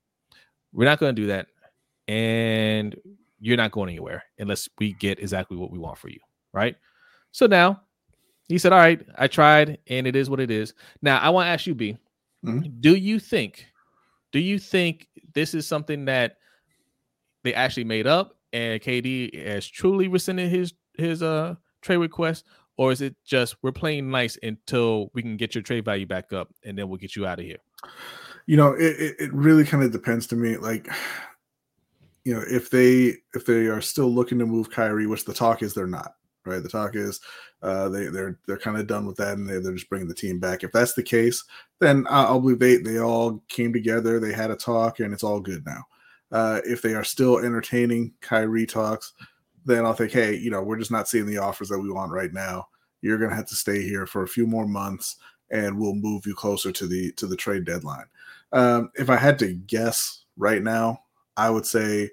We're 0.72 0.84
not 0.84 0.98
gonna 0.98 1.12
do 1.12 1.26
that, 1.28 1.48
and 2.08 2.94
you're 3.40 3.56
not 3.56 3.72
going 3.72 3.90
anywhere 3.90 4.24
unless 4.38 4.68
we 4.78 4.94
get 4.94 5.18
exactly 5.18 5.56
what 5.56 5.70
we 5.70 5.78
want 5.78 5.98
for 5.98 6.08
you, 6.08 6.20
right? 6.52 6.76
So 7.32 7.46
now 7.46 7.82
he 8.48 8.58
said, 8.58 8.72
All 8.72 8.78
right, 8.78 9.04
I 9.16 9.26
tried, 9.26 9.78
and 9.88 10.06
it 10.06 10.16
is 10.16 10.30
what 10.30 10.40
it 10.40 10.50
is. 10.50 10.74
Now 11.02 11.18
I 11.18 11.30
want 11.30 11.46
to 11.46 11.50
ask 11.50 11.66
you, 11.66 11.74
B, 11.74 11.96
mm-hmm. 12.44 12.68
do 12.80 12.94
you 12.94 13.18
think 13.18 13.66
Do 14.32 14.38
you 14.38 14.58
think 14.58 15.08
this 15.34 15.54
is 15.54 15.66
something 15.66 16.04
that 16.06 16.38
they 17.42 17.54
actually 17.54 17.84
made 17.84 18.06
up 18.06 18.36
and 18.52 18.80
KD 18.80 19.46
has 19.46 19.66
truly 19.66 20.08
rescinded 20.08 20.50
his 20.50 20.72
his 20.96 21.22
uh 21.22 21.54
trade 21.86 21.96
request, 21.98 22.44
or 22.76 22.92
is 22.92 23.00
it 23.00 23.16
just 23.24 23.56
we're 23.62 23.72
playing 23.72 24.10
nice 24.10 24.38
until 24.42 25.10
we 25.14 25.22
can 25.22 25.36
get 25.36 25.54
your 25.54 25.62
trade 25.62 25.84
value 25.84 26.06
back 26.06 26.32
up 26.32 26.52
and 26.64 26.76
then 26.76 26.88
we'll 26.88 26.98
get 26.98 27.16
you 27.16 27.26
out 27.26 27.38
of 27.38 27.44
here? 27.44 27.58
You 28.46 28.56
know, 28.56 28.72
it, 28.74 29.16
it, 29.18 29.32
really 29.32 29.64
kind 29.64 29.82
of 29.82 29.90
depends 29.90 30.26
to 30.28 30.36
me. 30.36 30.56
Like, 30.56 30.88
you 32.24 32.34
know, 32.34 32.44
if 32.48 32.70
they 32.70 33.14
if 33.34 33.46
they 33.46 33.66
are 33.66 33.80
still 33.80 34.12
looking 34.12 34.38
to 34.38 34.46
move 34.46 34.70
Kyrie, 34.70 35.06
which 35.06 35.24
the 35.24 35.34
talk 35.34 35.62
is 35.62 35.74
they're 35.74 35.86
not, 35.86 36.14
right? 36.44 36.62
The 36.62 36.68
talk 36.68 36.94
is 36.94 37.20
uh, 37.62 37.88
they 37.88 38.06
they're 38.06 38.38
they're 38.46 38.58
kind 38.58 38.76
of 38.76 38.86
done 38.86 39.06
with 39.06 39.16
that 39.16 39.36
and 39.36 39.48
they, 39.48 39.58
they're 39.58 39.74
just 39.74 39.88
bringing 39.88 40.08
the 40.08 40.14
team 40.14 40.38
back. 40.38 40.62
If 40.62 40.72
that's 40.72 40.92
the 40.94 41.02
case, 41.02 41.42
then 41.80 42.06
I'll 42.08 42.40
believe 42.40 42.58
they 42.58 42.76
they 42.76 43.00
all 43.00 43.42
came 43.48 43.72
together, 43.72 44.20
they 44.20 44.32
had 44.32 44.50
a 44.50 44.56
talk, 44.56 45.00
and 45.00 45.12
it's 45.12 45.24
all 45.24 45.40
good 45.40 45.64
now. 45.66 45.82
Uh, 46.30 46.60
if 46.64 46.82
they 46.82 46.94
are 46.94 47.04
still 47.04 47.38
entertaining 47.38 48.12
Kyrie 48.20 48.66
talks, 48.66 49.12
then 49.66 49.84
I'll 49.84 49.92
think, 49.92 50.12
hey, 50.12 50.34
you 50.34 50.50
know, 50.50 50.62
we're 50.62 50.78
just 50.78 50.92
not 50.92 51.08
seeing 51.08 51.26
the 51.26 51.38
offers 51.38 51.68
that 51.68 51.78
we 51.78 51.90
want 51.90 52.12
right 52.12 52.32
now. 52.32 52.68
You're 53.02 53.18
going 53.18 53.30
to 53.30 53.36
have 53.36 53.48
to 53.48 53.56
stay 53.56 53.82
here 53.82 54.06
for 54.06 54.22
a 54.22 54.28
few 54.28 54.46
more 54.46 54.66
months, 54.66 55.16
and 55.50 55.78
we'll 55.78 55.94
move 55.94 56.24
you 56.24 56.34
closer 56.34 56.72
to 56.72 56.86
the 56.86 57.12
to 57.12 57.26
the 57.26 57.36
trade 57.36 57.64
deadline. 57.64 58.06
Um, 58.52 58.90
if 58.94 59.10
I 59.10 59.16
had 59.16 59.38
to 59.40 59.52
guess 59.52 60.24
right 60.36 60.62
now, 60.62 61.00
I 61.36 61.50
would 61.50 61.66
say 61.66 62.10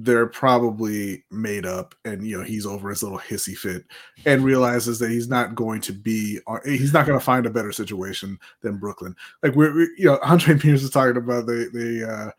they're 0.00 0.26
probably 0.26 1.24
made 1.32 1.66
up 1.66 1.92
and 2.04 2.24
you 2.24 2.38
know 2.38 2.44
he's 2.44 2.66
over 2.66 2.88
his 2.88 3.02
little 3.02 3.18
hissy 3.18 3.56
fit 3.56 3.84
and 4.26 4.44
realizes 4.44 5.00
that 5.00 5.10
he's 5.10 5.28
not 5.28 5.56
going 5.56 5.80
to 5.80 5.92
be 5.92 6.38
he's 6.64 6.92
not 6.92 7.04
going 7.04 7.18
to 7.18 7.24
find 7.24 7.46
a 7.46 7.50
better 7.50 7.72
situation 7.72 8.38
than 8.60 8.78
brooklyn 8.78 9.12
like 9.42 9.56
we're, 9.56 9.74
we, 9.74 9.90
you 9.98 10.04
know 10.04 10.16
andre 10.22 10.56
pierce 10.56 10.84
is 10.84 10.90
talking 10.90 11.16
about 11.16 11.46
the 11.46 11.68
the. 11.72 12.08
uh 12.08 12.30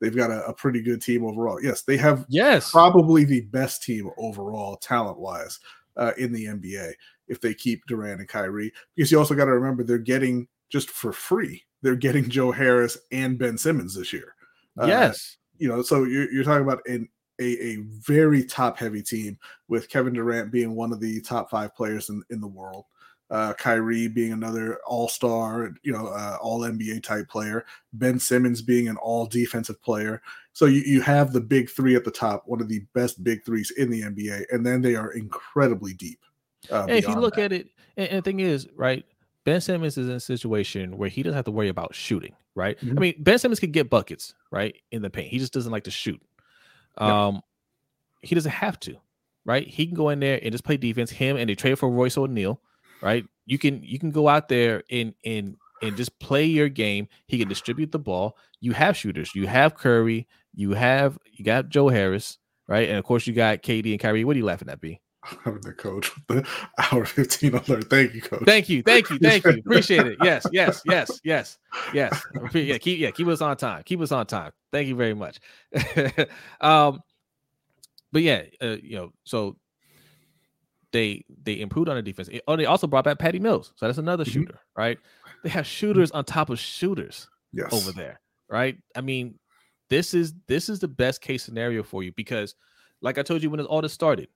they've 0.00 0.16
got 0.16 0.30
a, 0.30 0.44
a, 0.46 0.54
pretty 0.54 0.82
good 0.82 1.02
team 1.02 1.24
overall. 1.24 1.62
Yes 1.62 1.82
they 1.82 1.96
have 1.96 2.24
yes. 2.28 2.70
probably 2.70 3.24
the 3.24 3.42
best 3.42 3.82
team 3.82 4.10
overall 4.18 4.76
talent 4.76 5.18
wise 5.18 5.58
uh, 5.96 6.12
in 6.18 6.32
the 6.32 6.46
nba 6.46 6.92
if 7.28 7.40
they 7.40 7.54
keep 7.54 7.82
durant 7.86 8.20
and 8.20 8.28
kyrie. 8.28 8.72
Because 8.94 9.10
you 9.10 9.18
also 9.18 9.34
got 9.34 9.46
to 9.46 9.52
remember 9.52 9.82
they're 9.82 9.98
getting 9.98 10.48
just 10.70 10.90
for 10.90 11.12
free 11.12 11.64
they're 11.82 11.96
getting 11.96 12.28
joe 12.28 12.50
harris 12.50 12.98
and 13.12 13.38
ben 13.38 13.58
simmons 13.58 13.94
this 13.94 14.12
year. 14.12 14.34
Uh, 14.80 14.86
yes. 14.86 15.38
you 15.58 15.68
know, 15.68 15.82
so 15.82 16.04
you're, 16.04 16.30
you're 16.30 16.44
talking 16.44 16.62
about 16.62 16.86
an, 16.86 17.08
a, 17.40 17.44
a 17.44 17.76
very 18.06 18.44
top 18.44 18.78
heavy 18.78 19.02
team 19.02 19.38
with 19.68 19.88
Kevin 19.88 20.12
Durant 20.12 20.50
being 20.50 20.74
one 20.74 20.92
of 20.92 21.00
the 21.00 21.20
top 21.20 21.50
five 21.50 21.74
players 21.74 22.10
in, 22.10 22.22
in 22.30 22.40
the 22.40 22.48
world. 22.48 22.84
Uh, 23.30 23.52
Kyrie 23.54 24.08
being 24.08 24.32
another 24.32 24.78
all 24.86 25.08
star, 25.08 25.74
you 25.82 25.92
know, 25.92 26.06
uh, 26.06 26.38
all 26.40 26.60
NBA 26.60 27.02
type 27.02 27.28
player. 27.28 27.66
Ben 27.92 28.18
Simmons 28.18 28.62
being 28.62 28.88
an 28.88 28.96
all 28.96 29.26
defensive 29.26 29.80
player. 29.82 30.22
So 30.54 30.64
you, 30.64 30.80
you 30.80 31.00
have 31.02 31.32
the 31.32 31.40
big 31.40 31.68
three 31.68 31.94
at 31.94 32.04
the 32.04 32.10
top, 32.10 32.44
one 32.46 32.60
of 32.60 32.68
the 32.68 32.80
best 32.94 33.22
big 33.22 33.44
threes 33.44 33.70
in 33.76 33.90
the 33.90 34.02
NBA. 34.02 34.46
And 34.50 34.64
then 34.64 34.80
they 34.80 34.96
are 34.96 35.12
incredibly 35.12 35.92
deep. 35.92 36.20
Uh, 36.70 36.86
if 36.88 37.06
you 37.06 37.14
look 37.14 37.36
that. 37.36 37.44
at 37.44 37.52
it, 37.52 37.68
and, 37.96 38.08
and 38.08 38.18
the 38.18 38.22
thing 38.22 38.40
is, 38.40 38.66
right, 38.74 39.04
Ben 39.44 39.60
Simmons 39.60 39.96
is 39.96 40.08
in 40.08 40.16
a 40.16 40.20
situation 40.20 40.98
where 40.98 41.08
he 41.08 41.22
doesn't 41.22 41.36
have 41.36 41.44
to 41.46 41.50
worry 41.50 41.68
about 41.68 41.94
shooting, 41.94 42.34
right? 42.54 42.78
Mm-hmm. 42.80 42.98
I 42.98 43.00
mean, 43.00 43.14
Ben 43.18 43.38
Simmons 43.38 43.60
could 43.60 43.72
get 43.72 43.90
buckets, 43.90 44.34
right, 44.50 44.74
in 44.90 45.02
the 45.02 45.10
paint. 45.10 45.28
He 45.28 45.38
just 45.38 45.52
doesn't 45.52 45.72
like 45.72 45.84
to 45.84 45.90
shoot. 45.90 46.20
Um, 46.98 47.42
he 48.20 48.34
doesn't 48.34 48.50
have 48.50 48.80
to, 48.80 48.96
right? 49.44 49.66
He 49.66 49.86
can 49.86 49.94
go 49.94 50.08
in 50.08 50.20
there 50.20 50.40
and 50.42 50.52
just 50.52 50.64
play 50.64 50.76
defense. 50.76 51.10
Him 51.10 51.36
and 51.36 51.48
they 51.48 51.54
trade 51.54 51.78
for 51.78 51.88
Royce 51.88 52.18
O'Neale, 52.18 52.60
right? 53.02 53.24
You 53.46 53.58
can 53.58 53.82
you 53.82 53.98
can 53.98 54.10
go 54.10 54.28
out 54.28 54.48
there 54.48 54.82
and 54.90 55.14
and 55.24 55.56
and 55.82 55.96
just 55.96 56.18
play 56.18 56.44
your 56.44 56.68
game. 56.68 57.08
He 57.26 57.38
can 57.38 57.48
distribute 57.48 57.92
the 57.92 57.98
ball. 57.98 58.36
You 58.60 58.72
have 58.72 58.96
shooters. 58.96 59.34
You 59.34 59.46
have 59.46 59.76
Curry. 59.76 60.26
You 60.54 60.72
have 60.72 61.18
you 61.32 61.44
got 61.44 61.68
Joe 61.68 61.88
Harris, 61.88 62.38
right? 62.66 62.88
And 62.88 62.98
of 62.98 63.04
course 63.04 63.26
you 63.26 63.32
got 63.32 63.62
KD 63.62 63.92
and 63.92 64.00
Kyrie. 64.00 64.24
What 64.24 64.36
are 64.36 64.38
you 64.38 64.44
laughing 64.44 64.68
at, 64.68 64.80
B? 64.80 65.00
I'm 65.44 65.60
the 65.60 65.72
coach 65.72 66.14
with 66.14 66.26
the 66.26 66.48
hour 66.92 67.04
15 67.04 67.54
alert. 67.54 67.90
Thank 67.90 68.14
you, 68.14 68.22
coach. 68.22 68.44
Thank 68.44 68.68
you. 68.68 68.82
Thank 68.82 69.10
you. 69.10 69.18
Thank 69.18 69.44
you. 69.44 69.50
Appreciate 69.66 70.06
it. 70.06 70.18
Yes, 70.22 70.46
yes, 70.52 70.82
yes, 70.86 71.20
yes, 71.24 71.58
yes. 71.92 72.22
Yeah, 72.54 72.78
keep 72.78 72.98
yeah, 72.98 73.10
keep 73.10 73.26
us 73.28 73.40
on 73.40 73.56
time. 73.56 73.82
Keep 73.84 74.00
us 74.00 74.12
on 74.12 74.26
time. 74.26 74.52
Thank 74.72 74.88
you 74.88 74.96
very 74.96 75.14
much. 75.14 75.40
um, 76.60 77.00
but 78.12 78.22
yeah, 78.22 78.42
uh, 78.62 78.76
you 78.82 78.96
know, 78.96 79.12
so 79.24 79.56
they 80.92 81.24
they 81.42 81.60
improved 81.60 81.88
on 81.88 81.96
the 81.96 82.02
defense. 82.02 82.28
Oh, 82.46 82.56
they 82.56 82.66
also 82.66 82.86
brought 82.86 83.04
back 83.04 83.18
Patty 83.18 83.38
Mills. 83.38 83.72
So 83.76 83.86
that's 83.86 83.98
another 83.98 84.24
mm-hmm. 84.24 84.32
shooter, 84.32 84.60
right? 84.76 84.98
They 85.42 85.50
have 85.50 85.66
shooters 85.66 86.10
on 86.10 86.24
top 86.24 86.50
of 86.50 86.58
shooters 86.58 87.28
yes. 87.52 87.72
over 87.72 87.92
there, 87.92 88.20
right? 88.48 88.76
I 88.96 89.00
mean, 89.00 89.38
this 89.90 90.14
is 90.14 90.34
this 90.46 90.68
is 90.68 90.80
the 90.80 90.88
best 90.88 91.20
case 91.20 91.42
scenario 91.42 91.82
for 91.82 92.02
you 92.02 92.12
because 92.12 92.54
like 93.00 93.18
I 93.18 93.22
told 93.22 93.42
you 93.42 93.50
when 93.50 93.60
all 93.60 93.82
this 93.82 93.92
started, 93.92 94.28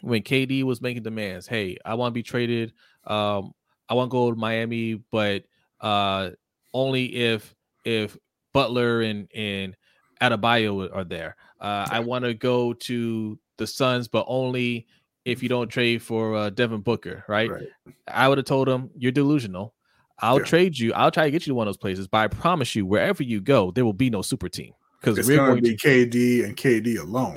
when 0.00 0.22
KD 0.22 0.62
was 0.62 0.80
making 0.80 1.02
demands, 1.02 1.46
hey, 1.46 1.76
I 1.84 1.94
want 1.94 2.12
to 2.12 2.14
be 2.14 2.22
traded. 2.22 2.72
Um, 3.06 3.52
I 3.88 3.94
want 3.94 4.10
to 4.10 4.12
go 4.12 4.30
to 4.30 4.36
Miami, 4.36 5.02
but 5.10 5.44
uh, 5.80 6.30
only 6.72 7.14
if 7.14 7.54
if 7.84 8.16
Butler 8.52 9.02
and 9.02 9.28
and 9.34 9.76
Adebayo 10.20 10.94
are 10.94 11.04
there. 11.04 11.36
Uh, 11.60 11.86
I 11.90 12.00
want 12.00 12.24
to 12.24 12.34
go 12.34 12.72
to 12.72 13.38
the 13.58 13.66
Suns, 13.66 14.08
but 14.08 14.24
only 14.26 14.86
if 15.24 15.42
you 15.42 15.48
don't 15.48 15.68
trade 15.68 16.02
for 16.02 16.34
uh, 16.34 16.50
Devin 16.50 16.80
Booker, 16.80 17.24
right? 17.28 17.50
right. 17.50 17.68
I 18.08 18.28
would 18.28 18.38
have 18.38 18.46
told 18.46 18.68
him 18.68 18.90
you're 18.96 19.12
delusional. 19.12 19.74
I'll 20.20 20.38
yeah. 20.38 20.44
trade 20.44 20.78
you. 20.78 20.92
I'll 20.92 21.10
try 21.10 21.24
to 21.24 21.30
get 21.30 21.46
you 21.46 21.52
to 21.52 21.54
one 21.54 21.66
of 21.66 21.74
those 21.74 21.78
places, 21.78 22.06
but 22.06 22.18
I 22.18 22.28
promise 22.28 22.74
you, 22.74 22.86
wherever 22.86 23.22
you 23.22 23.40
go, 23.40 23.70
there 23.70 23.84
will 23.84 23.92
be 23.92 24.10
no 24.10 24.22
super 24.22 24.48
team 24.48 24.72
because 25.04 25.26
we're 25.26 25.36
going 25.36 25.56
to 25.56 25.62
be 25.62 25.76
KD 25.76 26.44
and 26.44 26.56
KD 26.56 26.98
alone, 26.98 27.34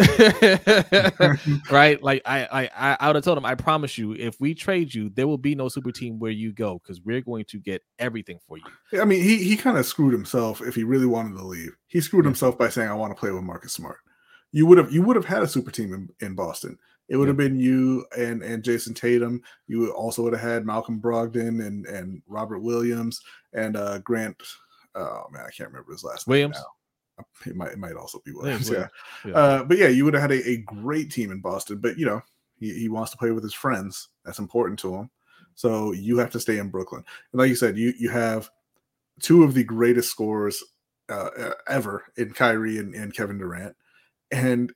right? 1.72 2.02
Like 2.02 2.22
I, 2.26 2.70
I, 2.76 2.98
I 3.00 3.08
would 3.08 3.16
have 3.16 3.26
told 3.26 3.38
him, 3.38 3.46
I 3.46 3.56
promise 3.56 3.98
you, 3.98 4.14
if 4.14 4.40
we 4.40 4.54
trade 4.54 4.94
you, 4.94 5.10
there 5.10 5.28
will 5.28 5.38
be 5.38 5.56
no 5.56 5.68
super 5.68 5.92
team 5.92 6.20
where 6.20 6.32
you 6.32 6.54
go 6.54 6.80
because 6.80 7.02
we're 7.02 7.22
going 7.22 7.46
to 7.46 7.60
get 7.60 7.84
everything 8.00 8.40
for 8.48 8.58
you. 8.58 9.02
I 9.02 9.06
mean, 9.06 9.22
he 9.22 9.44
he 9.44 9.58
kind 9.58 9.78
of 9.78 9.86
screwed 9.86 10.14
himself 10.14 10.62
if 10.62 10.76
he 10.76 10.84
really 10.84 11.06
wanted 11.06 11.38
to 11.38 11.46
leave. 11.46 11.76
He 11.88 12.02
screwed 12.02 12.26
yeah. 12.26 12.30
himself 12.30 12.58
by 12.58 12.70
saying, 12.70 12.90
"I 12.90 12.94
want 12.94 13.12
to 13.12 13.20
play 13.20 13.32
with 13.32 13.44
Marcus 13.44 13.74
Smart." 13.74 13.98
You 14.52 14.66
would 14.66 14.78
have 14.78 14.92
you 14.92 15.02
would 15.02 15.16
have 15.16 15.26
had 15.26 15.44
a 15.44 15.48
super 15.48 15.72
team 15.72 15.94
in, 15.94 16.10
in 16.26 16.36
Boston. 16.36 16.78
It 17.10 17.16
would 17.16 17.28
have 17.28 17.38
been 17.38 17.60
you 17.60 18.06
and 18.18 18.44
and 18.44 18.64
Jayson 18.64 18.94
Tatum. 18.94 19.42
You 19.68 19.92
also 19.92 20.24
would 20.24 20.34
have 20.34 20.42
had 20.42 20.66
Malcolm 20.66 21.00
Brogdon 21.00 21.66
and 21.66 21.86
and 21.86 22.22
Robert 22.28 22.60
Williams 22.60 23.22
and 23.54 23.78
uh 23.78 24.00
Grant. 24.00 24.42
Oh 24.96 25.26
man, 25.32 25.44
I 25.48 25.52
can't 25.52 25.70
remember 25.70 25.92
his 25.92 26.04
last 26.04 26.28
Williams. 26.28 26.56
name. 26.56 26.64
Williams. 26.64 26.68
It 27.46 27.56
might 27.56 27.72
it 27.72 27.80
might 27.80 27.96
also 27.96 28.22
be 28.26 28.32
Williams. 28.36 28.70
Yeah. 28.70 28.88
yeah. 29.26 29.34
Uh, 29.34 29.64
but 29.64 29.78
yeah, 29.78 29.88
you 29.88 30.06
would 30.06 30.14
have 30.14 30.22
had 30.22 30.32
a, 30.32 30.50
a, 30.50 30.58
great 30.58 31.12
team 31.12 31.32
in 31.32 31.40
Boston. 31.40 31.80
But 31.80 31.98
you 31.98 32.06
know, 32.06 32.22
he, 32.60 32.74
he 32.74 32.90
wants 32.90 33.12
to 33.12 33.18
play 33.18 33.32
with 33.32 33.44
his 33.44 33.54
friends. 33.54 34.10
That's 34.26 34.40
important 34.40 34.80
to 34.80 34.94
him. 34.94 35.10
So 35.56 35.92
you 35.94 36.18
have 36.18 36.32
to 36.32 36.40
stay 36.40 36.60
in 36.60 36.70
Brooklyn. 36.70 37.04
And 37.32 37.40
like 37.40 37.50
you 37.50 37.56
said, 37.56 37.78
you 37.78 37.94
you 37.98 38.10
have 38.10 38.50
two 39.22 39.44
of 39.44 39.54
the 39.54 39.64
greatest 39.64 40.12
scorers 40.12 40.64
uh, 41.10 41.30
ever 41.68 42.04
in 42.18 42.32
Kyrie 42.32 42.78
and, 42.78 42.94
and 42.94 43.14
Kevin 43.14 43.38
Durant, 43.38 43.76
and 44.32 44.74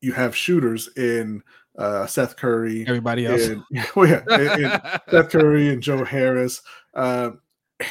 you 0.00 0.12
have 0.12 0.36
shooters 0.36 0.88
in 0.96 1.42
uh, 1.78 2.06
Seth 2.06 2.36
Curry, 2.36 2.84
everybody 2.86 3.26
else. 3.26 3.46
And, 3.46 3.62
well, 3.96 4.08
yeah, 4.08 4.98
Seth 5.10 5.30
Curry 5.30 5.68
and 5.68 5.82
Joe 5.82 6.04
Harris. 6.04 6.62
Uh, 6.94 7.32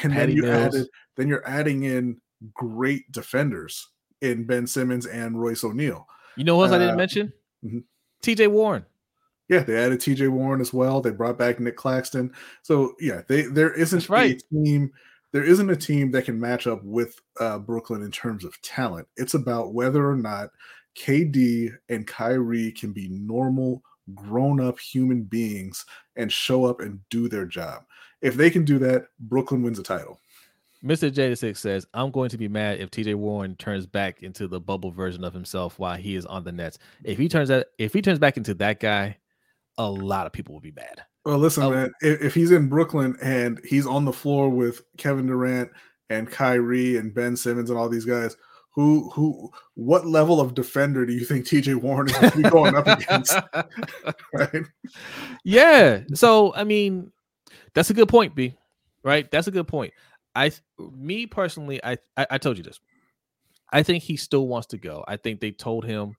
and 0.02 0.12
Patty 0.12 0.32
then 0.32 0.36
you 0.36 0.42
Mills. 0.42 0.74
added, 0.74 0.86
then 1.16 1.28
you're 1.28 1.48
adding 1.48 1.84
in 1.84 2.20
great 2.54 3.10
defenders 3.12 3.88
in 4.22 4.44
Ben 4.44 4.66
Simmons 4.66 5.06
and 5.06 5.40
Royce 5.40 5.64
O'Neale. 5.64 6.06
You 6.36 6.44
know 6.44 6.56
what 6.56 6.64
else 6.64 6.72
uh, 6.72 6.76
I 6.76 6.78
didn't 6.78 6.94
uh, 6.94 6.98
mention? 6.98 7.32
Mm-hmm. 7.64 7.78
TJ 8.22 8.48
Warren. 8.48 8.84
Yeah, 9.48 9.64
they 9.64 9.76
added 9.76 9.98
TJ 9.98 10.28
Warren 10.28 10.60
as 10.60 10.72
well. 10.72 11.00
They 11.00 11.10
brought 11.10 11.36
back 11.36 11.58
Nick 11.58 11.76
Claxton. 11.76 12.32
So 12.62 12.94
yeah, 13.00 13.22
they 13.26 13.42
there 13.42 13.72
isn't 13.72 14.08
right. 14.08 14.40
a 14.40 14.54
team. 14.54 14.92
There 15.32 15.42
isn't 15.42 15.70
a 15.70 15.76
team 15.76 16.10
that 16.12 16.24
can 16.24 16.38
match 16.38 16.66
up 16.66 16.82
with 16.84 17.20
uh, 17.40 17.58
Brooklyn 17.58 18.02
in 18.02 18.10
terms 18.10 18.44
of 18.44 18.60
talent. 18.62 19.08
It's 19.16 19.34
about 19.34 19.74
whether 19.74 20.08
or 20.08 20.16
not 20.16 20.50
KD 20.96 21.76
and 21.88 22.06
Kyrie 22.06 22.72
can 22.72 22.92
be 22.92 23.08
normal, 23.08 23.82
grown-up 24.14 24.78
human 24.78 25.22
beings 25.22 25.84
and 26.16 26.32
show 26.32 26.64
up 26.64 26.80
and 26.80 27.00
do 27.10 27.28
their 27.28 27.46
job. 27.46 27.84
If 28.22 28.34
they 28.34 28.50
can 28.50 28.64
do 28.64 28.78
that, 28.80 29.06
Brooklyn 29.18 29.62
wins 29.62 29.78
a 29.78 29.82
title. 29.82 30.20
Mr. 30.84 31.10
J6 31.10 31.56
says, 31.58 31.86
I'm 31.92 32.10
going 32.10 32.30
to 32.30 32.38
be 32.38 32.48
mad 32.48 32.80
if 32.80 32.90
TJ 32.90 33.14
Warren 33.14 33.54
turns 33.56 33.86
back 33.86 34.22
into 34.22 34.48
the 34.48 34.60
bubble 34.60 34.90
version 34.90 35.24
of 35.24 35.34
himself 35.34 35.78
while 35.78 35.96
he 35.96 36.16
is 36.16 36.24
on 36.24 36.42
the 36.42 36.52
Nets. 36.52 36.78
If 37.04 37.18
he 37.18 37.28
turns 37.28 37.50
that 37.50 37.68
if 37.78 37.92
he 37.92 38.00
turns 38.00 38.18
back 38.18 38.38
into 38.38 38.54
that 38.54 38.80
guy, 38.80 39.18
a 39.76 39.90
lot 39.90 40.26
of 40.26 40.32
people 40.32 40.54
will 40.54 40.60
be 40.60 40.72
mad. 40.72 41.02
Well, 41.24 41.38
listen, 41.38 41.64
oh. 41.64 41.70
man, 41.70 41.92
if, 42.00 42.22
if, 42.22 42.34
he's 42.34 42.50
in 42.50 42.68
Brooklyn 42.70 43.16
and 43.20 43.60
he's 43.62 43.86
on 43.86 44.06
the 44.06 44.12
floor 44.12 44.48
with 44.48 44.80
Kevin 44.96 45.26
Durant 45.26 45.70
and 46.08 46.30
Kyrie 46.30 46.96
and 46.96 47.12
Ben 47.12 47.36
Simmons 47.36 47.68
and 47.68 47.78
all 47.78 47.90
these 47.90 48.06
guys, 48.06 48.36
who 48.72 49.10
who 49.10 49.50
what 49.74 50.06
level 50.06 50.40
of 50.40 50.54
defender 50.54 51.04
do 51.04 51.12
you 51.12 51.24
think 51.24 51.44
TJ 51.44 51.74
Warren 51.76 52.08
is 52.08 52.50
going 52.50 52.76
up 52.76 52.86
against? 52.86 53.36
right? 54.34 54.64
Yeah. 55.44 56.02
So 56.14 56.54
I 56.54 56.64
mean, 56.64 57.10
that's 57.74 57.90
a 57.90 57.94
good 57.94 58.08
point, 58.08 58.34
B. 58.34 58.56
Right? 59.02 59.30
That's 59.30 59.46
a 59.48 59.50
good 59.50 59.66
point. 59.66 59.92
I 60.34 60.52
me 60.78 61.26
personally, 61.26 61.82
I, 61.82 61.98
I, 62.16 62.26
I 62.32 62.38
told 62.38 62.56
you 62.58 62.62
this. 62.62 62.78
I 63.72 63.82
think 63.82 64.02
he 64.02 64.16
still 64.16 64.46
wants 64.46 64.68
to 64.68 64.78
go. 64.78 65.04
I 65.06 65.16
think 65.16 65.40
they 65.40 65.52
told 65.52 65.84
him, 65.84 66.16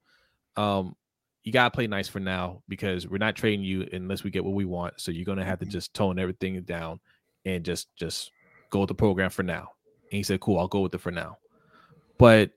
um, 0.58 0.96
you 1.44 1.52
gotta 1.52 1.72
play 1.72 1.88
nice 1.88 2.08
for 2.08 2.20
now 2.20 2.64
because 2.68 3.08
we're 3.08 3.18
not 3.18 3.36
trading 3.36 3.64
you 3.66 3.88
unless 3.94 4.24
we 4.24 4.30
get 4.30 4.44
what 4.44 4.54
we 4.54 4.66
want. 4.66 5.00
So 5.00 5.12
you're 5.12 5.26
gonna 5.26 5.46
have 5.46 5.60
to 5.60 5.66
Mhm. 5.66 5.72
just 5.72 5.94
tone 5.94 6.20
everything 6.20 6.62
down 6.64 7.00
and 7.46 7.64
just 7.64 7.96
just 7.96 8.32
go 8.70 8.82
with 8.82 8.90
the 8.90 8.96
program 8.96 9.30
for 9.30 9.44
now. 9.44 9.72
And 10.12 10.18
he 10.18 10.24
said, 10.24 10.40
Cool, 10.42 10.60
I'll 10.60 10.68
go 10.68 10.82
with 10.82 10.94
it 10.94 11.02
for 11.02 11.12
now. 11.12 11.38
But 12.22 12.52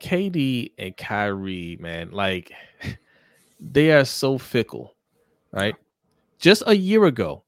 KD 0.00 0.72
and 0.78 0.96
Kyrie, 0.96 1.76
man, 1.78 2.10
like 2.10 2.50
they 3.60 3.92
are 3.92 4.06
so 4.06 4.38
fickle, 4.38 4.96
right? 5.52 5.74
Just 6.38 6.62
a 6.66 6.74
year 6.74 7.04
ago, 7.04 7.44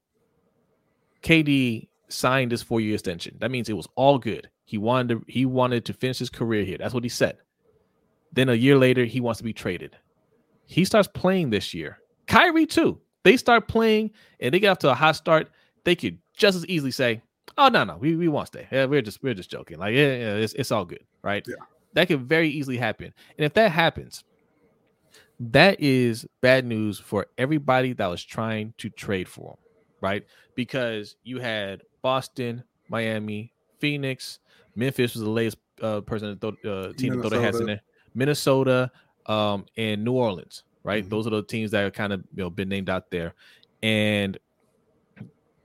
KD 1.23 1.87
signed 2.09 2.51
this 2.51 2.61
four-year 2.61 2.93
extension. 2.93 3.37
That 3.39 3.49
means 3.49 3.69
it 3.69 3.73
was 3.73 3.87
all 3.95 4.19
good. 4.19 4.51
He 4.65 4.77
wanted 4.77 5.09
to, 5.09 5.25
he 5.27 5.47
wanted 5.47 5.83
to 5.85 5.93
finish 5.93 6.19
his 6.19 6.29
career 6.29 6.63
here. 6.63 6.77
That's 6.77 6.93
what 6.93 7.03
he 7.03 7.09
said. 7.09 7.37
Then 8.31 8.49
a 8.49 8.53
year 8.53 8.77
later, 8.77 9.05
he 9.05 9.19
wants 9.19 9.39
to 9.39 9.43
be 9.43 9.51
traded. 9.51 9.97
He 10.67 10.85
starts 10.85 11.07
playing 11.07 11.49
this 11.49 11.73
year. 11.73 11.97
Kyrie 12.27 12.67
too. 12.67 13.01
They 13.23 13.35
start 13.35 13.67
playing 13.67 14.11
and 14.39 14.53
they 14.53 14.59
get 14.59 14.69
off 14.69 14.79
to 14.79 14.91
a 14.91 14.93
hot 14.93 15.15
start. 15.15 15.49
They 15.85 15.95
could 15.95 16.19
just 16.37 16.55
as 16.55 16.67
easily 16.67 16.91
say, 16.91 17.23
"Oh 17.57 17.69
no, 17.69 17.83
no, 17.83 17.97
we, 17.97 18.15
we 18.15 18.27
won't 18.27 18.47
stay. 18.47 18.67
Yeah, 18.71 18.85
we're 18.85 19.01
just 19.01 19.21
we're 19.23 19.33
just 19.33 19.49
joking. 19.49 19.79
Like 19.79 19.93
yeah, 19.93 20.15
yeah 20.15 20.35
it's, 20.35 20.53
it's 20.53 20.71
all 20.71 20.85
good, 20.85 21.03
right?" 21.21 21.45
Yeah. 21.47 21.55
That 21.93 22.07
could 22.07 22.21
very 22.21 22.49
easily 22.49 22.77
happen. 22.77 23.13
And 23.37 23.45
if 23.45 23.53
that 23.55 23.71
happens, 23.71 24.23
that 25.39 25.79
is 25.79 26.25
bad 26.39 26.65
news 26.65 26.99
for 26.99 27.27
everybody 27.37 27.93
that 27.93 28.07
was 28.07 28.23
trying 28.23 28.73
to 28.77 28.89
trade 28.89 29.27
for 29.27 29.51
him, 29.51 29.57
right? 29.99 30.25
Because 30.55 31.15
you 31.23 31.39
had 31.39 31.81
Boston, 32.01 32.63
Miami, 32.89 33.51
Phoenix, 33.79 34.39
Memphis 34.75 35.13
was 35.15 35.23
the 35.23 35.29
latest 35.29 35.57
uh, 35.81 36.01
person 36.01 36.37
to 36.39 36.53
throw, 36.61 36.71
uh, 36.71 36.93
team 36.93 37.13
to 37.13 37.21
throw 37.21 37.29
their 37.29 37.41
hats 37.41 37.59
in 37.59 37.65
Minnesota. 37.65 37.65
there. 37.65 37.81
Minnesota, 38.13 38.91
um, 39.25 39.65
and 39.77 40.03
New 40.03 40.13
Orleans, 40.13 40.63
right? 40.83 41.03
Mhm. 41.05 41.09
Those 41.09 41.27
are 41.27 41.31
the 41.31 41.43
teams 41.43 41.71
that 41.71 41.83
are 41.83 41.91
kind 41.91 42.13
of 42.13 42.21
you 42.35 42.43
know 42.43 42.49
been 42.49 42.69
named 42.69 42.89
out 42.89 43.11
there, 43.11 43.33
and 43.83 44.37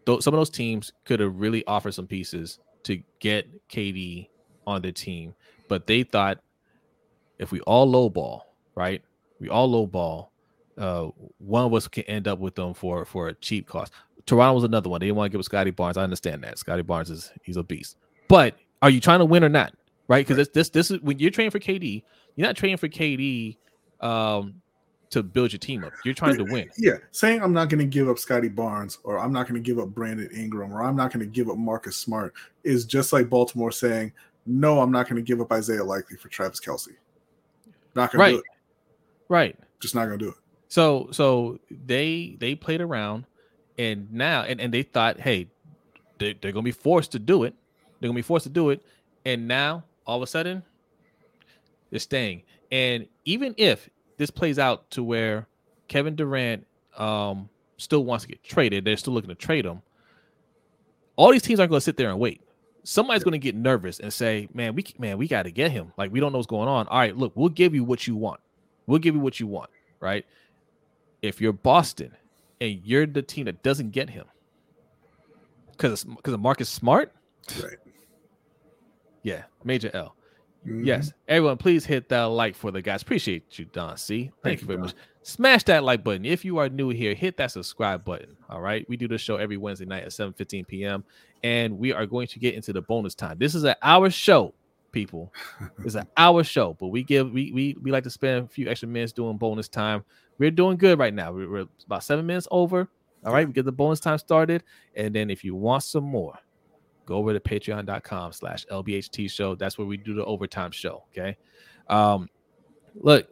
th- 0.07 0.23
some 0.23 0.35
of 0.35 0.39
those 0.39 0.51
teams 0.51 0.93
could 1.05 1.21
have 1.21 1.37
really 1.37 1.65
offered 1.67 1.93
some 1.93 2.07
pieces 2.07 2.59
to 2.85 3.03
get 3.21 3.49
KD 3.69 4.29
on 4.67 4.83
their 4.83 4.93
team, 4.93 5.35
but 5.69 5.87
they 5.87 6.03
thought 6.03 6.39
if 7.39 7.53
we 7.53 7.61
all 7.61 7.91
lowball, 7.91 8.43
right? 8.75 9.03
We 9.41 9.49
all 9.49 9.69
lowball. 9.69 10.29
Uh, 10.79 11.11
one 11.39 11.65
of 11.65 11.75
us 11.75 11.89
can 11.89 12.05
end 12.05 12.29
up 12.29 12.39
with 12.39 12.55
them 12.55 12.75
for 12.75 13.05
for 13.05 13.29
a 13.29 13.35
cheap 13.35 13.67
cost. 13.67 13.93
Toronto 14.27 14.55
was 14.55 14.65
another 14.65 14.91
one. 14.91 15.01
They 15.01 15.07
didn't 15.07 15.17
want 15.17 15.31
to 15.31 15.33
give 15.33 15.39
up 15.39 15.45
Scottie 15.45 15.71
Barnes. 15.71 15.97
I 15.97 16.03
understand 16.03 16.43
that. 16.45 16.59
Scottie 16.59 16.83
Barnes 16.83 17.11
is 17.11 17.33
he's 17.43 17.57
a 17.57 17.63
beast. 17.63 17.97
But 18.29 18.57
are 18.83 18.91
you 18.91 19.01
trying 19.01 19.21
to 19.21 19.25
win 19.25 19.45
or 19.45 19.49
not? 19.49 19.73
Right? 20.09 20.27
Because 20.27 20.37
this 20.37 20.49
this 20.49 20.69
this 20.71 20.91
is 20.91 21.01
when 21.01 21.19
you're 21.19 21.31
training 21.31 21.51
for 21.51 21.59
KD, 21.59 22.03
you're 22.35 22.47
not 22.47 22.57
training 22.57 22.77
for 22.77 22.89
KD 22.89 23.57
um 24.01 24.61
to 25.11 25.23
build 25.23 25.53
your 25.53 25.59
team 25.59 25.85
up. 25.85 25.93
You're 26.05 26.15
trying 26.15 26.37
to 26.37 26.45
win. 26.45 26.69
Yeah, 26.77 26.97
saying 27.13 27.43
I'm 27.43 27.53
not 27.53 27.69
going 27.69 27.79
to 27.79 27.87
give 27.87 28.09
up 28.09 28.19
Scottie 28.19 28.49
Barnes 28.49 28.99
or 29.05 29.19
I'm 29.19 29.33
not 29.33 29.49
going 29.49 29.55
to 29.55 29.65
give 29.65 29.79
up 29.79 29.89
Brandon 29.91 30.29
Ingram 30.35 30.73
or 30.73 30.83
I'm 30.83 30.97
not 30.97 31.13
going 31.13 31.21
to 31.21 31.31
give 31.31 31.49
up 31.49 31.57
Marcus 31.57 31.97
Smart 31.97 32.35
is 32.65 32.85
just 32.85 33.13
like 33.13 33.29
Baltimore 33.31 33.71
saying, 33.71 34.13
no, 34.47 34.81
I'm 34.81 34.91
not 34.91 35.09
going 35.09 35.17
to 35.17 35.23
give 35.23 35.41
up 35.41 35.53
Isaiah 35.53 35.85
Likely 35.85 36.17
for 36.17 36.29
Travis 36.29 36.61
Kelce. 36.61 36.89
Not 37.95 38.13
going 38.13 38.21
Right. 38.21 38.31
to 38.31 38.37
do 38.37 38.39
it. 38.41 38.45
Right. 39.29 39.57
Just 39.81 39.95
not 39.95 40.07
going 40.07 40.19
to 40.19 40.25
do 40.25 40.31
it. 40.31 40.37
So 40.69 41.09
so 41.13 41.61
they 41.71 42.37
they 42.41 42.55
played 42.57 42.81
around 42.81 43.25
and 43.79 44.13
now 44.13 44.43
and, 44.43 44.61
and 44.61 44.75
they 44.75 44.83
thought, 44.83 45.21
hey, 45.21 45.47
they, 46.19 46.33
they're 46.35 46.53
gonna 46.53 46.65
be 46.65 46.73
forced 46.73 47.13
to 47.13 47.19
do 47.19 47.45
it. 47.45 47.55
They're 48.01 48.09
gonna 48.09 48.17
be 48.17 48.23
forced 48.23 48.45
to 48.45 48.51
do 48.51 48.71
it. 48.71 48.83
And 49.25 49.47
now 49.47 49.85
all 50.07 50.17
of 50.17 50.23
a 50.23 50.27
sudden 50.27 50.63
they're 51.91 52.01
staying. 52.01 52.43
And 52.73 53.07
even 53.25 53.55
if 53.57 53.89
this 54.17 54.31
plays 54.31 54.59
out 54.59 54.91
to 54.93 55.03
where 55.03 55.47
Kevin 55.89 56.17
Durant 56.17 56.67
um 56.97 57.49
still 57.77 58.05
wants 58.05 58.25
to 58.25 58.29
get 58.29 58.43
traded, 58.43 58.85
they're 58.85 58.97
still 58.97 59.13
looking 59.13 59.29
to 59.29 59.35
trade 59.35 59.65
him. 59.67 59.83
All 61.17 61.31
these 61.31 61.43
teams 61.43 61.61
aren't 61.61 61.71
gonna 61.71 61.81
sit 61.81 61.97
there 61.97 62.11
and 62.11 62.19
wait. 62.19 62.41
Somebody's 62.85 63.25
gonna 63.25 63.39
get 63.39 63.55
nervous 63.55 63.99
and 64.01 64.13
say, 64.13 64.49
Man, 64.55 64.75
we 64.75 64.85
man, 64.99 65.19
we 65.19 65.29
gotta 65.29 65.51
get 65.51 65.71
him. 65.73 65.93
Like 65.97 66.13
we 66.13 66.21
don't 66.21 66.33
know 66.33 66.39
what's 66.39 66.47
going 66.47 66.69
on. 66.69 66.87
All 66.89 66.99
right, 66.99 67.17
look, 67.17 67.33
we'll 67.35 67.49
give 67.49 67.75
you 67.75 67.85
what 67.85 68.07
you 68.07 68.17
want. 68.17 68.41
We'll 68.87 68.99
give 69.01 69.15
you 69.15 69.21
what 69.21 69.41
you 69.41 69.47
want, 69.47 69.71
right? 70.01 70.25
if 71.23 71.41
you're 71.41 71.53
Boston 71.53 72.13
and 72.61 72.79
you're 72.85 73.07
the 73.07 73.23
team 73.23 73.47
that 73.47 73.63
doesn't 73.63 73.91
get 73.91 74.09
him 74.11 74.27
because 75.73 76.05
because 76.05 76.35
of 76.35 76.41
Marcus 76.41 76.69
Smart, 76.69 77.13
Right. 77.63 77.79
yeah, 79.23 79.45
major 79.65 79.91
L. 79.95 80.15
Mhm. 80.67 80.85
Yes, 80.87 81.13
everyone, 81.29 81.57
please 81.59 81.87
hit 81.87 82.09
that 82.11 82.25
like 82.25 82.55
for 82.57 82.71
the 82.71 82.83
guys. 82.83 83.03
Appreciate 83.03 83.59
you, 83.59 83.67
Don. 83.67 83.97
C. 83.97 84.25
Thank, 84.25 84.33
Thank 84.43 84.61
you 84.63 84.67
very 84.67 84.79
much. 84.81 84.95
Smash 85.23 85.65
that 85.65 85.85
like 85.85 86.05
button 86.05 86.25
if 86.25 86.45
you 86.45 86.59
are 86.59 86.69
new 86.69 86.91
here. 86.91 87.15
Hit 87.15 87.37
that 87.39 87.51
subscribe 87.51 88.05
button. 88.05 88.37
All 88.49 88.61
right, 88.61 88.89
we 88.89 88.97
do 88.97 89.09
this 89.09 89.21
show 89.21 89.37
every 89.37 89.57
Wednesday 89.57 89.85
night 89.87 90.05
at 90.05 90.11
7:15 90.11 90.67
p.m. 90.67 91.05
and 91.43 91.79
we 91.79 91.93
are 91.93 92.07
going 92.07 92.27
to 92.29 92.39
get 92.39 92.55
into 92.55 92.73
the 92.73 92.83
bonus 92.83 93.15
time. 93.15 93.39
This 93.39 93.55
is 93.55 93.65
an 93.65 93.75
hour 93.83 94.11
show, 94.11 94.55
people. 94.93 95.33
It's 95.85 95.95
an 95.97 96.07
hour 96.17 96.45
show, 96.45 96.75
but 96.79 96.89
we 96.89 97.03
give 97.03 97.31
we 97.33 97.53
we 97.53 97.77
we 97.83 97.91
like 97.91 98.05
to 98.05 98.11
spend 98.11 98.45
a 98.45 98.49
few 98.49 98.69
extra 98.69 98.89
minutes 98.89 99.13
doing 99.13 99.37
bonus 99.37 99.69
time. 99.69 100.05
We're 100.39 100.51
doing 100.51 100.77
good 100.77 100.99
right 100.99 101.15
now. 101.15 101.33
We're, 101.33 101.51
we're 101.51 101.67
about 101.87 102.05
seven 102.05 102.27
minutes 102.27 102.49
over. 102.51 102.89
All 103.25 103.33
right, 103.33 103.47
we 103.47 103.53
get 103.53 103.65
the 103.65 103.73
bonus 103.73 103.99
time 103.99 104.19
started, 104.19 104.63
and 104.95 105.15
then 105.15 105.31
if 105.31 105.43
you 105.43 105.57
want 105.57 105.83
some 105.83 106.05
more, 106.05 106.39
go 107.07 107.17
over 107.17 107.33
to 107.33 107.41
patreon.com 107.41 108.33
slash 108.33 108.67
lbht 108.71 109.31
show. 109.31 109.55
That's 109.55 109.79
where 109.79 109.87
we 109.87 109.97
do 109.97 110.15
the 110.15 110.25
overtime 110.25 110.71
show 110.73 111.05
okay? 111.13 111.37
Um 111.89 112.29
look 112.95 113.29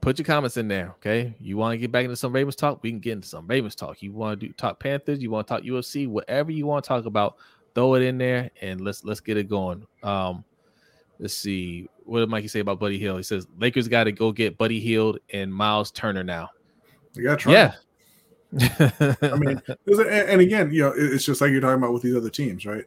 put 0.00 0.18
your 0.18 0.26
comments 0.26 0.56
in 0.56 0.68
there 0.68 0.90
okay? 0.98 1.34
You 1.40 1.56
want 1.56 1.74
to 1.74 1.78
get 1.78 1.92
back 1.92 2.04
into 2.04 2.16
some 2.16 2.32
ravens 2.32 2.56
talk? 2.56 2.82
We 2.82 2.90
can 2.90 3.00
get 3.00 3.12
into 3.12 3.28
some 3.28 3.46
ravens 3.46 3.74
talk. 3.74 4.02
You 4.02 4.12
want 4.12 4.40
to 4.40 4.46
do 4.46 4.52
talk 4.54 4.80
panthers? 4.80 5.20
You 5.20 5.30
want 5.30 5.46
to 5.46 5.54
talk 5.54 5.62
ufc 5.64 6.08
whatever 6.08 6.50
you 6.50 6.66
want 6.66 6.84
to 6.84 6.88
talk 6.88 7.04
about 7.04 7.36
throw 7.74 7.94
it 7.94 8.02
in 8.02 8.16
there 8.16 8.50
and 8.62 8.80
let's 8.80 9.04
let's 9.04 9.20
get 9.20 9.36
it 9.36 9.48
going. 9.48 9.86
Um 10.02 10.44
let's 11.18 11.34
see 11.34 11.88
what 12.04 12.20
did 12.20 12.28
mikey 12.28 12.48
say 12.48 12.60
about 12.60 12.78
buddy 12.78 12.98
hield 12.98 13.16
he 13.16 13.22
says 13.22 13.46
lakers 13.58 13.88
got 13.88 14.04
to 14.04 14.12
go 14.12 14.30
get 14.30 14.58
buddy 14.58 14.78
hield 14.78 15.18
and 15.32 15.52
myles 15.52 15.90
turner 15.90 16.22
now. 16.24 16.50
You 17.14 17.24
got 17.24 17.38
to 17.38 17.42
try. 17.42 17.52
yeah. 17.52 17.72
I 18.58 19.36
mean, 19.36 19.60
and 20.08 20.40
again, 20.40 20.72
you 20.72 20.82
know, 20.82 20.92
it's 20.96 21.24
just 21.24 21.40
like 21.40 21.50
you're 21.50 21.60
talking 21.60 21.82
about 21.82 21.92
with 21.92 22.02
these 22.02 22.16
other 22.16 22.30
teams, 22.30 22.64
right? 22.64 22.84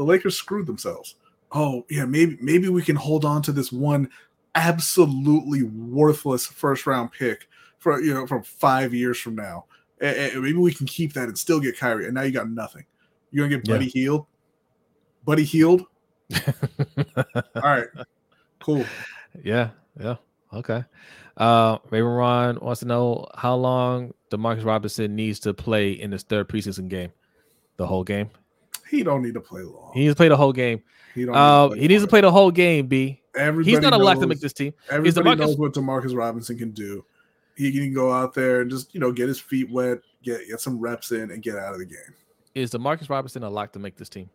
The 0.00 0.06
Lakers 0.06 0.34
screwed 0.34 0.66
themselves. 0.66 1.16
Oh, 1.52 1.84
yeah, 1.90 2.06
maybe 2.06 2.38
maybe 2.40 2.70
we 2.70 2.80
can 2.80 2.96
hold 2.96 3.26
on 3.26 3.42
to 3.42 3.52
this 3.52 3.70
one 3.70 4.08
absolutely 4.54 5.62
worthless 5.64 6.46
first 6.46 6.86
round 6.86 7.12
pick 7.12 7.48
for 7.76 8.00
you 8.00 8.14
know 8.14 8.26
from 8.26 8.42
five 8.42 8.94
years 8.94 9.20
from 9.20 9.34
now. 9.34 9.66
And, 10.00 10.16
and 10.16 10.42
maybe 10.42 10.56
we 10.56 10.72
can 10.72 10.86
keep 10.86 11.12
that 11.12 11.28
and 11.28 11.36
still 11.36 11.60
get 11.60 11.78
Kyrie. 11.78 12.06
And 12.06 12.14
now 12.14 12.22
you 12.22 12.30
got 12.30 12.48
nothing. 12.48 12.86
You're 13.30 13.46
gonna 13.46 13.58
get 13.58 13.68
Yeah. 13.68 13.74
Buddy 13.74 13.88
Hield. 13.90 14.26
Buddy 15.26 15.44
Hield. 15.44 15.84
All 17.56 17.62
right, 17.62 17.88
cool. 18.62 18.86
Yeah, 19.44 19.68
yeah. 20.00 20.16
Okay. 20.50 20.82
Uh 21.36 21.76
Ron 21.90 22.58
wants 22.62 22.80
to 22.80 22.86
know 22.86 23.26
how 23.36 23.54
long 23.54 24.14
Demarcus 24.30 24.64
Robinson 24.64 25.14
needs 25.14 25.40
to 25.40 25.52
play 25.52 25.92
in 25.92 26.10
this 26.10 26.22
third 26.22 26.48
preseason 26.48 26.88
game. 26.88 27.12
The 27.76 27.86
whole 27.86 28.02
game. 28.02 28.30
He 28.90 29.02
don't 29.04 29.22
need 29.22 29.34
to 29.34 29.40
play 29.40 29.62
long. 29.62 29.92
He 29.94 30.00
needs 30.00 30.12
to 30.12 30.16
play 30.16 30.28
the 30.28 30.36
whole 30.36 30.52
game. 30.52 30.82
He 31.14 31.24
don't. 31.24 31.34
Uh, 31.34 31.68
need 31.68 31.82
he 31.82 31.88
needs 31.88 32.02
to 32.02 32.08
play 32.08 32.20
the 32.20 32.30
whole 32.30 32.50
game, 32.50 32.86
B. 32.86 33.20
Everybody 33.36 33.70
He's 33.70 33.80
not 33.80 33.92
a 33.92 33.98
lock 33.98 34.18
to 34.18 34.26
make 34.26 34.40
this 34.40 34.52
team. 34.52 34.74
Everybody 34.90 35.30
DeMarcus- 35.30 35.38
knows 35.38 35.56
what 35.56 35.72
Demarcus 35.72 36.16
Robinson 36.16 36.58
can 36.58 36.72
do. 36.72 37.04
He 37.56 37.70
can 37.72 37.94
go 37.94 38.12
out 38.12 38.34
there 38.34 38.62
and 38.62 38.70
just 38.70 38.92
you 38.94 39.00
know 39.00 39.12
get 39.12 39.28
his 39.28 39.40
feet 39.40 39.70
wet, 39.70 40.00
get 40.22 40.40
get 40.48 40.60
some 40.60 40.80
reps 40.80 41.12
in, 41.12 41.30
and 41.30 41.42
get 41.42 41.56
out 41.56 41.72
of 41.72 41.78
the 41.78 41.86
game. 41.86 42.14
Is 42.54 42.72
Demarcus 42.72 43.08
Robinson 43.08 43.44
a 43.44 43.50
lock 43.50 43.72
to 43.72 43.78
make 43.78 43.96
this 43.96 44.08
team? 44.08 44.28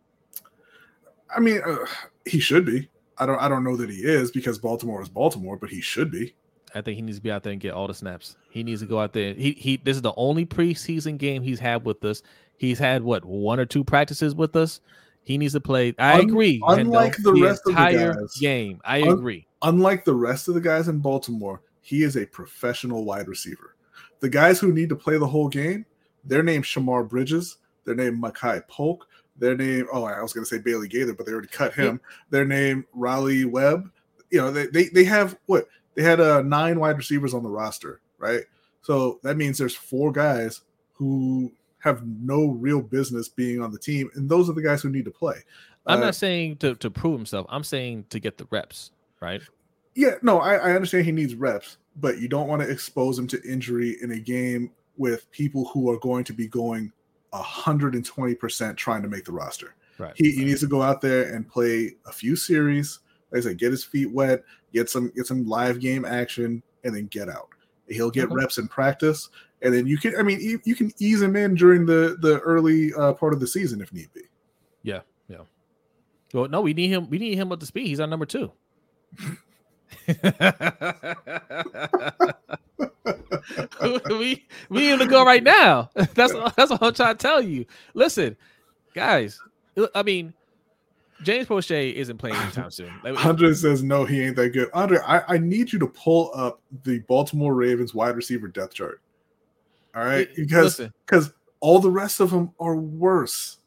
I 1.35 1.39
mean, 1.41 1.61
uh, 1.65 1.77
he 2.25 2.39
should 2.39 2.65
be. 2.65 2.89
I 3.17 3.25
don't. 3.25 3.39
I 3.39 3.49
don't 3.49 3.63
know 3.63 3.75
that 3.75 3.89
he 3.89 3.97
is 3.97 4.31
because 4.31 4.57
Baltimore 4.57 5.01
is 5.01 5.09
Baltimore, 5.09 5.57
but 5.57 5.69
he 5.69 5.81
should 5.81 6.11
be. 6.11 6.33
I 6.73 6.81
think 6.81 6.97
he 6.97 7.01
needs 7.01 7.17
to 7.17 7.23
be 7.23 7.31
out 7.31 7.43
there 7.43 7.53
and 7.53 7.61
get 7.61 7.73
all 7.73 7.87
the 7.87 7.93
snaps. 7.93 8.35
He 8.49 8.61
needs 8.61 8.81
to 8.81 8.87
go 8.87 8.99
out 8.99 9.13
there. 9.13 9.33
He 9.33 9.51
he 9.51 9.77
this 9.77 9.95
is 9.95 10.01
the 10.01 10.13
only 10.17 10.45
preseason 10.45 11.17
game 11.17 11.41
he's 11.41 11.59
had 11.59 11.85
with 11.85 12.03
us. 12.03 12.21
He's 12.57 12.79
had 12.79 13.03
what 13.03 13.25
one 13.25 13.59
or 13.59 13.65
two 13.65 13.83
practices 13.83 14.35
with 14.35 14.55
us. 14.55 14.81
He 15.23 15.37
needs 15.37 15.53
to 15.53 15.59
play. 15.61 15.93
I 15.97 16.19
Un- 16.19 16.29
agree. 16.29 16.61
unlike 16.67 17.15
Hendo, 17.17 17.23
the 17.23 17.41
rest 17.41 17.61
of 17.65 17.75
the 17.75 18.13
guys. 18.15 18.37
game. 18.39 18.79
I 18.85 19.01
Un- 19.01 19.09
agree. 19.09 19.47
Unlike 19.63 20.05
the 20.05 20.13
rest 20.13 20.47
of 20.47 20.53
the 20.53 20.61
guys 20.61 20.87
in 20.87 20.99
Baltimore, 20.99 21.61
he 21.81 22.03
is 22.03 22.15
a 22.15 22.25
professional 22.27 23.03
wide 23.05 23.27
receiver. 23.27 23.75
The 24.19 24.29
guys 24.29 24.59
who 24.59 24.71
need 24.71 24.89
to 24.89 24.95
play 24.95 25.17
the 25.17 25.27
whole 25.27 25.49
game, 25.49 25.85
their 26.23 26.43
name 26.43 26.61
Shemar 26.61 27.07
Bridges, 27.07 27.57
their 27.85 27.95
name 27.95 28.21
Makai 28.21 28.67
Polk, 28.67 29.07
their 29.37 29.57
name 29.57 29.87
oh 29.91 30.03
I 30.05 30.21
was 30.21 30.31
going 30.33 30.45
to 30.45 30.49
say 30.49 30.59
Bailey 30.59 30.87
Gaither, 30.87 31.13
but 31.13 31.25
they 31.25 31.31
already 31.31 31.47
cut 31.47 31.73
him. 31.73 31.99
Their 32.29 32.45
name 32.45 32.85
Raleigh 32.93 33.45
Webb. 33.45 33.91
You 34.29 34.41
know 34.41 34.51
they 34.51 34.67
they, 34.67 34.85
they 34.89 35.03
have 35.05 35.37
what 35.47 35.67
they 35.95 36.03
had 36.03 36.21
uh, 36.21 36.41
nine 36.41 36.79
wide 36.79 36.97
receivers 36.97 37.33
on 37.33 37.43
the 37.43 37.49
roster, 37.49 37.99
right? 38.17 38.41
So 38.81 39.19
that 39.23 39.37
means 39.37 39.57
there's 39.57 39.75
four 39.75 40.11
guys 40.11 40.61
who 40.93 41.51
have 41.85 42.05
no 42.05 42.47
real 42.47 42.81
business 42.81 43.29
being 43.29 43.61
on 43.61 43.71
the 43.71 43.79
team, 43.79 44.09
and 44.15 44.27
those 44.27 44.49
are 44.49 44.53
the 44.53 44.61
guys 44.61 44.81
who 44.81 44.89
need 44.89 45.05
to 45.05 45.11
play. 45.11 45.35
I'm 45.85 45.99
Uh, 45.99 46.05
not 46.07 46.15
saying 46.15 46.57
to, 46.57 46.75
to 46.75 46.89
prove 46.89 47.17
himself. 47.17 47.45
I'm 47.49 47.63
saying 47.63 48.05
to 48.09 48.19
get 48.19 48.37
the 48.37 48.47
reps, 48.49 48.91
right? 49.21 49.41
Yeah, 49.93 50.15
no, 50.23 50.39
I, 50.39 50.55
I 50.55 50.71
understand 50.73 51.05
he 51.05 51.11
needs 51.11 51.35
reps, 51.35 51.77
but 51.95 52.17
you 52.17 52.27
don't 52.27 52.47
want 52.47 52.61
to 52.63 52.69
expose 52.69 53.17
him 53.17 53.27
to 53.27 53.41
injury 53.49 53.95
in 54.01 54.11
a 54.11 54.19
game 54.19 54.71
with 54.97 55.29
people 55.31 55.65
who 55.65 55.89
are 55.91 55.99
going 55.99 56.23
to 56.25 56.33
be 56.33 56.47
going 56.47 56.91
120% 57.33 58.75
trying 58.77 59.01
to 59.03 59.07
make 59.07 59.25
the 59.25 59.31
roster. 59.31 59.75
Right. 59.97 60.13
He, 60.15 60.31
he 60.31 60.43
needs 60.43 60.61
to 60.61 60.67
go 60.67 60.81
out 60.81 61.01
there 61.01 61.33
and 61.33 61.47
play 61.47 61.93
a 62.05 62.11
few 62.11 62.35
series. 62.35 62.99
Like 63.31 63.39
I 63.39 63.43
said, 63.43 63.57
get 63.57 63.71
his 63.71 63.83
feet 63.83 64.11
wet, 64.11 64.43
get 64.73 64.89
some 64.89 65.11
get 65.15 65.25
some 65.27 65.45
live 65.47 65.79
game 65.79 66.03
action, 66.05 66.61
and 66.83 66.95
then 66.95 67.07
get 67.07 67.29
out. 67.29 67.49
He'll 67.87 68.11
get 68.11 68.25
Okay. 68.25 68.35
reps 68.35 68.57
in 68.57 68.67
practice, 68.67 69.29
and 69.61 69.73
then 69.73 69.87
you 69.87 69.97
can. 69.97 70.15
I 70.17 70.23
mean, 70.23 70.39
you, 70.39 70.59
you 70.63 70.75
can 70.75 70.91
ease 70.99 71.21
him 71.21 71.35
in 71.35 71.55
during 71.55 71.85
the 71.85 72.17
the 72.21 72.39
early 72.39 72.93
uh, 72.93 73.13
part 73.13 73.33
of 73.33 73.39
the 73.39 73.47
season 73.47 73.81
if 73.81 73.91
need 73.93 74.11
be. 74.13 74.21
Yeah, 74.83 75.01
yeah. 75.27 75.41
Well, 76.33 76.47
no, 76.47 76.61
we 76.61 76.73
need 76.73 76.89
him. 76.89 77.09
We 77.09 77.17
need 77.17 77.35
him 77.35 77.51
up 77.51 77.59
to 77.59 77.65
speed. 77.65 77.87
He's 77.87 77.99
our 77.99 78.07
number 78.07 78.25
two. 78.25 78.51
we 84.09 84.45
we 84.69 84.79
need 84.79 84.89
him 84.89 84.99
to 84.99 85.07
go 85.07 85.25
right 85.25 85.43
now. 85.43 85.89
That's 85.95 86.33
that's 86.33 86.71
what 86.71 86.83
I'm 86.83 86.93
trying 86.93 87.17
to 87.17 87.21
tell 87.21 87.41
you. 87.41 87.65
Listen, 87.93 88.35
guys. 88.93 89.39
I 89.93 90.03
mean, 90.03 90.33
James 91.23 91.47
Proche 91.47 91.93
isn't 91.93 92.17
playing 92.17 92.35
anytime 92.35 92.71
soon. 92.71 92.93
Like, 93.03 93.25
Andre 93.25 93.53
says 93.53 93.83
no, 93.83 94.05
he 94.05 94.21
ain't 94.21 94.35
that 94.37 94.49
good. 94.49 94.69
Andre, 94.73 94.99
I, 95.05 95.35
I 95.35 95.37
need 95.37 95.71
you 95.71 95.79
to 95.79 95.87
pull 95.87 96.31
up 96.33 96.61
the 96.83 96.99
Baltimore 96.99 97.53
Ravens 97.53 97.93
wide 97.93 98.15
receiver 98.15 98.47
depth 98.47 98.73
chart. 98.73 99.01
All 99.95 100.03
right, 100.03 100.27
because 100.35 100.81
because 101.05 101.31
all 101.61 101.79
the 101.79 101.89
rest 101.89 102.19
of 102.19 102.29
them 102.29 102.51
are 102.59 102.75
worse. 102.75 103.59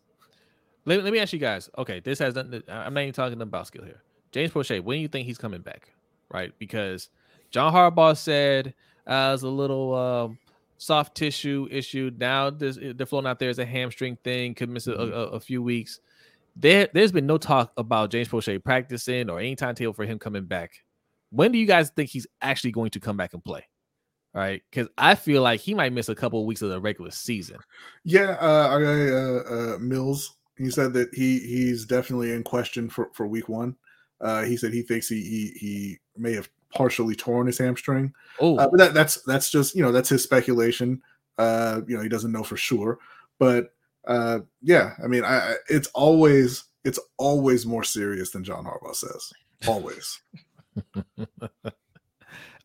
Let, 0.85 1.03
let 1.03 1.13
me 1.13 1.19
ask 1.19 1.33
you 1.33 1.39
guys. 1.39 1.71
Okay, 1.79 2.01
this 2.01 2.19
has 2.19 2.35
nothing. 2.35 2.63
To, 2.63 2.73
I'm 2.73 2.93
not 2.93 3.01
even 3.01 3.15
talking 3.15 3.41
about 3.41 3.67
skill 3.67 3.85
here. 3.85 4.03
James 4.31 4.51
Proche, 4.51 4.83
when 4.83 4.99
do 4.99 5.03
you 5.03 5.09
think 5.09 5.27
he's 5.27 5.39
coming 5.39 5.63
back? 5.63 5.91
Right, 6.31 6.53
because 6.59 7.09
John 7.51 7.73
Harbaugh 7.73 8.17
said 8.17 8.75
uh, 9.07 9.31
it's 9.33 9.43
a 9.43 9.49
little 9.49 9.95
um, 9.95 10.39
soft 10.77 11.17
tissue 11.17 11.67
issue. 11.71 12.11
Now 12.19 12.51
this, 12.51 12.79
they're 12.79 13.07
floating 13.07 13.29
out 13.29 13.39
there 13.39 13.49
as 13.49 13.59
a 13.59 13.65
hamstring 13.65 14.19
thing. 14.23 14.55
Could 14.55 14.69
miss 14.69 14.87
a, 14.87 14.93
a, 14.93 15.23
a 15.29 15.41
few 15.41 15.63
weeks. 15.63 16.01
There, 16.57 16.89
there's 16.93 17.13
been 17.13 17.27
no 17.27 17.39
talk 17.39 17.73
about 17.77 18.11
James 18.11 18.29
Proche 18.29 18.63
practicing 18.63 19.31
or 19.31 19.39
any 19.39 19.57
timetable 19.57 19.95
for 19.95 20.05
him 20.05 20.19
coming 20.19 20.45
back. 20.45 20.73
When 21.31 21.53
do 21.53 21.59
you 21.59 21.67
guys 21.67 21.91
think 21.91 22.11
he's 22.11 22.27
actually 22.43 22.73
going 22.73 22.91
to 22.91 23.01
come 23.01 23.17
back 23.17 23.33
and 23.33 23.43
play? 23.43 23.65
Right, 24.35 24.63
because 24.71 24.89
I 24.99 25.15
feel 25.15 25.43
like 25.43 25.61
he 25.61 25.75
might 25.75 25.93
miss 25.93 26.09
a 26.09 26.15
couple 26.15 26.41
of 26.41 26.47
weeks 26.47 26.63
of 26.63 26.71
the 26.71 26.81
regular 26.81 27.11
season. 27.11 27.57
Yeah, 28.05 28.37
uh, 28.41 28.69
our 28.69 28.83
guy 28.85 29.13
uh, 29.13 29.75
uh, 29.75 29.79
Mills, 29.79 30.37
he 30.57 30.71
said 30.71 30.93
that 30.93 31.09
he 31.15 31.39
he's 31.41 31.85
definitely 31.85 32.33
in 32.33 32.45
question 32.45 32.89
for 32.89 33.09
for 33.15 33.27
week 33.27 33.49
one. 33.49 33.75
Uh, 34.21 34.43
he 34.45 34.57
said 34.57 34.73
he 34.73 34.83
thinks 34.83 35.09
he 35.09 35.23
he, 35.23 35.53
he 35.59 35.99
may 36.17 36.35
have 36.35 36.49
partially 36.75 37.15
torn 37.15 37.47
his 37.47 37.59
hamstring. 37.59 38.13
Oh, 38.41 38.59
Uh, 38.59 38.69
but 38.69 38.79
that, 38.79 38.95
that's 38.95 39.23
that's 39.23 39.51
just 39.51 39.75
you 39.75 39.83
know 39.83 39.93
that's 39.93 40.11
his 40.11 40.23
speculation. 40.23 41.01
Uh, 41.39 41.81
you 41.89 41.97
know 41.97 42.03
he 42.03 42.09
doesn't 42.09 42.33
know 42.33 42.43
for 42.45 42.57
sure, 42.57 42.99
but 43.39 43.73
uh, 44.07 44.41
yeah, 44.63 44.93
I 45.03 45.07
mean, 45.07 45.25
I, 45.25 45.53
I- 45.53 45.57
it's 45.69 45.89
always 45.95 46.65
it's 46.85 47.01
always 47.17 47.67
more 47.67 47.83
serious 47.85 48.31
than 48.31 48.45
John 48.45 48.65
Harbaugh 48.65 48.95
says. 48.95 49.33
Always. 49.67 50.21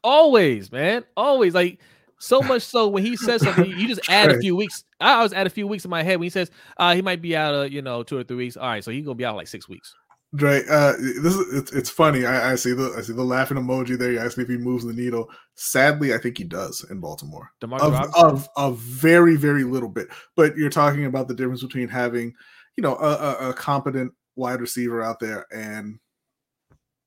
Always, 0.04 0.72
man. 0.72 1.04
Always. 1.16 1.54
Like 1.54 1.80
so 2.20 2.42
much 2.44 2.64
so 2.64 2.88
when 2.88 3.04
he 3.04 3.16
says 3.16 3.42
something, 3.42 3.66
you 3.66 3.88
just 3.88 4.10
add 4.10 4.32
a 4.32 4.40
few 4.40 4.56
weeks. 4.56 4.84
I 5.00 5.16
always 5.16 5.34
add 5.34 5.48
a 5.48 5.52
few 5.52 5.68
weeks 5.68 5.86
in 5.86 5.92
my 5.92 6.04
head 6.04 6.20
when 6.20 6.26
he 6.26 6.30
says 6.30 6.52
uh 6.78 6.96
he 6.96 7.02
might 7.02 7.22
be 7.22 7.36
out 7.36 7.54
of 7.54 7.72
you 7.72 7.82
know 7.82 8.04
two 8.04 8.18
or 8.18 8.24
three 8.24 8.38
weeks. 8.38 8.58
All 8.58 8.68
right, 8.68 8.84
so 8.84 8.92
he's 8.92 9.06
gonna 9.06 9.16
be 9.16 9.26
out 9.26 9.36
like 9.36 9.48
six 9.48 9.68
weeks. 9.68 9.94
Dre, 10.36 10.64
uh, 10.68 10.94
this 10.94 11.36
is 11.36 11.54
it's, 11.54 11.72
it's 11.74 11.90
funny. 11.92 12.26
I, 12.26 12.54
I 12.54 12.56
see 12.56 12.74
the 12.74 12.96
I 12.98 13.02
see 13.02 13.14
the 13.14 13.24
laughing 13.24 13.58
emoji 13.58 13.98
there. 13.98 14.12
You 14.12 14.20
asked 14.20 14.38
me 14.38 14.44
if 14.44 14.50
he 14.50 14.58
moves 14.58 14.84
the 14.84 14.94
needle. 14.94 15.30
Sadly, 15.56 16.14
I 16.14 16.18
think 16.18 16.40
he 16.40 16.44
does 16.44 16.84
in 16.90 17.00
Baltimore. 17.00 17.52
Of, 17.62 17.72
Robinson. 17.72 18.12
of 18.16 18.50
a 18.58 18.72
very 18.72 19.36
very 19.36 19.64
little 19.64 19.90
bit. 19.90 20.08
But 20.36 20.58
you're 20.58 20.72
talking 20.72 21.06
about 21.06 21.28
the 21.28 21.36
difference 21.36 21.62
between 21.62 21.88
having, 21.88 22.34
you 22.78 22.82
know, 22.82 22.96
a, 22.96 23.12
a, 23.12 23.50
a 23.50 23.54
competent 23.54 24.12
wide 24.36 24.60
receiver 24.60 25.04
out 25.04 25.20
there 25.20 25.46
and 25.54 26.00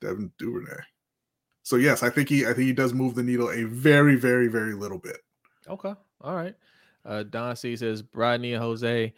Devin 0.01 0.31
Duvernay. 0.39 0.83
So 1.67 1.75
yes, 1.75 2.05
I 2.05 2.11
think 2.11 2.29
he 2.29 2.45
I 2.47 2.53
think 2.53 2.67
he 2.69 2.73
does 2.73 2.95
move 2.95 3.17
the 3.17 3.25
needle 3.25 3.51
a 3.51 3.65
very 3.65 4.15
very 4.15 4.47
very 4.47 4.73
little 4.73 4.99
bit. 5.01 5.17
Okay. 5.69 5.93
All 6.21 6.35
right. 6.37 6.55
Uh 7.05 7.25
Don 7.25 7.57
C 7.57 7.75
says, 7.75 8.05
Rodney 8.15 8.53
and 8.53 8.63
Jose, 8.63 9.13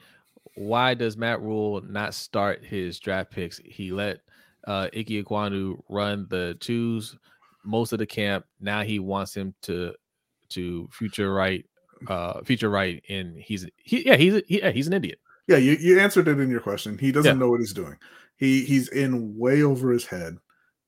why 0.55 0.95
does 0.95 1.19
Matt 1.19 1.43
Rhule 1.43 1.83
not 1.83 2.15
start 2.15 2.65
his 2.65 2.99
draft 2.99 3.31
picks? 3.31 3.59
He 3.59 3.93
let 3.93 4.21
uh 4.67 4.89
Ike 4.97 5.09
Ekwonu 5.09 5.79
run 5.91 6.27
the 6.31 6.57
twos 6.59 7.19
most 7.67 7.93
of 7.93 7.99
the 7.99 8.07
camp. 8.07 8.47
Now 8.61 8.83
he 8.83 8.99
wants 8.99 9.35
him 9.37 9.53
to 9.63 9.93
to 10.49 10.89
future 10.91 11.35
right 11.35 11.67
uh 12.09 12.41
future 12.45 12.71
right 12.71 13.03
and 13.11 13.37
he's 13.37 13.67
he 13.77 14.07
yeah 14.07 14.17
he's 14.17 14.41
he, 14.47 14.61
yeah, 14.63 14.71
he's 14.71 14.87
an 14.87 14.95
idiot. 14.95 15.19
Yeah, 15.49 15.59
you, 15.59 15.73
you 15.73 16.01
answered 16.01 16.29
it 16.29 16.41
in 16.41 16.49
your 16.49 16.61
question. 16.61 16.97
He 16.97 17.13
doesn't 17.13 17.37
Yeah. 17.37 17.39
know 17.39 17.51
what 17.51 17.61
he's 17.61 17.75
doing. 17.75 17.97
He 18.39 18.65
he's 18.65 18.89
in 18.89 19.37
way 19.37 19.63
over 19.63 19.91
his 19.91 20.07
head, 20.07 20.39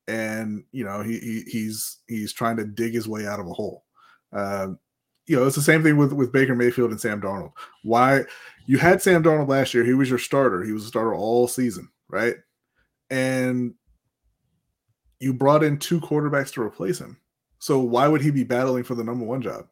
and 0.09 0.65
you 0.73 0.85
know 0.85 1.03
he, 1.03 1.19
he 1.19 1.45
he's 1.47 1.99
he's 2.09 2.33
trying 2.33 2.57
to 2.57 2.65
dig 2.65 2.95
his 2.95 3.09
way 3.09 3.27
out 3.27 3.41
of 3.41 3.47
a 3.47 3.53
hole. 3.53 3.85
Um, 4.33 4.79
you 5.27 5.37
know, 5.37 5.47
it's 5.47 5.57
the 5.57 5.63
same 5.63 5.83
thing 5.83 5.97
with 5.97 6.13
with 6.13 6.33
Baker 6.33 6.55
Mayfield 6.55 6.91
and 6.91 7.01
Sam 7.01 7.21
Darnold. 7.21 7.53
Why 7.83 8.25
you 8.67 8.79
had 8.79 9.03
Sam 9.03 9.23
Darnold 9.23 9.49
last 9.49 9.75
year? 9.75 9.85
He 9.85 9.95
was 9.95 10.09
your 10.09 10.19
starter. 10.19 10.65
He 10.65 10.73
was 10.73 10.85
a 10.85 10.89
starter 10.89 11.15
all 11.15 11.47
season, 11.47 11.89
right? 12.09 12.37
And 13.11 13.75
you 15.21 15.35
brought 15.35 15.63
in 15.63 15.79
two 15.79 16.01
quarterbacks 16.01 16.53
to 16.55 16.63
replace 16.63 16.99
him. 16.99 17.19
So 17.59 17.79
why 17.79 18.09
would 18.09 18.23
he 18.23 18.31
be 18.31 18.43
battling 18.43 18.85
for 18.85 18.95
the 18.95 19.05
number 19.05 19.25
one 19.25 19.43
job? 19.43 19.67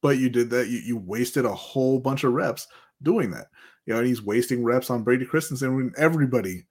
But 0.00 0.18
you 0.18 0.30
did 0.30 0.48
that. 0.50 0.68
You, 0.68 0.78
you 0.78 0.96
wasted 0.96 1.44
a 1.44 1.54
whole 1.54 1.98
bunch 1.98 2.24
of 2.24 2.32
reps 2.32 2.68
doing 3.02 3.32
that. 3.32 3.48
You 3.84 3.94
know, 3.94 3.98
and 3.98 4.08
he's 4.08 4.22
wasting 4.22 4.62
reps 4.62 4.88
on 4.88 5.02
Brady 5.02 5.26
Christensen 5.26 5.74
when 5.74 5.92
everybody, 5.98 6.66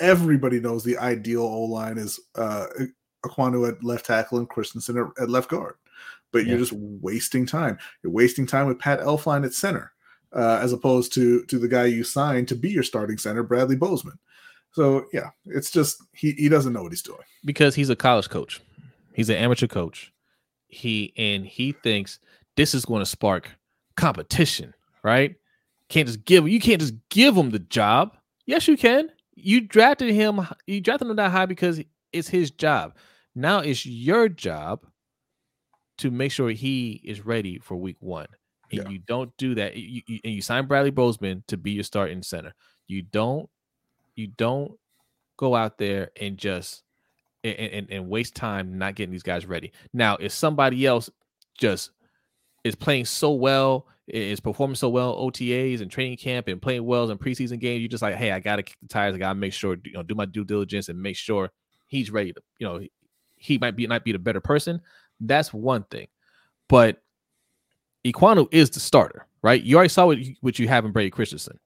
everybody 0.00 0.60
knows 0.60 0.84
the 0.84 0.98
ideal 0.98 1.42
O 1.42 1.62
line 1.62 1.98
is 1.98 2.20
uh 2.34 2.66
Ekwonu 3.24 3.68
at 3.68 3.82
left 3.82 4.06
tackle 4.06 4.38
and 4.38 4.48
Christensen 4.48 4.98
at, 4.98 5.22
at 5.22 5.30
left 5.30 5.48
guard. 5.48 5.74
But 6.32 6.46
you're 6.46 6.58
just 6.58 6.72
wasting 6.72 7.46
time. 7.46 7.78
You're 8.02 8.12
wasting 8.12 8.44
time 8.44 8.66
with 8.66 8.78
Pat 8.80 8.98
Elflein 9.00 9.44
at 9.44 9.54
center, 9.54 9.92
uh, 10.32 10.58
as 10.60 10.72
opposed 10.72 11.12
to 11.14 11.44
to 11.44 11.58
the 11.58 11.68
guy 11.68 11.84
you 11.84 12.02
signed 12.02 12.48
to 12.48 12.56
be 12.56 12.70
your 12.70 12.82
starting 12.82 13.18
center, 13.18 13.44
Bradley 13.44 13.76
Bozeman. 13.76 14.18
So 14.72 15.06
yeah, 15.12 15.30
it's 15.46 15.70
just 15.70 16.02
he 16.12 16.32
he 16.32 16.48
doesn't 16.48 16.72
know 16.72 16.82
what 16.82 16.90
he's 16.92 17.02
doing. 17.02 17.20
because 17.44 17.76
he's 17.76 17.88
a 17.88 17.94
college 17.94 18.28
coach. 18.28 18.60
He's 19.12 19.28
an 19.28 19.36
amateur 19.36 19.68
coach. 19.68 20.12
He 20.66 21.12
and 21.16 21.46
he 21.46 21.70
thinks 21.70 22.18
this 22.56 22.74
is 22.74 22.84
going 22.84 23.00
to 23.00 23.06
spark 23.06 23.48
competition, 23.96 24.74
right? 25.04 25.36
Can't 25.88 26.08
just 26.08 26.24
give 26.24 26.48
you 26.48 26.58
can't 26.60 26.80
just 26.80 26.94
give 27.10 27.36
him 27.36 27.50
the 27.50 27.60
job. 27.60 28.16
Yes, 28.46 28.66
you 28.66 28.76
can. 28.76 29.08
You 29.34 29.60
drafted 29.60 30.14
him. 30.14 30.46
You 30.66 30.80
drafted 30.80 31.08
him 31.08 31.16
that 31.16 31.30
high 31.30 31.46
because 31.46 31.80
it's 32.12 32.28
his 32.28 32.50
job. 32.50 32.94
Now 33.34 33.58
it's 33.60 33.84
your 33.84 34.28
job 34.28 34.86
to 35.98 36.10
make 36.10 36.32
sure 36.32 36.50
he 36.50 37.00
is 37.04 37.24
ready 37.24 37.58
for 37.58 37.76
week 37.76 37.96
one. 38.00 38.26
And 38.70 38.82
Yeah. 38.82 38.88
you 38.88 38.98
don't 38.98 39.36
do 39.36 39.54
that. 39.56 39.76
You, 39.76 40.02
you, 40.06 40.20
and 40.24 40.32
you 40.34 40.42
sign 40.42 40.66
Bradley 40.66 40.90
Bozeman 40.90 41.44
to 41.48 41.56
be 41.56 41.72
your 41.72 41.84
starting 41.84 42.22
center. 42.22 42.54
You 42.86 43.02
don't. 43.02 43.48
You 44.16 44.28
don't 44.28 44.72
go 45.36 45.54
out 45.56 45.78
there 45.78 46.10
and 46.20 46.36
just 46.36 46.82
and, 47.42 47.56
and, 47.58 47.86
and 47.90 48.08
waste 48.08 48.34
time 48.34 48.78
not 48.78 48.94
getting 48.94 49.12
these 49.12 49.22
guys 49.22 49.44
ready. 49.46 49.72
Now, 49.92 50.16
if 50.16 50.32
somebody 50.32 50.86
else 50.86 51.10
just 51.58 51.90
is 52.64 52.74
playing 52.74 53.04
so 53.04 53.32
well, 53.32 53.86
is 54.08 54.40
performing 54.40 54.74
so 54.74 54.88
well 54.88 55.16
OTAs 55.16 55.80
and 55.80 55.90
training 55.90 56.16
camp 56.16 56.48
and 56.48 56.60
playing 56.60 56.84
well 56.84 57.10
in 57.10 57.18
preseason 57.18 57.58
games, 57.58 57.80
you're 57.80 57.88
just 57.88 58.02
like, 58.02 58.16
hey, 58.16 58.32
I 58.32 58.40
gotta 58.40 58.62
kick 58.62 58.76
the 58.82 58.88
tires. 58.88 59.14
I 59.14 59.18
gotta 59.18 59.38
make 59.38 59.52
sure, 59.52 59.76
you 59.84 59.92
know, 59.92 60.02
do 60.02 60.14
my 60.14 60.24
due 60.24 60.44
diligence 60.44 60.88
and 60.88 61.00
make 61.00 61.16
sure 61.16 61.50
he's 61.86 62.10
ready 62.10 62.32
to, 62.32 62.40
you 62.58 62.66
know, 62.66 62.80
he 63.36 63.58
might 63.58 63.76
be 63.76 63.86
might 63.86 64.04
be 64.04 64.12
the 64.12 64.18
better 64.18 64.40
person. 64.40 64.80
That's 65.20 65.52
one 65.52 65.84
thing, 65.84 66.08
but 66.68 67.02
Ekwonu 68.04 68.48
is 68.52 68.70
the 68.70 68.80
starter, 68.80 69.26
right? 69.42 69.62
You 69.62 69.76
already 69.76 69.88
saw 69.88 70.06
what 70.06 70.18
you, 70.18 70.34
what 70.40 70.58
you 70.58 70.68
have 70.68 70.84
in 70.84 70.92
Brady 70.92 71.10
Christensen. 71.10 71.58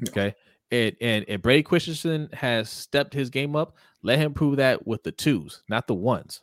Yeah. 0.00 0.10
Okay. 0.10 0.34
And, 0.70 0.96
and 1.00 1.24
and 1.28 1.42
Brady 1.42 1.62
Christensen 1.62 2.28
has 2.32 2.68
stepped 2.68 3.14
his 3.14 3.30
game 3.30 3.54
up. 3.54 3.76
Let 4.02 4.18
him 4.18 4.34
prove 4.34 4.56
that 4.56 4.86
with 4.86 5.02
the 5.02 5.12
twos, 5.12 5.62
not 5.68 5.86
the 5.86 5.94
ones. 5.94 6.42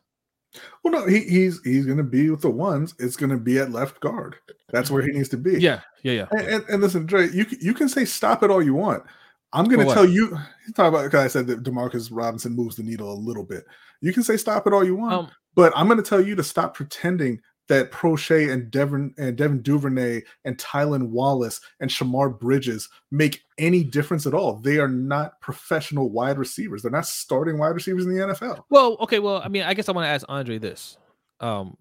Well, 0.84 0.93
no, 0.93 1.07
he, 1.07 1.19
he's 1.21 1.61
he's 1.63 1.85
going 1.85 1.97
to 1.97 2.03
be 2.03 2.30
with 2.30 2.41
the 2.41 2.49
ones. 2.49 2.93
It's 2.99 3.15
going 3.15 3.30
to 3.31 3.38
be 3.38 3.57
at 3.59 3.71
left 3.71 3.99
guard. 3.99 4.35
That's 4.71 4.91
where 4.91 5.01
he 5.03 5.11
needs 5.11 5.30
to 5.30 5.38
be. 5.38 5.59
Yeah, 5.59 5.81
yeah, 6.03 6.11
yeah. 6.13 6.25
And, 6.31 6.47
and, 6.47 6.63
and 6.69 6.81
listen, 6.81 7.05
Dre, 7.05 7.30
you 7.31 7.45
can- 7.45 7.59
you 7.61 7.73
can 7.73 7.89
say 7.89 8.05
stop 8.05 8.43
it 8.43 8.51
all 8.51 8.61
you 8.63 8.73
want. 8.73 9.03
I'm 9.53 9.65
going 9.65 9.80
to 9.80 9.85
tell 9.93 10.09
you. 10.09 10.38
Talk 10.75 10.88
about 10.89 11.03
because 11.03 11.23
I 11.23 11.27
said 11.27 11.45
that 11.47 11.63
Demarcus 11.63 12.09
Robinson 12.11 12.55
moves 12.55 12.75
the 12.75 12.84
needle 12.84 13.11
a 13.11 13.13
little 13.13 13.43
bit. 13.43 13.65
You 14.01 14.11
can 14.13 14.23
say 14.23 14.35
stop 14.38 14.65
it 14.67 14.73
all 14.73 14.84
you 14.84 14.95
want, 14.95 15.13
Um, 15.13 15.31
but 15.55 15.71
I'm 15.75 15.88
going 15.88 16.01
to 16.01 16.07
tell 16.09 16.21
you 16.21 16.35
to 16.35 16.43
stop 16.43 16.73
pretending 16.75 17.39
that 17.69 17.91
Proche 17.91 18.52
and 18.52 18.69
Devin 18.69 19.14
and 19.18 19.38
Devin 19.38 19.61
Duvernay 19.61 20.22
and 20.45 20.57
Tylan 20.57 21.10
Wallace 21.10 21.61
and 21.80 21.90
Shemar 21.90 22.38
Bridges 22.38 22.90
make 23.11 23.41
any 23.57 23.84
difference 23.84 24.26
at 24.26 24.34
all. 24.34 24.57
They 24.57 24.77
are 24.77 24.88
not 24.88 25.40
professional 25.40 26.10
wide 26.10 26.38
receivers. 26.38 26.81
They're 26.81 26.91
not 26.91 27.06
starting 27.06 27.57
wide 27.57 27.69
receivers 27.69 28.06
in 28.06 28.14
the 28.14 28.22
NFL. 28.22 28.64
Well, 28.69 28.98
okay, 29.02 29.19
well, 29.19 29.41
I 29.44 29.48
mean, 29.48 29.64
I 29.64 29.73
guess 29.73 29.88
I 29.88 29.94
want 29.94 30.06
to 30.06 30.10
ask 30.10 30.26
Andre 30.27 30.57
this. 30.57 30.98
Um, 31.40 31.77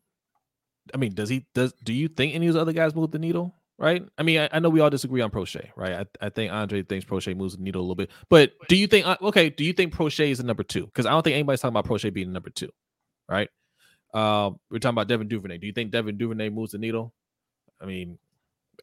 I 0.94 0.96
mean, 0.96 1.14
does 1.14 1.28
he 1.28 1.46
does 1.54 1.72
do 1.84 1.92
you 1.92 2.08
think 2.08 2.34
any 2.34 2.46
of 2.48 2.54
those 2.54 2.60
other 2.60 2.72
guys 2.72 2.94
move 2.94 3.10
the 3.10 3.18
needle? 3.18 3.54
Right. 3.78 4.04
I 4.16 4.22
mean, 4.22 4.38
I, 4.38 4.48
I 4.52 4.58
know 4.60 4.68
we 4.68 4.80
all 4.80 4.90
disagree 4.90 5.22
on 5.22 5.30
Proche, 5.30 5.70
right? 5.76 6.06
I, 6.20 6.26
I 6.26 6.28
think 6.28 6.52
Andre 6.52 6.82
thinks 6.82 7.04
Proche 7.04 7.34
moves 7.36 7.56
the 7.56 7.62
needle 7.62 7.80
a 7.80 7.82
little 7.82 7.96
bit. 7.96 8.10
But 8.28 8.52
do 8.68 8.76
you 8.76 8.86
think 8.86 9.06
uh, 9.06 9.16
okay, 9.22 9.50
do 9.50 9.64
you 9.64 9.72
think 9.72 9.94
Proche 9.94 10.30
is 10.30 10.38
a 10.38 10.44
number 10.44 10.62
two? 10.62 10.86
Because 10.86 11.06
I 11.06 11.10
don't 11.10 11.22
think 11.22 11.34
anybody's 11.34 11.60
talking 11.60 11.76
about 11.76 11.86
Proche 11.86 12.12
being 12.12 12.32
number 12.32 12.50
two, 12.50 12.70
right? 13.28 13.48
Uh, 14.12 14.50
we're 14.70 14.78
talking 14.78 14.94
about 14.94 15.08
Devin 15.08 15.28
Duvernay. 15.28 15.58
Do 15.58 15.66
you 15.66 15.72
think 15.72 15.90
Devin 15.90 16.18
Duvernay 16.18 16.50
moves 16.50 16.72
the 16.72 16.78
needle? 16.78 17.12
I 17.80 17.86
mean, 17.86 18.18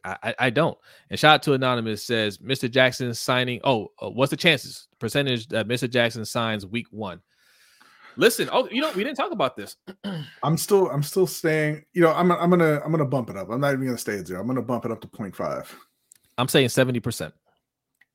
I, 0.04 0.16
I, 0.22 0.34
I 0.38 0.50
don't. 0.50 0.76
And 1.08 1.18
shout 1.18 1.34
out 1.34 1.42
to 1.44 1.52
Anonymous 1.54 2.04
says 2.04 2.38
Mr. 2.38 2.70
Jackson 2.70 3.12
signing. 3.14 3.60
Oh, 3.64 3.88
uh, 4.00 4.10
what's 4.10 4.30
the 4.30 4.36
chances? 4.36 4.88
Percentage 4.98 5.48
that 5.48 5.68
Mr. 5.68 5.88
Jackson 5.88 6.24
signs 6.24 6.66
week 6.66 6.86
one. 6.90 7.20
Listen, 8.16 8.48
oh, 8.52 8.68
you 8.70 8.80
know, 8.80 8.90
we 8.92 9.04
didn't 9.04 9.16
talk 9.16 9.32
about 9.32 9.56
this. 9.56 9.76
I'm 10.42 10.56
still, 10.56 10.90
I'm 10.90 11.02
still 11.02 11.26
staying. 11.26 11.84
You 11.92 12.02
know, 12.02 12.12
I'm, 12.12 12.30
I'm 12.32 12.50
gonna, 12.50 12.80
I'm 12.84 12.90
gonna 12.90 13.04
bump 13.04 13.30
it 13.30 13.36
up. 13.36 13.48
I'm 13.50 13.60
not 13.60 13.72
even 13.72 13.86
gonna 13.86 13.98
stay 13.98 14.18
at 14.18 14.26
zero. 14.26 14.40
I'm 14.40 14.46
gonna 14.46 14.62
bump 14.62 14.84
it 14.84 14.90
up 14.90 15.00
to 15.02 15.08
0.5. 15.08 15.66
I'm 16.36 16.48
saying 16.48 16.68
70%. 16.68 17.32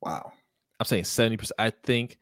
Wow. 0.02 0.34
I'm 0.80 0.86
saying 0.86 1.04
70%. 1.04 1.52
I 1.58 1.70
think 1.70 2.20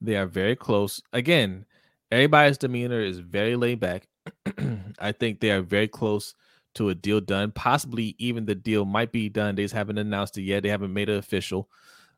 they 0.00 0.16
are 0.16 0.26
very 0.26 0.56
close. 0.56 1.00
Again, 1.12 1.64
everybody's 2.10 2.58
demeanor 2.58 3.00
is 3.00 3.18
very 3.18 3.56
laid 3.56 3.80
back. 3.80 4.06
I 4.98 5.12
think 5.12 5.40
they 5.40 5.50
are 5.50 5.62
very 5.62 5.88
close 5.88 6.34
to 6.74 6.88
a 6.88 6.94
deal 6.94 7.20
done. 7.20 7.52
Possibly 7.52 8.14
even 8.18 8.46
the 8.46 8.54
deal 8.54 8.84
might 8.84 9.12
be 9.12 9.28
done. 9.28 9.54
They 9.54 9.62
just 9.64 9.74
haven't 9.74 9.98
announced 9.98 10.38
it 10.38 10.42
yet. 10.42 10.62
They 10.62 10.68
haven't 10.68 10.92
made 10.92 11.08
it 11.08 11.16
official. 11.18 11.68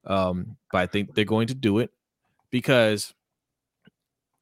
Um, 0.05 0.57
but 0.71 0.79
I 0.79 0.87
think 0.87 1.15
they're 1.15 1.25
going 1.25 1.49
to 1.49 1.55
do 1.55 1.79
it 1.79 1.91
because 2.51 3.15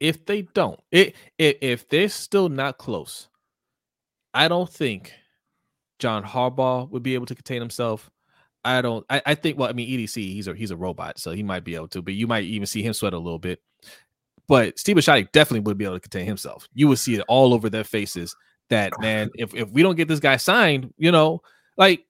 if 0.00 0.26
they 0.26 0.42
don't, 0.42 0.80
it, 0.90 1.14
it 1.38 1.58
if 1.62 1.88
they're 1.88 2.08
still 2.08 2.48
not 2.48 2.78
close, 2.78 3.28
I 4.34 4.48
don't 4.48 4.68
think 4.68 5.12
John 5.98 6.22
Harbaugh 6.22 6.90
would 6.90 7.02
be 7.02 7.14
able 7.14 7.26
to 7.26 7.34
contain 7.34 7.60
himself. 7.60 8.10
I 8.64 8.82
don't. 8.82 9.04
I, 9.10 9.22
I 9.26 9.34
think. 9.34 9.58
Well, 9.58 9.68
I 9.68 9.72
mean, 9.72 9.88
EDC. 9.88 10.16
He's 10.16 10.48
a 10.48 10.54
he's 10.54 10.70
a 10.70 10.76
robot, 10.76 11.18
so 11.18 11.32
he 11.32 11.42
might 11.42 11.64
be 11.64 11.74
able 11.74 11.88
to. 11.88 12.02
But 12.02 12.14
you 12.14 12.26
might 12.26 12.44
even 12.44 12.66
see 12.66 12.82
him 12.82 12.94
sweat 12.94 13.12
a 13.12 13.18
little 13.18 13.38
bit. 13.38 13.60
But 14.46 14.78
Steve 14.78 14.96
Bisciotti 14.96 15.30
definitely 15.32 15.60
would 15.60 15.78
be 15.78 15.84
able 15.84 15.96
to 15.96 16.00
contain 16.00 16.26
himself. 16.26 16.68
You 16.74 16.88
would 16.88 16.98
see 16.98 17.14
it 17.14 17.24
all 17.28 17.54
over 17.54 17.70
their 17.70 17.84
faces 17.84 18.36
that 18.70 18.92
man, 19.00 19.30
if, 19.36 19.54
if 19.54 19.70
we 19.70 19.82
don't 19.82 19.96
get 19.96 20.08
this 20.08 20.20
guy 20.20 20.36
signed, 20.36 20.92
you 20.96 21.12
know, 21.12 21.42
like 21.76 22.04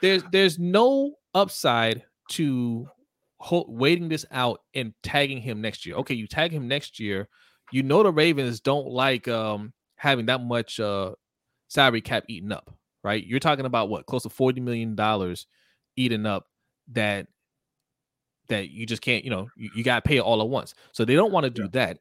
there's 0.00 0.22
there's 0.32 0.58
no 0.58 1.14
upside 1.34 2.04
to 2.30 2.86
waiting 3.50 4.08
this 4.08 4.26
out 4.30 4.60
and 4.74 4.92
tagging 5.02 5.40
him 5.40 5.60
next 5.60 5.86
year. 5.86 5.96
Okay, 5.96 6.14
you 6.14 6.26
tag 6.26 6.52
him 6.52 6.68
next 6.68 7.00
year. 7.00 7.28
You 7.72 7.82
know 7.82 8.02
the 8.02 8.12
Ravens 8.12 8.60
don't 8.60 8.88
like 8.88 9.28
um 9.28 9.72
having 9.96 10.26
that 10.26 10.42
much 10.42 10.80
uh 10.80 11.12
salary 11.68 12.00
cap 12.00 12.24
eaten 12.28 12.52
up, 12.52 12.72
right? 13.02 13.24
You're 13.24 13.40
talking 13.40 13.66
about 13.66 13.88
what 13.88 14.06
close 14.06 14.24
to 14.24 14.30
40 14.30 14.60
million 14.60 14.94
dollars 14.94 15.46
eaten 15.96 16.26
up 16.26 16.46
that 16.92 17.26
that 18.50 18.70
you 18.70 18.86
just 18.86 19.02
can't, 19.02 19.24
you 19.24 19.30
know, 19.30 19.48
you, 19.56 19.70
you 19.74 19.82
got 19.82 20.04
to 20.04 20.08
pay 20.08 20.18
it 20.18 20.20
all 20.20 20.40
at 20.40 20.48
once. 20.48 20.74
So 20.92 21.04
they 21.04 21.14
don't 21.14 21.32
want 21.32 21.44
to 21.44 21.50
do 21.50 21.62
yeah. 21.62 21.68
that. 21.72 21.98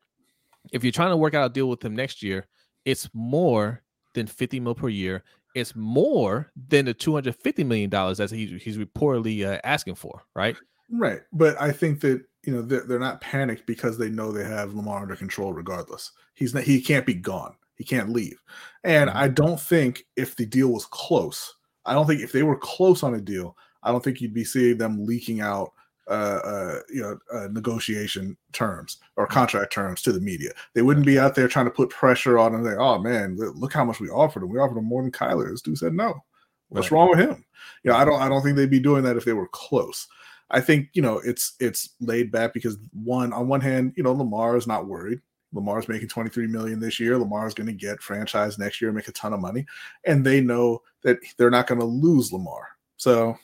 If 0.72 0.84
you're 0.84 0.92
trying 0.92 1.12
to 1.12 1.18
work 1.18 1.34
out 1.34 1.50
a 1.50 1.54
deal 1.54 1.70
with 1.70 1.84
him 1.84 1.96
next 1.96 2.22
year, 2.22 2.46
it's 2.86 3.10
more 3.14 3.82
than 4.14 4.28
50 4.28 4.60
mil 4.60 4.76
per 4.76 4.90
year. 4.90 5.24
It's 5.56 5.76
more 5.76 6.52
than 6.68 6.86
the 6.86 6.94
250 6.94 7.64
million 7.64 7.90
dollars 7.90 8.20
that 8.20 8.30
he's 8.30 8.62
he's 8.62 8.78
reportedly 8.78 9.48
uh, 9.48 9.60
asking 9.64 9.96
for, 9.96 10.22
right? 10.36 10.56
Right. 10.92 11.22
But 11.32 11.60
I 11.60 11.72
think 11.72 12.02
that 12.02 12.24
you 12.44 12.54
know 12.54 12.62
they're, 12.62 12.82
they're 12.82 13.00
not 13.00 13.22
panicked 13.22 13.66
because 13.66 13.98
they 13.98 14.10
know 14.10 14.32
they 14.32 14.44
have 14.44 14.74
Lamar 14.74 15.02
under 15.02 15.16
control 15.16 15.54
regardless. 15.54 16.12
He's 16.36 16.54
not 16.54 16.64
he 16.64 16.82
can't 16.82 17.06
be 17.06 17.16
gone. 17.16 17.56
He 17.76 17.84
can't 17.84 18.10
leave. 18.10 18.40
And 18.84 19.10
mm-hmm. 19.10 19.18
I 19.18 19.28
don't 19.28 19.60
think 19.60 20.04
if 20.18 20.36
the 20.36 20.46
deal 20.46 20.70
was 20.70 20.86
close, 20.86 21.56
I 21.86 21.94
don't 21.94 22.06
think 22.06 22.22
if 22.22 22.32
they 22.32 22.44
were 22.44 22.58
close 22.58 23.04
on 23.04 23.16
a 23.16 23.22
deal, 23.22 23.58
I 23.82 23.92
don't 23.92 24.04
think 24.04 24.22
you'd 24.22 24.34
be 24.34 24.44
seeing 24.44 24.78
them 24.78 25.06
leaking 25.06 25.42
out 25.42 25.72
uh, 26.10 26.42
uh, 26.44 26.80
you 26.90 27.02
know, 27.02 27.18
uh, 27.34 27.48
negotiation 27.52 28.36
terms 28.52 28.98
or 29.16 29.28
mm. 29.28 29.32
contract 29.32 29.72
terms 29.72 30.02
to 30.02 30.12
the 30.12 30.20
media. 30.20 30.52
They 30.74 30.82
wouldn't 30.82 31.06
be 31.06 31.20
out 31.20 31.36
there 31.36 31.48
trying 31.48 31.66
to 31.66 31.72
put 31.72 31.90
pressure 31.90 32.40
on 32.40 32.52
them. 32.52 32.64
Like, 32.64 32.78
oh 32.78 33.00
man, 33.00 33.38
look 33.38 33.74
how 33.74 33.86
much 33.86 34.00
we 34.00 34.10
offered 34.10 34.44
them. 34.44 34.50
We 34.50 34.60
offered 34.60 34.78
them 34.78 34.86
more 34.86 35.02
than 35.02 35.12
Kyler. 35.12 35.50
This 35.50 35.62
dude 35.62 35.78
said 35.78 35.94
no. 35.94 36.24
What's 36.70 36.92
right. 36.92 36.98
wrong 36.98 37.10
with 37.10 37.20
him? 37.20 37.46
You 37.84 37.92
know, 37.92 37.98
I 37.98 38.06
don't. 38.06 38.22
I 38.22 38.30
don't 38.30 38.44
think 38.44 38.56
they'd 38.56 38.70
be 38.70 38.80
doing 38.80 39.04
that 39.04 39.18
if 39.18 39.26
they 39.26 39.34
were 39.34 39.48
close. 39.48 40.08
I 40.52 40.62
think 40.62 40.90
you 40.94 41.02
know 41.02 41.20
it's 41.20 41.54
it's 41.60 41.90
laid 42.00 42.32
back 42.32 42.54
because 42.54 42.78
one 42.94 43.34
on 43.34 43.48
one 43.48 43.62
hand, 43.62 43.94
you 43.96 44.04
know, 44.04 44.14
Lamar 44.14 44.58
is 44.58 44.68
not 44.68 44.88
worried. 44.88 45.22
Lamar's 45.52 45.88
making 45.88 46.10
23 46.10 46.48
million 46.48 46.80
this 46.80 47.00
year. 47.00 47.18
Lamar's 47.18 47.54
going 47.54 47.68
to 47.68 47.74
get 47.74 48.02
franchise 48.02 48.60
next 48.60 48.82
year, 48.82 48.92
make 48.92 49.08
a 49.08 49.12
ton 49.14 49.34
of 49.34 49.40
money, 49.40 49.66
and 50.06 50.24
they 50.24 50.42
know 50.42 50.82
that 51.04 51.18
they're 51.38 51.50
not 51.50 51.66
going 51.66 51.80
to 51.80 51.86
lose 51.86 52.32
Lamar. 52.32 52.68
So, 52.98 53.36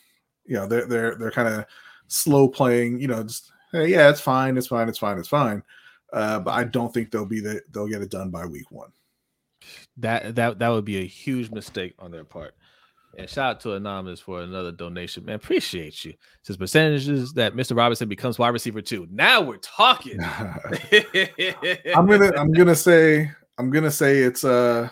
you 0.45 0.55
know, 0.55 0.67
they're 0.67 0.85
they're 0.85 1.15
they're 1.15 1.31
kind 1.31 1.47
of 1.47 1.65
slow 2.07 2.47
playing, 2.47 2.99
you 2.99 3.07
know, 3.07 3.23
just 3.23 3.51
hey, 3.71 3.87
yeah, 3.87 4.09
it's 4.09 4.21
fine, 4.21 4.57
it's 4.57 4.67
fine, 4.67 4.89
it's 4.89 4.97
fine, 4.97 5.17
it's 5.17 5.27
fine. 5.27 5.63
Uh, 6.13 6.39
but 6.39 6.51
I 6.51 6.63
don't 6.63 6.93
think 6.93 7.11
they'll 7.11 7.25
be 7.25 7.41
that 7.41 7.63
they'll 7.73 7.87
get 7.87 8.01
it 8.01 8.11
done 8.11 8.29
by 8.29 8.45
week 8.45 8.71
one. 8.71 8.91
That 9.97 10.35
that 10.35 10.59
that 10.59 10.69
would 10.69 10.85
be 10.85 10.97
a 10.97 11.05
huge 11.05 11.51
mistake 11.51 11.95
on 11.99 12.11
their 12.11 12.23
part. 12.23 12.55
And 13.17 13.29
shout 13.29 13.55
out 13.55 13.59
to 13.61 13.73
Anonymous 13.73 14.19
for 14.19 14.41
another 14.41 14.71
donation. 14.71 15.23
Man, 15.25 15.35
appreciate 15.35 16.03
you. 16.03 16.13
Says 16.41 16.57
percentages 16.57 17.31
that 17.33 17.53
Mr. 17.53 17.75
Robinson 17.75 18.09
becomes 18.09 18.37
wide 18.37 18.49
receiver 18.49 18.81
too. 18.81 19.07
Now 19.09 19.41
we're 19.41 19.57
talking. 19.57 20.19
I'm 20.21 22.05
gonna 22.07 22.31
I'm 22.35 22.51
gonna 22.51 22.75
say 22.75 23.31
I'm 23.57 23.69
gonna 23.69 23.91
say 23.91 24.19
it's 24.19 24.43
uh 24.43 24.89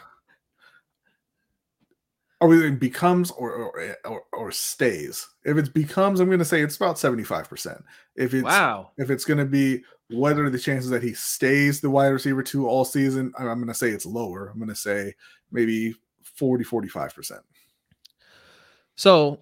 or 2.43 2.53
it 2.53 2.77
becomes 2.77 3.31
or, 3.31 3.53
or 3.53 3.97
or, 4.03 4.23
or 4.33 4.51
stays. 4.51 5.27
If 5.45 5.57
it 5.57 5.73
becomes, 5.73 6.19
I'm 6.19 6.27
going 6.27 6.39
to 6.39 6.45
say 6.45 6.61
it's 6.61 6.75
about 6.75 6.99
75 6.99 7.47
percent. 7.47 7.83
If 8.17 8.33
it's 8.33 8.43
wow, 8.43 8.91
if 8.97 9.09
it's 9.09 9.23
going 9.23 9.37
to 9.37 9.45
be, 9.45 9.81
what 10.09 10.37
are 10.37 10.49
the 10.49 10.59
chances 10.59 10.89
that 10.89 11.01
he 11.01 11.13
stays 11.13 11.79
the 11.79 11.89
wide 11.89 12.07
receiver 12.07 12.43
two 12.43 12.67
all 12.67 12.83
season? 12.83 13.31
I'm 13.39 13.45
going 13.45 13.67
to 13.67 13.73
say 13.73 13.89
it's 13.89 14.05
lower. 14.05 14.49
I'm 14.49 14.59
going 14.59 14.67
to 14.67 14.75
say 14.75 15.15
maybe 15.51 15.95
40, 16.35 16.65
45 16.65 17.15
percent. 17.15 17.41
So, 18.95 19.39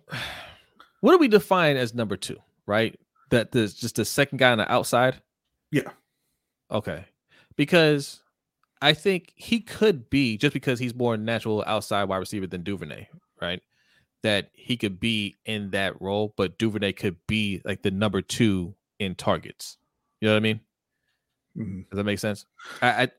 what 0.99 1.13
do 1.13 1.17
we 1.17 1.27
define 1.27 1.77
as 1.77 1.95
number 1.95 2.17
two? 2.17 2.37
Right, 2.67 2.99
that 3.31 3.51
there's 3.51 3.73
just 3.73 3.95
the 3.95 4.05
second 4.05 4.37
guy 4.37 4.51
on 4.51 4.59
the 4.59 4.71
outside. 4.71 5.19
Yeah. 5.71 5.89
Okay, 6.69 7.05
because 7.55 8.20
I 8.81 8.93
think 8.93 9.33
he 9.35 9.59
could 9.59 10.09
be 10.09 10.37
just 10.37 10.53
because 10.53 10.79
he's 10.79 10.95
more 10.95 11.17
natural 11.17 11.63
outside 11.67 12.05
wide 12.05 12.17
receiver 12.17 12.47
than 12.47 12.63
Duvernay, 12.63 13.07
right? 13.41 13.61
That 14.23 14.49
he 14.53 14.77
could 14.77 14.99
be 14.99 15.37
in 15.45 15.71
that 15.71 16.01
role, 16.01 16.33
but 16.37 16.57
Duvernay 16.57 16.93
could 16.93 17.17
be 17.27 17.61
like 17.63 17.83
the 17.83 17.91
number 17.91 18.21
two 18.21 18.75
in 18.99 19.15
targets. 19.15 19.77
You 20.19 20.27
know 20.27 20.33
what 20.33 20.37
I 20.37 20.41
mean? 20.41 20.59
Mm-hmm. 21.57 21.81
Does 21.89 21.97
that 21.97 22.03
make 22.03 22.19
sense? 22.19 22.45
I 22.81 23.09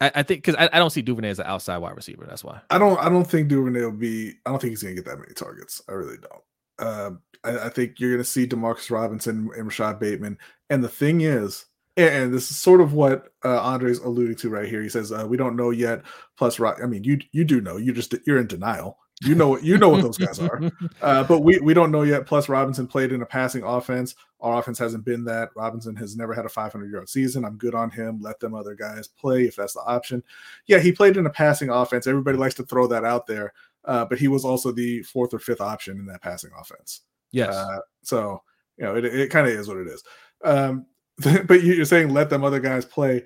I, 0.00 0.12
I 0.16 0.22
think 0.22 0.44
because 0.44 0.54
I, 0.54 0.68
I, 0.72 0.78
don't 0.78 0.90
see 0.90 1.02
Duvernay 1.02 1.30
as 1.30 1.38
an 1.38 1.46
outside 1.46 1.78
wide 1.78 1.96
receiver. 1.96 2.24
That's 2.28 2.44
why 2.44 2.60
I 2.70 2.78
don't 2.78 2.98
I 2.98 3.08
don't 3.08 3.24
think 3.24 3.48
Duvernay 3.48 3.80
will 3.80 3.92
be. 3.92 4.34
I 4.46 4.50
don't 4.50 4.60
think 4.60 4.70
he's 4.70 4.82
gonna 4.82 4.94
get 4.94 5.04
that 5.06 5.18
many 5.18 5.34
targets. 5.34 5.82
I 5.88 5.92
really 5.92 6.16
don't. 6.18 6.42
Uh, 6.78 7.10
I, 7.42 7.66
I, 7.66 7.68
think 7.70 7.98
you're 7.98 8.12
gonna 8.12 8.24
see 8.24 8.46
Demarcus 8.46 8.90
Robinson 8.90 9.50
and 9.56 9.66
Rashod 9.66 9.98
Bateman. 9.98 10.38
And 10.70 10.82
the 10.82 10.88
thing 10.88 11.22
is, 11.22 11.66
and 11.98 12.32
this 12.32 12.50
is 12.50 12.56
sort 12.56 12.80
of 12.80 12.92
what 12.92 13.32
uh, 13.44 13.60
Andre's 13.60 13.98
alluding 13.98 14.36
to 14.36 14.50
right 14.50 14.68
here. 14.68 14.82
He 14.82 14.88
says 14.88 15.10
uh, 15.12 15.26
we 15.28 15.36
don't 15.36 15.56
know 15.56 15.70
yet. 15.70 16.02
Plus, 16.36 16.60
I 16.60 16.86
mean, 16.86 17.04
you 17.04 17.18
you 17.32 17.44
do 17.44 17.60
know. 17.60 17.76
You 17.76 17.92
just 17.92 18.14
you're 18.26 18.38
in 18.38 18.46
denial. 18.46 18.98
You 19.20 19.34
know 19.34 19.48
what 19.48 19.64
you 19.64 19.78
know 19.78 19.88
what 19.88 20.02
those 20.02 20.16
guys 20.16 20.38
are, 20.38 20.60
uh, 21.02 21.24
but 21.24 21.40
we 21.40 21.58
we 21.58 21.74
don't 21.74 21.90
know 21.90 22.02
yet. 22.02 22.24
Plus, 22.24 22.48
Robinson 22.48 22.86
played 22.86 23.10
in 23.10 23.22
a 23.22 23.26
passing 23.26 23.64
offense. 23.64 24.14
Our 24.40 24.60
offense 24.60 24.78
hasn't 24.78 25.04
been 25.04 25.24
that. 25.24 25.48
Robinson 25.56 25.96
has 25.96 26.16
never 26.16 26.32
had 26.32 26.44
a 26.44 26.48
500 26.48 26.92
yard 26.92 27.08
season. 27.08 27.44
I'm 27.44 27.56
good 27.56 27.74
on 27.74 27.90
him. 27.90 28.20
Let 28.20 28.38
them 28.38 28.54
other 28.54 28.76
guys 28.76 29.08
play 29.08 29.42
if 29.42 29.56
that's 29.56 29.74
the 29.74 29.80
option. 29.80 30.22
Yeah, 30.66 30.78
he 30.78 30.92
played 30.92 31.16
in 31.16 31.26
a 31.26 31.30
passing 31.30 31.68
offense. 31.68 32.06
Everybody 32.06 32.38
likes 32.38 32.54
to 32.54 32.62
throw 32.62 32.86
that 32.86 33.04
out 33.04 33.26
there, 33.26 33.52
uh, 33.86 34.04
but 34.04 34.18
he 34.18 34.28
was 34.28 34.44
also 34.44 34.70
the 34.70 35.02
fourth 35.02 35.34
or 35.34 35.40
fifth 35.40 35.60
option 35.60 35.98
in 35.98 36.06
that 36.06 36.22
passing 36.22 36.50
offense. 36.56 37.00
Yes. 37.32 37.56
Uh, 37.56 37.80
so 38.02 38.42
you 38.76 38.84
know 38.84 38.94
it, 38.94 39.04
it 39.04 39.30
kind 39.30 39.48
of 39.48 39.52
is 39.52 39.66
what 39.66 39.78
it 39.78 39.88
is. 39.88 40.04
Um, 40.44 40.86
but 41.46 41.62
you're 41.62 41.84
saying 41.84 42.10
let 42.10 42.30
them 42.30 42.44
other 42.44 42.60
guys 42.60 42.84
play. 42.84 43.24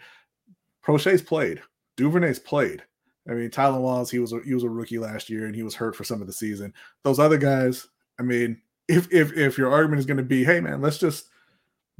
Proche's 0.82 1.22
played. 1.22 1.62
Duvernay's 1.96 2.38
played. 2.38 2.82
I 3.28 3.34
mean, 3.34 3.50
Tylan 3.50 3.80
Wallace, 3.80 4.10
he 4.10 4.18
was 4.18 4.32
a, 4.32 4.40
he 4.44 4.54
was 4.54 4.64
a 4.64 4.68
rookie 4.68 4.98
last 4.98 5.30
year 5.30 5.46
and 5.46 5.54
he 5.54 5.62
was 5.62 5.74
hurt 5.74 5.94
for 5.94 6.02
some 6.04 6.20
of 6.20 6.26
the 6.26 6.32
season. 6.32 6.74
Those 7.04 7.18
other 7.20 7.38
guys, 7.38 7.86
I 8.18 8.22
mean, 8.22 8.60
if 8.88 9.12
if 9.12 9.32
if 9.36 9.56
your 9.58 9.70
argument 9.70 10.00
is 10.00 10.06
going 10.06 10.16
to 10.16 10.22
be, 10.22 10.42
hey 10.44 10.60
man, 10.60 10.80
let's 10.80 10.98
just 10.98 11.28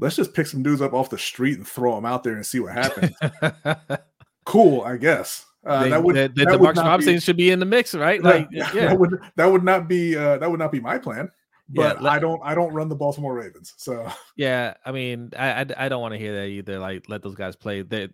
let's 0.00 0.16
just 0.16 0.34
pick 0.34 0.46
some 0.46 0.62
dudes 0.62 0.82
up 0.82 0.92
off 0.94 1.10
the 1.10 1.18
street 1.18 1.58
and 1.58 1.66
throw 1.68 1.94
them 1.94 2.04
out 2.04 2.24
there 2.24 2.34
and 2.34 2.44
see 2.44 2.58
what 2.60 2.72
happens. 2.72 3.14
cool, 4.44 4.82
I 4.82 4.96
guess. 4.96 5.46
Uh, 5.64 5.84
They- 5.84 5.90
that 5.90 6.02
would 6.02 6.16
that, 6.16 6.34
that 6.34 6.48
that 6.48 6.60
would 6.60 6.70
Demarcus 6.70 6.84
not 6.84 7.00
be, 7.00 7.20
should 7.20 7.36
be 7.36 7.50
in 7.50 7.60
the 7.60 7.66
mix, 7.66 7.94
right? 7.94 8.20
Like, 8.20 8.48
yeah, 8.52 8.72
that 8.72 8.98
would 8.98 9.20
that 9.36 9.46
would 9.46 9.62
not 9.62 9.88
be 9.88 10.16
uh, 10.16 10.38
that 10.38 10.50
would 10.50 10.58
not 10.58 10.72
be 10.72 10.80
my 10.80 10.98
plan. 10.98 11.30
Yeah, 11.70 11.94
But 11.94 12.02
let- 12.02 12.12
I 12.12 12.18
don't 12.18 12.40
I 12.44 12.54
don't 12.54 12.72
run 12.72 12.88
the 12.88 12.96
Baltimore 12.96 13.34
Ravens, 13.34 13.74
so 13.76 14.10
yeah. 14.36 14.74
I 14.84 14.92
mean, 14.92 15.30
I, 15.38 15.62
I, 15.62 15.66
I 15.76 15.88
don't 15.88 16.02
want 16.02 16.12
to 16.12 16.18
hear 16.18 16.34
that 16.36 16.46
either. 16.48 16.78
Like, 16.78 17.08
let 17.08 17.22
those 17.22 17.34
guys 17.34 17.56
play. 17.56 17.82
That 17.82 18.10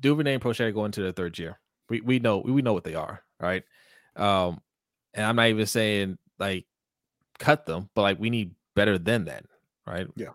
Duvernay 0.00 0.34
and 0.34 0.42
Proche 0.42 0.60
are 0.60 0.72
going 0.72 0.92
to 0.92 1.02
their 1.02 1.12
third 1.12 1.38
year. 1.38 1.58
We 1.88 2.00
we 2.00 2.18
know 2.18 2.38
we 2.38 2.62
know 2.62 2.72
what 2.72 2.84
they 2.84 2.94
are, 2.94 3.22
right? 3.40 3.64
Um, 4.16 4.60
and 5.14 5.26
I'm 5.26 5.36
not 5.36 5.48
even 5.48 5.66
saying 5.66 6.18
like 6.38 6.66
cut 7.38 7.66
them, 7.66 7.88
but 7.94 8.02
like 8.02 8.18
we 8.20 8.30
need 8.30 8.54
better 8.74 8.98
than 8.98 9.24
that, 9.26 9.44
right? 9.86 10.06
Yeah. 10.16 10.28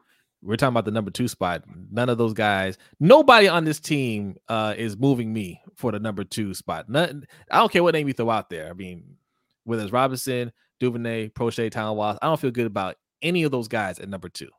We're 0.43 0.55
talking 0.55 0.73
about 0.73 0.85
the 0.85 0.91
number 0.91 1.09
two 1.09 1.27
spot. 1.27 1.63
None 1.91 2.09
of 2.09 2.17
those 2.19 2.33
guys, 2.33 2.77
nobody 2.99 3.47
on 3.47 3.65
this 3.65 3.79
team 3.79 4.35
uh 4.47 4.73
is 4.77 4.95
moving 4.97 5.33
me 5.33 5.61
for 5.75 5.91
the 5.91 5.99
number 5.99 6.23
two 6.23 6.53
spot. 6.53 6.89
Nothing, 6.89 7.23
I 7.49 7.57
don't 7.57 7.71
care 7.71 7.83
what 7.83 7.93
name 7.95 8.07
you 8.07 8.13
throw 8.13 8.29
out 8.29 8.49
there. 8.49 8.69
I 8.69 8.73
mean, 8.73 9.17
whether 9.63 9.83
it's 9.83 9.91
Robinson, 9.91 10.51
Duvernay, 10.79 11.29
Proche, 11.29 11.69
Talon 11.71 11.97
Watts, 11.97 12.19
I 12.21 12.27
don't 12.27 12.39
feel 12.39 12.51
good 12.51 12.67
about 12.67 12.95
any 13.21 13.43
of 13.43 13.51
those 13.51 13.67
guys 13.67 13.99
at 13.99 14.09
number 14.09 14.29
two. 14.29 14.49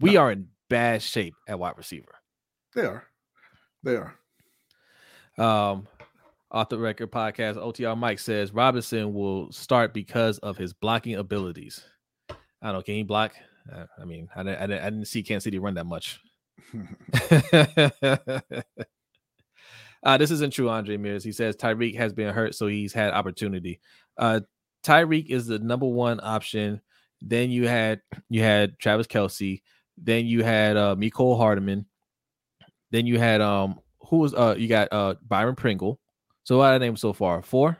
We 0.00 0.16
are 0.16 0.30
in 0.32 0.48
bad 0.70 1.02
shape 1.02 1.34
at 1.48 1.58
wide 1.58 1.76
receiver. 1.76 2.14
they 2.74 2.82
are. 2.84 3.04
They 3.82 3.96
are. 3.96 4.14
Um, 5.38 5.86
off 6.50 6.68
the 6.68 6.78
record 6.78 7.10
podcast, 7.12 7.56
OTR 7.56 7.96
Mike 7.96 8.18
says 8.18 8.52
Robinson 8.52 9.14
will 9.14 9.52
start 9.52 9.94
because 9.94 10.38
of 10.38 10.56
his 10.56 10.72
blocking 10.72 11.14
abilities. 11.16 11.82
I 12.30 12.34
don't 12.62 12.72
know. 12.74 12.82
Can 12.82 12.94
he 12.94 13.02
block? 13.04 13.34
Uh, 13.72 13.84
I 14.00 14.04
mean, 14.04 14.28
I, 14.34 14.42
didn't- 14.42 14.58
I, 14.62 14.66
didn't- 14.66 14.82
I 14.82 14.90
didn't 14.90 15.04
see 15.06 15.22
Kansas 15.22 15.44
City 15.44 15.58
run 15.58 15.74
that 15.74 15.84
much. 15.86 16.20
uh, 20.02 20.18
this 20.18 20.30
isn't 20.30 20.52
true, 20.52 20.68
Andre 20.68 20.96
Mears. 20.96 21.24
He 21.24 21.32
says 21.32 21.56
Tyreek 21.56 21.96
has 21.96 22.12
been 22.12 22.32
hurt, 22.34 22.54
so 22.54 22.66
he's 22.66 22.92
had 22.92 23.12
opportunity. 23.12 23.80
Uh, 24.16 24.40
Tyreek 24.84 25.30
is 25.30 25.46
the 25.46 25.58
number 25.58 25.86
one 25.86 26.20
option. 26.22 26.80
Then 27.20 27.50
you 27.50 27.66
had 27.68 28.00
you 28.28 28.42
had 28.42 28.78
Travis 28.78 29.06
Kelce. 29.06 29.62
Then 29.96 30.26
you 30.26 30.44
had 30.44 30.76
uh 30.76 30.94
Mecole 30.96 31.36
Hardman. 31.36 31.86
Then 32.90 33.06
you 33.06 33.18
had 33.18 33.40
um 33.40 33.80
who 34.08 34.18
was 34.18 34.34
uh 34.34 34.54
you 34.56 34.68
got 34.68 34.92
uh 34.92 35.14
Byron 35.26 35.56
Pringle. 35.56 35.98
So 36.44 36.58
what 36.58 36.72
are 36.72 36.78
names 36.78 37.00
so 37.00 37.12
far? 37.12 37.42
Four. 37.42 37.76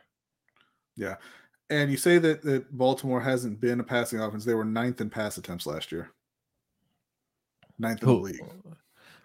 Yeah. 0.97 1.17
and 1.71 1.91
you 1.91 1.97
say 1.97 2.19
that, 2.19 2.43
that 2.43 2.77
Baltimore 2.77 3.21
hasn't 3.21 3.61
been 3.61 3.81
a 3.81 3.85
passing 3.85 4.21
offense. 4.21 4.45
They 4.45 4.55
were 4.55 4.65
ninth 4.65 5.01
in 5.01 5.11
pass 5.11 5.39
attempts 5.39 5.67
last 5.67 5.93
year. 5.93 6.11
Ninth 7.79 8.03
in 8.03 8.09
the 8.09 8.15
league. 8.15 8.41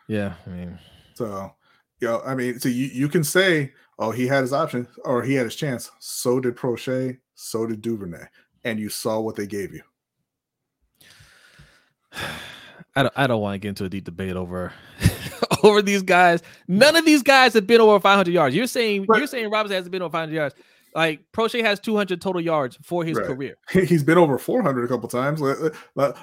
Yeah, 0.08 0.36
I 0.46 0.50
mean, 0.50 0.80
So, 1.16 1.54
you 2.00 2.08
know, 2.08 2.22
I 2.26 2.36
mean, 2.36 2.60
so 2.60 2.70
you, 2.70 2.86
you 2.88 3.08
can 3.10 3.24
say, 3.24 3.74
oh, 3.98 4.12
he 4.12 4.28
had 4.28 4.42
his 4.42 4.54
option 4.54 4.88
or 5.06 5.24
he 5.24 5.34
had 5.34 5.46
his 5.46 5.56
chance. 5.56 5.90
So 6.00 6.40
did 6.40 6.56
Proche, 6.56 7.18
so 7.36 7.66
did 7.66 7.82
Duvernay. 7.82 8.26
And 8.64 8.80
you 8.80 8.90
saw 8.90 9.20
what 9.20 9.36
they 9.36 9.46
gave 9.48 9.74
you. 9.74 9.82
I 12.96 13.04
don't 13.04 13.14
I 13.16 13.28
don't 13.28 13.42
want 13.42 13.56
to 13.56 13.60
get 13.60 13.70
into 13.70 13.86
a 13.86 13.90
deep 13.90 14.04
debate 14.06 14.36
over 14.36 14.72
over 15.64 15.82
these 15.82 16.04
guys. 16.04 16.42
None 16.68 16.96
of 16.96 17.06
these 17.06 17.24
guys 17.24 17.54
have 17.56 17.66
been 17.66 17.82
over 17.82 18.00
500 18.00 18.32
yards. 18.32 18.56
You're 18.56 18.68
saying 18.68 19.06
But- 19.08 19.18
you're 19.18 19.28
saying 19.28 19.50
Robinson 19.50 19.76
hasn't 19.76 19.92
been 19.92 20.02
over 20.02 20.12
500 20.12 20.34
yards. 20.34 20.56
Like 20.96 21.22
Proche 21.34 21.64
has 21.64 21.80
200 21.80 22.22
total 22.22 22.40
yards 22.40 22.78
for 22.84 23.04
his 23.04 23.18
Right. 23.18 23.26
career. 23.26 23.58
He's 23.72 24.04
been 24.04 24.20
over 24.20 24.38
400 24.38 24.86
a 24.86 24.88
couple 24.88 25.10
times. 25.10 25.42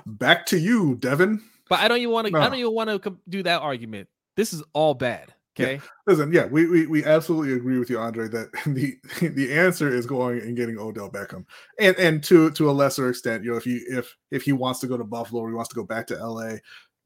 Back 0.07 0.47
to 0.47 0.59
you, 0.59 0.95
Devin. 0.97 1.43
But 1.69 1.81
I 1.81 1.89
don't 1.89 1.99
even 1.99 2.13
want 2.13 2.29
to. 2.29 2.37
I 2.39 2.49
don't 2.49 2.59
even 2.59 2.73
want 2.73 3.03
to 3.03 3.17
do 3.29 3.43
that 3.43 3.63
argument. 3.63 4.09
This 4.37 4.53
is 4.53 4.63
all 4.73 4.95
bad. 4.95 5.35
Yeah. 5.59 5.67
Okay. 5.67 5.81
Listen, 6.07 6.33
yeah, 6.33 6.47
we, 6.47 6.67
we 6.67 6.87
we 6.87 7.05
absolutely 7.05 7.55
agree 7.55 7.79
with 7.79 7.91
you, 7.91 7.99
Andre, 7.99 8.29
that 8.29 8.51
the 8.67 8.97
the 9.29 9.53
answer 9.53 9.93
is 9.93 10.07
going 10.07 10.41
and 10.41 10.57
getting 10.57 10.79
Odell 10.79 11.11
Beckham, 11.11 11.45
and 11.79 11.97
and 11.97 12.23
to 12.25 12.51
to 12.53 12.71
a 12.71 12.73
lesser 12.73 13.09
extent, 13.11 13.45
you 13.45 13.51
know, 13.51 13.57
if 13.57 13.67
you 13.67 13.81
if 13.89 14.17
if 14.31 14.43
he 14.45 14.53
wants 14.53 14.81
to 14.81 14.87
go 14.87 14.97
to 14.97 15.05
Buffalo 15.05 15.43
or 15.43 15.49
he 15.49 15.55
wants 15.55 15.69
to 15.71 15.75
go 15.77 15.85
back 15.85 16.07
to 16.07 16.17
LA, 16.17 16.55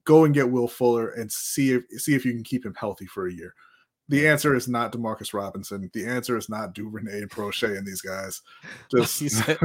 go 0.04 0.24
and 0.24 0.34
get 0.34 0.50
Will 0.50 0.68
Fuller 0.68 1.10
and 1.10 1.32
see 1.32 1.72
if 1.72 1.84
see 1.96 2.14
if 2.14 2.24
you 2.24 2.32
can 2.32 2.44
keep 2.44 2.64
him 2.64 2.74
healthy 2.78 3.06
for 3.06 3.26
a 3.26 3.32
year. 3.32 3.54
The 4.10 4.28
answer 4.28 4.54
is 4.54 4.68
not 4.68 4.92
Demarcus 4.92 5.32
Robinson. 5.32 5.90
The 5.94 6.04
answer 6.04 6.36
is 6.36 6.50
not 6.50 6.74
Duvernay 6.74 7.22
and 7.22 7.30
Proche 7.30 7.74
and 7.78 7.86
these 7.86 8.02
guys. 8.02 8.42
Just 8.94 9.16
said- 9.30 9.56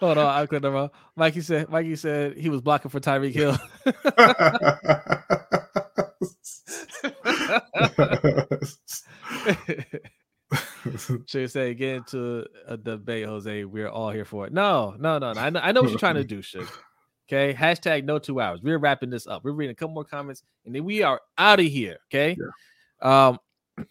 Hold 0.00 0.16
on, 0.16 0.26
I 0.26 0.46
couldn't 0.46 0.70
remember. 0.72 0.90
Mikey 1.14 1.42
said. 1.42 1.68
Mikey 1.68 1.96
said 1.96 2.38
he 2.38 2.48
was 2.48 2.62
blocking 2.62 2.90
for 2.90 3.00
Tyreek 3.00 3.34
Hill. 3.34 3.58
Should 11.26 11.50
say 11.50 11.74
get 11.74 11.96
into 11.96 12.46
a 12.66 12.76
debate, 12.76 13.26
Jose. 13.26 13.64
We're 13.64 13.88
all 13.88 14.10
here 14.10 14.24
for 14.24 14.46
it. 14.46 14.52
No, 14.52 14.94
no, 14.98 15.18
no, 15.18 15.32
no. 15.32 15.40
I 15.40 15.50
know, 15.50 15.60
I 15.60 15.72
know 15.72 15.82
what 15.82 15.90
you're 15.90 15.98
trying 15.98 16.14
to 16.14 16.24
do, 16.24 16.40
shit. 16.40 16.66
Okay. 17.28 17.52
Hashtag 17.52 18.04
no 18.04 18.18
two 18.18 18.40
hours. 18.40 18.62
We're 18.62 18.78
wrapping 18.78 19.10
this 19.10 19.26
up. 19.26 19.44
We're 19.44 19.52
reading 19.52 19.72
a 19.72 19.74
couple 19.74 19.94
more 19.94 20.04
comments 20.04 20.42
and 20.64 20.74
then 20.74 20.84
we 20.84 21.02
are 21.02 21.20
out 21.36 21.60
of 21.60 21.66
here. 21.66 21.98
Okay. 22.10 22.36
Um 23.02 23.38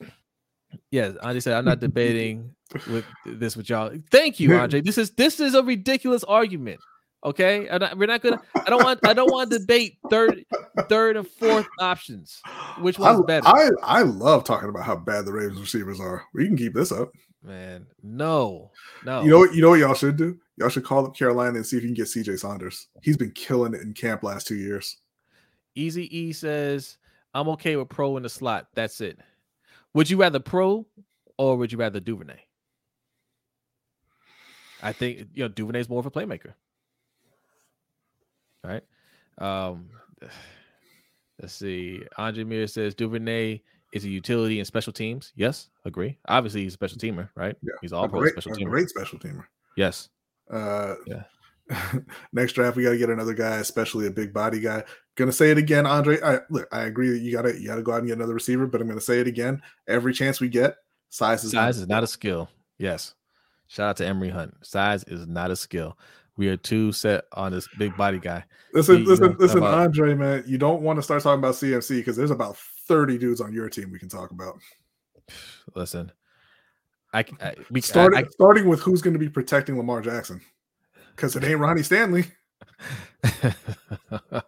yes, 0.91 1.15
Andre 1.21 1.39
said 1.39 1.53
I'm 1.53 1.65
not 1.65 1.79
debating 1.79 2.55
with 2.88 3.05
this 3.25 3.55
with 3.55 3.69
y'all. 3.69 3.91
Thank 4.11 4.39
you, 4.39 4.55
Andre. 4.59 4.81
This 4.81 4.97
is 4.97 5.11
this 5.11 5.39
is 5.39 5.53
a 5.53 5.61
ridiculous 5.61 6.23
argument. 6.23 6.79
Okay. 7.28 7.68
We're 7.95 8.08
not 8.08 8.22
gonna 8.22 8.41
I 8.56 8.70
don't 8.70 8.84
want 8.84 9.06
I 9.06 9.14
don't 9.14 9.30
want 9.30 9.52
to 9.52 9.60
debate 9.60 9.98
third 10.10 10.45
third 10.88 11.18
and 11.18 11.28
fourth 11.28 11.68
options. 11.80 12.41
Which 12.80 12.98
one's 12.98 13.20
I, 13.20 13.26
better? 13.26 13.48
I 13.48 13.70
I 13.84 14.02
love 14.04 14.45
talking 14.45 14.70
about 14.70 14.84
how 14.84 14.95
bad 14.95 15.26
the 15.26 15.34
Ravens 15.34 15.60
receivers 15.60 15.99
are. 15.99 16.24
We 16.34 16.48
can 16.48 16.56
keep 16.56 16.74
this 16.74 16.91
up. 16.91 17.12
Man, 17.44 17.86
no, 18.02 18.72
no. 19.04 19.24
You 19.24 19.30
know 19.30 19.40
what? 19.40 19.54
You 19.54 19.62
know 19.62 19.70
what 19.72 19.80
y'all 19.80 19.94
should 19.94 20.16
do? 20.16 20.40
Y'all 20.56 20.70
should 20.70 20.86
call 20.86 21.06
up 21.06 21.16
Carolina 21.16 21.56
and 21.56 21.66
see 21.66 21.76
if 21.76 21.84
you 21.84 21.90
can 21.90 21.95
get 21.95 22.08
CJ 22.08 22.40
Saunders. 22.40 22.88
He's 23.04 23.18
been 23.18 23.32
killing 23.32 23.74
it 23.74 23.82
in 23.82 23.94
camp 23.94 24.24
last 24.24 24.48
two 24.48 24.56
years. 24.56 24.98
Easy 25.76 26.18
E 26.18 26.32
says, 26.32 26.98
I'm 27.34 27.49
okay 27.49 27.76
with 27.76 27.90
pro 27.90 28.18
in 28.18 28.24
the 28.24 28.30
slot. 28.30 28.68
That's 28.74 29.02
it. 29.02 29.20
Would 29.94 30.10
you 30.10 30.18
rather 30.18 30.40
pro 30.40 30.86
or 31.38 31.58
would 31.58 31.72
you 31.72 31.78
rather 31.78 31.99
Duvernay? 31.99 32.40
I 34.82 34.94
think 34.94 35.28
you 35.34 35.44
know 35.44 35.48
Duvernay's 35.48 35.90
more 35.90 35.99
of 35.99 36.06
a 36.06 36.12
playmaker. 36.12 36.54
Right. 38.63 38.84
Um 39.38 39.89
let's 41.41 41.53
see. 41.53 42.01
Andre 42.17 42.43
Mir 42.43 42.67
says 42.67 42.95
Duvernay 42.95 43.61
is 43.93 44.03
a 44.05 44.09
utility 44.09 44.59
in 44.59 44.65
special 44.65 44.91
teams. 44.93 45.31
Yes, 45.35 45.69
agree. 45.85 46.17
Obviously, 46.27 46.63
he's 46.63 46.73
a 46.73 46.75
special 46.75 46.97
teamer, 46.97 47.29
right? 47.35 47.55
Yeah, 47.61 47.73
He's 47.81 47.93
all 47.93 48.07
pro 48.09 48.19
great, 48.21 48.34
special 48.34 48.53
a 48.53 48.55
teamer. 48.55 48.69
great 48.69 48.89
special 48.89 49.19
teamer. 49.19 49.45
Yes. 49.77 50.09
Uh, 50.51 50.95
Yeah. 51.05 51.23
next 52.34 52.53
draft, 52.53 52.77
we 52.77 52.84
got 52.84 52.91
to 52.91 52.97
get 52.97 53.09
another 53.09 53.34
guy, 53.34 53.57
especially 53.57 54.07
a 54.07 54.11
big 54.11 54.34
body 54.34 54.59
guy. 54.59 54.84
Gonna 55.15 55.31
say 55.34 55.51
it 55.51 55.57
again, 55.57 55.85
Andre. 55.85 56.17
I 56.21 56.39
look, 56.49 56.67
I 56.71 56.84
agree 56.84 57.09
that 57.09 57.19
you 57.19 57.31
gotta 57.31 57.59
you 57.59 57.67
gotta 57.67 57.81
go 57.81 57.91
out 57.91 57.99
and 57.99 58.07
get 58.07 58.17
another 58.17 58.35
receiver, 58.35 58.67
but 58.67 58.79
I'm 58.81 58.88
gonna 58.88 59.01
say 59.01 59.19
it 59.19 59.27
again. 59.27 59.61
Every 59.88 60.13
chance 60.13 60.39
we 60.39 60.47
get, 60.47 60.75
size 61.09 61.43
is 61.43 61.51
Size 61.51 61.79
is 61.79 61.88
not 61.88 62.03
a 62.03 62.07
skill. 62.07 62.49
Yes. 62.77 63.15
Shout 63.67 63.89
out 63.89 63.97
to 63.97 64.05
Emery 64.05 64.29
Hunt. 64.29 64.53
Size 64.61 65.03
is 65.05 65.27
not 65.27 65.49
a 65.51 65.55
skill. 65.55 65.97
We 66.38 66.47
are 66.49 66.57
too 66.57 66.91
set 66.91 67.26
on 67.34 67.51
this 67.51 67.68
big 67.77 67.97
body 67.97 68.19
guy. 68.19 68.43
Listen, 68.73 68.99
you 68.99 69.05
listen, 69.05 69.35
listen, 69.39 69.57
about- 69.57 69.73
Andre, 69.73 70.14
man. 70.14 70.43
You 70.47 70.57
don't 70.57 70.81
want 70.81 70.97
to 70.97 71.03
start 71.03 71.23
talking 71.23 71.39
about 71.39 71.55
CMC 71.55 71.97
because 71.97 72.15
there's 72.15 72.31
about 72.31 72.57
30 72.88 73.18
dudes 73.18 73.41
on 73.41 73.53
your 73.53 73.69
team 73.69 73.91
we 73.91 73.99
can 73.99 74.09
talk 74.09 74.31
about. 74.31 74.59
Listen, 75.76 76.11
I, 77.14 77.26
I, 77.41 77.55
we, 77.72 77.81
Starting 77.81 78.19
I, 78.19 78.27
starting 78.30 78.68
with 78.68 78.80
who's 78.81 79.01
going 79.01 79.14
to 79.14 79.19
be 79.19 79.30
protecting 79.30 79.77
Lamar 79.77 80.01
Jackson 80.01 80.39
because 81.15 81.35
it 81.35 81.43
ain't 81.43 81.59
Ronnie 81.59 81.84
Stanley. 81.84 82.26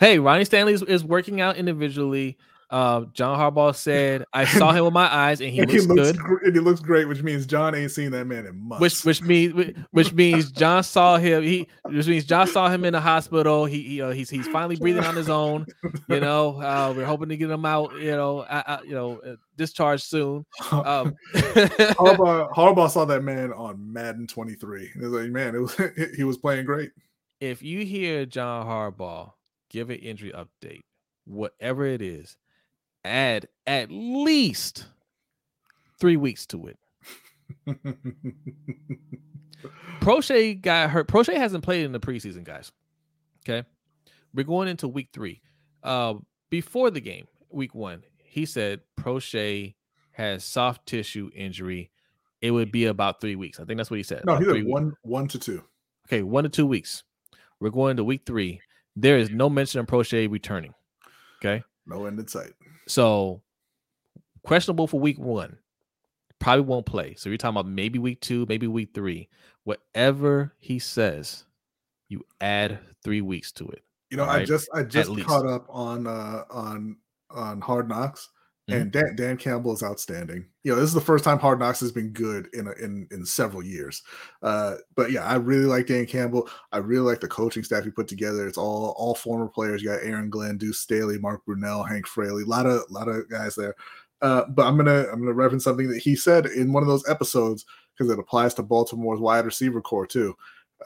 Hey, 0.00 0.18
Ronnie 0.18 0.46
Stanley 0.46 0.72
is, 0.72 0.82
is 0.82 1.04
working 1.04 1.42
out 1.42 1.58
individually. 1.58 2.38
Uh, 2.70 3.04
John 3.12 3.36
Harbaugh 3.36 3.74
said, 3.74 4.24
"I 4.32 4.44
saw 4.44 4.70
him 4.70 4.84
with 4.84 4.92
my 4.92 5.12
eyes, 5.12 5.40
and 5.40 5.50
he 5.52 5.58
and 5.58 5.72
looks 5.72 5.84
he 5.84 5.88
looks 5.88 6.12
good." 6.12 6.42
and 6.42 6.54
he 6.54 6.60
looks 6.60 6.80
great, 6.80 7.08
which 7.08 7.20
means 7.22 7.44
John 7.44 7.74
ain't 7.74 7.90
seen 7.90 8.12
that 8.12 8.26
man 8.26 8.46
in 8.46 8.56
months. 8.56 8.80
Which 8.80 9.04
which 9.04 9.22
means 9.22 9.74
which 9.90 10.12
means 10.12 10.52
John 10.52 10.84
saw 10.84 11.18
him. 11.18 11.42
He 11.42 11.66
which 11.84 12.06
means 12.06 12.24
John 12.24 12.46
saw 12.46 12.68
him 12.68 12.84
in 12.84 12.92
the 12.92 13.00
hospital. 13.00 13.64
He, 13.64 13.82
he 13.82 14.02
uh, 14.02 14.10
he's 14.10 14.30
he's 14.30 14.46
finally 14.46 14.76
breathing 14.76 15.04
on 15.04 15.16
his 15.16 15.28
own. 15.28 15.66
You 16.08 16.20
know, 16.20 16.60
uh, 16.60 16.94
we're 16.96 17.06
hoping 17.06 17.28
to 17.30 17.36
get 17.36 17.50
him 17.50 17.64
out. 17.64 17.92
You 17.96 18.12
know, 18.12 18.40
uh, 18.40 18.62
uh, 18.64 18.78
you 18.84 18.94
know, 18.94 19.18
uh, 19.18 19.34
discharged 19.56 20.04
soon. 20.04 20.46
Um, 20.70 21.16
Harbaugh, 21.34 22.52
Harbaugh 22.52 22.88
saw 22.88 23.04
that 23.06 23.24
man 23.24 23.52
on 23.52 23.92
Madden 23.92 24.28
23. 24.28 24.92
It 24.94 25.02
was 25.02 25.10
like, 25.10 25.30
man, 25.30 25.56
it 25.56 25.58
was 25.58 25.76
he 26.16 26.22
was 26.22 26.36
playing 26.38 26.66
great. 26.66 26.92
if 27.40 27.62
you 27.62 27.84
hear 27.84 28.26
John 28.26 28.64
Harbaugh 28.64 29.32
give 29.70 29.90
an 29.90 29.96
injury 29.96 30.32
update, 30.32 30.82
whatever 31.24 31.84
it 31.84 32.00
is, 32.00 32.36
add 33.04 33.48
at 33.66 33.90
least 33.90 34.86
three 35.98 36.16
weeks 36.16 36.46
to 36.46 36.68
it. 36.68 36.78
Proche 40.00 40.60
got 40.60 40.90
hurt. 40.90 41.08
Proche 41.08 41.36
hasn't 41.36 41.64
played 41.64 41.84
in 41.84 41.92
the 41.92 42.00
preseason, 42.00 42.44
guys. 42.44 42.72
Okay. 43.44 43.66
We're 44.34 44.44
going 44.44 44.68
into 44.68 44.88
week 44.88 45.08
three. 45.12 45.42
Uh, 45.82 46.14
before 46.50 46.90
the 46.90 47.00
game, 47.00 47.26
week 47.50 47.74
one, 47.74 48.02
he 48.18 48.46
said 48.46 48.80
Proche 48.98 49.74
has 50.12 50.44
soft 50.44 50.86
tissue 50.86 51.30
injury, 51.34 51.90
it 52.40 52.50
would 52.50 52.72
be 52.72 52.86
about 52.86 53.20
three 53.20 53.36
weeks. 53.36 53.60
I 53.60 53.64
think 53.64 53.78
that's 53.78 53.90
what 53.90 53.98
he 53.98 54.02
said. 54.02 54.24
No, 54.24 54.36
he 54.36 54.44
said 54.44 54.54
weeks. 54.54 54.66
one 54.66 54.92
one 55.02 55.28
to 55.28 55.38
two. 55.38 55.62
Okay, 56.06 56.22
one 56.22 56.44
to 56.44 56.50
two 56.50 56.66
weeks. 56.66 57.02
We're 57.58 57.70
going 57.70 57.96
to 57.96 58.04
week 58.04 58.22
three. 58.24 58.60
There 58.96 59.18
is 59.18 59.30
no 59.30 59.48
mention 59.48 59.80
of 59.80 59.86
Proche 59.86 60.30
returning. 60.30 60.74
Okay. 61.38 61.62
No 61.86 62.06
end 62.06 62.18
in 62.18 62.28
sight. 62.28 62.52
So 62.90 63.40
questionable 64.42 64.88
for 64.88 64.98
week 64.98 65.18
one. 65.18 65.58
Probably 66.40 66.64
won't 66.64 66.86
play. 66.86 67.14
So 67.16 67.28
you're 67.28 67.38
talking 67.38 67.56
about 67.56 67.70
maybe 67.70 68.00
week 68.00 68.20
two, 68.20 68.46
maybe 68.48 68.66
week 68.66 68.90
three. 68.94 69.28
Whatever 69.62 70.54
he 70.58 70.80
says, 70.80 71.44
you 72.08 72.24
add 72.40 72.80
three 73.04 73.20
weeks 73.20 73.52
to 73.52 73.68
it. 73.68 73.84
You 74.10 74.16
know, 74.16 74.24
I 74.24 74.44
just 74.44 74.68
I 74.74 74.82
just 74.82 75.16
caught 75.22 75.46
up 75.46 75.66
on 75.68 76.08
uh 76.08 76.42
on 76.50 76.96
on 77.30 77.60
Hard 77.60 77.88
Knocks, 77.88 78.28
Mhm. 78.70 78.80
and 78.80 78.92
Dan, 78.92 79.16
Dan 79.16 79.36
Campbell 79.36 79.72
is 79.72 79.82
outstanding. 79.82 80.46
You 80.64 80.72
know, 80.72 80.76
this 80.80 80.88
is 80.88 80.94
the 80.94 81.00
first 81.00 81.24
time 81.24 81.38
Hard 81.38 81.58
Knocks 81.58 81.80
has 81.80 81.92
been 81.92 82.10
good 82.10 82.48
in 82.52 82.66
a, 82.68 82.72
in 82.72 83.06
in 83.10 83.24
several 83.26 83.62
years. 83.62 84.02
Uh, 84.42 84.76
but 84.94 85.10
yeah, 85.10 85.24
I 85.24 85.36
really 85.36 85.64
like 85.66 85.86
Dan 85.86 86.06
Campbell. 86.06 86.48
I 86.72 86.78
really 86.78 87.04
like 87.10 87.20
the 87.20 87.28
coaching 87.28 87.62
staff 87.62 87.84
he 87.84 87.90
put 87.90 88.08
together. 88.08 88.46
It's 88.46 88.58
all 88.58 88.94
all 88.98 89.14
former 89.14 89.48
players. 89.48 89.82
You 89.82 89.88
got 89.88 90.02
Aaron 90.02 90.30
Glenn, 90.30 90.58
Deuce 90.58 90.80
Staley, 90.80 91.18
Mark 91.18 91.42
Brunell, 91.46 91.88
Hank 91.88 92.06
Fraley, 92.06 92.42
a 92.42 92.46
lot 92.46 92.66
of 92.66 92.82
lot 92.90 93.08
of 93.08 93.28
guys 93.30 93.54
there. 93.54 93.74
Uh, 94.22 94.44
but 94.50 94.66
I'm 94.66 94.76
gonna 94.76 95.06
I'm 95.12 95.20
gonna 95.20 95.32
reference 95.32 95.64
something 95.64 95.88
that 95.88 95.98
he 96.02 96.14
said 96.16 96.46
in 96.46 96.72
one 96.72 96.82
of 96.82 96.88
those 96.88 97.08
episodes 97.08 97.64
because 97.96 98.12
it 98.12 98.18
applies 98.18 98.54
to 98.54 98.62
Baltimore's 98.62 99.20
wide 99.20 99.44
receiver 99.46 99.80
core 99.80 100.06
too. 100.06 100.34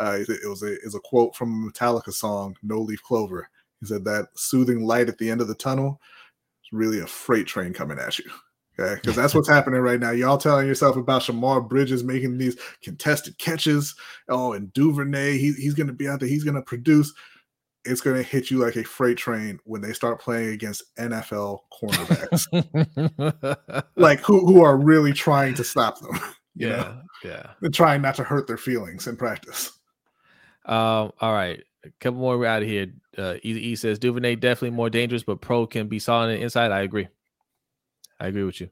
Uh, 0.00 0.18
it, 0.20 0.28
it 0.44 0.48
was 0.48 0.62
a 0.62 0.78
is 0.82 0.94
a 0.94 1.00
quote 1.00 1.34
from 1.34 1.64
a 1.64 1.70
Metallica 1.72 2.12
song, 2.12 2.56
"No 2.62 2.80
Leaf 2.80 3.02
Clover." 3.02 3.48
He 3.80 3.86
said 3.86 4.04
that 4.04 4.28
soothing 4.34 4.84
light 4.86 5.08
at 5.08 5.18
the 5.18 5.30
end 5.30 5.40
of 5.40 5.48
the 5.48 5.54
tunnel 5.54 6.00
really 6.74 7.00
a 7.00 7.06
freight 7.06 7.46
train 7.46 7.72
coming 7.72 7.98
at 7.98 8.18
you. 8.18 8.30
Okay, 8.78 8.96
because 8.96 9.14
that's 9.14 9.34
what's 9.34 9.48
happening 9.48 9.80
right 9.80 10.00
now. 10.00 10.10
Y'all 10.10 10.36
telling 10.36 10.66
yourself 10.66 10.96
about 10.96 11.22
Shemar 11.22 11.68
Bridges 11.68 12.02
making 12.02 12.38
these 12.38 12.56
contested 12.82 13.38
catches. 13.38 13.94
Oh, 14.28 14.52
and 14.52 14.72
Duvernay, 14.72 15.38
he, 15.38 15.52
he's 15.52 15.74
going 15.74 15.86
to 15.86 15.92
be 15.92 16.08
out 16.08 16.18
there. 16.18 16.28
He's 16.28 16.42
going 16.42 16.56
to 16.56 16.62
produce. 16.62 17.12
It's 17.84 18.00
going 18.00 18.16
to 18.16 18.22
hit 18.22 18.50
you 18.50 18.58
like 18.58 18.74
a 18.74 18.82
freight 18.82 19.16
train 19.16 19.60
when 19.64 19.80
they 19.80 19.92
start 19.92 20.20
playing 20.20 20.48
against 20.48 20.82
NFL 20.96 21.60
cornerbacks, 21.72 22.46
like 23.96 24.20
who 24.20 24.44
who 24.44 24.64
are 24.64 24.76
really 24.76 25.12
trying 25.12 25.54
to 25.54 25.64
stop 25.64 26.00
them. 26.00 26.18
You 26.56 26.68
know? 26.68 27.00
yeah, 27.24 27.30
yeah. 27.30 27.46
and 27.62 27.74
trying 27.74 28.00
not 28.00 28.14
to 28.14 28.22
hurt 28.22 28.46
their 28.46 28.56
feelings 28.56 29.08
in 29.08 29.16
practice. 29.16 29.72
Um, 30.66 31.10
all 31.20 31.32
right. 31.32 31.64
A 31.84 31.90
couple 32.00 32.20
more 32.20 32.38
we're 32.38 32.46
out 32.46 32.62
of 32.62 32.68
here. 32.68 32.92
Uh 33.16 33.34
E, 33.44 33.50
e 33.50 33.76
says 33.76 33.98
Duvernay 33.98 34.36
definitely 34.36 34.70
more 34.76 34.90
dangerous, 34.90 35.22
but 35.22 35.40
pro 35.40 35.66
can 35.66 35.88
be 35.88 35.98
solid 35.98 36.24
on 36.24 36.28
the 36.30 36.40
inside. 36.42 36.72
I 36.72 36.80
agree. 36.80 37.08
I 38.20 38.28
agree 38.28 38.44
with 38.44 38.60
you. 38.60 38.70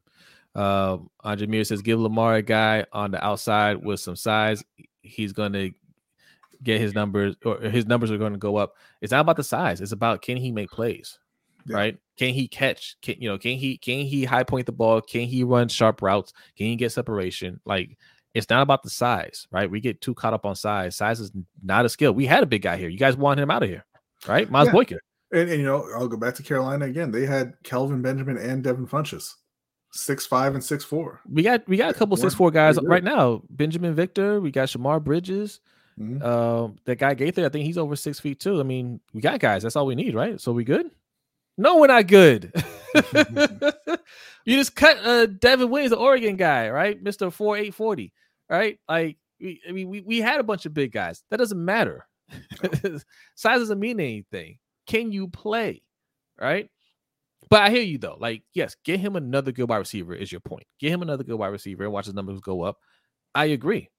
Um 0.60 1.10
Andre 1.22 1.46
Mir 1.46 1.64
says 1.64 1.82
give 1.82 2.00
Lamar 2.00 2.36
a 2.36 2.42
guy 2.42 2.86
on 2.92 3.10
the 3.10 3.24
outside 3.24 3.84
with 3.84 4.00
some 4.00 4.16
size. 4.16 4.62
He's 5.02 5.32
gonna 5.32 5.70
get 6.62 6.80
his 6.80 6.94
numbers 6.94 7.34
or 7.44 7.58
his 7.60 7.86
numbers 7.86 8.10
are 8.10 8.18
going 8.18 8.32
to 8.32 8.38
go 8.38 8.56
up. 8.56 8.74
It's 9.00 9.10
not 9.10 9.20
about 9.20 9.36
the 9.36 9.42
size, 9.44 9.80
it's 9.80 9.90
about 9.92 10.22
can 10.22 10.36
he 10.36 10.52
make 10.52 10.70
plays, 10.70 11.18
Yeah. 11.66 11.76
right? 11.76 11.98
Can 12.16 12.32
he 12.34 12.46
catch? 12.46 12.96
Can 13.02 13.16
you 13.18 13.28
know, 13.28 13.36
can 13.38 13.56
he 13.56 13.76
can 13.78 14.06
he 14.06 14.24
high 14.24 14.44
point 14.44 14.66
the 14.66 14.72
ball? 14.72 15.00
Can 15.00 15.22
he 15.26 15.42
run 15.42 15.68
sharp 15.68 16.02
routes? 16.02 16.32
Can 16.56 16.66
he 16.66 16.76
get 16.76 16.92
separation? 16.92 17.60
Like 17.64 17.98
it's 18.34 18.48
not 18.48 18.62
about 18.62 18.82
the 18.82 18.90
size, 18.90 19.46
right? 19.50 19.70
We 19.70 19.80
get 19.80 20.00
too 20.00 20.14
caught 20.14 20.32
up 20.32 20.46
on 20.46 20.56
size. 20.56 20.96
Size 20.96 21.20
is 21.20 21.32
not 21.62 21.84
a 21.84 21.88
skill. 21.88 22.12
We 22.12 22.26
had 22.26 22.42
a 22.42 22.46
big 22.46 22.62
guy 22.62 22.76
here. 22.76 22.88
You 22.88 22.98
guys 22.98 23.16
want 23.16 23.40
him 23.40 23.50
out 23.50 23.62
of 23.62 23.68
here, 23.68 23.84
right? 24.26 24.50
Miles 24.50 24.66
Yeah. 24.68 24.72
Boykin. 24.72 24.98
And, 25.32 25.48
and, 25.48 25.60
you 25.60 25.66
know, 25.66 25.86
I'll 25.94 26.08
go 26.08 26.16
back 26.16 26.34
to 26.36 26.42
Carolina 26.42 26.84
again. 26.86 27.10
They 27.10 27.24
had 27.26 27.54
Kelvin 27.62 28.02
Benjamin 28.02 28.36
and 28.36 28.62
Devin 28.62 28.86
Funchess, 28.86 29.34
six 29.92 30.26
five 30.26 30.54
and 30.54 30.62
six 30.62 30.84
four. 30.84 31.20
We 31.30 31.42
got 31.42 31.66
we 31.66 31.76
got 31.76 31.90
a 31.90 31.94
couple 31.94 32.16
six 32.16 32.34
four 32.34 32.50
guys 32.50 32.78
right 32.82 33.04
now. 33.04 33.42
Binjimen 33.54 33.94
Victor. 33.94 34.40
We 34.40 34.50
got 34.50 34.68
Shemar 34.68 35.02
Bridges. 35.02 35.60
Mhm. 35.98 36.22
Um, 36.22 36.76
that 36.84 36.98
guy 36.98 37.14
Gaither, 37.14 37.44
I 37.44 37.48
think 37.50 37.66
he's 37.66 37.78
over 37.78 37.96
six 37.96 38.18
feet 38.18 38.40
too. 38.40 38.60
I 38.60 38.62
mean, 38.62 39.00
we 39.12 39.20
got 39.20 39.40
guys. 39.40 39.62
That's 39.62 39.76
all 39.76 39.86
we 39.86 39.94
need, 39.94 40.14
right? 40.14 40.40
So 40.40 40.52
we 40.52 40.64
good? 40.64 40.90
No, 41.58 41.78
we're 41.78 41.86
not 41.86 42.06
good. 42.06 42.52
you 44.44 44.56
just 44.56 44.74
cut 44.76 44.98
uh 45.04 45.26
Devin 45.26 45.70
Williams, 45.70 45.90
the 45.90 45.96
Oregon 45.96 46.36
guy, 46.36 46.68
right? 46.70 47.02
Mister 47.02 47.30
Four 47.30 47.56
Eight 47.56 47.74
Forty, 47.74 48.12
right? 48.52 48.78
Like, 48.88 49.16
we, 49.40 49.60
I 49.68 49.72
mean, 49.72 49.88
we 49.88 50.02
we 50.02 50.20
had 50.20 50.38
a 50.38 50.44
bunch 50.44 50.66
of 50.66 50.74
big 50.74 50.92
guys. 50.92 51.24
That 51.30 51.38
doesn't 51.38 51.62
matter. 51.62 52.06
Size 53.34 53.58
doesn't 53.58 53.80
mean 53.80 53.98
anything. 53.98 54.58
Can 54.86 55.10
you 55.10 55.28
play, 55.28 55.82
right? 56.40 56.70
But 57.48 57.62
I 57.62 57.70
hear 57.70 57.82
you 57.82 57.98
though. 57.98 58.16
Like, 58.20 58.42
yes, 58.54 58.76
get 58.84 59.00
him 59.00 59.16
another 59.16 59.52
good 59.52 59.68
wide 59.68 59.78
receiver 59.78 60.14
is 60.14 60.30
your 60.30 60.40
point. 60.40 60.64
Get 60.78 60.92
him 60.92 61.02
another 61.02 61.24
good 61.24 61.36
wide 61.36 61.48
receiver 61.48 61.84
and 61.84 61.92
watch 61.92 62.06
his 62.06 62.14
numbers 62.14 62.40
go 62.40 62.62
up. 62.62 62.78
I 63.34 63.46
agree, 63.46 63.90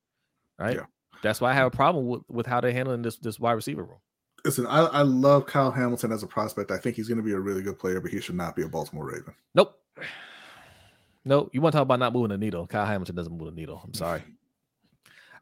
right? 0.57 0.77
Yeah. 0.77 0.85
That's 1.23 1.41
why 1.41 1.51
I 1.51 1.53
have 1.53 1.67
a 1.67 1.71
problem 1.71 2.07
with, 2.07 2.21
with 2.29 2.45
how 2.45 2.61
they're 2.61 2.71
handling 2.71 3.01
this 3.01 3.17
this 3.17 3.39
wide 3.39 3.53
receiver 3.53 3.83
room. 3.83 3.99
Listen, 4.45 4.67
I, 4.67 4.85
I 4.85 5.01
love 5.03 5.45
Kyle 5.45 5.71
Hamilton 5.71 6.11
as 6.11 6.21
a 6.21 6.27
prospect. 6.27 6.69
I 6.69 6.77
think 6.77 6.97
he's 6.97 7.07
going 7.07 7.17
to 7.17 7.23
be 7.23 7.31
a 7.31 7.39
really 7.39 7.61
good 7.61 7.79
player, 7.79 8.01
but 8.01 8.11
he 8.11 8.19
should 8.19 8.35
not 8.35 8.57
be 8.57 8.63
a 8.63 8.67
Baltimore 8.67 9.05
Raven. 9.05 9.33
Nope. 9.55 9.79
Nope. 11.23 11.49
You 11.53 11.61
want 11.61 11.71
to 11.71 11.77
talk 11.77 11.83
about 11.83 11.99
not 11.99 12.11
moving 12.11 12.29
the 12.29 12.37
needle? 12.37 12.67
Kyle 12.67 12.85
Hamilton 12.85 13.15
doesn't 13.15 13.31
move 13.31 13.45
the 13.45 13.55
needle. 13.55 13.81
I'm 13.85 13.93
sorry. 13.93 14.21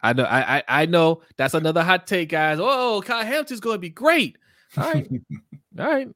I 0.04 0.14
know. 0.14 0.24
I 0.24 0.58
I, 0.58 0.64
I 0.68 0.86
know 0.86 1.22
that's 1.38 1.54
another 1.54 1.84
hot 1.84 2.08
take, 2.08 2.30
guys. 2.30 2.58
Oh, 2.60 3.02
Kyle 3.06 3.26
Hamilton's 3.26 3.60
going 3.60 3.76
to 3.76 3.80
be 3.80 3.90
great. 3.90 4.38
All 4.78 4.92
right. 4.92 5.08
All 5.80 5.86
right. 5.86 6.10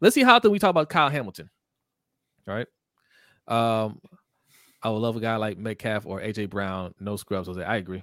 Let's 0.00 0.14
see 0.14 0.22
how 0.22 0.36
often 0.36 0.50
we 0.50 0.58
talk 0.58 0.70
about 0.70 0.88
Kyle 0.88 1.08
Hamilton. 1.08 1.50
All 2.48 2.54
right. 2.54 2.66
Um, 3.48 4.00
I 4.82 4.90
would 4.90 4.98
love 4.98 5.16
a 5.16 5.20
guy 5.20 5.36
like 5.36 5.58
Metcalf 5.58 6.06
or 6.06 6.20
AJ 6.20 6.50
Brown. 6.50 6.94
No 7.00 7.16
scrubs. 7.16 7.48
I 7.48 7.62
I 7.62 7.76
agree. 7.76 8.02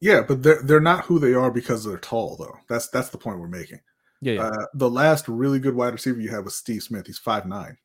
yeah, 0.00 0.22
but 0.26 0.42
they're 0.42 0.62
they're 0.62 0.80
not 0.80 1.04
who 1.04 1.18
they 1.18 1.34
are 1.34 1.50
because 1.50 1.84
they're 1.84 1.98
tall, 1.98 2.36
though. 2.36 2.56
That's 2.68 2.88
that's 2.88 3.10
the 3.10 3.18
point 3.18 3.38
we're 3.38 3.48
making. 3.48 3.80
Yeah. 4.20 4.32
yeah. 4.34 4.42
Uh, 4.44 4.66
the 4.74 4.88
last 4.90 5.28
really 5.28 5.58
good 5.58 5.74
wide 5.74 5.92
receiver 5.92 6.20
you 6.20 6.30
had 6.30 6.44
was 6.44 6.56
Steve 6.56 6.82
Smith. 6.82 7.06
He's 7.06 7.18
five 7.18 7.46
nine. 7.46 7.76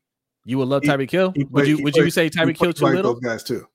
you 0.44 0.56
would 0.58 0.68
love 0.68 0.82
Tyreek 0.82 1.10
Hill. 1.10 1.32
Would 1.36 1.52
play- 1.52 1.66
you 1.68 1.82
Would 1.82 1.96
you 1.96 2.10
say 2.10 2.30
Tyreek 2.30 2.58
Hill 2.58 2.72
too 2.72 2.84
like 2.84 2.94
little? 2.94 3.14
Those 3.14 3.20
guys 3.22 3.42
too. 3.42 3.66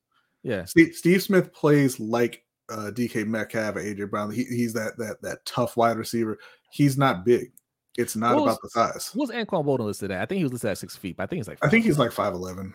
Yeah. 0.43 0.65
Steve, 0.65 0.93
Steve 0.95 1.21
Smith 1.23 1.53
plays 1.53 1.99
like 1.99 2.43
uh, 2.69 2.91
DK 2.93 3.25
Metcalf, 3.27 3.75
AJ 3.75 4.09
Brown. 4.09 4.31
He, 4.31 4.43
he's 4.43 4.73
that 4.73 4.97
that 4.97 5.21
that 5.21 5.45
tough 5.45 5.77
wide 5.77 5.97
receiver. 5.97 6.37
He's 6.71 6.97
not 6.97 7.25
big. 7.25 7.51
It's 7.97 8.15
not 8.15 8.35
was- 8.35 8.43
about 8.43 8.61
the 8.61 8.69
size. 8.69 9.11
What 9.13 9.29
was 9.29 9.37
Anquan 9.37 9.65
Boldin 9.65 9.85
listed 9.85 10.11
at? 10.11 10.21
I 10.21 10.25
think 10.25 10.37
he 10.39 10.43
was 10.43 10.53
listed 10.53 10.71
at 10.71 10.77
six 10.77 10.95
feet, 10.95 11.17
but 11.17 11.23
I 11.23 11.27
think 11.27 11.39
he's 11.39 11.47
like. 11.47 11.59
I 11.61 11.69
think 11.69 11.85
he's 11.85 11.99
like 11.99 12.11
five 12.11 12.33
eleven. 12.33 12.73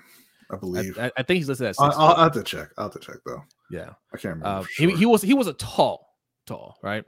I 0.53 0.57
believe. 0.57 0.99
I, 0.99 1.12
I, 1.17 1.23
think 1.23 1.39
he's 1.39 1.49
listed 1.49 1.69
at 1.69 1.77
I, 1.79 1.91
6 1.91 1.97
I'll. 1.97 2.09
I'll 2.09 2.25
have 2.25 2.33
to 2.33 2.43
check. 2.43 2.71
I'll 2.77 2.85
have 2.87 2.93
to 2.93 2.99
check 2.99 3.17
though. 3.25 3.43
yeah. 3.71 3.91
I 4.12 4.17
can't 4.17 4.37
remember. 4.37 4.47
Uh, 4.47 4.62
for 4.62 4.69
he, 4.77 4.97
he 4.97 5.07
was 5.07 5.23
he 5.23 5.35
was 5.35 5.47
a 5.47 5.53
tall, 5.53 6.17
tall, 6.47 6.77
right? 6.83 7.05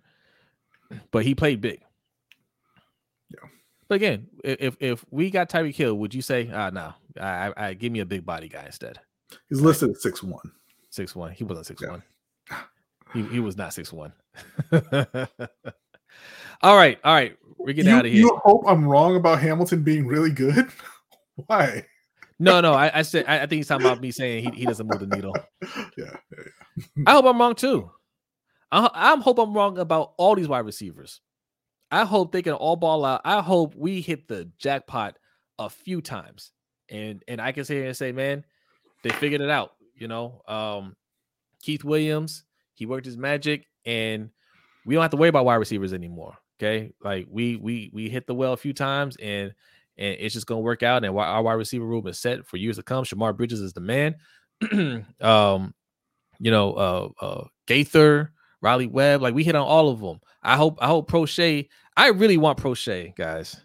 But 1.11 1.25
he 1.25 1.35
played 1.35 1.61
big. 1.61 1.81
Yeah. 3.31 3.49
But 3.89 3.97
again, 3.97 4.29
if 4.45 4.77
if 4.79 5.05
we 5.11 5.31
got 5.31 5.49
Tyreek 5.49 5.75
Hill, 5.75 5.95
would 5.95 6.15
you 6.15 6.23
say, 6.23 6.51
ah, 6.53 6.71
no, 6.71 6.93
I, 7.21 7.49
I, 7.49 7.53
I 7.69 7.75
give 7.75 7.93
me 7.93 8.01
a 8.01 8.07
big 8.07 8.25
body 8.25 8.49
guy 8.49 8.65
instead? 8.67 9.01
he's 9.49 9.61
listed 9.61 9.91
at 9.91 9.97
six 9.97 10.23
one. 10.23 10.53
Six 10.91 11.17
one. 11.17 11.33
He 11.33 11.45
wasn't 11.45 11.67
six 11.67 11.83
Yeah. 11.83 11.91
one. 11.91 12.03
He 13.15 13.23
he 13.23 13.41
was 13.41 13.57
not 13.57 13.75
six 13.75 13.93
one. 13.93 14.13
all 16.63 16.77
right, 16.77 16.99
all 17.05 17.15
right. 17.15 17.37
We're 17.59 17.75
getting 17.75 17.91
You, 17.93 17.97
out 17.97 18.07
of 18.07 18.13
here. 18.13 18.21
you 18.21 18.41
hope 18.45 18.65
I'm 18.67 18.85
wrong 18.87 19.17
about 19.17 19.41
Hamilton 19.41 19.83
being 19.83 20.07
really 20.07 20.31
good? 20.33 20.69
Why? 21.47 21.87
No, 22.39 22.61
no. 22.61 22.73
I, 22.73 22.99
I 22.99 23.03
said 23.03 23.25
I, 23.29 23.37
I 23.37 23.41
think 23.41 23.53
he's 23.53 23.69
talking 23.69 23.87
about 23.87 24.01
me 24.01 24.11
saying 24.11 24.53
he, 24.53 24.61
he 24.61 24.67
doesn't 24.67 24.87
move 24.87 25.01
the 25.01 25.15
needle. 25.15 25.35
Yeah, 25.97 26.17
yeah, 26.37 26.85
I 27.07 27.13
hope 27.13 27.25
I'm 27.27 27.39
wrong 27.39 27.55
too. 27.55 27.91
I, 28.73 28.89
I 28.93 29.17
hope 29.21 29.39
I'm 29.39 29.55
wrong 29.55 29.79
about 29.79 30.15
all 30.17 30.35
these 30.35 30.49
wide 30.49 30.65
receivers. 30.67 31.21
I 31.91 32.05
hope 32.05 32.33
they 32.33 32.43
can 32.43 32.55
all 32.55 32.77
ball 32.77 33.05
out. 33.05 33.21
I 33.25 33.43
hope 33.43 33.75
we 33.77 34.01
hit 34.01 34.27
the 34.27 34.51
jackpot 34.59 35.19
a 35.59 35.69
few 35.71 36.01
times, 36.01 36.51
and 36.89 37.23
and 37.29 37.41
I 37.41 37.53
can 37.53 37.65
sit 37.65 37.77
here 37.77 37.87
and 37.87 37.97
say, 37.97 38.11
man, 38.13 38.45
they 39.05 39.11
figured 39.11 39.41
it 39.43 39.51
out. 39.51 39.73
You 39.95 40.09
know, 40.09 40.43
um, 40.49 40.97
Keith 41.63 41.85
Williams, 41.85 42.45
he 42.83 42.87
worked 42.87 43.07
his 43.07 43.17
magic, 43.17 43.69
and 43.87 44.29
we 44.85 44.97
don't 44.97 45.03
have 45.03 45.13
to 45.13 45.17
worry 45.17 45.29
about 45.29 45.45
wide 45.45 45.55
receivers 45.55 45.93
anymore. 45.93 46.37
Okay, 46.59 46.93
like 47.01 47.29
we 47.31 47.55
we 47.55 47.91
we 47.93 48.09
hit 48.09 48.27
the 48.27 48.35
well 48.35 48.53
a 48.53 48.57
few 48.57 48.73
times, 48.73 49.17
and 49.23 49.55
and 49.97 50.17
it's 50.19 50.35
just 50.35 50.49
gonna 50.49 50.63
work 50.63 50.83
out. 50.83 51.05
And 51.05 51.17
our 51.17 51.43
wide 51.43 51.53
receiver 51.53 51.87
room 51.87 52.09
is 52.09 52.19
set 52.19 52.45
for 52.45 52.57
years 52.57 52.77
to 52.77 52.83
come. 52.83 53.05
Shemar 53.05 53.37
Bridges 53.37 53.61
is 53.61 53.73
the 53.73 53.81
man. 53.81 54.17
um, 55.21 55.75
you 56.41 56.51
know, 56.51 56.73
uh, 56.73 57.09
uh, 57.25 57.45
Gaither, 57.69 58.33
Raleigh 58.61 58.89
Webb, 58.89 59.23
like 59.23 59.35
we 59.35 59.45
hit 59.45 59.55
on 59.55 59.63
all 59.65 59.89
of 59.89 60.01
them. 60.01 60.19
I 60.43 60.57
hope, 60.57 60.79
I 60.81 60.89
hope 60.89 61.09
Proche. 61.09 61.69
I 61.97 62.09
really 62.09 62.37
want 62.37 62.59
Proche, 62.59 63.15
guys, 63.15 63.61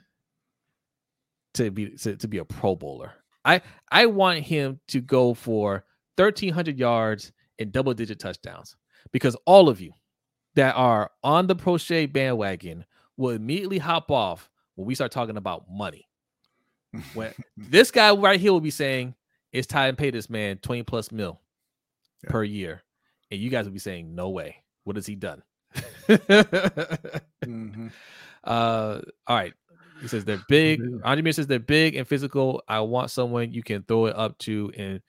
to 1.56 1.72
be 1.72 1.90
to, 1.98 2.16
to 2.18 2.28
be 2.28 2.38
a 2.38 2.46
Pro 2.46 2.76
Bowler. 2.76 3.14
I 3.44 3.62
I 3.92 4.06
want 4.06 4.42
him 4.42 4.80
to 4.90 5.02
go 5.02 5.34
for 5.34 5.86
thirteen 6.18 6.54
hundred 6.54 6.78
yards 6.78 7.32
and 7.58 7.72
double 7.72 7.96
digit 7.96 8.20
touchdowns 8.20 8.76
because 9.12 9.36
all 9.46 9.70
of 9.70 9.80
you 9.82 9.94
that 10.56 10.76
are 10.76 11.12
on 11.24 11.48
the 11.48 11.56
Proche 11.56 12.12
bandwagon 12.12 12.86
will 13.16 13.30
immediately 13.32 13.78
hop 13.78 14.12
off 14.12 14.50
when 14.76 14.88
we 14.88 14.96
start 14.96 15.12
talking 15.12 15.38
about 15.38 15.66
money. 15.70 16.08
When 17.14 17.34
this 17.58 17.92
guy 17.92 18.14
right 18.14 18.40
here 18.40 18.52
will 18.54 18.60
be 18.62 18.72
saying 18.72 19.16
it's 19.52 19.68
time 19.68 19.94
to 19.96 19.98
pay 20.00 20.12
this 20.12 20.30
man 20.30 20.58
20 20.58 20.84
plus 20.84 21.12
mil 21.12 21.40
Yeah. 22.24 22.30
per 22.32 22.44
year. 22.44 22.84
And 23.32 23.40
you 23.40 23.50
guys 23.50 23.66
will 23.66 23.74
be 23.74 23.80
saying, 23.80 24.16
no 24.16 24.30
way. 24.30 24.58
What 24.84 24.96
has 24.96 25.06
he 25.06 25.16
done? 25.16 25.44
Mhm. 26.08 27.92
uh, 28.44 29.02
all 29.28 29.36
right. 29.36 29.54
He 30.02 30.08
says 30.08 30.26
they're 30.26 30.44
big. 30.48 30.80
Andre 31.04 31.24
Mir 31.24 31.34
says 31.34 31.48
they're 31.48 31.60
big 31.60 31.96
and 31.96 32.08
physical. 32.08 32.62
I 32.68 32.80
want 32.82 33.10
someone 33.12 33.52
you 33.52 33.64
can 33.64 33.84
throw 33.84 34.06
it 34.06 34.16
up 34.16 34.38
to 34.40 34.72
and 34.78 35.02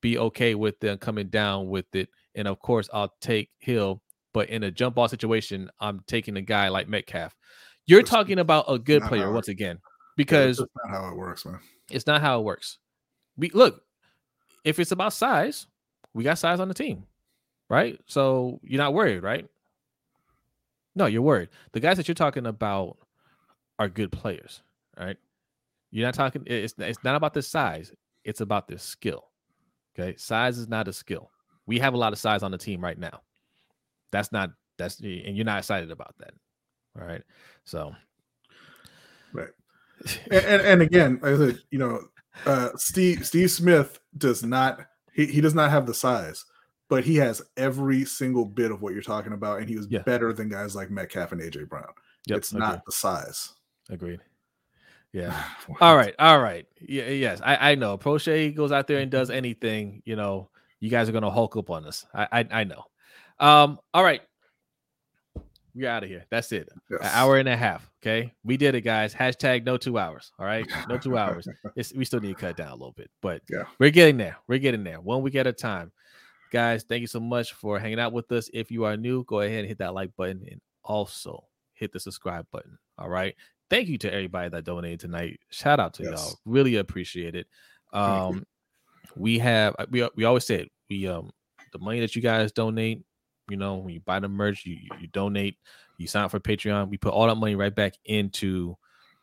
be 0.00 0.18
okay 0.18 0.54
with 0.56 0.80
them 0.80 0.98
coming 0.98 1.28
down 1.28 1.68
with 1.68 1.86
it. 1.94 2.08
And 2.34 2.48
of 2.48 2.58
course, 2.60 2.88
I'll 2.92 3.12
take 3.20 3.50
Hill. 3.58 4.02
But 4.32 4.48
in 4.48 4.62
a 4.62 4.70
jump 4.70 4.94
ball 4.94 5.08
situation, 5.08 5.70
I'm 5.80 6.00
taking 6.06 6.36
a 6.36 6.40
guy 6.40 6.68
like 6.68 6.88
Metcalf. 6.88 7.34
You're 7.86 8.00
That's 8.00 8.10
talking 8.10 8.38
about 8.38 8.64
a 8.68 8.78
good 8.78 9.02
player 9.02 9.30
once 9.30 9.48
again, 9.48 9.76
Yeah, 9.76 9.90
because 10.16 10.56
that's 10.56 10.70
not 10.84 10.90
how 10.90 11.08
it 11.10 11.16
works, 11.16 11.44
man. 11.44 11.58
it's 11.90 12.06
not 12.06 12.22
how 12.22 12.40
it 12.40 12.44
works. 12.44 12.78
We 13.36 13.50
look, 13.50 13.82
if 14.64 14.78
it's 14.78 14.92
about 14.92 15.12
size, 15.12 15.66
we 16.14 16.24
got 16.24 16.38
size 16.38 16.60
on 16.60 16.68
the 16.68 16.74
team, 16.74 17.04
right? 17.68 18.00
So 18.06 18.60
you're 18.62 18.78
not 18.78 18.94
worried, 18.94 19.22
right? 19.22 19.46
No, 20.94 21.06
you're 21.06 21.22
worried. 21.22 21.48
The 21.72 21.80
guys 21.80 21.96
that 21.96 22.06
you're 22.08 22.14
talking 22.14 22.46
about 22.46 22.98
are 23.78 23.88
good 23.88 24.12
players, 24.12 24.62
right? 24.98 25.16
You're 25.90 26.06
not 26.06 26.14
talking. 26.14 26.44
It's 26.46 26.74
it's 26.78 27.02
not 27.04 27.16
about 27.16 27.34
the 27.34 27.42
size. 27.42 27.92
It's 28.24 28.40
about 28.40 28.68
their 28.68 28.78
skill. 28.78 29.24
Okay, 29.98 30.16
size 30.16 30.56
is 30.56 30.68
not 30.68 30.88
a 30.88 30.92
skill. 30.92 31.30
We 31.66 31.78
have 31.78 31.94
a 31.94 31.96
lot 31.96 32.12
of 32.12 32.18
size 32.18 32.42
on 32.42 32.50
the 32.50 32.58
team 32.58 32.82
right 32.82 32.98
now. 32.98 33.20
That's 34.10 34.32
not 34.32 34.50
that's 34.78 35.00
and 35.00 35.36
you're 35.36 35.44
not 35.46 35.58
excited 35.58 35.90
about 35.90 36.14
that. 36.18 36.32
All 36.98 37.06
right, 37.06 37.22
so 37.64 37.94
Right. 39.32 39.48
And, 40.30 40.44
and, 40.44 40.62
and 40.62 40.82
again, 40.82 41.20
like 41.22 41.34
I 41.34 41.38
said, 41.38 41.58
you 41.70 41.78
know, 41.78 42.00
uh, 42.46 42.70
Steve 42.76 43.26
Steve 43.26 43.50
Smith 43.50 43.98
does 44.18 44.42
not 44.44 44.80
he, 45.14 45.26
he 45.26 45.40
does 45.40 45.54
not 45.54 45.70
have 45.70 45.86
the 45.86 45.94
size, 45.94 46.44
but 46.88 47.04
he 47.04 47.16
has 47.16 47.40
every 47.56 48.04
single 48.04 48.44
bit 48.44 48.70
of 48.70 48.82
what 48.82 48.92
you're 48.94 49.02
talking 49.02 49.32
about, 49.32 49.60
and 49.60 49.68
he 49.68 49.76
was 49.76 49.86
Yeah. 49.88 50.02
better 50.02 50.32
than 50.32 50.48
guys 50.48 50.74
like 50.74 50.90
Metcalf 50.90 51.32
and 51.32 51.40
AJ 51.40 51.68
Brown. 51.68 51.86
yep, 52.26 52.38
it's 52.38 52.52
not 52.52 52.84
the 52.84 52.92
size. 52.92 53.52
agreed. 53.90 54.20
Yeah. 55.12 55.44
All 55.80 55.94
right, 55.96 56.14
all 56.18 56.40
right. 56.40 56.66
Yeah, 56.80 57.08
yes, 57.08 57.40
I, 57.44 57.72
I 57.72 57.74
know. 57.74 57.98
Proche 57.98 58.54
goes 58.54 58.72
out 58.72 58.86
there 58.86 58.98
and 58.98 59.10
does 59.10 59.28
anything, 59.30 60.02
you 60.06 60.16
know, 60.16 60.48
you 60.82 60.90
guys 60.90 61.08
are 61.08 61.12
gonna 61.12 61.30
hulk 61.30 61.56
up 61.56 61.70
on 61.70 61.86
us. 61.86 62.04
I 62.12 62.28
I, 62.40 62.48
I 62.60 62.64
know. 62.64 62.84
Um, 63.38 63.78
all 63.94 64.04
right. 64.04 64.20
We're 65.74 65.88
out 65.88 66.02
of 66.02 66.10
here. 66.10 66.26
That's 66.30 66.52
it. 66.52 66.68
An 66.90 66.98
hour 67.02 67.38
and 67.38 67.48
a 67.48 67.56
half. 67.56 67.88
Okay. 68.02 68.34
We 68.44 68.58
did 68.58 68.74
it, 68.74 68.82
guys. 68.82 69.14
Hashtag 69.14 69.64
no 69.64 69.78
two 69.78 69.98
hours. 69.98 70.30
All 70.38 70.44
right. 70.44 70.66
No 70.88 70.98
two 70.98 71.16
hours. 71.16 71.48
It's, 71.76 71.94
we 71.94 72.04
still 72.04 72.20
need 72.20 72.34
to 72.34 72.40
cut 72.40 72.58
down 72.58 72.68
a 72.68 72.74
little 72.74 72.92
bit, 72.92 73.10
but 73.22 73.40
Yeah. 73.48 73.64
we're 73.78 73.88
getting 73.90 74.18
there. 74.18 74.36
We're 74.48 74.58
getting 74.58 74.84
there. 74.84 75.00
One 75.00 75.22
week 75.22 75.34
at 75.36 75.46
a 75.46 75.52
time. 75.52 75.90
Guys, 76.50 76.82
thank 76.86 77.00
you 77.00 77.06
so 77.06 77.20
much 77.20 77.54
for 77.54 77.78
hanging 77.78 77.98
out 77.98 78.12
with 78.12 78.30
us. 78.32 78.50
If 78.52 78.70
you 78.70 78.84
are 78.84 78.98
new, 78.98 79.24
go 79.24 79.40
ahead 79.40 79.60
and 79.60 79.68
hit 79.68 79.78
that 79.78 79.94
like 79.94 80.14
button 80.14 80.44
and 80.50 80.60
also 80.84 81.44
hit 81.72 81.90
the 81.92 82.00
subscribe 82.00 82.44
button. 82.52 82.76
All 82.98 83.08
right. 83.08 83.34
Thank 83.70 83.88
you 83.88 83.96
to 83.98 84.12
everybody 84.12 84.50
that 84.50 84.64
donated 84.64 85.00
tonight. 85.00 85.40
Shout 85.48 85.80
out 85.80 85.94
to 85.94 86.02
Yes. 86.02 86.10
y'all. 86.12 86.38
Really 86.44 86.76
appreciate 86.76 87.34
it. 87.34 87.46
Um, 87.94 88.44
we 89.16 89.38
have 89.38 89.74
we 89.90 90.08
we 90.16 90.24
always 90.24 90.46
said 90.46 90.68
we 90.88 91.06
um 91.06 91.30
the 91.72 91.78
money 91.78 92.00
that 92.00 92.14
you 92.14 92.22
guys 92.22 92.52
donate, 92.52 93.02
you 93.48 93.56
know, 93.56 93.76
when 93.76 93.94
you 93.94 94.00
buy 94.00 94.20
the 94.20 94.28
merch, 94.28 94.64
you 94.66 94.76
you- 95.00 95.08
donate, 95.08 95.56
you 95.98 96.06
sign 96.06 96.24
up 96.24 96.30
for 96.30 96.40
Patreon, 96.40 96.88
we 96.88 96.98
put 96.98 97.12
all 97.12 97.26
that 97.26 97.36
money 97.36 97.54
right 97.54 97.74
back 97.74 97.94
into 98.04 98.76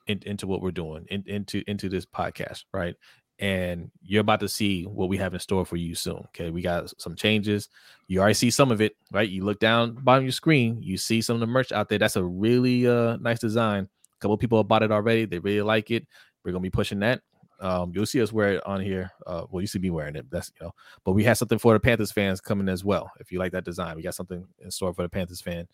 in, 0.08 0.20
into 0.26 0.48
what 0.48 0.62
we're 0.62 0.72
doing, 0.72 1.06
in, 1.10 1.24
into 1.28 1.64
into 1.68 1.90
this 1.90 2.06
podcast, 2.06 2.64
right? 2.74 2.96
And 3.38 3.90
you're 4.02 4.20
about 4.22 4.42
to 4.42 4.50
see 4.50 4.84
what 4.84 5.08
we 5.08 5.16
have 5.18 5.34
in 5.34 5.40
store 5.40 5.66
for 5.66 5.78
you 5.78 5.96
soon. 5.96 6.18
Okay, 6.30 6.50
we 6.50 6.62
got 6.62 6.92
some 7.00 7.16
changes. 7.16 7.70
You 8.08 8.20
already 8.20 8.34
see 8.34 8.50
some 8.52 8.70
of 8.72 8.82
it, 8.82 8.98
right? 9.14 9.30
You 9.30 9.46
look 9.46 9.60
down 9.60 9.94
bottom 9.94 10.24
of 10.24 10.26
your 10.26 10.32
screen, 10.34 10.82
you 10.82 10.98
see 10.98 11.22
some 11.22 11.36
of 11.36 11.40
the 11.40 11.48
merch 11.48 11.72
out 11.72 11.88
there. 11.88 12.00
That's 12.00 12.18
a 12.18 12.24
really 12.24 12.88
uh 12.88 13.18
nice 13.18 13.40
design. 13.40 13.84
A 13.86 14.20
couple 14.20 14.38
people 14.38 14.58
have 14.60 14.68
bought 14.68 14.84
it 14.84 14.92
already. 14.92 15.26
They 15.26 15.40
really 15.40 15.62
like 15.62 15.92
it. 15.92 16.06
We're 16.44 16.52
gonna 16.52 16.62
be 16.62 16.70
pushing 16.70 17.00
that. 17.00 17.22
Um, 17.62 17.92
you'll 17.94 18.06
see 18.06 18.22
us 18.22 18.32
wear 18.32 18.54
it 18.54 18.66
on 18.66 18.82
here. 18.82 19.12
Uh, 19.28 19.46
well, 19.50 19.62
you 19.62 19.68
see 19.68 19.80
me 19.80 19.90
wearing 19.90 20.16
it. 20.16 20.30
That's 20.32 20.52
you 20.60 20.66
know, 20.66 20.74
but 21.04 21.12
we 21.12 21.24
have 21.26 21.38
something 21.38 21.60
for 21.60 21.74
the 21.74 21.80
Panthers 21.80 22.12
fans 22.12 22.40
coming 22.40 22.70
as 22.70 22.84
well. 22.84 23.12
If 23.20 23.32
you 23.32 23.40
like 23.40 23.52
that 23.52 23.66
design, 23.66 23.96
we 23.96 24.02
got 24.02 24.16
something 24.16 24.46
in 24.60 24.72
store 24.72 24.94
for 24.94 25.02
the 25.02 25.10
Panthers 25.10 25.42
fan, 25.42 25.68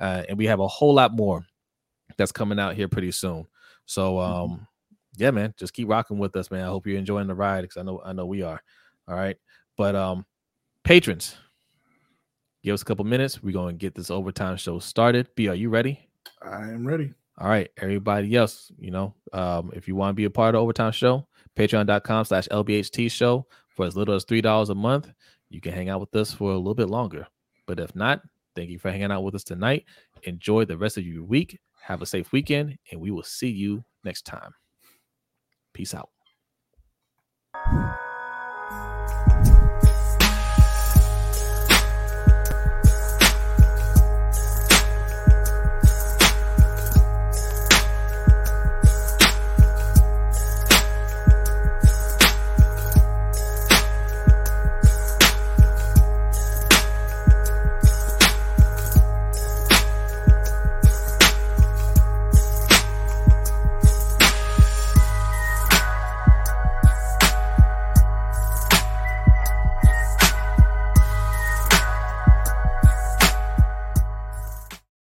uh, 0.00 0.22
and 0.28 0.38
we 0.38 0.46
have 0.46 0.60
a 0.60 0.68
whole 0.68 0.94
lot 0.94 1.12
more 1.14 1.44
that's 2.16 2.32
coming 2.32 2.58
out 2.58 2.74
here 2.74 2.88
pretty 2.88 3.10
soon. 3.10 3.46
So, 3.86 4.20
um, 4.20 4.66
yeah, 5.16 5.30
man, 5.30 5.54
just 5.58 5.72
keep 5.72 5.88
rocking 5.88 6.18
with 6.18 6.36
us, 6.36 6.50
man. 6.50 6.64
I 6.64 6.68
hope 6.68 6.86
you're 6.86 6.98
enjoying 6.98 7.26
the 7.26 7.34
ride 7.34 7.62
because 7.62 7.76
I 7.76 7.82
know 7.82 8.00
I 8.04 8.12
know 8.12 8.26
we 8.26 8.42
are. 8.42 8.62
All 9.08 9.16
right, 9.16 9.36
but 9.76 9.96
um, 9.96 10.24
patrons, 10.84 11.36
give 12.62 12.74
us 12.74 12.82
a 12.82 12.84
couple 12.84 13.04
minutes. 13.04 13.42
We're 13.42 13.52
gonna 13.52 13.72
get 13.72 13.94
this 13.94 14.10
overtime 14.10 14.56
show 14.56 14.78
started. 14.78 15.28
B, 15.34 15.48
are 15.48 15.54
you 15.54 15.70
ready? 15.70 16.08
I 16.40 16.68
am 16.68 16.86
ready. 16.86 17.12
All 17.38 17.48
right, 17.48 17.70
everybody 17.78 18.36
else, 18.36 18.70
you 18.78 18.90
know, 18.90 19.14
um, 19.32 19.72
if 19.74 19.88
you 19.88 19.96
want 19.96 20.10
to 20.10 20.14
be 20.14 20.24
a 20.24 20.30
part 20.30 20.54
of 20.54 20.58
the 20.58 20.62
overtime 20.62 20.92
show, 20.92 21.26
patreon.com 21.56 22.24
slash 22.24 22.48
LBHT 22.48 23.10
show 23.10 23.46
for 23.68 23.86
as 23.86 23.96
little 23.96 24.14
as 24.14 24.24
three 24.24 24.40
dollars 24.40 24.70
a 24.70 24.74
month. 24.74 25.10
You 25.50 25.60
can 25.60 25.72
hang 25.72 25.88
out 25.88 26.00
with 26.00 26.14
us 26.16 26.32
for 26.32 26.52
a 26.52 26.56
little 26.56 26.74
bit 26.74 26.88
longer. 26.88 27.26
But 27.66 27.78
if 27.78 27.94
not, 27.94 28.22
thank 28.56 28.70
you 28.70 28.78
for 28.78 28.90
hanging 28.90 29.12
out 29.12 29.22
with 29.22 29.34
us 29.34 29.44
tonight. 29.44 29.84
Enjoy 30.24 30.64
the 30.64 30.78
rest 30.78 30.96
of 30.98 31.06
your 31.06 31.24
week. 31.24 31.58
Have 31.82 32.02
a 32.02 32.06
safe 32.06 32.32
weekend, 32.32 32.78
and 32.90 33.00
we 33.00 33.10
will 33.10 33.22
see 33.22 33.50
you 33.50 33.84
next 34.04 34.22
time. 34.22 34.54
Peace 35.72 35.94
out. 35.94 36.10